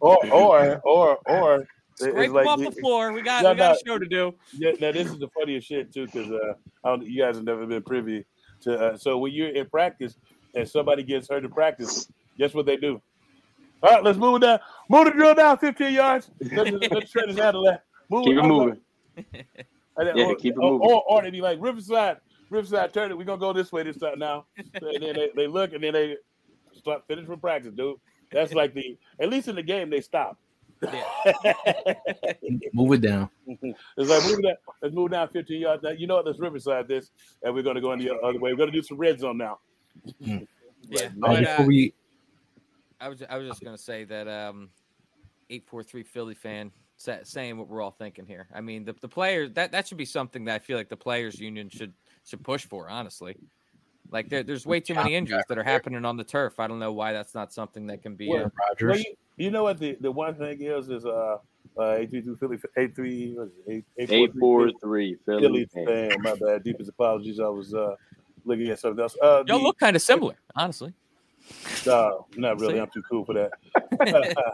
or 0.01 0.17
or 0.31 0.81
or 0.83 1.17
or 1.27 1.67
it's 1.99 2.01
Scrape 2.01 2.31
like 2.31 2.47
off 2.47 2.59
the 2.59 2.71
floor. 2.71 3.13
We 3.13 3.21
got 3.21 3.43
No, 3.43 3.51
we 3.51 3.57
got 3.57 3.69
no. 3.85 3.93
a 3.93 3.95
show 3.95 3.99
to 3.99 4.07
do. 4.07 4.33
Yeah, 4.53 4.71
now 4.79 4.91
this 4.91 5.07
is 5.07 5.19
the 5.19 5.29
funniest 5.29 5.67
shit 5.67 5.93
too, 5.93 6.05
because 6.05 6.29
uh, 6.31 6.53
I 6.83 6.89
don't, 6.89 7.05
you 7.05 7.23
guys 7.23 7.35
have 7.35 7.45
never 7.45 7.65
been 7.65 7.81
privy 7.83 8.25
to. 8.61 8.75
Uh, 8.75 8.97
so 8.97 9.17
when 9.17 9.33
you're 9.33 9.49
in 9.49 9.67
practice 9.67 10.15
and 10.55 10.67
somebody 10.67 11.03
gets 11.03 11.29
hurt 11.29 11.45
in 11.45 11.51
practice, 11.51 12.11
guess 12.38 12.53
what 12.53 12.65
they 12.65 12.77
do? 12.77 13.01
All 13.83 13.91
right, 13.91 14.03
let's 14.03 14.17
move 14.17 14.41
down. 14.41 14.59
Move 14.89 15.05
the 15.05 15.11
drill 15.11 15.35
down 15.35 15.57
15 15.59 15.93
yards. 15.93 16.31
Let, 16.51 16.73
let, 16.73 16.91
let 16.91 17.09
Trent 17.09 17.38
handle 17.38 17.63
that. 17.65 17.83
Move 18.09 18.25
Keep 18.25 18.38
it 18.38 18.43
moving. 18.43 18.81
And 19.18 20.07
then- 20.07 20.18
Yeah, 20.18 20.26
or, 20.26 20.36
keep 20.36 20.53
it 20.53 20.59
moving. 20.59 20.88
Or, 20.88 21.03
or 21.07 21.22
they 21.24 21.32
be 21.32 21.41
like, 21.41 21.57
Riverside, 21.59 22.18
Riverside, 22.49 22.93
turn 22.93 23.11
it. 23.11 23.18
We're 23.18 23.24
going 23.26 23.39
to 23.39 23.45
go 23.45 23.51
this 23.53 23.72
way 23.72 23.84
this 23.84 23.97
time 23.97 24.20
now. 24.20 24.45
and 24.57 25.01
then 25.01 25.15
they, 25.15 25.30
they 25.36 25.47
look 25.47 25.74
and 25.74 25.84
then 25.84 25.93
they 25.93 26.18
start 26.74 27.03
finish 27.07 27.28
with 27.28 27.41
practice, 27.41 27.74
dude. 27.74 27.97
That's 28.32 28.53
like 28.53 28.74
the, 28.74 28.97
at 29.20 29.30
least 29.30 29.47
in 29.47 29.55
the 29.55 29.63
game, 29.63 29.89
they 29.89 30.01
stop. 30.01 30.38
Yeah. 30.84 31.03
Move 32.74 32.91
it 32.93 33.01
down. 33.01 33.30
It's 33.47 34.09
like 34.09 34.24
move 34.26 34.41
that. 34.43 34.57
Let's 34.82 34.93
move 34.93 35.09
down 35.11 35.28
15 35.30 35.59
yards. 35.61 35.82
Now, 35.82 35.89
you 35.89 36.05
know 36.05 36.15
what? 36.18 36.26
Let's 36.28 36.38
Riverside 36.39 36.88
this, 36.88 37.09
and 37.41 37.53
we're 37.55 37.63
going 37.63 37.76
to 37.76 37.82
go 37.82 37.93
in 37.93 37.99
the 37.99 38.13
other 38.20 38.38
way. 38.39 38.51
We're 38.51 38.57
going 38.57 38.72
to 38.72 38.78
do 38.78 38.84
some 38.84 38.97
red 38.97 39.20
zone 39.20 39.38
now. 39.38 39.59
Yeah, 40.89 41.07
Uh, 41.07 41.09
but, 41.20 41.47
uh, 41.47 41.63
we 41.65 41.93
I 43.01 43.09
was 43.09 43.22
I 43.30 43.38
was 43.38 43.47
just 43.49 43.61
gonna 43.63 43.78
say 43.78 44.03
that 44.05 44.28
um, 44.28 44.70
eight 45.49 45.65
four 45.68 45.84
three 45.84 46.03
Philly 46.03 46.36
fan 46.36 46.72
sa- 46.72 46.86
saying 46.98 47.58
what 47.58 47.68
we're 47.68 47.82
all 47.82 47.91
thinking 47.91 48.26
here. 48.26 48.48
I 48.54 48.62
mean, 48.62 48.84
the 48.86 48.93
the 48.93 49.08
players 49.08 49.52
that 49.54 49.72
that 49.72 49.88
should 49.88 49.98
be 49.98 50.06
something 50.06 50.45
that 50.45 50.56
I 50.56 50.60
feel 50.60 50.78
like 50.78 50.89
the 50.89 50.98
players 50.98 51.39
union 51.39 51.70
should 51.70 51.93
should 52.26 52.43
push 52.43 52.66
for. 52.66 52.89
Honestly, 52.89 53.36
like 54.12 54.30
there, 54.30 54.43
there's 54.43 54.66
way 54.66 54.80
too 54.80 54.95
many 54.95 55.16
injuries 55.16 55.43
that 55.48 55.58
are 55.58 55.64
happening 55.64 56.04
on 56.06 56.18
the 56.18 56.24
turf. 56.24 56.60
I 56.60 56.68
don't 56.68 56.80
know 56.80 56.93
why 56.93 57.14
that's 57.14 57.36
not 57.36 57.54
something 57.54 57.88
that 57.88 58.02
can 58.02 58.16
be. 58.16 58.30
Well, 58.30 58.45
uh, 58.45 58.76
Well, 58.82 58.98
you, 58.98 59.16
you 59.38 59.52
know 59.52 59.64
what 59.64 59.80
the, 59.80 59.98
the 60.02 60.12
one 60.12 60.36
thing 60.36 60.62
is 60.62 60.89
is 60.89 61.06
uh 61.06 61.38
uh 61.78 61.91
eight 62.00 62.10
three 62.10 62.22
two 62.22 62.36
Philly 62.36 62.58
eight 62.78 62.95
three 62.95 63.34
what 63.38 63.48
is 63.48 63.54
it, 63.66 63.72
eight 63.72 63.86
eight 63.98 64.12
Eight 64.12 64.32
four 64.39 64.70
four 64.70 64.80
three 64.82 65.16
Philly 65.26 65.41
Philly. 65.41 65.68
Philly 65.74 65.86
fan. 65.86 66.22
My 66.22 66.36
bad. 66.36 66.64
Deepest 66.64 66.89
apologies. 66.89 67.39
I 67.39 67.48
was 67.48 67.74
uh 67.74 67.95
looking 68.45 68.70
at 68.70 68.80
something 68.80 69.02
else. 69.02 69.16
Uh, 69.22 69.43
y'all 69.45 69.58
the- 69.60 69.64
look 69.64 69.78
kind 69.78 69.95
of 69.95 70.02
similar, 70.02 70.36
honestly. 70.56 70.93
No, 71.86 72.26
not 72.36 72.60
really. 72.60 72.80
I'm 72.80 72.89
too 72.89 73.04
cool 73.10 73.26
for 73.26 73.34
that. 73.34 73.52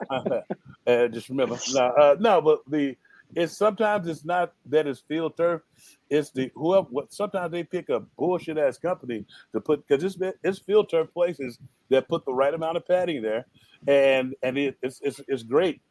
uh, 0.88 1.08
just 1.08 1.30
remember, 1.30 1.58
no, 1.74 1.82
uh, 1.82 2.16
no, 2.20 2.42
but 2.42 2.60
the 2.70 2.96
it's 3.36 3.58
sometimes 3.58 4.08
it's 4.08 4.26
not 4.26 4.54
that 4.68 4.88
it's 4.88 5.00
field 5.02 5.36
turf. 5.38 5.62
It's 6.10 6.30
the 6.32 6.52
whoever. 6.56 6.88
What 6.90 7.14
sometimes 7.14 7.52
they 7.52 7.64
pick 7.64 7.90
a 7.90 8.02
bullshit 8.18 8.58
ass 8.58 8.78
company 8.78 9.26
to 9.54 9.62
put 9.62 9.88
because 9.88 10.04
it's 10.04 10.18
it's 10.44 10.60
field 10.60 10.90
turf 10.90 11.12
places 11.14 11.60
that 11.90 12.08
put 12.08 12.26
the 12.26 12.34
right 12.34 12.54
amount 12.54 12.78
of 12.78 12.88
padding 12.88 13.22
there, 13.22 13.46
and 13.88 14.36
and 14.44 14.58
it, 14.58 14.78
it's 14.82 15.00
it's 15.02 15.20
it's 15.28 15.44
great, 15.44 15.82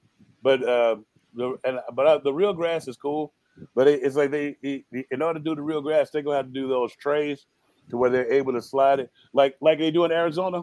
but 0.43 0.63
uh, 0.63 0.97
the 1.35 1.59
and 1.65 1.81
but 1.95 2.07
uh, 2.07 2.19
the 2.19 2.33
real 2.33 2.53
grass 2.53 2.87
is 2.87 2.97
cool, 2.97 3.33
but 3.75 3.89
it, 3.89 4.01
it's 4.03 4.17
like 4.17 4.31
they, 4.31 4.57
they 4.63 4.85
in 5.11 5.23
order 5.23 5.39
to 5.39 5.45
do 5.45 5.55
the 5.55 5.63
real 5.63 5.81
grass 5.83 6.11
they're 6.11 6.23
gonna 6.23 6.37
have 6.37 6.47
to 6.47 6.53
do 6.53 6.69
those 6.69 6.95
trays 6.97 7.47
to 7.91 7.97
where 7.97 8.11
they're 8.11 8.33
able 8.33 8.53
to 8.53 8.63
slide 8.63 9.01
it 9.01 9.11
like 9.33 9.57
like 9.61 9.79
they 9.79 9.91
do 9.91 10.05
in 10.05 10.13
Arizona 10.13 10.63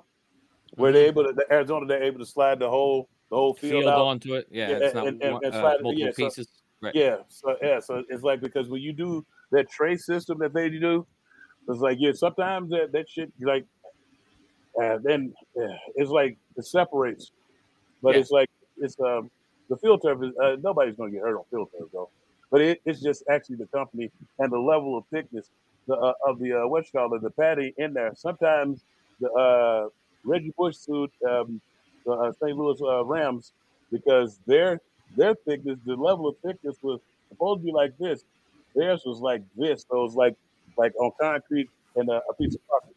where 0.76 0.92
they're 0.92 1.08
able 1.08 1.24
to 1.26 1.34
the 1.34 1.46
Arizona 1.52 1.86
they're 1.86 2.04
able 2.04 2.20
to 2.20 2.26
slide 2.26 2.60
the 2.60 2.70
whole 2.70 3.10
the 3.30 3.36
whole 3.36 3.54
field, 3.54 3.84
Field 3.84 3.86
out. 3.94 4.00
onto 4.02 4.34
it, 4.36 4.48
yeah. 4.50 4.70
Yeah, 4.70 4.78
it's 4.78 4.94
not 4.96 5.08
and- 5.08 5.22
and- 5.22 5.34
one- 5.34 5.46
and 5.46 5.54
uh, 5.54 5.60
slide 5.62 5.76
it- 5.76 5.84
multiple 5.84 6.06
yeah, 6.06 6.12
so- 6.12 6.24
pieces. 6.26 6.48
Right. 6.82 6.96
Yeah, 6.96 7.18
so 7.28 7.58
yeah, 7.62 7.80
so 7.82 8.04
it's 8.10 8.24
like 8.24 8.40
because 8.40 8.70
when 8.70 8.82
you 8.82 8.94
do 8.94 9.26
that 9.52 9.70
tray 9.70 9.98
system 9.98 10.40
that 10.40 10.54
they 10.54 10.70
do, 10.70 11.06
it's 11.68 11.80
like 11.82 11.98
yeah, 12.00 12.14
sometimes 12.14 12.70
that 12.70 12.94
that 12.94 13.10
shit 13.10 13.32
like, 13.42 13.66
and 14.76 15.04
then 15.04 15.34
yeah, 15.58 15.76
it's 15.96 16.10
like 16.10 16.38
it 16.56 16.66
separates, 16.66 17.32
but 18.02 18.14
Yeah. 18.16 18.22
it's 18.22 18.32
like 18.32 18.50
it's 18.78 18.98
um 19.02 19.30
the 19.70 19.76
field 19.78 20.02
turf 20.02 20.24
is 20.24 20.32
uh, 20.42 20.56
nobody's 20.64 20.96
gonna 20.96 21.12
get 21.12 21.22
hurt 21.22 21.36
on 21.36 21.44
field 21.52 21.70
turf 21.78 21.90
though, 21.92 22.10
but 22.50 22.62
it, 22.62 22.82
it's 22.86 23.02
just 23.02 23.24
actually 23.30 23.58
the 23.58 23.68
company 23.68 24.10
and 24.40 24.50
the 24.52 24.58
level 24.58 24.98
of 24.98 25.04
thickness 25.12 25.50
the, 25.88 25.96
uh, 25.96 26.14
of 26.26 26.40
the 26.40 26.54
uh, 26.64 26.68
what 26.68 26.86
you 26.86 26.98
call 26.98 27.14
it 27.14 27.22
the 27.22 27.30
patty 27.32 27.74
in 27.78 27.94
there. 27.94 28.14
Sometimes 28.16 28.86
the 29.20 29.30
uh, 29.34 29.90
Reggie 30.24 30.54
Bush 30.58 30.76
suit, 30.76 31.12
um, 31.30 31.62
the 32.06 32.12
uh, 32.12 32.32
St. 32.44 32.58
Louis 32.58 32.80
uh, 32.82 33.04
Rams, 33.06 33.54
because 33.92 34.40
their 34.46 34.80
their 35.16 35.36
thickness, 35.48 35.80
the 35.86 35.96
level 35.96 36.28
of 36.28 36.36
thickness 36.46 36.78
was 36.82 37.00
supposed 37.30 37.62
to 37.62 37.66
be 37.66 37.72
like 37.72 37.92
this. 38.00 38.24
Theirs 38.76 39.04
was 39.06 39.20
like 39.20 39.42
this. 39.56 39.86
So 39.90 40.00
it 40.00 40.04
was 40.04 40.16
like 40.16 40.36
like 40.78 40.94
on 41.00 41.12
concrete 41.20 41.70
and 41.96 42.10
a, 42.10 42.22
a 42.30 42.34
piece 42.36 42.56
of 42.56 42.62
carpet. 42.70 42.96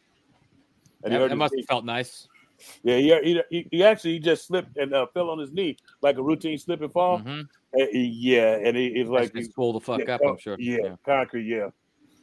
And 1.05 1.13
he 1.13 1.19
That, 1.19 1.29
that 1.31 1.37
must 1.37 1.55
have 1.57 1.67
felt 1.67 1.85
nice. 1.85 2.29
Yeah, 2.85 2.99
he, 2.99 3.09
he, 3.25 3.43
he, 3.51 3.69
he 3.73 3.85
actually 3.85 4.19
just 4.21 4.47
slipped 4.47 4.77
and 4.77 4.95
uh, 4.95 5.07
fell 5.15 5.31
on 5.31 5.39
his 5.39 5.51
knee 5.53 5.77
like 6.01 6.17
a 6.17 6.23
routine 6.23 6.59
slip 6.59 6.81
and 6.81 6.93
fall. 6.93 7.21
Mhm. 7.21 7.49
And 7.73 7.89
he- 7.91 8.35
yeah, 8.35 8.59
and 8.63 8.77
he, 8.77 8.87
it's 8.89 9.11
Like 9.11 9.35
it's 9.35 9.53
swole 9.55 9.73
the 9.73 9.81
fuck 9.81 10.01
yeah, 10.07 10.15
up. 10.15 10.21
I'm 10.25 10.39
sure. 10.39 10.57
Yeah, 10.59 10.97
concrete. 11.05 11.47
Yeah. 11.47 11.71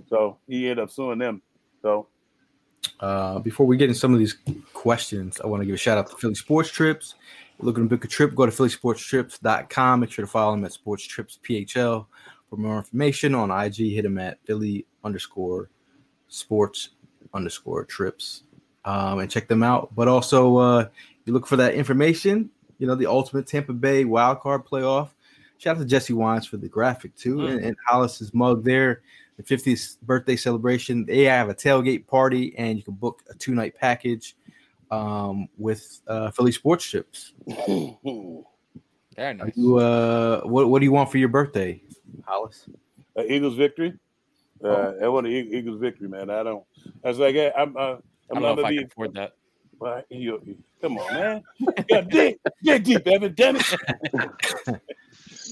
So 0.08 0.40
he 0.48 0.70
ended 0.70 0.80
up 0.84 0.92
suing 0.92 1.20
them. 1.20 1.42
So 1.82 2.08
Uh, 3.00 3.40
before 3.40 3.66
we 3.66 3.78
get 3.78 3.90
into 3.90 4.00
some 4.00 4.14
of 4.14 4.20
these 4.20 4.38
questions, 4.74 5.40
I 5.44 5.48
want 5.48 5.62
to 5.62 5.66
give 5.66 5.76
a 5.76 5.78
shout 5.78 5.98
out 5.98 6.10
to 6.10 6.16
Philly 6.18 6.36
Sports 6.36 6.70
Trips. 6.70 7.16
Looking 7.62 7.84
to 7.84 7.90
book 7.90 8.06
a 8.06 8.08
trip, 8.08 8.36
go 8.36 8.46
to 8.46 8.52
phillysportstrips.com. 8.52 10.00
Make 10.00 10.12
sure 10.12 10.26
to 10.26 10.32
follow 10.32 10.52
them 10.56 10.66
at 10.66 10.72
Sports 10.74 11.06
Trips 11.06 11.40
PHL. 11.44 12.06
For 12.50 12.58
more 12.58 12.78
information 12.78 13.36
on 13.36 13.52
IG, 13.52 13.94
hit 13.94 14.04
them 14.04 14.18
at 14.18 14.40
Philly 14.46 14.86
underscore 15.04 15.70
sports 16.30 16.90
underscore 17.34 17.84
trips 17.86 18.44
um, 18.86 19.20
and 19.20 19.30
check 19.30 19.48
them 19.48 19.62
out. 19.64 19.94
But 19.96 20.08
also, 20.08 20.58
uh, 20.58 20.88
you 21.26 21.34
look 21.34 21.46
for 21.48 21.58
that 21.58 21.74
information, 21.76 22.50
you 22.80 22.88
know, 22.88 22.96
the 22.96 23.06
ultimate 23.06 23.46
Tampa 23.46 23.74
Bay 23.74 24.06
wild 24.06 24.40
card 24.40 24.66
playoff. 24.66 25.10
Shout 25.58 25.76
out 25.76 25.80
to 25.80 25.86
Jesse 25.86 26.14
Wines 26.14 26.48
for 26.48 26.58
the 26.58 26.70
graphic 26.70 27.14
too, 27.16 27.38
Mm. 27.38 27.50
and, 27.52 27.66
and 27.66 27.78
Hollis's 27.88 28.34
mug 28.34 28.64
there. 28.64 29.02
The 29.40 29.56
50th 29.56 30.02
birthday 30.02 30.36
celebration. 30.36 31.06
They 31.06 31.24
have 31.24 31.48
a 31.48 31.56
tailgate 31.56 32.06
party, 32.08 32.54
and 32.58 32.78
you 32.78 32.84
can 32.84 32.96
book 32.96 33.24
a 33.30 33.34
two 33.36 33.56
night 33.56 33.74
package 33.74 34.36
um, 34.92 35.48
with 35.58 36.02
uh, 36.08 36.30
Philly 36.32 36.52
Sports 36.52 36.84
Trips. 36.84 37.32
Very 39.16 39.34
nice. 39.36 39.54
you, 39.56 39.78
uh, 39.78 40.42
what 40.42 40.70
What 40.70 40.80
do 40.80 40.86
you 40.86 40.92
want 40.92 41.10
for 41.10 41.20
your 41.20 41.30
birthday, 41.30 41.82
Hollis? 42.26 42.66
uh, 43.18 43.24
Eagles 43.24 43.56
victory. 43.56 43.94
Uh, 44.62 44.92
I 45.02 45.08
want 45.08 45.26
the 45.26 45.32
E- 45.32 45.50
Eagles 45.58 45.80
victory, 45.80 46.10
man. 46.10 46.30
I 46.30 46.44
don't. 46.44 46.66
I 47.06 47.08
was 47.08 47.18
like, 47.18 47.34
hey, 47.36 47.50
I'm. 47.58 47.78
Uh, 47.78 47.80
I 47.82 47.86
I'm 48.36 48.42
don't 48.42 48.42
know 48.42 48.52
if 48.52 48.58
I 48.60 48.62
gonna 48.64 48.74
can 48.74 48.78
be. 48.80 48.86
afford 48.92 49.14
that. 49.14 49.36
Well, 49.80 50.04
you, 50.10 50.42
you- 50.46 50.58
come 50.82 50.98
on, 50.98 51.14
man. 51.14 51.44
Yeah, 51.88 52.02
dig, 52.02 52.36
dig 52.62 52.84
deep, 52.84 53.08
Evan. 53.08 53.34
Damn 53.36 53.56
it. 53.56 53.74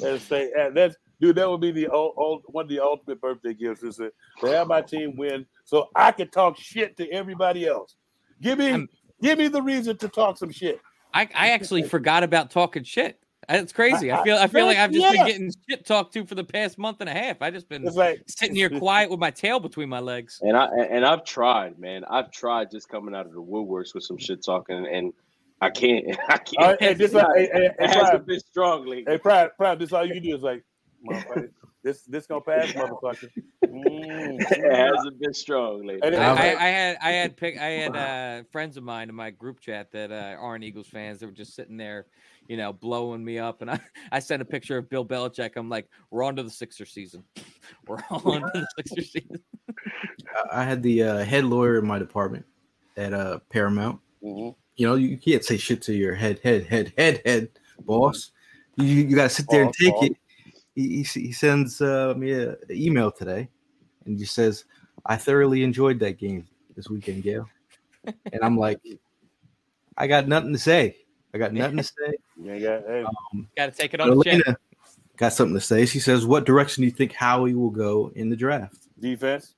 and 0.04 0.22
say, 0.22 0.52
uh, 0.60 0.72
that's 0.72 0.98
dude. 1.20 1.36
That 1.36 1.50
would 1.50 1.62
be 1.62 1.72
the 1.72 1.88
old, 1.88 2.14
old, 2.18 2.44
one 2.48 2.66
of 2.66 2.70
the 2.70 2.80
ultimate 2.80 3.22
birthday 3.22 3.54
gifts 3.54 3.84
is 3.84 3.98
to, 3.98 4.12
to 4.42 4.48
have 4.48 4.68
my 4.68 4.82
team 4.82 5.16
win, 5.16 5.46
so 5.66 5.88
I 5.96 6.12
can 6.12 6.30
talk 6.30 6.58
shit 6.58 6.98
to 6.98 7.10
everybody 7.12 7.68
else. 7.68 7.96
Give 8.42 8.60
me, 8.60 8.70
I'm- 8.70 8.90
give 9.22 9.38
me 9.40 9.48
the 9.48 9.62
reason 9.62 9.98
to 9.98 10.08
talk 10.08 10.38
some 10.38 10.52
shit. 10.52 10.80
I, 11.14 11.28
I 11.34 11.50
actually 11.52 11.84
forgot 11.84 12.24
about 12.24 12.52
talking 12.52 12.84
shit. 12.84 13.20
It's 13.50 13.72
crazy. 13.72 14.12
I 14.12 14.20
I- 14.20 14.24
feel 14.24 14.38
I 14.38 14.48
feel 14.48 14.66
like 14.66 14.78
I've 14.78 14.92
just 14.92 15.02
yeah. 15.02 15.12
been 15.24 15.26
getting 15.26 15.54
shit 15.70 15.86
talked 15.86 16.14
to 16.14 16.26
for 16.26 16.36
the 16.36 16.44
past 16.44 16.78
month 16.78 16.98
and 17.00 17.10
a 17.10 17.14
half. 17.14 17.42
I 17.42 17.50
just 17.50 17.70
been 17.70 17.84
like 17.84 18.24
sitting 18.28 18.56
here 18.56 18.70
quiet 18.70 19.10
with 19.10 19.20
my 19.20 19.32
tail 19.32 19.60
between 19.62 19.88
my 19.88 20.00
legs. 20.00 20.40
And 20.44 20.58
I 20.58 20.66
and 20.68 21.06
I've 21.06 21.24
tried, 21.24 21.80
man. 21.80 22.04
I've 22.10 22.30
tried 22.32 22.72
just 22.72 22.90
coming 22.90 23.16
out 23.16 23.26
of 23.26 23.32
the 23.32 23.42
woodworks 23.42 23.96
with 23.96 24.04
some 24.04 24.18
shit 24.18 24.44
talking, 24.44 24.86
and 24.92 25.14
I 25.62 25.70
can't. 25.70 26.06
I 26.28 26.38
can't. 26.38 26.58
right, 26.60 26.78
hey, 26.82 26.94
this, 26.94 27.06
It's 27.06 27.14
not- 27.14 27.38
hey, 27.38 27.50
hey, 27.54 27.70
it 27.80 27.90
hasn't 27.90 28.28
been 28.28 28.40
strong 28.42 28.86
lately. 28.86 29.06
hey, 29.14 29.18
Prime, 29.18 29.50
Prime, 29.58 29.80
this 29.80 29.94
all 29.94 30.06
you 30.06 30.14
can 30.16 30.24
do 30.24 30.36
is 30.36 30.44
like, 30.44 30.64
motherfucker, 31.06 31.50
this, 31.84 32.04
this 32.04 32.28
gonna 32.28 32.42
pass, 32.42 32.72
motherfucker. 32.72 33.30
Mm. 33.66 34.40
it 34.52 34.76
hasn't 34.76 35.20
been 35.20 35.34
strong 35.34 35.86
lately. 35.86 36.08
And 36.08 36.16
I, 36.16 36.30
and 36.30 36.40
I, 36.40 36.66
I 36.66 36.68
had 36.70 36.98
I 37.02 37.12
had 37.12 37.38
pick 37.38 37.58
I 37.58 37.66
had 37.68 37.96
uh, 37.96 38.44
friends 38.52 38.78
of 38.78 38.84
mine 38.84 39.10
in 39.10 39.16
my 39.16 39.30
group 39.30 39.60
chat 39.60 39.92
that 39.92 40.12
uh, 40.12 40.36
aren't 40.40 40.64
Eagles 40.64 40.88
fans 40.88 41.20
that 41.20 41.26
were 41.26 41.32
just 41.32 41.56
sitting 41.56 41.78
there, 41.78 42.08
you 42.48 42.58
know, 42.58 42.74
blowing 42.74 43.24
me 43.24 43.40
up. 43.40 43.62
And 43.62 43.72
I, 43.72 43.80
I 44.12 44.20
sent 44.20 44.42
a 44.42 44.46
picture 44.46 44.78
of 44.78 44.90
Bill 44.90 45.06
Belichick. 45.06 45.52
I'm 45.56 45.70
like, 45.70 45.88
we're 46.12 46.24
on 46.24 46.36
to 46.38 46.44
the 46.44 46.50
Sixer 46.50 46.86
season. 46.86 47.24
We're 47.88 47.98
on 48.10 48.42
to 48.42 48.52
the 48.54 48.68
Sixer 48.78 49.02
season. 49.02 49.44
I- 50.52 50.62
I 50.62 50.64
had 50.64 50.84
the 50.84 51.04
uh, 51.04 51.18
head 51.26 51.46
lawyer 51.46 51.80
in 51.80 51.88
my 51.88 51.98
department 52.00 52.46
at 52.96 53.14
uh, 53.14 53.40
Paramount. 53.50 54.00
Mhm. 54.24 54.56
You 54.76 54.88
know, 54.88 54.96
you 54.96 55.18
can't 55.18 55.44
say 55.44 55.58
shit 55.58 55.82
to 55.84 55.94
your 55.94 56.14
head, 56.14 56.40
head, 56.44 56.66
head, 56.68 56.94
head, 56.98 57.22
head 57.26 57.50
boss. 57.80 58.32
You 58.76 58.86
you 58.86 59.16
got 59.16 59.24
to 59.24 59.30
sit 59.30 59.48
there 59.50 59.64
and 59.64 59.74
take 59.74 59.94
boss. 59.94 60.06
it. 60.06 60.18
He, 60.78 61.02
he, 61.02 61.22
he 61.22 61.32
sends 61.32 61.82
uh, 61.82 62.14
me 62.16 62.34
an 62.34 62.56
email 62.70 63.12
today, 63.12 63.50
and 64.06 64.16
just 64.16 64.36
says, 64.36 64.66
"I 65.08 65.16
thoroughly 65.16 65.64
enjoyed 65.64 66.00
that 66.02 66.20
game 66.20 66.48
this 66.76 66.88
weekend, 66.88 67.24
Gail." 67.24 67.50
And 68.32 68.42
I'm 68.42 68.58
like, 68.58 68.80
I 69.98 70.08
got 70.08 70.30
nothing 70.30 70.54
to 70.54 70.60
say. 70.60 70.96
I 71.34 71.40
got 71.40 71.52
nothing 71.52 71.76
to 71.76 71.84
say. 71.84 72.14
Yeah, 72.42 72.54
yeah, 72.54 72.80
hey, 72.88 73.06
Got 73.58 73.74
to 73.74 73.78
take 73.78 73.94
it 73.96 74.00
on 74.00 74.18
the 74.18 74.24
chin. 74.24 74.42
Got 75.18 75.34
something 75.34 75.56
to 75.56 75.60
say. 75.60 75.86
She 75.88 76.00
says, 76.00 76.26
"What 76.26 76.46
direction 76.46 76.82
do 76.84 76.86
you 76.86 76.92
think 76.92 77.12
Howie 77.12 77.56
will 77.56 77.72
go 77.72 78.12
in 78.16 78.30
the 78.30 78.38
draft?" 78.38 78.78
defense. 79.00 79.56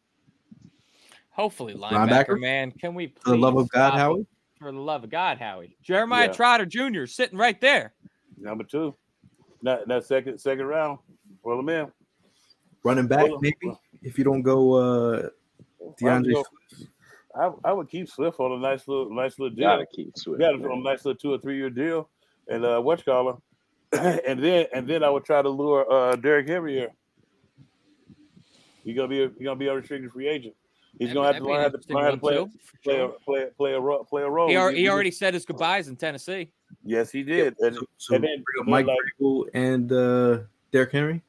Hopefully, 1.32 1.74
linebacker, 1.74 2.08
Linebacker? 2.30 2.40
man. 2.40 2.72
Can 2.72 2.96
we 2.96 3.14
For 3.20 3.32
the 3.32 3.38
love 3.38 3.58
of 3.58 3.70
God. 3.70 3.94
Howie. 3.94 4.26
For 4.58 4.72
the 4.72 4.80
love 4.80 5.04
of 5.04 5.10
God, 5.10 5.38
Howie. 5.38 5.76
Jeremiah 5.84 6.28
Yeah. 6.28 6.34
Trotter 6.34 6.66
Jr. 6.66 7.06
sitting 7.06 7.38
right 7.38 7.60
there. 7.60 7.94
Number 8.38 8.64
two. 8.64 8.96
That 9.64 9.88
that 9.88 10.06
second 10.06 10.40
second 10.40 10.66
round. 10.66 11.00
well, 11.44 11.60
him 11.60 11.70
in. 11.70 11.92
Running 12.84 13.08
back, 13.08 13.28
Well, 13.28 13.40
maybe 13.42 13.76
if 14.02 14.18
you 14.18 14.24
don't 14.24 14.42
go 14.42 14.74
uh, 14.74 15.30
D'Andre. 16.00 16.34
Well, 16.34 16.46
I, 17.64 17.70
I 17.70 17.74
would 17.74 17.90
keep 17.90 18.10
Swift 18.10 18.40
on 18.40 18.54
a 18.54 18.58
nice 18.58 18.88
little 18.88 19.14
nice 19.14 19.38
little 19.38 19.56
deal. 19.56 19.66
Gotta 19.68 19.86
keep 19.94 20.18
Swift. 20.18 20.40
Got 20.40 20.56
it 20.56 20.62
man. 20.62 20.72
on 20.72 20.78
a 20.80 20.84
nice 20.84 21.04
little 21.06 21.20
two 21.20 21.34
or 21.34 21.38
three 21.40 21.58
year 21.58 21.70
deal. 21.70 22.10
and 22.48 22.64
uh, 22.66 22.80
what 22.82 23.00
you 23.00 23.06
call 23.12 23.42
her, 23.94 24.20
and 24.28 24.42
then 24.42 24.66
and 24.74 24.88
then 24.88 25.04
I 25.04 25.10
would 25.10 25.26
try 25.26 25.42
to 25.42 25.50
lure 25.50 25.92
uh, 25.92 26.16
Derrick 26.16 26.48
Henry 26.48 26.74
here. 26.76 26.92
He's 28.84 28.96
gonna 28.96 29.08
be 29.10 29.24
a, 29.24 29.30
he's 29.38 29.44
gonna 29.46 29.56
be 29.60 29.68
a 29.68 29.76
restricted 29.76 30.12
free 30.12 30.28
agent. 30.28 30.56
He's 30.98 31.14
gonna 31.14 31.28
have 31.34 31.36
to 31.38 31.44
that'd 31.44 31.48
be 31.48 31.54
learn 31.54 31.62
how 31.62 31.68
to, 31.70 31.76
interesting 31.76 31.96
learn 31.96 32.06
how 32.06 32.12
to 32.12 32.18
one 32.18 32.50
play 32.50 32.52
play 32.84 32.96
a, 32.96 32.98
sure. 32.98 33.16
play 33.26 33.46
play 33.58 33.74
a 33.76 34.04
play 34.06 34.22
a 34.24 34.30
role. 34.30 34.50
He, 34.50 34.56
al- 34.56 34.70
We- 34.70 34.76
he 34.78 34.82
we- 34.84 34.90
already 34.90 35.12
said 35.12 35.34
his 35.34 35.46
goodbyes 35.46 35.88
in 35.88 35.96
Tennessee. 35.98 36.52
Yes, 36.84 37.12
he 37.12 37.24
did. 37.24 37.56
And, 37.60 37.76
So, 37.76 37.82
so 37.98 38.16
and 38.16 38.24
then 38.24 38.44
Mike 38.66 38.86
like, 38.88 38.98
Vrabel 39.20 39.46
and 39.54 39.92
uh, 39.92 40.40
Derrick 40.72 40.92
Henry. 40.92 41.22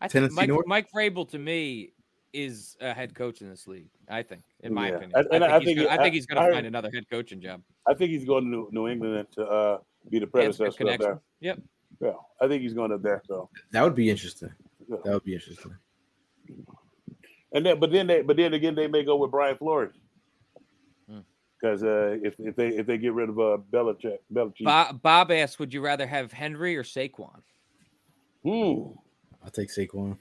I 0.00 0.08
think 0.08 0.12
Tennessee 0.12 0.34
Mike, 0.34 0.48
North? 0.48 0.66
Mike 0.66 0.88
Vrabel 0.92 1.28
to 1.30 1.38
me 1.38 1.92
is 2.32 2.76
a 2.80 2.92
head 2.92 3.14
coach 3.14 3.40
in 3.40 3.48
this 3.48 3.66
league. 3.66 3.88
I 4.08 4.22
think, 4.22 4.42
in 4.62 4.72
my 4.74 4.88
Yeah. 4.88 4.94
opinion, 4.96 5.12
And- 5.18 5.28
and 5.32 5.44
I, 5.44 5.46
I 5.46 5.50
think 5.58 5.64
think 5.64 5.78
he's 5.78 5.86
gonna, 5.86 6.00
I 6.00 6.02
think 6.02 6.14
he's 6.14 6.26
going 6.26 6.38
I 6.38 6.40
to 6.40 6.46
heard- 6.46 6.54
find 6.54 6.66
another 6.66 6.90
head 6.92 7.08
coaching 7.10 7.40
job. 7.40 7.62
I 7.86 7.94
think 7.94 8.10
he's 8.10 8.24
going 8.24 8.44
to 8.44 8.50
New, 8.50 8.68
New 8.72 8.88
England 8.88 9.28
to 9.32 9.44
uh, 9.46 9.78
be 10.10 10.18
the 10.18 10.28
He 10.32 10.44
has 10.44 10.56
good 10.58 10.66
predecessor 10.76 10.88
up 10.90 11.00
there. 11.00 11.20
Yep. 11.40 11.58
Yeah, 12.00 12.12
I 12.40 12.46
think 12.48 12.62
he's 12.62 12.74
going 12.74 12.92
up 12.92 13.02
there. 13.02 13.22
So, 13.26 13.48
That 13.70 13.82
would 13.82 13.94
be 13.94 14.10
interesting. 14.10 14.50
Yeah. 14.88 14.96
That 15.04 15.14
would 15.14 15.24
be 15.24 15.34
interesting. 15.34 15.74
and 17.52 17.64
then 17.64 17.78
but 17.80 17.90
then 17.90 18.06
they 18.06 18.22
but 18.22 18.36
then 18.36 18.52
again 18.54 18.74
they 18.74 18.86
may 18.86 19.02
go 19.02 19.16
with 19.16 19.30
Brian 19.30 19.56
Flores. 19.56 19.94
Because 21.60 21.82
uh, 21.82 22.18
if 22.22 22.38
if 22.38 22.56
they 22.56 22.68
if 22.68 22.86
they 22.86 22.98
get 22.98 23.12
rid 23.12 23.28
of 23.28 23.38
uh, 23.38 23.58
Belichick, 23.72 24.18
Belichick. 24.32 24.64
Bob, 24.64 25.02
Bob 25.02 25.30
asked, 25.30 25.58
"Would 25.58 25.72
you 25.72 25.80
rather 25.80 26.06
have 26.06 26.32
Henry 26.32 26.76
or 26.76 26.82
Saquon?" 26.82 27.40
Hmm. 28.44 28.92
I'll 29.44 29.50
take 29.52 29.68
Saquon. 29.70 30.16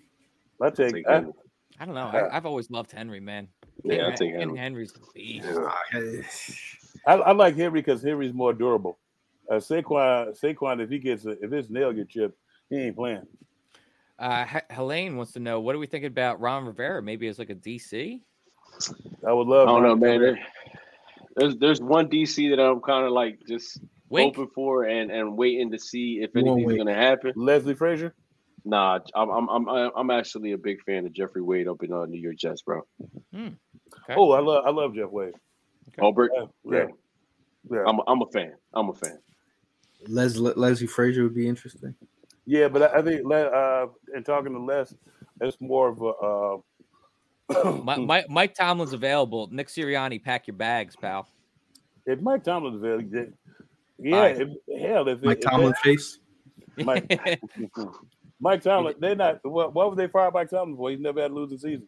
I 0.61 0.69
take. 0.69 0.93
Take 0.93 1.07
I, 1.07 1.13
Henry. 1.15 1.33
I 1.79 1.85
don't 1.85 1.95
know. 1.95 2.07
I, 2.07 2.35
I've 2.35 2.45
always 2.45 2.71
loved 2.71 2.91
Henry, 2.91 3.19
man. 3.19 3.47
Yeah, 3.83 3.95
I'll 3.95 4.01
Henry- 4.11 4.17
take 4.17 4.31
Hen- 4.31 4.39
Henry. 4.39 4.57
Henry's 4.57 4.93
the 4.93 5.01
beast. 5.13 6.59
I, 7.05 7.13
I 7.15 7.31
like 7.33 7.55
Henry 7.55 7.81
because 7.81 8.01
Henry's 8.01 8.33
more 8.33 8.53
durable. 8.53 8.97
Uh, 9.49 9.55
Saquon, 9.55 10.39
Saquon, 10.39 10.81
if 10.81 10.89
he 10.89 10.97
gets 10.97 11.25
a, 11.25 11.31
if 11.43 11.51
his 11.51 11.69
nail 11.69 11.91
get 11.91 12.09
chipped, 12.09 12.37
he 12.69 12.77
ain't 12.77 12.95
playing. 12.95 13.27
Uh, 14.17 14.45
H- 14.55 14.63
Helene 14.71 15.17
wants 15.17 15.33
to 15.33 15.39
know, 15.39 15.59
what 15.59 15.73
do 15.73 15.79
we 15.79 15.85
think 15.87 16.05
about 16.05 16.39
Ron 16.39 16.65
Rivera? 16.65 17.01
Maybe 17.03 17.27
as 17.27 17.37
like 17.37 17.49
a 17.49 17.55
DC. 17.55 18.21
I 19.27 19.33
would 19.33 19.47
love. 19.47 19.67
I 19.67 19.71
love. 19.71 19.83
don't 19.83 19.99
know, 19.99 20.07
Ron 20.07 20.21
man. 20.21 20.39
Rivera. 21.35 21.49
There- 21.49 21.49
There's 21.49 21.79
there's 21.79 21.81
one 21.81 22.07
DC 22.09 22.49
that 22.55 22.59
I'm 22.61 22.81
kind 22.81 23.05
of 23.05 23.11
like 23.11 23.39
just 23.47 23.79
Wink. 24.09 24.35
hoping 24.35 24.51
for 24.53 24.83
and 24.85 25.11
and 25.11 25.37
waiting 25.37 25.71
to 25.71 25.79
see 25.79 26.19
if 26.21 26.31
You 26.33 26.43
won't 26.45 26.59
anything's 26.61 26.77
gonna 26.77 26.93
happen. 26.95 27.33
Leslie 27.35 27.75
Frazier. 27.75 28.13
Nah, 28.63 28.99
I'm 29.13 29.29
I'm 29.29 29.49
I'm 29.49 29.91
I'm 29.95 30.09
actually 30.11 30.53
a 30.53 30.57
big 30.57 30.81
fan 30.83 31.05
of 31.05 31.13
Jeffrey 31.13 31.41
Wade 31.41 31.67
up 31.67 31.83
in 31.83 31.91
uh, 31.93 32.05
New 32.05 32.19
York 32.19 32.35
Jets, 32.37 32.61
bro. 32.63 32.81
Okay. 33.35 33.53
Oh, 34.15 34.31
I 34.31 34.39
love 34.39 34.65
I 34.65 34.69
love 34.71 34.95
Jeff 34.95 35.09
Wade. 35.11 35.33
Albert, 35.99 36.31
Yeah, 36.35 36.45
yeah. 36.65 36.85
yeah. 37.69 37.83
I'm 37.87 37.99
a, 37.99 38.03
I'm 38.07 38.21
a 38.21 38.25
fan. 38.33 38.53
I'm 38.73 38.89
a 38.89 38.93
fan. 38.93 39.19
Les, 40.07 40.35
Leslie 40.37 40.87
Frazier 40.87 41.23
would 41.23 41.35
be 41.35 41.47
interesting. 41.47 41.93
Yeah, 42.47 42.67
but 42.67 42.83
I, 42.93 42.99
I 42.99 43.01
think 43.01 43.23
Le- 43.23 43.45
uh, 43.45 43.87
in 44.15 44.23
talking 44.23 44.51
to 44.53 44.59
Les, 44.59 44.93
it's 45.41 45.57
more 45.61 45.89
of 45.89 46.01
a. 46.01 46.05
Uh, 46.07 46.57
Mi- 47.49 47.97
Mike, 48.05 48.29
Mike 48.29 48.55
Tomlin's 48.55 48.93
available. 48.93 49.47
Nick 49.51 49.67
Sirianni, 49.67 50.21
pack 50.23 50.47
your 50.47 50.55
bags, 50.55 50.95
pal. 50.95 51.27
if 52.05 52.19
Mike 52.21 52.43
Tomlin's 52.43 52.77
available, 52.77 53.33
yeah, 53.97 54.15
Alright. 54.15 54.41
if, 54.41 54.81
hell, 54.81 55.07
if 55.07 55.21
Mike 55.23 55.37
if 55.37 55.43
Tomlin 55.43 55.73
face. 55.83 56.19
Mike, 56.77 57.07
Mike 58.39 58.61
Tomlin, 58.61 58.95
they're 58.99 59.15
not. 59.15 59.39
What, 59.43 59.73
what 59.73 59.89
would 59.89 59.97
they 59.97 60.07
fire 60.07 60.31
Mike 60.31 60.49
Tomlin 60.49 60.75
for? 60.75 60.89
He's 60.89 60.99
never 60.99 61.21
had 61.21 61.31
a 61.31 61.33
losing 61.33 61.57
season. 61.57 61.87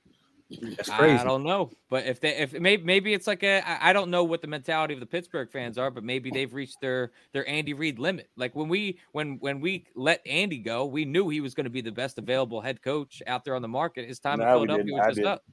That's 0.49 0.89
I 0.89 1.23
don't 1.25 1.43
know, 1.43 1.71
but 1.89 2.05
if 2.05 2.21
they 2.21 2.29
if 2.37 2.53
maybe 2.53 2.81
maybe 2.83 3.13
it's 3.13 3.27
like 3.27 3.43
a 3.43 3.59
I 3.69 3.89
I 3.89 3.93
don't 3.93 4.09
know 4.09 4.23
what 4.23 4.41
the 4.41 4.47
mentality 4.47 4.93
of 4.93 5.01
the 5.01 5.05
Pittsburgh 5.05 5.51
fans 5.51 5.77
are, 5.77 5.91
but 5.91 6.03
maybe 6.05 6.31
they've 6.31 6.53
reached 6.53 6.79
their 6.81 7.11
their 7.33 7.47
Andy 7.49 7.73
Reid 7.73 7.99
limit. 7.99 8.29
Like 8.37 8.55
when 8.55 8.69
we 8.69 8.97
when 9.11 9.37
when 9.41 9.59
we 9.59 9.85
let 9.95 10.21
Andy 10.25 10.59
go, 10.59 10.85
we 10.85 11.03
knew 11.03 11.27
he 11.27 11.41
was 11.41 11.53
going 11.53 11.65
to 11.65 11.69
be 11.69 11.81
the 11.81 11.91
best 11.91 12.17
available 12.17 12.61
head 12.61 12.81
coach 12.81 13.21
out 13.27 13.43
there 13.43 13.55
on 13.55 13.61
the 13.61 13.67
market. 13.67 14.07
His 14.07 14.19
time 14.19 14.39
in 14.39 14.47
No, 14.47 14.59
we 14.59 14.67
Philadelphia 14.67 14.93
was 14.93 15.01
I 15.01 15.07
just 15.07 15.15
didn't. 15.17 15.27
up. 15.27 15.43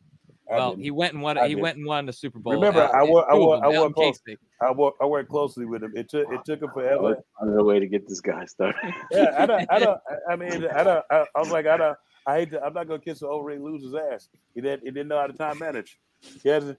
I 0.53 0.57
Well, 0.57 0.71
didn't. 0.71 0.83
he 0.85 0.91
went 0.93 1.15
and 1.15 1.23
won. 1.23 1.39
I 1.39 1.43
He 1.43 1.49
didn't. 1.49 1.63
went 1.63 1.77
and 1.79 1.87
won 1.87 2.07
the 2.07 2.13
Super 2.13 2.39
Bowl. 2.39 2.53
Remember, 2.53 2.83
out- 2.83 2.95
I 2.95 3.03
work- 3.03 3.27
I 3.29 3.33
two 3.35 3.43
of 3.43 3.49
work- 3.49 3.61
them, 3.63 3.73
I 3.73 3.77
out 3.77 3.83
work 3.83 3.95
close. 3.95 4.21
I 4.61 4.71
work. 4.71 4.95
I 5.01 5.07
worked 5.07 5.29
closely 5.31 5.65
with 5.65 5.83
him. 5.83 5.93
It 5.97 6.09
took. 6.09 6.31
It 6.33 6.45
took 6.45 6.63
him 6.63 6.71
forever. 6.73 7.17
Another 7.41 7.65
way 7.65 7.81
to 7.81 7.87
get 7.89 8.07
this 8.07 8.21
guy 8.21 8.45
started. 8.45 8.95
yeah, 9.11 9.35
I 9.37 9.47
don't. 9.47 9.67
I 9.73 9.79
don't. 9.81 10.01
I 10.31 10.37
mean, 10.37 10.67
I 10.69 10.85
don't. 10.85 11.05
I, 11.11 11.25
I 11.35 11.41
was 11.41 11.51
like, 11.51 11.67
I 11.67 11.77
don't. 11.79 11.97
I 12.27 12.39
hate. 12.41 12.51
To, 12.53 12.63
I'm 12.65 12.73
not 12.75 12.87
gonna 12.89 13.01
kiss 13.01 13.23
an 13.23 13.29
old 13.29 13.45
Ray 13.47 13.59
loser's 13.59 13.95
ass. 14.13 14.29
He 14.55 14.61
didn't. 14.61 14.83
He 14.85 14.91
didn't 14.91 15.09
know 15.09 15.19
how 15.19 15.27
to 15.27 15.33
time 15.33 15.59
manage. 15.59 15.99
He 16.43 16.49
hasn't. 16.49 16.79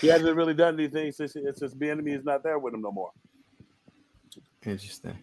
He 0.00 0.06
hasn't 0.06 0.34
really 0.36 0.54
done 0.54 0.74
anything 0.74 1.12
since 1.12 1.32
since 1.34 1.74
the 1.74 1.90
enemy 1.90 2.12
is 2.12 2.24
not 2.24 2.42
there 2.42 2.58
with 2.58 2.72
him 2.74 2.80
no 2.82 2.90
more. 2.92 3.10
Interesting. 4.64 5.16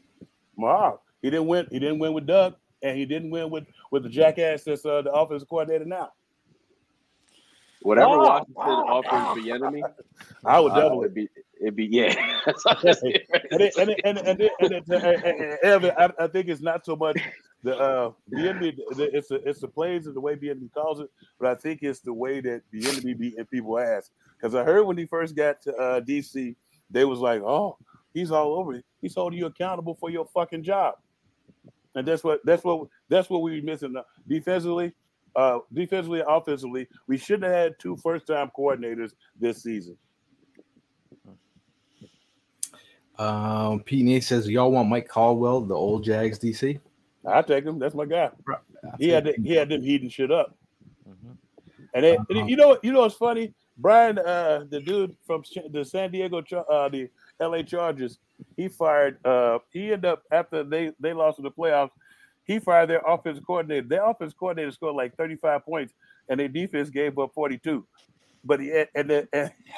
Wow. 0.56 1.02
He 1.22 1.30
didn't 1.30 1.48
win. 1.48 1.68
He 1.72 1.80
didn't 1.80 2.00
win 2.00 2.14
with 2.14 2.26
Doug, 2.28 2.56
and 2.82 2.98
he 2.98 3.06
didn't 3.06 3.32
win 3.32 3.50
with 3.50 3.66
with 3.92 4.04
the 4.04 4.10
jackass 4.10 4.64
that's 4.64 4.86
uh, 4.86 5.02
the 5.02 5.12
offensive 5.12 5.50
coordinator 5.50 5.86
now. 5.86 6.12
Whatever 7.82 8.08
Oh, 8.12 8.18
Washington 8.20 8.54
wow, 8.56 8.86
offers 8.88 9.12
wow. 9.12 9.36
the 9.36 9.52
enemy, 9.52 9.84
I 10.46 10.60
would 10.60 10.72
uh, 10.72 10.80
double 10.82 11.02
it. 11.02 11.06
it'd 11.08 11.16
be 11.16 11.30
it'd 11.60 11.76
be 11.76 11.86
yeah. 11.88 12.14
That's 12.46 12.64
what 12.64 12.78
I'm 12.88 12.94
saying. 12.94 13.16
and 13.52 13.62
it, 13.62 13.74
and 13.78 13.90
it, 13.90 14.02
and 14.06 14.18
it, 14.20 14.26
and 14.28 14.42
it, 14.42 14.54
and 14.60 14.72
it, 14.72 14.84
and 14.88 15.04
it, 15.04 15.26
and 15.26 15.42
it- 15.42 15.60
Evan, 15.64 15.92
I, 15.98 16.10
I 16.24 16.28
think 16.28 16.48
it's 16.48 16.62
not 16.62 16.86
so 16.86 16.96
much 16.96 17.18
the 17.64 17.78
uh 17.78 18.12
the 18.30 18.50
enemy. 18.50 18.78
the- 18.92 19.16
It's 19.16 19.30
the 19.30 19.36
it's 19.48 19.60
the 19.62 19.68
plays 19.68 20.06
and 20.08 20.16
the 20.16 20.22
way 20.22 20.36
the 20.36 20.54
calls 20.74 21.00
it, 21.00 21.10
but 21.40 21.50
I 21.50 21.56
think 21.56 21.82
it's 21.82 22.02
the 22.02 22.14
way 22.14 22.42
that 22.42 22.62
the 22.72 22.88
enemy 22.88 23.14
beating 23.14 23.46
people 23.46 23.80
ass. 23.80 24.12
Because 24.38 24.54
I 24.56 24.64
heard 24.64 24.84
when 24.86 24.98
he 24.98 25.06
first 25.06 25.36
got 25.36 25.62
to 25.62 25.74
uh, 25.76 26.02
DC, 26.02 26.56
they 26.92 27.06
was 27.06 27.20
like, 27.20 27.42
"Oh, 27.42 27.78
he's 28.14 28.32
all 28.32 28.54
over 28.56 28.76
it. 28.76 28.86
He's 29.02 29.16
holding 29.16 29.40
you 29.40 29.46
accountable 29.46 29.96
for 29.96 30.10
your 30.10 30.26
fucking 30.26 30.64
job." 30.64 30.96
And 31.96 32.08
that's 32.08 32.24
what 32.24 32.42
that's 32.46 32.64
what 32.64 32.88
that's 33.10 33.30
what 33.30 33.42
we 33.42 33.62
missing 33.62 33.94
now. 33.94 34.06
defensively. 34.28 34.94
Uh, 35.36 35.60
defensively, 35.74 36.22
offensively, 36.28 36.88
we 37.08 37.18
shouldn't 37.18 37.46
have 37.46 37.54
had 37.54 37.80
two 37.80 37.98
first-time 37.98 38.52
coordinators 38.56 39.14
this 39.40 39.64
season. 39.64 39.98
Um, 43.18 43.80
Pete 43.82 44.06
Nate 44.06 44.24
says 44.24 44.48
y'all 44.48 44.72
want 44.72 44.90
Mike 44.90 45.08
Caldwell, 45.08 45.62
the 45.62 45.74
old 45.74 46.04
Jags 46.04 46.38
DC. 46.38 46.80
I 47.26 47.42
take 47.42 47.64
him. 47.66 47.80
That's 47.80 47.96
my 47.96 48.06
guy. 48.06 48.30
He 49.00 49.10
had 49.10 49.26
the, 49.26 49.34
he 49.44 49.54
had 49.54 49.70
them 49.70 49.82
heating 49.82 50.10
shit 50.10 50.32
up. 50.32 50.56
Mhm. 51.08 51.38
And, 51.94 52.04
they, 52.04 52.18
Uh-huh. 52.18 52.26
and 52.40 52.50
you 52.50 52.56
know 52.56 52.78
you 52.84 52.92
know 52.92 53.02
what's 53.02 53.16
funny? 53.16 53.54
Brian, 53.78 54.20
uh, 54.20 54.66
the 54.70 54.80
dude 54.80 55.16
from 55.26 55.44
the 55.72 55.84
San 55.84 56.12
Diego, 56.12 56.44
uh, 56.70 56.90
the 56.90 57.10
L.A. 57.40 57.64
Chargers, 57.64 58.20
he 58.56 58.68
fired. 58.68 59.18
Uh, 59.26 59.60
he 59.72 59.86
ended 59.94 60.06
up 60.06 60.24
after 60.32 60.64
they 60.64 60.92
they 61.00 61.14
lost 61.14 61.40
in 61.40 61.44
the 61.44 61.52
playoffs. 61.52 61.92
He 62.46 62.60
fired 62.60 62.90
their 62.90 63.02
offensive 63.08 63.46
coordinator. 63.46 63.88
Their 63.88 64.06
offensive 64.06 64.38
coordinator 64.38 64.72
scored 64.72 64.96
like 64.96 65.16
35 65.16 65.66
points, 65.66 65.94
and 66.30 66.40
their 66.40 66.50
defense 66.50 66.90
gave 66.90 67.18
up 67.18 67.34
42. 67.34 67.86
But 68.44 68.60
he 68.60 68.68
had, 68.68 68.90
and 68.96 69.10
the 69.10 69.28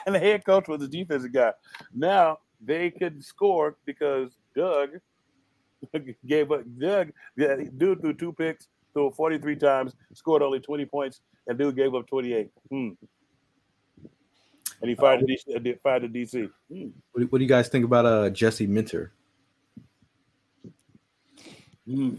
and 0.05 0.15
the 0.15 0.19
head 0.19 0.43
coach 0.43 0.67
was 0.67 0.79
the 0.81 0.87
defensive 0.87 1.31
guy. 1.31 1.53
Now 1.93 2.39
they 2.59 2.89
could 2.91 3.23
score 3.23 3.77
because 3.85 4.31
Doug 4.55 4.99
gave 6.27 6.51
up. 6.51 6.61
Doug, 6.79 7.11
yeah, 7.37 7.55
dude 7.77 8.01
threw 8.01 8.13
two 8.13 8.33
picks, 8.33 8.67
threw 8.93 9.11
43 9.11 9.55
times, 9.55 9.93
scored 10.13 10.41
only 10.41 10.59
20 10.59 10.85
points, 10.85 11.21
and 11.47 11.57
dude 11.57 11.75
gave 11.75 11.93
up 11.95 12.07
28. 12.07 12.49
Hmm. 12.69 12.89
And 14.81 14.89
he 14.89 14.95
fired 14.95 15.21
the 15.21 15.25
DC. 15.25 15.55
uh, 15.55 15.77
Fired 15.81 16.03
the 16.03 16.07
DC. 16.21 16.49
Hmm. 16.71 16.87
What, 17.11 17.21
do- 17.21 17.27
what 17.27 17.37
do 17.39 17.43
you 17.43 17.49
guys 17.49 17.69
think 17.69 17.85
about 17.85 18.05
uh 18.05 18.29
Jesse 18.29 18.67
Minter? 18.67 19.11
Hmm. 21.87 22.15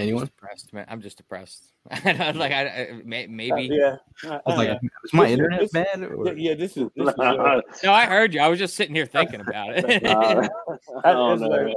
Anyone? 0.00 0.24
Depressed, 0.26 0.72
man. 0.72 0.86
I'm 0.88 1.00
just 1.00 1.16
depressed. 1.16 1.72
I 1.90 2.12
don't- 2.12 2.36
like 2.36 2.52
I, 2.52 2.66
I 2.66 3.02
may- 3.04 3.26
maybe. 3.26 3.68
yeah. 3.72 3.96
I 4.24 4.40
was 4.46 4.56
like, 4.58 4.68
Uh, 4.70 4.78
is 5.04 5.12
my 5.12 5.24
This- 5.24 5.32
internet 5.32 5.60
this- 5.60 5.70
bad? 5.72 6.02
or- 6.02 6.26
yeah, 6.28 6.32
yeah, 6.36 6.54
this 6.54 6.76
is. 6.76 6.88
This 6.96 7.08
is 7.08 7.14
uh, 7.18 7.60
No, 7.84 7.92
I 7.92 8.06
heard 8.06 8.34
you. 8.34 8.40
I 8.40 8.48
was 8.48 8.58
just 8.58 8.74
sitting 8.74 8.94
here 8.94 9.06
thinking 9.06 9.40
about 9.40 9.76
it. 9.76 10.04
Uh, 10.06 10.48
I- 11.04 11.12
oh, 11.14 11.32
it's, 11.32 11.42
no, 11.42 11.48
like, 11.48 11.74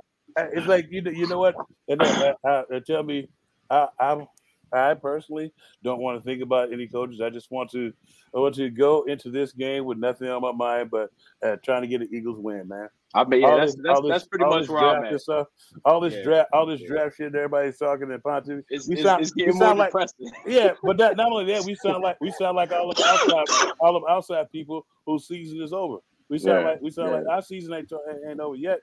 it's 0.54 0.68
like 0.68 0.88
you 0.92 1.02
know, 1.02 1.12
you 1.12 1.28
know 1.28 1.40
what? 1.40 1.56
And 1.88 2.00
then, 2.02 2.34
uh, 2.44 2.48
uh, 2.74 2.80
tell 2.86 3.04
me, 3.04 3.30
I, 3.70 3.88
I, 4.00 4.28
I 4.72 4.94
personally 4.96 5.54
don't 5.84 6.00
want 6.00 6.18
to 6.20 6.24
think 6.24 6.42
about 6.42 6.74
any 6.74 6.88
coaches. 6.88 7.22
I 7.22 7.30
just 7.30 7.52
want 7.52 7.70
to, 7.72 7.94
I 8.36 8.40
want 8.40 8.56
to 8.56 8.70
go 8.72 9.04
into 9.04 9.30
this 9.30 9.52
game 9.52 9.86
with 9.86 10.00
nothing 10.00 10.28
on 10.30 10.42
my 10.42 10.52
mind 10.52 10.90
but 10.90 11.12
uh, 11.44 11.58
trying 11.64 11.84
to 11.84 11.88
get 11.88 12.02
an 12.02 12.10
Eagles 12.12 12.40
win, 12.40 12.68
man. 12.68 12.90
I 13.16 13.24
mean, 13.26 13.42
yeah, 13.42 13.58
that's 13.58 13.76
this- 13.76 13.84
that's, 13.86 14.02
this- 14.02 14.10
that's 14.10 14.28
pretty 14.28 14.46
much 14.46 14.68
where 14.70 14.80
I'm 14.84 15.06
at. 15.06 15.22
Stuff, 15.22 15.48
all 15.86 16.00
this 16.00 16.14
Yeah. 16.16 16.24
draft, 16.24 16.50
all 16.54 16.66
this 16.66 16.82
Yeah. 16.82 16.88
draft 16.88 17.18
shit 17.18 17.28
everybody's 17.36 17.78
talking 17.78 18.12
and. 18.12 18.64
It's, 18.70 18.88
we 18.88 18.96
sound- 19.02 19.22
it's 19.22 19.36
we 19.36 19.44
getting 19.44 19.60
more 19.60 19.68
sound 19.68 19.80
like- 19.80 19.90
depressing. 19.90 20.32
Yeah, 20.48 20.74
but 20.84 20.98
that, 20.98 21.16
not 21.18 21.32
only 21.32 21.46
that, 21.54 21.64
we 21.64 21.76
sound 21.76 22.02
like 22.04 22.18
we 22.22 22.32
sound 22.32 22.56
like 22.56 22.72
all 22.72 22.90
of 22.90 22.98
outside, 23.00 23.72
all 23.80 23.96
of 23.96 24.04
outside 24.10 24.52
people 24.52 24.86
whose 25.06 25.28
season 25.28 25.62
is 25.62 25.74
over. 25.74 25.98
We 26.30 26.40
sound 26.40 26.62
Yeah, 26.66 26.72
like 26.72 26.82
we 26.82 26.90
sound 26.90 27.12
like 27.12 27.24
our 27.30 27.42
season 27.42 27.74
ain't, 27.74 27.92
ain't 28.28 28.40
over 28.40 28.56
yet. 28.56 28.80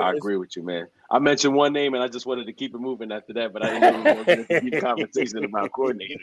I 0.00 0.12
agree 0.12 0.36
with 0.36 0.56
you, 0.56 0.62
man. 0.62 0.86
I 1.10 1.18
mentioned 1.18 1.54
one 1.54 1.72
name 1.72 1.92
and 1.94 2.02
I 2.02 2.08
just 2.08 2.24
wanted 2.24 2.46
to 2.46 2.52
keep 2.52 2.74
it 2.74 2.78
moving 2.78 3.12
after 3.12 3.32
that, 3.34 3.52
but 3.52 3.64
I 3.64 3.78
didn't 3.78 4.04
know 4.04 4.12
we 4.14 4.18
were 4.34 4.44
to 4.44 4.60
deep 4.60 4.80
conversation 4.80 5.44
about 5.44 5.70
coordinators. 5.72 6.16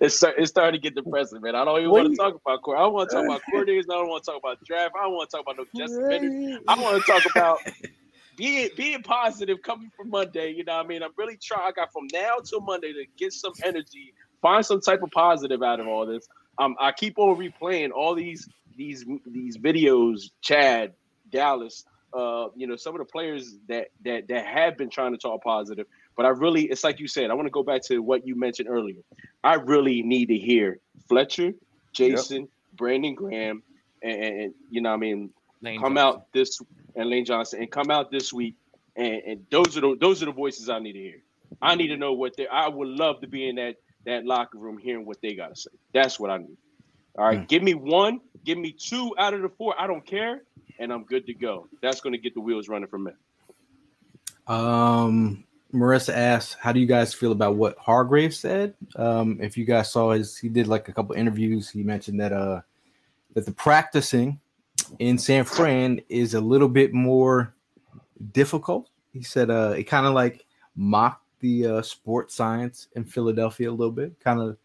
it's, 0.00 0.16
start, 0.16 0.34
it's 0.38 0.50
starting 0.50 0.80
to 0.80 0.82
get 0.82 0.94
depressing, 0.94 1.40
man. 1.42 1.54
I 1.54 1.64
don't 1.64 1.78
even 1.80 1.90
What 1.90 1.98
want 2.02 2.10
you- 2.10 2.16
to 2.16 2.22
talk 2.22 2.34
about 2.44 2.62
court. 2.62 2.78
I 2.78 2.86
want 2.86 3.10
to 3.10 3.16
talk 3.16 3.24
about 3.24 3.42
coordinators. 3.52 3.84
I 3.90 3.94
don't 3.94 4.08
want 4.08 4.24
to 4.24 4.30
talk 4.30 4.40
about 4.40 4.64
draft. 4.64 4.94
I 4.98 5.02
don't 5.04 5.12
want 5.14 5.30
to 5.30 5.36
talk 5.36 5.46
about 5.46 5.56
no 5.58 5.64
Justin 5.76 6.08
Bennett. 6.08 6.62
I 6.68 6.80
want 6.80 7.04
to 7.04 7.12
talk 7.12 7.22
about 7.30 7.58
being 8.36 8.68
being 8.76 9.02
positive 9.02 9.60
coming 9.62 9.90
from 9.96 10.10
Monday. 10.10 10.52
You 10.52 10.64
know 10.64 10.76
what 10.76 10.86
I 10.86 10.88
mean? 10.88 11.02
I'm 11.02 11.10
really 11.18 11.36
trying. 11.36 11.66
I 11.68 11.72
got 11.72 11.92
from 11.92 12.06
now 12.12 12.36
till 12.44 12.60
Monday 12.60 12.92
to 12.92 13.04
get 13.18 13.32
some 13.32 13.52
energy, 13.64 14.14
find 14.40 14.64
some 14.64 14.80
type 14.80 15.02
of 15.02 15.10
positive 15.10 15.62
out 15.62 15.80
of 15.80 15.86
all 15.86 16.06
this. 16.06 16.26
Um, 16.58 16.76
I 16.80 16.92
keep 16.92 17.18
on 17.18 17.36
replaying 17.36 17.90
all 17.90 18.14
these 18.14 18.48
these 18.76 19.04
these 19.26 19.58
videos, 19.58 20.30
Chad, 20.40 20.94
Dallas, 21.30 21.84
uh, 22.14 22.48
you 22.56 22.66
know, 22.66 22.76
some 22.76 22.94
of 22.94 22.98
the 22.98 23.04
players 23.04 23.56
that 23.68 23.88
that 24.04 24.28
that 24.28 24.46
have 24.46 24.76
been 24.76 24.90
trying 24.90 25.12
to 25.12 25.18
talk 25.18 25.42
positive. 25.42 25.86
But 26.16 26.26
I 26.26 26.30
really, 26.30 26.64
it's 26.64 26.84
like 26.84 27.00
you 27.00 27.08
said, 27.08 27.30
I 27.30 27.34
want 27.34 27.46
to 27.46 27.50
go 27.50 27.62
back 27.62 27.82
to 27.84 28.00
what 28.00 28.26
you 28.26 28.36
mentioned 28.36 28.68
earlier. 28.68 29.00
I 29.42 29.54
really 29.54 30.02
need 30.02 30.26
to 30.26 30.36
hear 30.36 30.78
Fletcher, 31.08 31.52
Jason, 31.92 32.48
Brandon 32.74 33.14
Graham, 33.14 33.62
and, 34.02 34.22
and 34.22 34.54
you 34.70 34.82
know, 34.82 34.90
what 34.90 34.96
I 34.96 34.98
mean, 34.98 35.30
Lane 35.62 35.80
come 35.80 35.94
Johnson. 35.94 36.20
out 36.20 36.32
this 36.32 36.60
and 36.94 37.08
Lane 37.08 37.24
Johnson 37.24 37.60
and 37.60 37.70
come 37.70 37.90
out 37.90 38.10
this 38.10 38.32
week 38.32 38.56
and, 38.96 39.22
and 39.26 39.46
those 39.50 39.76
are 39.76 39.80
the 39.80 39.96
those 40.00 40.22
are 40.22 40.26
the 40.26 40.32
voices 40.32 40.68
I 40.68 40.78
need 40.78 40.92
to 40.92 40.98
hear. 40.98 41.22
I 41.60 41.74
need 41.74 41.88
to 41.88 41.96
know 41.96 42.12
what 42.12 42.36
they 42.36 42.46
I 42.46 42.68
would 42.68 42.88
love 42.88 43.20
to 43.20 43.26
be 43.26 43.48
in 43.48 43.56
that 43.56 43.76
that 44.04 44.24
locker 44.24 44.58
room 44.58 44.78
hearing 44.78 45.06
what 45.06 45.20
they 45.22 45.34
gotta 45.34 45.56
say. 45.56 45.70
That's 45.92 46.18
what 46.18 46.30
I 46.30 46.38
need. 46.38 46.56
All 47.16 47.26
right, 47.26 47.46
give 47.46 47.62
me 47.62 47.74
one, 47.74 48.20
give 48.44 48.56
me 48.56 48.72
two 48.72 49.14
out 49.18 49.34
of 49.34 49.42
the 49.42 49.50
four. 49.50 49.74
I 49.78 49.86
don't 49.86 50.04
care, 50.04 50.42
and 50.78 50.92
I'm 50.92 51.04
good 51.04 51.26
to 51.26 51.34
go. 51.34 51.68
That's 51.80 52.00
gonna 52.00 52.18
get 52.18 52.34
the 52.34 52.40
wheels 52.40 52.68
running 52.68 52.88
for 52.88 52.98
me. 52.98 53.12
Um, 54.46 55.44
Marissa 55.72 56.12
asked, 56.14 56.56
"How 56.60 56.72
do 56.72 56.80
you 56.80 56.86
guys 56.86 57.14
feel 57.14 57.32
about 57.32 57.56
what 57.56 57.78
Hargrave 57.78 58.34
said? 58.34 58.74
Um, 58.96 59.38
if 59.40 59.56
you 59.56 59.64
guys 59.64 59.90
saw 59.90 60.12
his, 60.12 60.36
he 60.36 60.48
did 60.48 60.66
like 60.66 60.88
a 60.88 60.92
couple 60.92 61.14
interviews. 61.14 61.70
He 61.70 61.82
mentioned 61.82 62.20
that 62.20 62.32
uh 62.32 62.60
that 63.34 63.46
the 63.46 63.52
practicing 63.52 64.38
in 64.98 65.16
San 65.18 65.44
Fran 65.44 66.00
is 66.08 66.34
a 66.34 66.40
little 66.40 66.68
bit 66.68 66.92
more 66.92 67.54
difficult. 68.32 68.90
He 69.12 69.22
said 69.22 69.50
uh 69.50 69.74
it 69.76 69.84
kind 69.84 70.06
of 70.06 70.14
like 70.14 70.44
mocked 70.76 71.22
the 71.40 71.66
uh, 71.66 71.82
sports 71.82 72.34
science 72.34 72.88
in 72.94 73.04
Philadelphia 73.04 73.70
a 73.70 73.72
little 73.72 73.92
bit. 73.92 74.18
Kind 74.20 74.40
of 74.40 74.56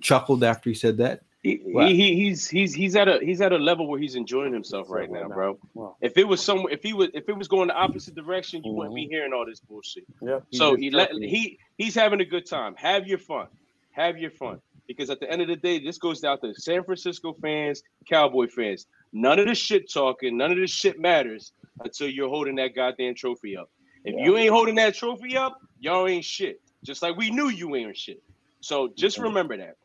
chuckled 0.00 0.44
after 0.44 0.70
he 0.70 0.74
said 0.74 0.98
that. 0.98 1.22
He, 1.46 1.60
Wow. 1.64 1.86
he, 1.86 2.16
he's 2.16 2.48
he's 2.48 2.74
he's 2.74 2.96
at 2.96 3.08
a 3.08 3.18
he's 3.22 3.40
at 3.40 3.52
a 3.52 3.56
level 3.56 3.86
where 3.88 4.00
he's 4.00 4.16
enjoying 4.16 4.52
himself 4.52 4.88
right 4.90 5.10
now, 5.10 5.28
bro. 5.28 5.58
Wow. 5.74 5.96
If 6.00 6.16
it 6.16 6.24
was 6.26 6.42
somewhere, 6.42 6.72
if 6.72 6.82
he 6.82 6.92
was 6.92 7.08
if 7.14 7.28
it 7.28 7.36
was 7.36 7.46
going 7.46 7.68
the 7.68 7.74
opposite 7.74 8.14
direction, 8.16 8.62
you 8.64 8.72
wouldn't 8.72 8.94
be 8.94 9.06
hearing 9.06 9.32
all 9.32 9.46
this 9.46 9.60
bullshit. 9.60 10.04
Yeah. 10.20 10.40
So 10.52 10.74
he 10.74 10.90
let, 10.90 11.10
he 11.12 11.58
he's 11.78 11.94
having 11.94 12.20
a 12.20 12.24
good 12.24 12.46
time. 12.46 12.74
Have 12.76 13.06
your 13.06 13.18
fun. 13.18 13.46
Have 13.92 14.18
your 14.18 14.30
fun. 14.30 14.60
Because 14.88 15.10
at 15.10 15.20
the 15.20 15.30
end 15.30 15.42
of 15.42 15.48
the 15.48 15.56
day, 15.56 15.78
this 15.78 15.98
goes 15.98 16.20
down 16.20 16.40
to 16.40 16.54
San 16.54 16.84
Francisco 16.84 17.32
fans, 17.32 17.82
Cowboy 18.08 18.46
fans. 18.48 18.86
None 19.12 19.38
of 19.38 19.46
this 19.46 19.58
shit 19.58 19.90
talking, 19.92 20.36
none 20.36 20.50
of 20.52 20.58
this 20.58 20.70
shit 20.70 21.00
matters 21.00 21.52
until 21.82 22.08
you're 22.08 22.28
holding 22.28 22.56
that 22.56 22.74
goddamn 22.74 23.14
trophy 23.14 23.56
up. 23.56 23.70
If 24.04 24.14
you 24.24 24.36
ain't 24.36 24.52
holding 24.52 24.76
that 24.76 24.94
trophy 24.94 25.36
up, 25.36 25.58
y'all 25.80 26.06
ain't 26.06 26.24
shit. 26.24 26.60
Just 26.84 27.02
like 27.02 27.16
we 27.16 27.30
knew 27.30 27.48
you 27.48 27.74
ain't 27.74 27.96
shit. 27.96 28.22
So 28.60 28.88
just 28.96 29.18
remember 29.18 29.56
that. 29.56 29.76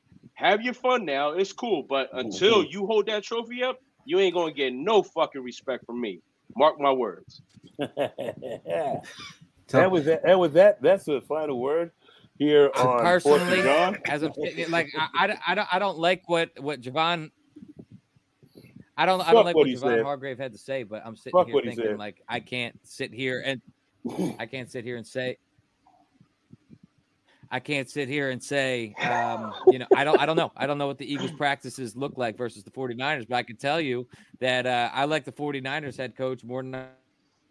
Have 0.42 0.64
your 0.64 0.74
fun 0.74 1.06
now. 1.06 1.34
It's 1.34 1.54
cool. 1.54 1.84
But 1.84 2.10
mm-hmm. 2.10 2.20
until 2.20 2.64
you 2.64 2.88
hold 2.88 3.06
that 3.06 3.24
trophy 3.24 3.64
up, 3.64 3.80
you 4.06 4.20
ain't 4.20 4.34
gonna 4.34 4.52
get 4.52 4.74
no 4.74 5.04
fucking 5.04 5.42
respect 5.42 5.86
from 5.86 6.02
me. 6.02 6.22
Mark 6.58 6.80
my 6.80 6.92
words. 6.92 7.44
and 7.80 7.92
with 9.92 10.06
that, 10.06 10.22
and 10.26 10.40
with 10.40 10.54
that, 10.54 10.82
that's 10.82 11.06
the 11.06 11.22
final 11.22 11.60
word 11.60 11.92
here 12.40 12.72
uh, 12.76 12.90
on 12.90 13.00
personally, 13.02 13.62
John. 13.62 14.00
as 14.06 14.24
I'm 14.24 14.34
like 14.70 14.90
I, 14.98 15.10
I, 15.14 15.38
I 15.48 15.56
don't 15.56 15.74
I 15.76 15.80
don't 15.80 16.00
like 16.00 16.28
what 16.28 16.50
what 16.60 16.82
Javon. 16.82 17.30
I 18.98 19.06
don't 19.06 19.22
I 19.22 19.32
don't 19.32 19.46
like 19.46 19.56
what 19.56 19.68
what, 19.68 19.78
Javon 19.78 19.80
said. 19.98 20.04
Hargrave 20.04 20.40
had 20.40 20.54
to 20.54 20.58
say, 20.58 20.82
but 20.82 21.04
I'm 21.06 21.16
sitting 21.16 21.38
Fuck 21.38 21.48
here 21.48 21.56
what 21.56 21.66
he 21.66 21.76
thinking 21.76 21.98
like 21.98 22.20
I 22.28 22.40
can't 22.40 22.80
sit 22.84 23.14
here 23.14 23.44
and 23.46 23.62
I 24.40 24.48
can't 24.48 24.72
sit 24.72 24.84
here 24.84 24.98
and 24.98 25.06
say 25.06 25.38
I 27.52 27.60
can't 27.60 27.90
sit 27.90 28.08
here 28.08 28.30
and 28.30 28.42
say 28.42 28.96
um, 29.02 29.54
you 29.68 29.80
know 29.80 29.88
I 29.96 30.04
don't 30.04 30.20
I 30.20 30.26
don't 30.26 30.38
know 30.38 30.52
I 30.56 30.66
don't 30.66 30.78
know 30.78 30.88
what 30.88 30.98
the 30.98 31.12
Eagles 31.12 31.32
practices 31.32 31.96
look 31.96 32.18
like 32.18 32.38
versus 32.38 32.64
the 32.64 32.72
49ers, 32.72 33.28
but 33.28 33.36
I 33.36 33.44
can 33.44 33.58
tell 33.58 33.82
you 33.82 34.08
that 34.40 34.66
uh, 34.66 34.90
I 34.94 35.06
like 35.06 35.26
the 35.26 35.32
49ers 35.32 35.98
head 35.98 36.16
coach 36.16 36.44
more 36.44 36.64
than 36.64 36.88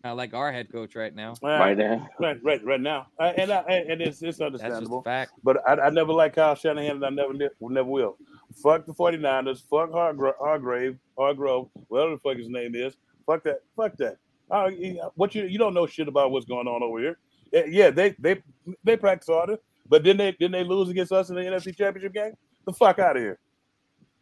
I 0.03 0.13
like 0.13 0.33
our 0.33 0.51
head 0.51 0.73
coach 0.73 0.97
right 0.97 1.15
now. 1.15 1.35
Right 1.43 1.77
now. 1.77 2.09
Right, 2.19 2.43
right, 2.43 2.65
right 2.65 2.81
now. 2.81 3.09
Uh, 3.19 3.33
and 3.37 3.51
I, 3.51 3.59
and 3.69 3.91
and 3.91 4.01
it's, 4.01 4.23
it's 4.23 4.39
That's 4.39 4.53
just 4.53 4.63
understandable. 4.65 5.01
a 5.01 5.03
fact. 5.03 5.33
But 5.45 5.59
I, 5.69 5.75
I 5.75 5.91
never 5.91 6.13
like 6.13 6.35
Kyle 6.35 6.55
Shanahan, 6.55 6.97
and 6.97 7.05
I 7.05 7.11
never 7.11 7.35
never 7.61 7.89
will. 7.89 8.17
Fuck 8.63 8.87
the 8.87 8.95
49ers. 8.95 9.63
Fuck 9.69 9.91
Hargra- 9.91 10.39
Hargrave, 10.41 10.97
Hargrove, 11.19 11.69
whatever 11.89 12.13
the 12.13 12.19
fuck 12.19 12.39
his 12.39 12.49
name 12.49 12.75
is. 12.75 12.97
Fuck 13.27 13.45
that. 13.45 13.61
Fuck 13.77 13.97
that. 13.99 14.17
Uh, 14.51 14.71
what 15.15 15.35
you 15.35 15.45
you 15.45 15.59
don't 15.59 15.75
know 15.75 15.87
shit 15.87 16.09
about 16.09 16.31
what's 16.31 16.47
going 16.47 16.67
on 16.67 16.83
over 16.83 16.99
here. 16.99 17.19
Yeah, 17.53 17.65
Yeah, 17.69 17.91
they 17.91 18.15
they 18.19 18.43
they 18.83 18.97
practice 18.97 19.29
harder, 19.29 19.59
but 19.91 20.03
then 20.05 20.17
they 20.17 20.35
then 20.41 20.53
they 20.53 20.65
lose 20.65 20.89
against 20.89 21.13
us 21.13 21.29
in 21.29 21.35
the 21.37 21.43
NFC 21.43 21.77
Championship 21.77 22.15
game. 22.15 22.33
The 22.65 22.73
fuck 22.73 22.99
out 22.99 23.17
of 23.17 23.23
here. 23.23 23.39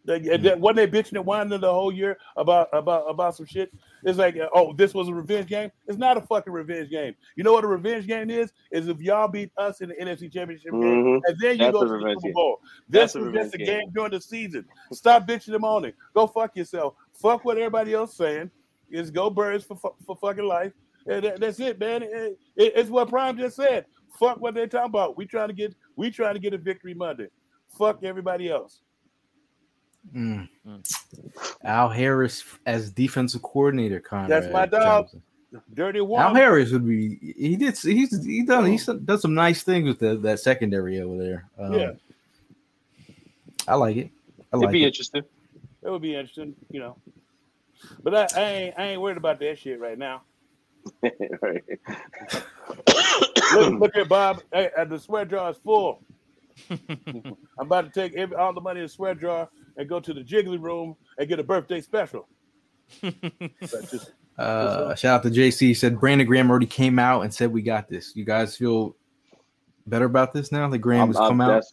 They, 0.05 0.21
they, 0.21 0.55
wasn't 0.55 0.77
they 0.77 0.87
bitching 1.03 1.17
and 1.17 1.27
whining 1.27 1.61
the 1.61 1.71
whole 1.71 1.93
year 1.93 2.17
about 2.35 2.69
about 2.73 3.11
about 3.11 3.37
some 3.37 3.45
shit? 3.45 3.71
It's 4.05 4.17
like, 4.17 4.39
oh, 4.55 4.73
this 4.73 4.95
was 4.95 5.09
a 5.09 5.13
revenge 5.15 5.49
game. 5.49 5.71
It's 5.87 5.99
not 5.99 6.17
a 6.17 6.23
fucking 6.23 6.51
revenge 6.53 6.89
game. 6.89 7.15
You 7.37 7.45
know 7.45 7.53
what 7.53 7.65
a 7.65 7.67
revenge 7.67 8.07
game 8.07 8.31
is? 8.31 8.51
Is 8.73 8.89
if 8.89 9.01
y'all 9.03 9.29
beat 9.29 9.51
us 9.59 9.83
in 9.83 9.91
the 9.91 9.95
NFC 9.97 10.33
Championship 10.33 10.71
game, 10.73 10.81
Mhm. 10.81 11.21
and 11.27 11.37
then 11.41 11.53
you 11.59 11.65
That's 11.65 11.73
go 11.73 11.83
to 11.85 11.89
the 11.91 12.17
Super. 12.23 12.33
Bowl. 12.33 12.61
This 12.89 13.15
was 13.15 13.35
just 13.35 13.55
a 13.55 13.59
game 13.59 13.67
game. 13.67 13.91
during 13.93 14.13
the 14.13 14.21
season. 14.21 14.65
Stop 14.93 15.29
bitching 15.29 15.53
them 15.53 15.65
on 15.65 15.85
it. 15.85 15.95
Go 16.15 16.27
fuck 16.27 16.57
yourself. 16.57 16.95
Fuck 17.13 17.45
what 17.45 17.59
everybody 17.59 17.93
else 17.93 18.17
saying. 18.17 18.51
Is 18.91 19.11
go 19.11 19.29
birds 19.29 19.65
for 19.65 19.77
for 20.07 20.17
fucking 20.17 20.45
life. 20.47 20.73
And 21.07 21.33
that's 21.39 21.61
it, 21.61 21.79
man. 21.79 22.03
It- 22.03 22.39
it- 22.57 22.73
it's 22.77 22.89
what 22.89 23.09
Prime 23.11 23.37
just 23.37 23.57
said. 23.57 23.85
Fuck 24.19 24.41
what 24.41 24.55
they 24.55 24.67
talking 24.67 24.87
about. 24.87 25.17
We 25.17 25.27
trying 25.27 25.49
to 25.49 25.55
get 25.55 25.75
we 25.97 26.11
trying 26.11 26.35
to 26.35 26.41
get 26.41 26.55
a 26.55 26.59
victory 26.59 26.95
Monday. 26.95 27.29
Fuck 27.77 28.03
everybody 28.03 28.49
else. 28.51 28.81
Mm. 30.15 30.49
Al 31.65 31.89
Harris 31.89 32.45
as 32.67 32.91
defensive 32.91 33.43
coordinator, 33.43 34.01
Conrad. 34.01 34.31
That's 34.31 34.53
my 34.53 34.67
dog. 34.67 35.05
Johnson. 35.05 35.23
Dirty 35.73 36.01
Al. 36.01 36.35
Harris 36.35 36.73
would 36.73 36.87
be. 36.87 37.35
He 37.37 37.57
did. 37.57 37.79
He's 37.79 38.25
he 38.25 38.43
done. 38.45 38.67
He's 38.67 38.85
done 38.87 39.19
some 39.19 39.35
nice 39.35 39.63
things 39.63 39.89
with 39.89 39.99
the, 39.99 40.17
that 40.19 40.41
secondary 40.41 41.01
over 41.01 41.17
there. 41.17 41.49
Um, 41.59 41.73
Yeah. 41.73 41.93
I 43.67 43.75
like 43.75 43.97
it. 43.97 44.11
I 44.53 44.57
It'd 44.57 44.65
like 44.65 44.73
be 44.73 44.85
it. 44.85 44.89
interesting. 44.89 45.23
It 45.83 45.91
would 45.91 46.03
be 46.03 46.15
interesting, 46.15 46.55
you 46.71 46.81
know. 46.81 46.97
But 48.03 48.15
I, 48.15 48.41
I 48.41 48.45
ain't 48.45 48.75
I 48.79 48.85
ain't 48.89 49.01
worried 49.01 49.17
about 49.17 49.39
that 49.41 49.59
shit 49.59 49.79
right 49.81 49.99
now. 49.99 50.23
right. 51.03 51.65
Look, 53.55 53.81
look 53.81 53.97
at 53.97 54.09
Bob. 54.09 54.43
Hey, 54.53 54.71
uh, 54.77 54.85
the 54.85 54.99
sweat 54.99 55.29
jar 55.29 55.51
is 55.51 55.57
full. 55.59 56.03
I'm 56.71 57.37
about 57.59 57.85
to 57.85 57.91
take 57.91 58.15
every, 58.17 58.37
all 58.37 58.53
the 58.53 58.61
money 58.61 58.81
in 58.81 58.87
the 58.87 58.89
sweat 58.91 59.21
jar 59.21 59.49
and 59.77 59.89
go 59.89 60.01
to 60.01 60.13
the 60.13 60.23
jiggly 60.23 60.61
room 60.61 60.97
and 61.19 61.29
get 61.29 61.39
a 61.39 61.45
birthday 61.45 61.81
special. 61.81 62.29
Just- 63.61 64.13
Uh, 64.39 64.95
shout 64.95 65.17
out 65.17 65.23
to 65.25 65.31
JC. 65.31 65.59
He 65.61 65.75
Said 65.75 65.99
Brandon 65.99 66.25
Graham 66.27 66.49
already 66.49 66.67
came 66.67 66.99
out 67.01 67.23
and 67.23 67.35
said 67.35 67.53
we 67.53 67.61
got 67.61 67.89
this. 67.89 68.15
You 68.15 68.25
guys 68.25 68.57
feel 68.57 68.95
better 69.89 70.05
about 70.05 70.33
this 70.33 70.53
now 70.53 70.69
that 70.69 70.79
Graham 70.79 71.01
I'm- 71.01 71.09
has 71.09 71.17
I'm- 71.17 71.29
come 71.31 71.41
out. 71.41 71.49
That's, 71.49 71.73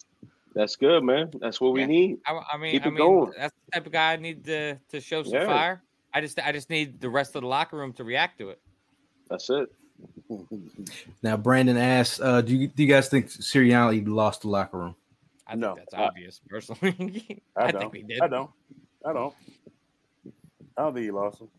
that's 0.56 0.76
good, 0.76 1.04
man. 1.04 1.30
That's 1.40 1.62
what 1.62 1.74
we 1.74 1.82
Yeah. 1.82 1.86
need. 1.88 2.18
I, 2.26 2.40
I 2.54 2.58
mean, 2.58 2.72
Keep 2.72 2.86
I 2.86 2.88
it 2.88 2.92
mean, 2.92 2.98
going. 2.98 3.32
that's 3.38 3.54
the 3.66 3.72
type 3.72 3.86
of 3.86 3.92
guy 3.92 4.14
I 4.14 4.16
need 4.16 4.46
to 4.46 4.76
to 4.90 5.00
show 5.02 5.22
some 5.22 5.34
Yeah. 5.34 5.46
fire. 5.46 5.84
I 6.14 6.22
just 6.22 6.40
I 6.40 6.52
just 6.54 6.70
need 6.72 7.00
the 7.02 7.10
rest 7.10 7.36
of 7.36 7.42
the 7.42 7.48
locker 7.48 7.76
room 7.78 7.92
to 7.94 8.04
react 8.04 8.40
to 8.40 8.50
it. 8.50 8.60
That's 9.30 9.50
it. 9.50 9.70
Now 11.22 11.38
Brandon 11.38 11.78
asks, 11.78 12.20
uh, 12.20 12.42
do 12.42 12.56
you 12.56 12.68
do 12.68 12.84
you 12.84 12.90
guys 12.90 13.10
think 13.10 13.28
Sirianni 13.28 14.08
lost 14.08 14.42
the 14.42 14.50
locker 14.50 14.78
room? 14.78 14.96
I 15.48 15.56
know 15.56 15.70
No, 15.70 15.76
that's 15.76 15.94
I- 15.94 16.04
obvious, 16.06 16.42
personally. 16.50 17.44
I, 17.58 17.66
I, 17.66 17.72
don't. 17.72 17.82
think 17.82 17.94
we 17.94 18.04
did. 18.04 18.22
I 18.22 18.28
don't. 18.28 18.50
I 19.06 19.14
don't. 19.14 19.34
I 20.78 20.82
don't 20.82 20.94
think 20.94 21.04
he 21.06 21.12
lost 21.12 21.42
him. 21.42 21.50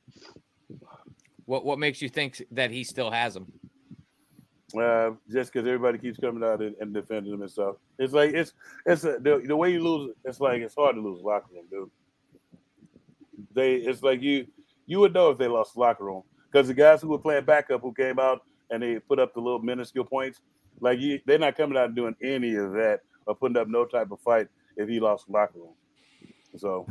What 1.45 1.65
what 1.65 1.79
makes 1.79 2.03
you 2.03 2.09
think 2.09 2.43
that 2.51 2.71
he 2.71 2.83
still 2.85 3.11
has 3.11 3.37
him? 3.37 3.47
Uh, 4.77 5.13
just 5.31 5.53
because 5.53 5.67
everybody 5.67 5.97
keeps 5.97 6.19
coming 6.19 6.43
out 6.43 6.61
and, 6.61 6.75
and 6.81 6.93
defending 6.93 7.33
him 7.33 7.41
and 7.43 7.51
stuff. 7.51 7.77
It's 7.99 8.13
like 8.13 8.35
it's 8.35 8.53
it's 8.85 9.05
a, 9.05 9.19
the, 9.21 9.41
the 9.47 9.57
way 9.57 9.71
you 9.73 9.81
lose. 9.83 10.15
It's 10.25 10.41
like 10.41 10.61
it's 10.61 10.75
hard 10.75 10.97
to 10.97 11.01
lose 11.01 11.23
locker 11.23 11.47
room, 11.55 11.65
dude. 11.71 11.91
They 13.55 13.77
it's 13.77 14.03
like 14.03 14.21
you 14.23 14.47
you 14.87 14.99
would 14.99 15.15
know 15.15 15.31
if 15.31 15.39
they 15.39 15.47
lost 15.47 15.77
locker 15.77 16.05
room 16.05 16.25
because 16.57 16.69
the 16.69 16.75
guys 16.75 17.03
who 17.03 17.09
were 17.09 17.19
playing 17.19 17.45
backup 17.45 17.83
who 17.83 17.93
came 17.93 18.19
out 18.19 18.41
and 18.71 18.83
they 18.83 18.99
put 18.99 19.19
up 19.19 19.35
the 19.35 19.41
little 19.41 19.59
minuscule 19.59 20.07
points, 20.07 20.41
like 20.81 20.99
you, 20.99 21.21
they're 21.27 21.39
not 21.39 21.55
coming 21.55 21.77
out 21.77 21.89
and 21.89 21.95
doing 21.95 22.17
any 22.23 22.55
of 22.55 22.73
that 22.73 23.01
or 23.27 23.35
putting 23.35 23.59
up 23.59 23.69
no 23.69 23.85
type 23.85 24.11
of 24.11 24.19
fight 24.21 24.49
if 24.75 24.89
he 24.89 24.99
lost 24.99 25.27
the 25.27 25.33
locker 25.35 25.59
room. 25.59 25.75
So 26.57 26.87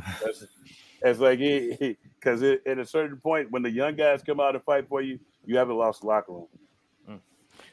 that's 1.02 1.18
like 1.18 1.40
because 1.40 2.44
at 2.44 2.78
a 2.78 2.86
certain 2.86 3.16
point, 3.16 3.50
when 3.50 3.62
the 3.62 3.70
young 3.70 3.96
guys 3.96 4.22
come 4.22 4.38
out 4.38 4.54
and 4.54 4.62
fight 4.62 4.88
for 4.88 5.02
you, 5.02 5.18
you 5.44 5.56
haven't 5.56 5.76
lost 5.76 6.02
the 6.02 6.06
locker 6.06 6.32
room. 6.32 7.20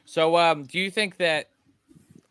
So, 0.05 0.35
um, 0.35 0.63
do 0.63 0.79
you 0.79 0.89
think 0.89 1.17
that, 1.17 1.51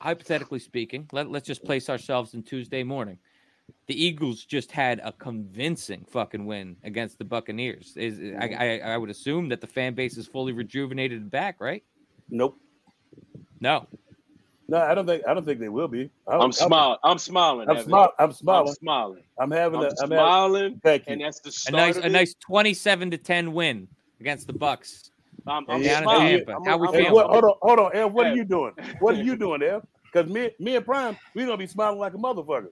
hypothetically 0.00 0.58
speaking, 0.58 1.08
let, 1.12 1.30
let's 1.30 1.46
just 1.46 1.64
place 1.64 1.88
ourselves 1.88 2.34
in 2.34 2.42
Tuesday 2.42 2.82
morning. 2.82 3.18
The 3.92 4.02
Eagles 4.02 4.46
just 4.46 4.72
had 4.72 5.02
a 5.04 5.12
convincing 5.12 6.06
fucking 6.08 6.46
win 6.46 6.76
against 6.82 7.18
the 7.18 7.26
Buccaneers. 7.26 7.92
Is 7.94 8.18
I, 8.40 8.78
I, 8.80 8.92
I 8.94 8.96
would 8.96 9.10
assume 9.10 9.50
that 9.50 9.60
the 9.60 9.66
fan 9.66 9.92
base 9.92 10.16
is 10.16 10.26
fully 10.26 10.52
rejuvenated 10.54 11.20
and 11.20 11.30
back, 11.30 11.56
right? 11.60 11.84
Nope. 12.30 12.56
No. 13.60 13.86
No, 14.66 14.78
I 14.78 14.94
don't 14.94 15.04
think 15.04 15.24
I 15.28 15.34
don't 15.34 15.44
think 15.44 15.60
they 15.60 15.68
will 15.68 15.88
be. 15.88 16.08
I, 16.26 16.38
I'm 16.38 16.52
smiling. 16.52 16.96
I'm 17.04 17.18
smiling. 17.18 17.68
I'm, 17.68 17.76
Evan. 17.76 17.90
smile, 17.90 18.12
I'm 18.18 18.28
I'm 18.30 18.32
smiling. 18.32 18.72
smiling. 18.76 19.22
I'm 19.38 19.50
having 19.50 19.80
I'm 19.80 19.84
a 19.84 19.88
I'm 19.88 19.94
having, 20.10 20.16
smiling, 20.16 20.80
thank 20.82 21.06
you. 21.06 21.12
and 21.12 21.20
that's 21.22 21.40
the 21.40 21.50
A 21.50 21.52
start 21.52 21.74
nice 21.76 21.96
of 21.98 22.04
a 22.04 22.06
it. 22.06 22.12
nice 22.12 22.34
27 22.40 23.10
to 23.10 23.18
10 23.18 23.52
win 23.52 23.88
against 24.20 24.46
the 24.46 24.54
Bucs. 24.54 25.10
I'm, 25.46 25.66
I'm 25.68 25.82
Yeah, 25.82 26.00
Down 26.00 26.02
in 26.04 26.08
smiling. 26.08 26.36
Tampa. 26.38 26.52
I'm- 26.52 26.64
How 26.64 26.76
we 26.78 26.86
I'm- 26.86 26.94
Hey, 26.94 27.00
feeling? 27.00 27.12
what, 27.12 27.26
hold 27.26 27.44
on, 27.44 27.54
hold 27.60 27.78
on, 27.78 27.90
Ev. 27.94 28.10
What 28.14 28.26
are 28.28 28.34
you 28.34 28.44
doing? 28.46 28.72
What 29.00 29.16
are 29.16 29.22
you 29.22 29.36
doing, 29.36 29.62
Ev? 29.62 29.82
Because 30.10 30.32
me, 30.32 30.48
me 30.58 30.76
and 30.76 30.84
Prime, 30.86 31.18
we're 31.34 31.44
gonna 31.44 31.58
be 31.58 31.66
smiling 31.66 31.98
like 31.98 32.14
a 32.14 32.18
motherfucker. 32.18 32.68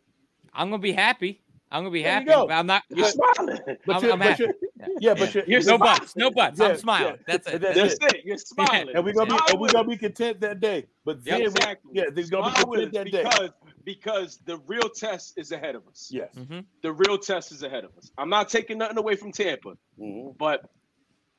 I'm 0.53 0.71
gonna 0.71 0.81
be 0.83 0.93
happy. 0.93 1.43
I'm 1.73 1.83
gonna 1.85 1.93
be 1.93 2.03
There 2.03 2.11
you 2.11 2.15
happy. 2.15 2.27
go. 2.27 2.47
But 2.49 2.55
I'm 2.55 2.67
not. 2.67 2.83
You're 2.91 3.07
smiling. 3.07 3.59
But 3.87 3.95
I'm- 3.95 4.03
you're, 4.03 4.13
I'm 4.13 4.19
but 4.19 4.29
happy. 4.29 4.43
you're, 4.43 4.55
yeah, 5.01 5.15
but 5.15 5.33
you're, 5.35 5.45
You're 5.47 5.61
no 5.61 5.77
smiling. 5.77 5.99
buts. 6.01 6.17
No 6.17 6.31
buts. 6.33 6.59
Yeah, 6.59 6.67
I'm 6.67 6.77
smiling. 6.77 7.15
yeah. 7.15 7.23
That's 7.29 7.49
it. 7.49 7.61
That's 7.61 7.77
That's 7.77 7.99
That's 8.01 8.15
it. 8.15 8.19
it. 8.21 8.25
You're 8.25 8.39
smiling. 8.55 8.89
and 8.97 9.05
we're 9.05 9.13
gonna 9.13 9.35
be 9.35 9.41
and 9.51 9.61
we're 9.61 9.69
gonna 9.69 9.89
be 9.89 9.97
content 9.97 10.41
that 10.41 10.59
day. 10.59 10.87
But 11.05 11.25
then 11.25 11.41
we, 11.41 11.47
Exactly. 11.47 11.93
yeah, 11.95 12.05
they're 12.13 12.27
gonna 12.27 12.51
Smile 12.53 12.67
be 12.67 12.91
content 12.91 12.97
us 12.97 13.13
that 13.13 13.13
day. 13.13 13.23
because 13.23 13.51
because 13.85 14.41
the 14.47 14.59
real 14.67 14.89
test 14.89 15.39
is 15.39 15.53
ahead 15.53 15.75
of 15.77 15.87
us. 15.87 16.09
Yes. 16.13 16.35
Mhm. 16.37 16.65
The 16.83 16.93
real 16.93 17.17
test 17.19 17.53
is 17.53 17.63
ahead 17.63 17.85
of 17.85 17.93
us. 17.97 18.11
I'm 18.19 18.29
not 18.29 18.49
taking 18.49 18.79
nothing 18.79 18.99
away 18.99 19.15
from 19.15 19.31
Tampa, 19.31 19.75
Mhm. 20.01 20.37
but 20.39 20.69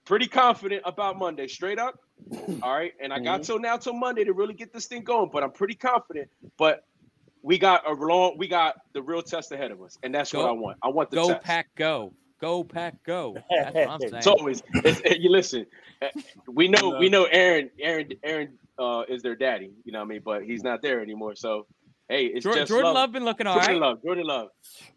pretty 0.05 0.27
confident 0.27 0.81
about 0.85 1.19
Monday. 1.19 1.47
Straight 1.47 1.77
up. 1.77 1.99
All 2.63 2.73
right. 2.73 2.93
And 3.01 3.11
I 3.13 3.19
got 3.19 3.41
Mhm. 3.41 3.45
till 3.45 3.59
now 3.59 3.75
till 3.77 3.93
Monday 3.93 4.23
to 4.23 4.33
really 4.33 4.53
get 4.53 4.71
this 4.73 4.87
thing 4.87 5.03
going, 5.03 5.29
but 5.31 5.43
I'm 5.43 5.51
pretty 5.51 5.75
confident. 5.75 6.29
But 6.57 6.85
we 7.43 7.57
got 7.57 7.87
a 7.89 7.93
long, 7.93 8.37
we 8.37 8.47
got 8.47 8.75
the 8.93 9.01
real 9.01 9.21
test 9.21 9.51
ahead 9.51 9.71
of 9.71 9.81
us, 9.81 9.97
and 10.03 10.13
that's 10.13 10.33
what 10.33 10.45
I 10.47 10.51
want. 10.51 10.77
I 10.83 10.89
want 10.89 11.09
the 11.11 11.15
Go 11.17 11.27
test. 11.29 11.43
pack, 11.43 11.67
go. 11.75 12.13
Go 12.39 12.63
pack, 12.63 12.95
go. 13.03 13.35
That's 13.49 13.73
what 13.75 13.87
I'm 13.89 13.99
saying. 14.01 14.15
It's 14.15 14.27
always 14.27 14.63
it's, 14.73 15.19
you 15.19 15.29
listen. 15.29 15.65
eh, 16.01 16.09
We 16.47 16.67
know 16.67 16.97
we 16.99 17.07
know 17.09 17.25
Aaron 17.25 17.69
Aaron 17.79 18.09
Aaron 18.23 18.57
uh, 18.79 19.03
is 19.07 19.21
their 19.21 19.35
daddy. 19.35 19.71
You 19.85 19.91
know 19.91 19.99
what 19.99 20.05
I 20.05 20.07
mean, 20.09 20.21
but 20.25 20.43
he's 20.43 20.63
not 20.63 20.81
there 20.81 21.01
anymore. 21.01 21.35
So 21.35 21.67
hey, 22.09 22.25
it's 22.25 22.43
Jordan, 22.43 22.61
just 22.63 22.69
Jordan 22.69 22.85
Love. 22.85 22.95
Love 22.95 23.11
been 23.11 23.25
looking 23.25 23.45
all 23.47 23.55
Jordan 23.59 23.73
right. 23.73 23.81
Love. 23.81 24.03
Jordan 24.03 24.25
Love. 24.25 24.47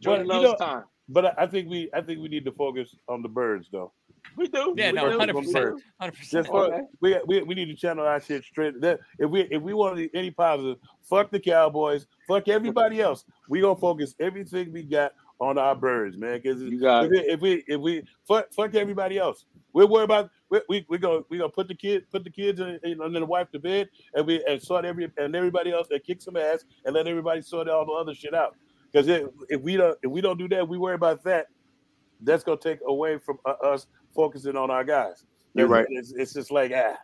Jordan 0.00 0.26
But, 0.26 0.34
you 0.36 0.40
Love's 0.48 0.60
know- 0.60 0.66
time. 0.66 0.84
But 1.06 1.26
I- 1.26 1.34
I 1.42 1.46
think 1.46 1.68
we 1.68 1.90
I 1.92 2.00
think 2.00 2.20
we 2.20 2.28
need 2.28 2.46
to 2.46 2.52
focus 2.52 2.94
on 3.08 3.20
the 3.20 3.28
birds 3.28 3.68
though. 3.70 3.92
We 4.36 4.48
do. 4.48 4.74
Yeah, 4.76 4.90
we 4.90 4.96
no, 4.96 5.18
hundred 5.18 5.36
percent, 5.36 5.82
hundred 6.00 6.16
percent. 6.16 6.46
for, 6.46 6.88
we, 7.00 7.18
we 7.26 7.42
we 7.42 7.54
need 7.54 7.66
to 7.66 7.74
channel 7.74 8.06
our 8.06 8.20
shit 8.20 8.44
straight. 8.44 8.80
That 8.80 9.00
if 9.18 9.30
we 9.30 9.42
if 9.42 9.62
we 9.62 9.74
want 9.74 10.00
any 10.14 10.30
positive, 10.30 10.78
fuck 11.02 11.30
the 11.30 11.38
Cowboys, 11.38 12.06
fuck 12.26 12.48
everybody 12.48 13.00
else. 13.00 13.24
We 13.48 13.60
gonna 13.60 13.76
focus 13.78 14.14
everything 14.18 14.72
we 14.72 14.82
got 14.82 15.12
on 15.40 15.58
our 15.58 15.74
birds, 15.74 16.16
man. 16.16 16.40
Because 16.42 16.62
You 16.62 16.80
if 16.82 17.10
we, 17.10 17.18
if 17.20 17.40
we 17.40 17.64
if 17.66 17.80
we 17.80 18.02
fuck 18.26 18.52
fuck 18.52 18.74
everybody 18.74 19.18
else, 19.18 19.44
we're 19.72 19.86
worried 19.86 20.04
about 20.04 20.30
we 20.50 20.60
we 20.68 20.86
we 20.88 20.98
gonna 20.98 21.20
we 21.28 21.38
gonna 21.38 21.50
put 21.50 21.68
the 21.68 21.74
kid 21.74 22.10
put 22.10 22.24
the 22.24 22.30
kids 22.30 22.60
and, 22.60 22.80
and 22.82 23.00
then 23.00 23.12
the 23.12 23.26
wife 23.26 23.50
to 23.52 23.58
bed 23.58 23.88
and 24.14 24.26
we 24.26 24.44
and 24.46 24.60
sort 24.60 24.84
every 24.84 25.10
and 25.16 25.36
everybody 25.36 25.72
else 25.72 25.88
and 25.90 26.02
kick 26.02 26.20
some 26.20 26.36
ass 26.36 26.64
and 26.84 26.94
let 26.94 27.06
everybody 27.06 27.40
sort 27.40 27.68
all 27.68 27.86
the 27.86 27.92
other 27.92 28.14
shit 28.14 28.34
out. 28.34 28.56
Because 28.90 29.08
if 29.48 29.60
we 29.60 29.76
don't 29.76 29.98
if 30.02 30.10
we 30.10 30.20
don't 30.20 30.38
do 30.38 30.48
that, 30.48 30.66
we 30.66 30.78
worry 30.78 30.94
about 30.94 31.22
that. 31.24 31.46
That's 32.20 32.42
gonna 32.42 32.58
take 32.58 32.78
away 32.86 33.18
from 33.18 33.38
uh, 33.44 33.54
us 33.62 33.86
focusing 34.14 34.56
on 34.56 34.70
our 34.70 34.84
guys. 34.84 35.24
You're 35.54 35.68
right. 35.68 35.86
It's, 35.88 36.12
it's 36.12 36.32
just 36.32 36.50
like 36.50 36.72
ah. 36.74 36.96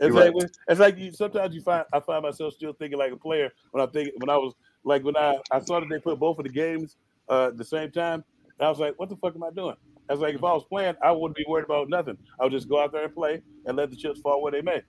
It's 0.00 0.12
You're 0.12 0.24
like 0.24 0.34
right. 0.34 0.50
it's 0.68 0.80
like 0.80 0.98
you 0.98 1.12
sometimes 1.12 1.54
you 1.54 1.60
find 1.60 1.84
I 1.92 2.00
find 2.00 2.22
myself 2.22 2.54
still 2.54 2.72
thinking 2.72 2.98
like 2.98 3.12
a 3.12 3.16
player 3.16 3.52
when 3.70 3.82
I 3.82 3.86
think 3.86 4.10
when 4.16 4.28
I 4.28 4.36
was 4.36 4.54
like 4.82 5.04
when 5.04 5.16
I 5.16 5.38
I 5.52 5.60
saw 5.60 5.78
that 5.78 5.88
they 5.88 6.00
put 6.00 6.18
both 6.18 6.38
of 6.38 6.44
the 6.44 6.50
games 6.50 6.96
uh 7.28 7.46
at 7.48 7.58
the 7.58 7.64
same 7.64 7.90
time. 7.90 8.24
I 8.60 8.68
was 8.68 8.78
like, 8.78 8.98
what 8.98 9.08
the 9.08 9.16
fuck 9.16 9.34
am 9.34 9.42
I 9.42 9.50
doing? 9.50 9.76
I 10.08 10.12
was 10.12 10.20
like, 10.20 10.34
if 10.34 10.44
I 10.44 10.52
was 10.52 10.64
playing, 10.64 10.94
I 11.02 11.10
wouldn't 11.10 11.36
be 11.36 11.44
worried 11.48 11.64
about 11.64 11.88
nothing. 11.88 12.16
I 12.38 12.44
would 12.44 12.52
just 12.52 12.68
go 12.68 12.82
out 12.82 12.92
there 12.92 13.04
and 13.04 13.14
play 13.14 13.42
and 13.66 13.76
let 13.76 13.90
the 13.90 13.96
chips 13.96 14.20
fall 14.20 14.42
where 14.42 14.52
they 14.52 14.62
may. 14.62 14.82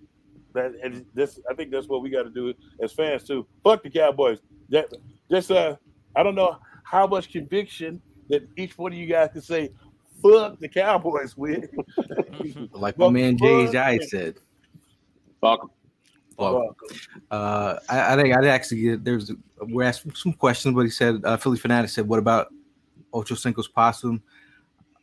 That 0.53 0.73
and 0.83 1.05
this 1.13 1.39
I 1.49 1.53
think 1.53 1.71
that's 1.71 1.87
what 1.87 2.01
we 2.01 2.09
got 2.09 2.23
to 2.23 2.31
do 2.31 2.53
as 2.81 2.91
fans 2.91 3.23
too. 3.23 3.45
Fuck 3.63 3.83
the 3.83 3.89
Cowboys. 3.91 4.39
That 4.69 4.91
just 5.29 5.51
uh 5.51 5.75
I 6.15 6.23
don't 6.23 6.35
know 6.35 6.57
how 6.83 7.05
much 7.05 7.31
conviction 7.31 8.01
that 8.29 8.47
each 8.57 8.77
one 8.77 8.91
of 8.91 8.97
you 8.97 9.05
guys 9.05 9.29
can 9.33 9.41
say 9.41 9.69
fuck 10.21 10.59
the 10.59 10.69
Cowboys 10.69 11.35
with. 11.37 11.69
Like 12.73 12.97
my 12.97 13.09
man 13.09 13.37
Jay 13.37 13.65
fuck 13.65 13.73
Jai 13.73 13.91
it. 13.93 14.09
said. 14.09 14.35
Fuck 15.41 15.61
'em. 15.63 15.69
Well, 16.37 16.75
uh, 17.31 17.77
I, 17.87 18.13
I 18.13 18.21
think 18.21 18.35
I'd 18.35 18.45
actually 18.45 18.81
get 18.81 19.03
there's 19.05 19.31
we're 19.61 19.83
asking 19.83 20.13
some 20.15 20.33
questions, 20.33 20.75
but 20.75 20.81
he 20.81 20.89
said 20.89 21.21
uh, 21.23 21.37
Philly 21.37 21.57
fanatic 21.57 21.89
said, 21.89 22.07
"What 22.07 22.19
about 22.19 22.53
Ocho 23.13 23.35
Cinco's 23.35 23.67
possum?" 23.69 24.21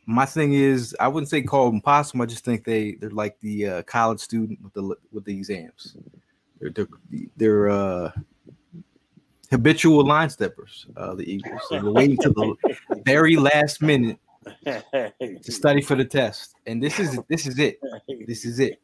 My 0.05 0.25
thing 0.25 0.53
is, 0.53 0.95
I 0.99 1.07
wouldn't 1.07 1.29
say 1.29 1.41
call 1.41 1.71
them 1.71 1.81
possum. 1.81 2.21
I 2.21 2.25
just 2.27 2.45
think 2.45 2.63
they 2.65 2.93
they're 2.93 3.09
like 3.09 3.39
the 3.39 3.67
uh, 3.67 3.81
college 3.83 4.19
student 4.19 4.59
with 4.61 4.73
the 4.73 4.95
with 5.11 5.25
the 5.25 5.35
exams. 5.35 5.97
They're 6.59 6.69
they're, 6.69 6.87
they're 7.35 7.69
uh, 7.69 8.11
habitual 9.49 10.05
line 10.05 10.29
steppers. 10.29 10.85
Uh, 10.95 11.15
the 11.15 11.29
Eagles. 11.29 11.61
So 11.67 11.81
they're 11.81 11.91
waiting 11.91 12.17
to 12.17 12.29
the 12.29 12.55
very 13.05 13.37
last 13.37 13.81
minute 13.81 14.19
to 14.65 15.51
study 15.51 15.81
for 15.81 15.95
the 15.95 16.05
test, 16.05 16.55
and 16.65 16.81
this 16.81 16.99
is 16.99 17.19
this 17.29 17.45
is 17.47 17.57
it. 17.59 17.79
This 18.27 18.45
is 18.45 18.59
it. 18.59 18.79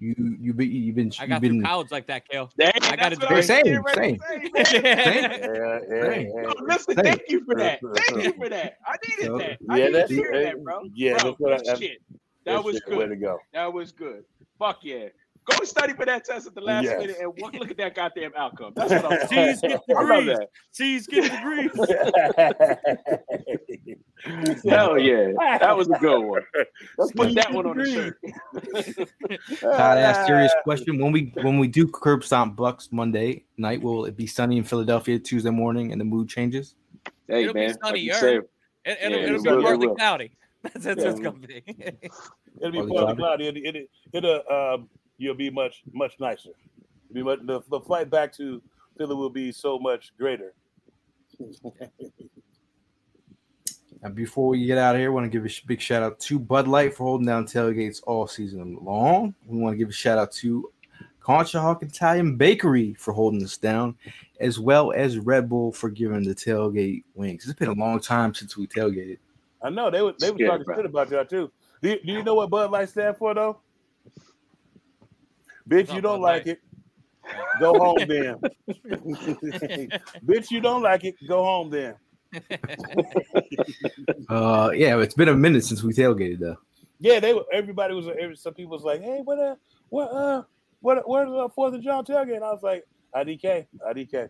You 0.00 0.14
you 0.40 0.54
be 0.54 0.66
you've 0.66 0.94
been 0.96 1.10
I 1.18 1.22
you've 1.24 1.28
got 1.30 1.40
been 1.40 1.52
through 1.54 1.62
college 1.64 1.90
like 1.90 2.06
that, 2.06 2.28
Kale. 2.28 2.50
Dang, 2.58 2.70
I 2.82 2.96
got 2.96 3.10
that's 3.10 3.16
a 3.16 3.26
what 3.26 3.34
was 3.34 3.46
degree. 3.48 3.62
getting 3.64 3.82
ready 3.82 4.18
to 4.54 4.64
say, 4.66 4.80
man. 4.80 5.00
yeah, 5.34 5.78
yeah, 5.90 6.10
Hey. 6.12 6.30
yeah. 6.34 6.42
No, 6.42 6.54
listen, 6.62 6.96
Hey. 6.96 7.02
thank 7.02 7.22
you 7.28 7.44
for 7.44 7.54
that. 7.56 7.80
Thank 8.08 8.24
you 8.24 8.32
for 8.34 8.48
that. 8.48 8.78
I 8.86 8.96
needed 9.08 9.26
So- 9.26 9.38
that. 9.38 9.58
I 9.68 9.76
Yeah, 9.76 9.84
needed 9.86 9.94
that's 9.94 10.08
to 10.10 10.14
hear 10.14 10.42
that, 10.44 10.62
bro. 10.64 10.80
Yeah, 10.94 11.18
bro, 11.18 11.24
that's 11.30 11.38
what 11.40 11.68
I, 11.68 11.74
shit. 11.80 11.98
that 12.10 12.52
That 12.52 12.64
was 12.64 12.76
shit, 12.86 12.96
way 12.96 13.04
to 13.06 13.16
good. 13.16 13.20
go. 13.20 13.38
That 13.52 13.72
was 13.72 13.92
good. 13.92 14.24
Fuck 14.58 14.84
yeah. 14.84 15.08
Go 15.48 15.64
study 15.64 15.94
for 15.94 16.04
that 16.04 16.24
test 16.24 16.46
at 16.46 16.54
the 16.54 16.60
last 16.60 16.84
Yes. 16.84 17.00
minute 17.00 17.16
and 17.20 17.32
look, 17.40 17.54
look 17.54 17.70
at 17.70 17.76
that 17.78 17.94
goddamn 17.94 18.32
outcome. 18.36 18.72
That's 18.76 18.90
what 18.90 19.04
I'm 19.12 19.18
talking 19.20 19.54
C's 19.54 19.60
get 19.62 19.80
degrees. 19.88 20.26
that. 20.26 20.48
C's 20.72 21.06
get 21.06 21.22
degrees. 21.30 21.70
Hell 24.68 24.98
yeah. 24.98 25.32
That 25.60 25.76
was 25.76 25.88
a 25.88 25.98
good 25.98 26.20
one. 26.22 26.42
Let's 26.98 27.12
put 27.12 27.34
that 27.34 27.52
one 27.52 27.66
on 27.66 27.78
the 27.78 27.86
shirt. 27.86 28.20
Todd 29.60 29.98
asked 29.98 30.26
serious 30.26 30.52
question. 30.64 30.98
When 30.98 31.12
we 31.12 31.32
when 31.42 31.58
we 31.58 31.68
do 31.68 31.86
curb 31.88 32.24
stomp 32.24 32.56
Bucs 32.56 32.92
Monday 32.92 33.44
night, 33.56 33.80
will 33.80 34.04
it 34.04 34.16
be 34.16 34.26
sunny 34.26 34.58
in 34.58 34.64
Philadelphia 34.64 35.18
Tuesday 35.18 35.50
morning 35.50 35.92
and 35.92 36.00
the 36.00 36.04
mood 36.04 36.28
changes? 36.28 36.74
Hey 37.26 37.42
It'll 37.44 37.54
be 37.54 37.60
man, 37.60 37.76
like 37.82 38.00
you 38.00 38.12
sunnier. 38.12 38.42
said, 38.84 39.00
it'll, 39.02 39.18
it 39.18 39.24
it'll 39.24 39.42
be 39.42 39.50
will, 39.50 39.62
partly 39.62 39.86
will. 39.86 39.94
cloudy. 39.96 40.32
That's, 40.62 40.84
that's 40.84 40.98
what 40.98 41.06
it's 41.10 41.20
gonna 41.20 41.38
be. 41.46 41.62
It'll 41.68 42.72
be 42.72 42.80
the 42.80 42.88
partly 42.88 42.92
cloud? 42.92 43.16
cloudy. 43.16 43.46
It, 43.46 43.76
it, 43.76 43.90
it'll 44.12 44.42
um, 44.50 44.88
you'll 45.18 45.34
be 45.34 45.50
much 45.50 45.82
much 45.92 46.14
nicer. 46.18 46.50
Be 47.12 47.22
much, 47.22 47.40
the, 47.44 47.60
the 47.68 47.80
flight 47.80 48.10
back 48.10 48.32
to 48.34 48.62
Philly 48.96 49.14
will 49.14 49.30
be 49.30 49.52
so 49.52 49.78
much 49.78 50.12
greater. 50.18 50.54
And 54.02 54.14
before 54.14 54.48
we 54.48 54.64
get 54.64 54.78
out 54.78 54.94
of 54.94 55.00
here, 55.00 55.10
I 55.10 55.12
want 55.14 55.24
to 55.24 55.28
give 55.28 55.44
a 55.44 55.66
big 55.66 55.80
shout 55.80 56.02
out 56.02 56.20
to 56.20 56.38
Bud 56.38 56.68
Light 56.68 56.94
for 56.94 57.04
holding 57.04 57.26
down 57.26 57.46
tailgates 57.46 58.00
all 58.06 58.28
season 58.28 58.78
long. 58.80 59.34
We 59.46 59.58
want 59.58 59.74
to 59.74 59.76
give 59.76 59.88
a 59.88 59.92
shout 59.92 60.18
out 60.18 60.30
to 60.32 60.70
Concha 61.20 61.58
Conchahawk 61.58 61.82
Italian 61.82 62.36
Bakery 62.36 62.94
for 62.94 63.12
holding 63.12 63.42
us 63.42 63.56
down, 63.56 63.96
as 64.40 64.60
well 64.60 64.92
as 64.92 65.18
Red 65.18 65.48
Bull 65.48 65.72
for 65.72 65.90
giving 65.90 66.22
the 66.22 66.34
tailgate 66.34 67.02
wings. 67.14 67.44
It's 67.44 67.58
been 67.58 67.68
a 67.68 67.72
long 67.72 67.98
time 67.98 68.34
since 68.34 68.56
we 68.56 68.68
tailgated. 68.68 69.18
I 69.62 69.70
know 69.70 69.90
they 69.90 70.00
were 70.00 70.14
they 70.18 70.30
were 70.30 70.38
talking 70.38 70.64
bro. 70.64 70.76
shit 70.76 70.86
about 70.86 71.10
y'all 71.10 71.24
too. 71.24 71.50
Do 71.82 71.90
you, 71.90 72.00
do 72.04 72.12
you 72.12 72.22
know 72.22 72.34
what 72.36 72.50
Bud 72.50 72.70
Light 72.70 72.88
stand 72.88 73.16
for 73.16 73.34
though? 73.34 73.58
Bitch, 75.68 75.94
you 75.94 76.00
don't 76.00 76.20
like 76.20 76.46
it. 76.46 76.60
Go 77.60 77.74
home 77.78 77.98
then. 78.08 78.36
Bitch, 80.26 80.50
you 80.50 80.60
don't 80.60 80.82
like 80.82 81.04
it. 81.04 81.14
Go 81.28 81.42
home 81.44 81.70
then. 81.70 81.94
Uh, 84.28 84.70
yeah, 84.74 84.98
it's 85.00 85.14
been 85.14 85.28
a 85.28 85.34
minute 85.34 85.64
since 85.64 85.82
we 85.82 85.92
tailgated 85.92 86.38
though. 86.40 86.56
Yeah, 87.00 87.20
they 87.20 87.34
were. 87.34 87.44
Everybody 87.52 87.94
was. 87.94 88.08
Every, 88.08 88.36
some 88.36 88.54
people 88.54 88.72
was 88.72 88.82
like, 88.82 89.00
"Hey, 89.02 89.20
what 89.24 89.38
uh, 89.38 89.54
what 89.90 90.10
uh, 90.12 90.42
what 90.80 91.08
where's 91.08 91.30
the 91.30 91.48
Fourth 91.54 91.74
and 91.74 91.82
Jawn 91.82 92.04
tailgate?" 92.04 92.36
And 92.36 92.44
I 92.44 92.50
was 92.52 92.62
like, 92.62 92.84
"IDK, 93.14 93.66
IDK." 93.90 94.28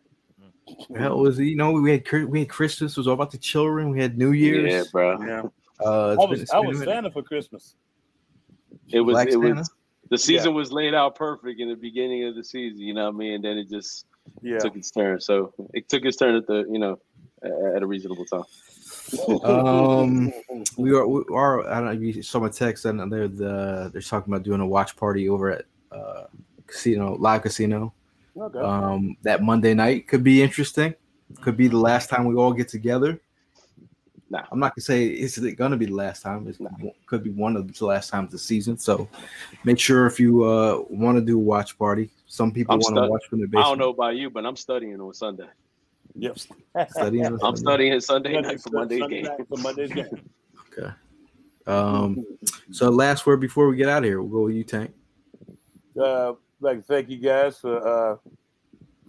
Well, 0.91 1.13
it 1.13 1.17
was 1.23 1.39
you 1.39 1.57
know 1.57 1.73
we 1.73 1.91
had 1.93 2.13
we 2.29 2.41
had 2.41 2.49
Christmas 2.49 2.93
it 2.93 2.99
was 2.99 3.07
all 3.09 3.15
about 3.15 3.31
the 3.31 3.39
children. 3.39 3.91
We 3.91 4.01
had 4.01 4.19
New 4.19 4.33
Year's. 4.33 4.71
yeah, 4.73 4.83
bro. 4.93 5.19
Yeah, 5.23 5.43
Uh, 5.81 6.11
I 6.13 6.25
was 6.27 6.43
it's 6.43 6.53
I 6.53 6.59
was. 6.61 6.79
Santa 6.81 7.11
for 7.11 7.23
Christmas. 7.23 7.75
It 8.91 9.01
was 9.01 9.15
Black 9.15 9.29
it 9.29 9.33
Santa? 9.33 9.55
was 9.55 9.71
the 10.11 10.19
season 10.19 10.55
was 10.55 10.73
laid 10.73 10.95
out 10.95 11.15
perfect 11.15 11.61
in 11.61 11.69
the 11.69 11.75
beginning 11.75 12.25
of 12.25 12.35
the 12.35 12.45
season, 12.45 12.81
you 12.81 12.95
know 12.95 13.05
what 13.05 13.15
I 13.15 13.19
mean? 13.19 13.35
And 13.35 13.45
then 13.45 13.59
it 13.59 13.69
just 13.69 14.07
Yeah, 14.43 14.59
took 14.59 14.77
its 14.77 14.91
turn. 14.91 15.21
So 15.21 15.53
it 15.75 15.89
took 15.89 16.05
its 16.05 16.17
turn 16.17 16.35
at 16.35 16.47
the, 16.47 16.67
you 16.71 16.79
know, 16.79 16.99
at 17.43 17.83
a 17.83 17.87
reasonable 17.87 18.25
time. 18.27 18.45
Um, 19.45 20.33
we 20.77 20.93
are, 20.93 21.07
we 21.07 21.23
are. 21.33 21.69
I 21.69 21.77
don't 21.77 21.85
know 21.87 22.09
if 22.09 22.17
you 22.17 22.23
saw 22.23 22.41
my 22.41 22.49
text, 22.49 22.85
and 22.85 23.13
they're 23.13 23.29
the 23.29 23.91
they're 23.93 24.03
talking 24.03 24.33
about 24.33 24.45
doing 24.45 24.61
a 24.61 24.67
watch 24.67 24.97
party 24.97 25.29
over 25.29 25.51
at 25.51 25.65
uh, 25.93 26.25
casino 26.67 27.17
live 27.17 27.43
casino. 27.43 27.95
Okay. 28.37 28.59
Um, 28.59 29.17
that 29.23 29.43
Monday 29.43 29.75
night 29.75 30.09
could 30.09 30.23
be 30.23 30.43
interesting. 30.43 30.95
Could 31.43 31.57
be 31.57 31.69
the 31.69 31.79
last 31.79 32.09
time 32.09 32.25
we 32.25 32.35
all 32.35 32.53
get 32.53 32.69
together. 32.69 33.21
Nah. 34.31 34.43
I'm 34.53 34.59
not 34.59 34.75
gonna 34.75 34.83
say 34.83 35.07
it's 35.07 35.39
gonna 35.39 35.77
be 35.77 35.87
the 35.87 35.95
last 35.95 36.23
time. 36.23 36.47
It 36.49 36.59
could 37.07 37.25
be 37.25 37.31
one 37.31 37.57
of 37.57 37.73
the 37.73 37.87
last 37.87 38.11
times 38.11 38.27
of 38.27 38.33
the 38.33 38.39
season. 38.39 38.77
So 38.77 39.09
make 39.65 39.79
sure 39.79 40.07
if 40.07 40.21
you 40.21 40.45
uh, 40.45 40.83
want 40.91 41.17
to 41.17 41.23
do 41.25 41.37
a 41.37 41.43
watch 41.43 41.79
party. 41.79 42.11
Some 42.27 42.53
people 42.53 42.75
want 42.77 42.83
to 42.83 43.01
stud- 43.01 43.11
watch 43.11 43.25
from 43.31 43.41
the 43.41 43.47
base. 43.47 43.61
I 43.61 43.63
don't 43.69 43.79
know 43.79 43.89
about 43.89 44.17
you, 44.17 44.29
but 44.29 44.45
I'm 44.45 44.57
studying 44.57 45.01
on 45.01 45.15
Sunday. 45.15 45.47
Yep. 46.17 46.39
Studying 46.91 47.25
on 47.27 47.33
I'm 47.43 47.57
Sunday. 47.57 47.61
studying 47.61 48.01
Sunday 48.01 48.33
Sunday- 48.35 48.49
night 48.49 48.61
for 48.61 48.71
Monday's 48.71 48.99
Sunday 49.01 49.23
game. 49.23 49.47
for 49.49 49.57
Monday's 49.59 49.93
game. 49.93 50.31
Okay. 50.79 50.93
Um. 51.67 52.25
So 52.71 52.91
last 52.91 53.27
word 53.27 53.41
before 53.41 53.69
we 53.69 53.77
get 53.77 53.89
out 53.89 53.99
of 53.99 54.05
here, 54.05 54.21
we'll 54.23 54.31
go 54.31 54.45
with 54.47 54.55
you, 54.57 54.65
Tank. 54.65 54.93
uh, 56.01 56.35
like 56.61 56.85
thank 56.85 57.09
you 57.09 57.17
guys 57.19 57.59
for 57.59 57.77
uh, 58.13 58.17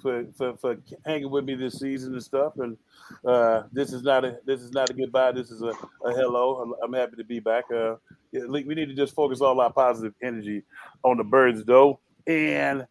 for, 0.02 0.26
for 0.38 0.58
for 0.58 0.78
hanging 1.06 1.30
with 1.30 1.46
me 1.46 1.56
this 1.56 1.80
season 1.80 2.14
and 2.14 2.24
stuff. 2.24 2.54
And 2.58 2.78
uh, 3.26 3.64
this 3.72 3.94
is 3.94 4.04
not 4.04 4.26
a 4.26 4.40
this 4.46 4.62
is 4.62 4.72
not 4.72 4.90
a 4.90 4.94
goodbye. 4.94 5.32
This 5.32 5.52
is 5.52 5.62
a, 5.62 5.74
a 6.06 6.14
hello. 6.14 6.62
I'm, 6.62 6.74
I'm 6.84 6.94
happy 6.94 7.16
to 7.18 7.24
be 7.24 7.40
back. 7.40 7.66
Uh, 7.72 7.96
we 8.32 8.64
need 8.64 8.90
to 8.90 8.96
just 8.96 9.16
focus 9.16 9.42
all 9.42 9.60
our 9.60 9.72
positive 9.72 10.14
energy 10.22 10.64
on 11.04 11.18
the 11.18 11.24
birds, 11.24 11.64
though, 11.64 12.00
and 12.28 12.86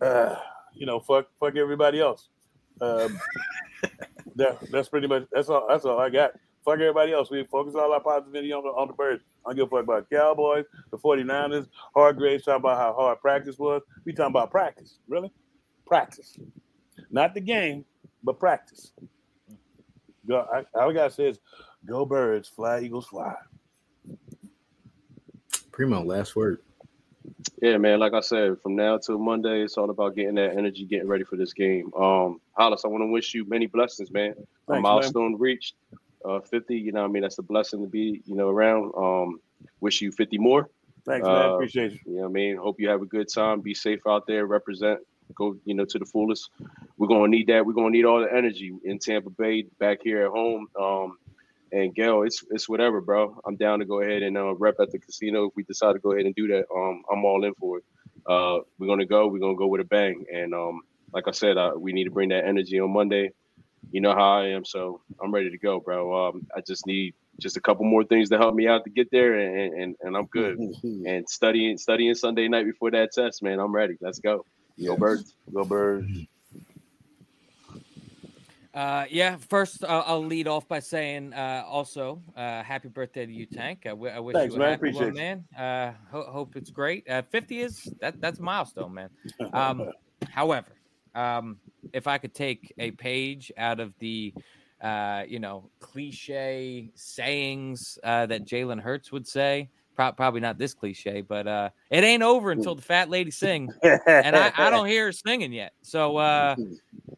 uh, 0.00 0.36
you 0.74 0.86
know, 0.86 1.00
fuck 1.00 1.28
fuck 1.38 1.56
everybody 1.56 2.00
else. 2.00 2.28
Um, 2.80 3.20
that, 4.36 4.58
that's 4.70 4.88
pretty 4.88 5.06
much 5.06 5.24
that's 5.32 5.48
all. 5.48 5.66
That's 5.68 5.84
all 5.84 5.98
I 5.98 6.10
got. 6.10 6.32
Fuck 6.64 6.74
everybody 6.74 7.12
else. 7.12 7.30
We 7.30 7.42
focus 7.44 7.74
all 7.74 7.92
our 7.92 8.00
positive 8.00 8.34
energy 8.34 8.52
on 8.52 8.64
the, 8.64 8.68
on 8.70 8.88
the 8.88 8.92
birds. 8.92 9.22
I 9.46 9.50
don't 9.50 9.56
give 9.56 9.66
a 9.66 9.70
fuck 9.70 9.84
about 9.84 10.10
Cowboys, 10.10 10.66
the 10.90 10.98
49ers, 10.98 11.66
Hargraves 11.94 12.44
talking 12.44 12.60
about 12.60 12.76
how 12.76 12.92
hard 12.92 13.18
practice 13.20 13.58
was. 13.58 13.80
We 14.04 14.12
talking 14.12 14.32
about 14.32 14.50
practice. 14.50 14.98
Really? 15.08 15.32
Practice. 15.90 16.38
Not 17.10 17.34
the 17.34 17.40
game, 17.40 17.84
but 18.22 18.38
practice. 18.38 18.92
Go, 20.28 20.46
I, 20.54 20.58
all 20.78 20.90
I 20.90 20.92
gotta 20.92 21.10
say 21.10 21.30
is 21.30 21.40
go 21.84 22.06
birds, 22.06 22.46
fly 22.46 22.78
eagles 22.78 23.08
fly. 23.08 23.34
Primo, 25.72 26.04
last 26.04 26.36
word. 26.36 26.60
Yeah, 27.60 27.76
man. 27.78 27.98
Like 27.98 28.14
I 28.14 28.20
said, 28.20 28.60
from 28.60 28.76
now 28.76 28.98
till 28.98 29.18
Monday, 29.18 29.62
it's 29.62 29.76
all 29.76 29.90
about 29.90 30.14
getting 30.14 30.36
that 30.36 30.56
energy, 30.56 30.84
getting 30.84 31.08
ready 31.08 31.24
for 31.24 31.34
this 31.34 31.52
game. 31.52 31.92
Um, 31.96 32.40
Hollis, 32.52 32.84
I 32.84 32.88
want 32.88 33.02
to 33.02 33.10
wish 33.10 33.34
you 33.34 33.44
many 33.48 33.66
blessings, 33.66 34.12
man. 34.12 34.34
a 34.68 34.74
man. 34.74 34.82
milestone 34.82 35.40
reached, 35.40 35.74
uh, 36.24 36.38
50. 36.38 36.76
You 36.76 36.92
know, 36.92 37.00
what 37.00 37.08
I 37.08 37.10
mean, 37.10 37.22
that's 37.22 37.38
a 37.38 37.42
blessing 37.42 37.80
to 37.80 37.88
be, 37.88 38.22
you 38.26 38.36
know, 38.36 38.48
around. 38.48 38.92
Um, 38.96 39.40
wish 39.80 40.00
you 40.02 40.12
50 40.12 40.38
more. 40.38 40.70
Thanks, 41.04 41.26
man. 41.26 41.36
Uh, 41.36 41.54
Appreciate 41.54 41.92
you. 41.92 41.98
You 42.06 42.14
know, 42.14 42.22
what 42.22 42.28
I 42.28 42.32
mean, 42.32 42.56
hope 42.56 42.78
you 42.78 42.88
have 42.88 43.02
a 43.02 43.06
good 43.06 43.28
time. 43.28 43.60
Be 43.60 43.74
safe 43.74 44.06
out 44.06 44.28
there. 44.28 44.46
Represent. 44.46 45.00
Go, 45.34 45.56
you 45.64 45.74
know, 45.74 45.84
to 45.84 45.98
the 45.98 46.06
fullest. 46.06 46.50
We're 46.96 47.08
gonna 47.08 47.28
need 47.28 47.48
that. 47.48 47.64
We're 47.64 47.72
gonna 47.72 47.90
need 47.90 48.04
all 48.04 48.20
the 48.20 48.32
energy 48.32 48.72
in 48.84 48.98
Tampa 48.98 49.30
Bay, 49.30 49.64
back 49.78 49.98
here 50.02 50.24
at 50.24 50.30
home. 50.30 50.66
Um, 50.78 51.18
and 51.72 51.94
Gail, 51.94 52.22
it's 52.22 52.44
it's 52.50 52.68
whatever, 52.68 53.00
bro. 53.00 53.40
I'm 53.46 53.56
down 53.56 53.78
to 53.78 53.84
go 53.84 54.00
ahead 54.00 54.22
and 54.22 54.36
uh, 54.36 54.54
rep 54.54 54.76
at 54.80 54.90
the 54.90 54.98
casino 54.98 55.46
if 55.46 55.52
we 55.56 55.62
decide 55.62 55.92
to 55.92 55.98
go 55.98 56.12
ahead 56.12 56.26
and 56.26 56.34
do 56.34 56.48
that. 56.48 56.64
Um, 56.74 57.02
I'm 57.10 57.24
all 57.24 57.44
in 57.44 57.54
for 57.54 57.78
it. 57.78 57.84
Uh, 58.26 58.58
we're 58.78 58.86
gonna 58.86 59.06
go. 59.06 59.28
We're 59.28 59.38
gonna 59.38 59.56
go 59.56 59.68
with 59.68 59.80
a 59.80 59.84
bang. 59.84 60.24
And 60.32 60.54
um, 60.54 60.82
like 61.12 61.28
I 61.28 61.30
said, 61.30 61.56
uh, 61.56 61.72
we 61.76 61.92
need 61.92 62.04
to 62.04 62.10
bring 62.10 62.30
that 62.30 62.44
energy 62.44 62.80
on 62.80 62.90
Monday. 62.90 63.30
You 63.92 64.00
know 64.00 64.12
how 64.12 64.38
I 64.38 64.48
am, 64.48 64.64
so 64.64 65.00
I'm 65.22 65.32
ready 65.32 65.50
to 65.50 65.58
go, 65.58 65.80
bro. 65.80 66.28
Um, 66.28 66.46
I 66.56 66.60
just 66.60 66.86
need 66.86 67.14
just 67.40 67.56
a 67.56 67.60
couple 67.60 67.84
more 67.84 68.04
things 68.04 68.28
to 68.28 68.36
help 68.36 68.54
me 68.54 68.68
out 68.68 68.84
to 68.84 68.90
get 68.90 69.10
there, 69.10 69.38
and 69.38 69.74
and, 69.74 69.96
and 70.02 70.16
I'm 70.16 70.26
good. 70.26 70.58
and 70.82 71.28
studying 71.28 71.78
studying 71.78 72.14
Sunday 72.14 72.48
night 72.48 72.66
before 72.66 72.90
that 72.90 73.12
test, 73.12 73.42
man. 73.42 73.58
I'm 73.58 73.72
ready. 73.72 73.96
Let's 74.00 74.18
go. 74.18 74.44
Go 74.84 74.96
birds. 74.96 75.34
Go 75.52 75.64
birds. 75.64 76.26
Uh, 78.72 79.04
yeah, 79.10 79.36
first 79.48 79.82
uh, 79.82 80.04
I'll 80.06 80.24
lead 80.24 80.46
off 80.46 80.68
by 80.68 80.78
saying 80.78 81.32
uh, 81.34 81.64
also 81.66 82.22
uh, 82.36 82.62
happy 82.62 82.88
birthday 82.88 83.26
to 83.26 83.32
you, 83.32 83.46
Tank. 83.46 83.80
I, 83.84 83.90
w- 83.90 84.12
I 84.12 84.20
wish 84.20 84.36
Thanks, 84.36 84.54
you 84.54 84.60
a 84.60 84.64
man. 84.64 84.70
happy 84.70 84.92
one, 84.92 85.14
man. 85.14 85.44
Uh, 85.58 85.92
ho- 86.10 86.30
hope 86.30 86.54
it's 86.54 86.70
great. 86.70 87.08
Uh, 87.10 87.22
50 87.22 87.62
is 87.62 87.92
that 88.00 88.20
that's 88.20 88.38
a 88.38 88.42
milestone, 88.42 88.94
man. 88.94 89.10
Um, 89.52 89.90
however, 90.28 90.76
um, 91.16 91.58
if 91.92 92.06
I 92.06 92.18
could 92.18 92.32
take 92.32 92.72
a 92.78 92.92
page 92.92 93.50
out 93.58 93.80
of 93.80 93.92
the 93.98 94.32
uh, 94.80 95.24
you 95.26 95.40
know 95.40 95.68
cliche 95.80 96.90
sayings 96.94 97.98
uh, 98.04 98.26
that 98.26 98.46
Jalen 98.46 98.80
Hurts 98.80 99.10
would 99.10 99.26
say. 99.26 99.68
Pro- 100.00 100.12
probably 100.12 100.40
not 100.40 100.56
this 100.56 100.72
cliche, 100.72 101.20
but 101.20 101.46
uh, 101.46 101.68
it 101.90 102.04
ain't 102.04 102.22
over 102.22 102.52
until 102.52 102.74
the 102.74 102.80
fat 102.80 103.10
lady 103.10 103.30
sings, 103.30 103.74
and 103.82 104.34
I, 104.34 104.50
I 104.56 104.70
don't 104.70 104.86
hear 104.94 105.04
her 105.04 105.12
singing 105.12 105.52
yet. 105.52 105.74
So 105.82 106.16
uh, 106.16 106.56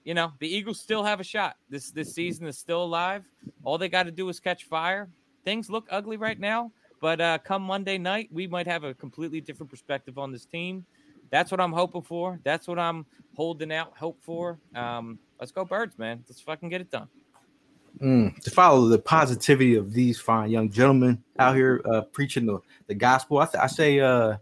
you 0.02 0.14
know 0.14 0.32
the 0.40 0.52
Eagles 0.52 0.80
still 0.80 1.04
have 1.04 1.20
a 1.20 1.24
shot. 1.24 1.54
This 1.70 1.92
this 1.92 2.12
season 2.12 2.44
is 2.48 2.58
still 2.58 2.82
alive. 2.82 3.22
All 3.62 3.78
they 3.78 3.88
got 3.88 4.06
to 4.06 4.10
do 4.10 4.28
is 4.30 4.40
catch 4.40 4.64
fire. 4.64 5.08
Things 5.44 5.70
look 5.70 5.86
ugly 5.92 6.16
right 6.16 6.40
now, 6.40 6.72
but 7.00 7.20
uh, 7.20 7.38
come 7.38 7.62
Monday 7.62 7.98
night, 7.98 8.30
we 8.32 8.48
might 8.48 8.66
have 8.66 8.82
a 8.82 8.94
completely 8.94 9.40
different 9.40 9.70
perspective 9.70 10.18
on 10.18 10.32
this 10.32 10.44
team. 10.44 10.84
That's 11.30 11.52
what 11.52 11.60
I'm 11.60 11.72
hoping 11.72 12.02
for. 12.02 12.40
That's 12.42 12.66
what 12.66 12.80
I'm 12.80 13.06
holding 13.36 13.72
out 13.72 13.96
hope 13.96 14.20
for. 14.20 14.58
Um, 14.74 15.20
let's 15.38 15.52
go, 15.52 15.64
birds, 15.64 15.96
man. 15.98 16.24
Let's 16.28 16.40
fucking 16.40 16.68
get 16.68 16.80
it 16.80 16.90
done. 16.90 17.06
Mm, 18.02 18.40
to 18.42 18.50
follow 18.50 18.88
the 18.88 18.98
positivity 18.98 19.76
of 19.76 19.92
these 19.92 20.18
fine 20.18 20.50
young 20.50 20.68
gentlemen 20.68 21.22
out 21.38 21.54
here 21.54 21.80
uh, 21.84 22.00
preaching 22.00 22.46
the, 22.46 22.58
the 22.88 22.94
gospel. 22.94 23.38
I, 23.38 23.46
th- 23.46 23.62
I 23.62 23.68
say 23.68 24.00
uh, 24.00 24.38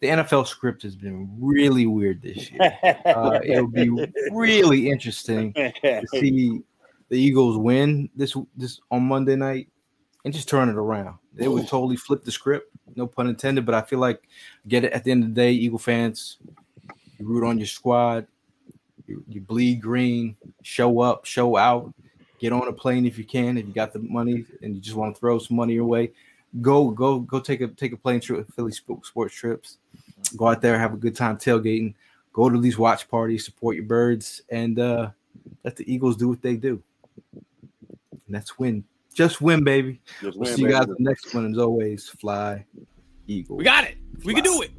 the 0.00 0.08
NFL 0.08 0.46
script 0.46 0.82
has 0.82 0.94
been 0.94 1.34
really 1.40 1.86
weird 1.86 2.20
this 2.20 2.50
year. 2.50 2.78
Uh, 3.06 3.38
it'll 3.44 3.68
be 3.68 3.90
really 4.32 4.90
interesting 4.90 5.52
to 5.52 6.06
see 6.10 6.60
the 7.08 7.18
Eagles 7.18 7.56
win 7.56 8.08
this 8.16 8.36
this 8.56 8.80
on 8.90 9.02
Monday 9.02 9.36
night 9.36 9.68
and 10.24 10.34
just 10.34 10.48
turn 10.48 10.68
it 10.68 10.76
around. 10.76 11.18
They 11.32 11.48
would 11.48 11.68
totally 11.68 11.96
flip 11.96 12.24
the 12.24 12.32
script, 12.32 12.70
no 12.96 13.06
pun 13.06 13.28
intended. 13.28 13.64
But 13.64 13.74
I 13.74 13.82
feel 13.82 13.98
like 13.98 14.28
get 14.66 14.84
it 14.84 14.92
at 14.92 15.04
the 15.04 15.10
end 15.10 15.22
of 15.22 15.30
the 15.30 15.34
day, 15.34 15.52
Eagle 15.52 15.78
fans, 15.78 16.38
you 17.18 17.26
root 17.26 17.46
on 17.46 17.58
your 17.58 17.66
squad, 17.66 18.26
you, 19.06 19.22
you 19.28 19.40
bleed 19.40 19.80
green, 19.80 20.36
show 20.62 21.00
up, 21.00 21.24
show 21.24 21.56
out, 21.56 21.94
get 22.44 22.52
on 22.52 22.68
a 22.68 22.72
plane 22.72 23.06
if 23.06 23.16
you 23.16 23.24
can, 23.24 23.56
if 23.56 23.66
you 23.66 23.72
got 23.72 23.94
the 23.94 24.00
money 24.00 24.44
and 24.60 24.74
you 24.74 24.80
just 24.80 24.96
want 24.96 25.14
to 25.14 25.18
throw 25.18 25.38
some 25.38 25.56
money 25.56 25.72
your 25.72 25.86
way. 25.86 26.12
Go, 26.60 26.90
go, 26.90 27.20
go! 27.20 27.40
Take 27.40 27.62
a 27.62 27.68
take 27.68 27.92
a 27.92 27.96
plane 27.96 28.20
trip 28.20 28.38
with 28.38 28.54
Philly 28.54 28.70
Sports 28.70 29.34
Trips. 29.34 29.78
Go 30.36 30.48
out 30.48 30.60
there, 30.60 30.78
have 30.78 30.92
a 30.92 30.98
good 30.98 31.16
time 31.16 31.38
tailgating. 31.38 31.94
Go 32.34 32.50
to 32.50 32.60
these 32.60 32.76
watch 32.78 33.08
parties, 33.08 33.44
support 33.46 33.76
your 33.76 33.86
birds, 33.86 34.42
and 34.50 34.78
uh, 34.78 35.10
let 35.64 35.74
the 35.76 35.90
Eagles 35.92 36.16
do 36.16 36.28
what 36.28 36.42
they 36.42 36.56
do. 36.56 36.82
And 37.32 37.42
that's 38.28 38.58
win. 38.58 38.84
Just 39.14 39.40
win, 39.40 39.64
baby. 39.64 40.00
Just 40.20 40.36
We'll 40.36 40.46
win, 40.46 40.56
see 40.56 40.62
you 40.62 40.70
guys 40.70 40.86
the 40.86 40.96
next 40.98 41.34
one. 41.34 41.50
As 41.50 41.58
always, 41.58 42.08
fly, 42.08 42.64
Eagles. 43.26 43.58
We 43.58 43.64
got 43.64 43.84
it. 43.84 43.96
We 44.22 44.34
can 44.34 44.44
do 44.44 44.62
it. 44.62 44.70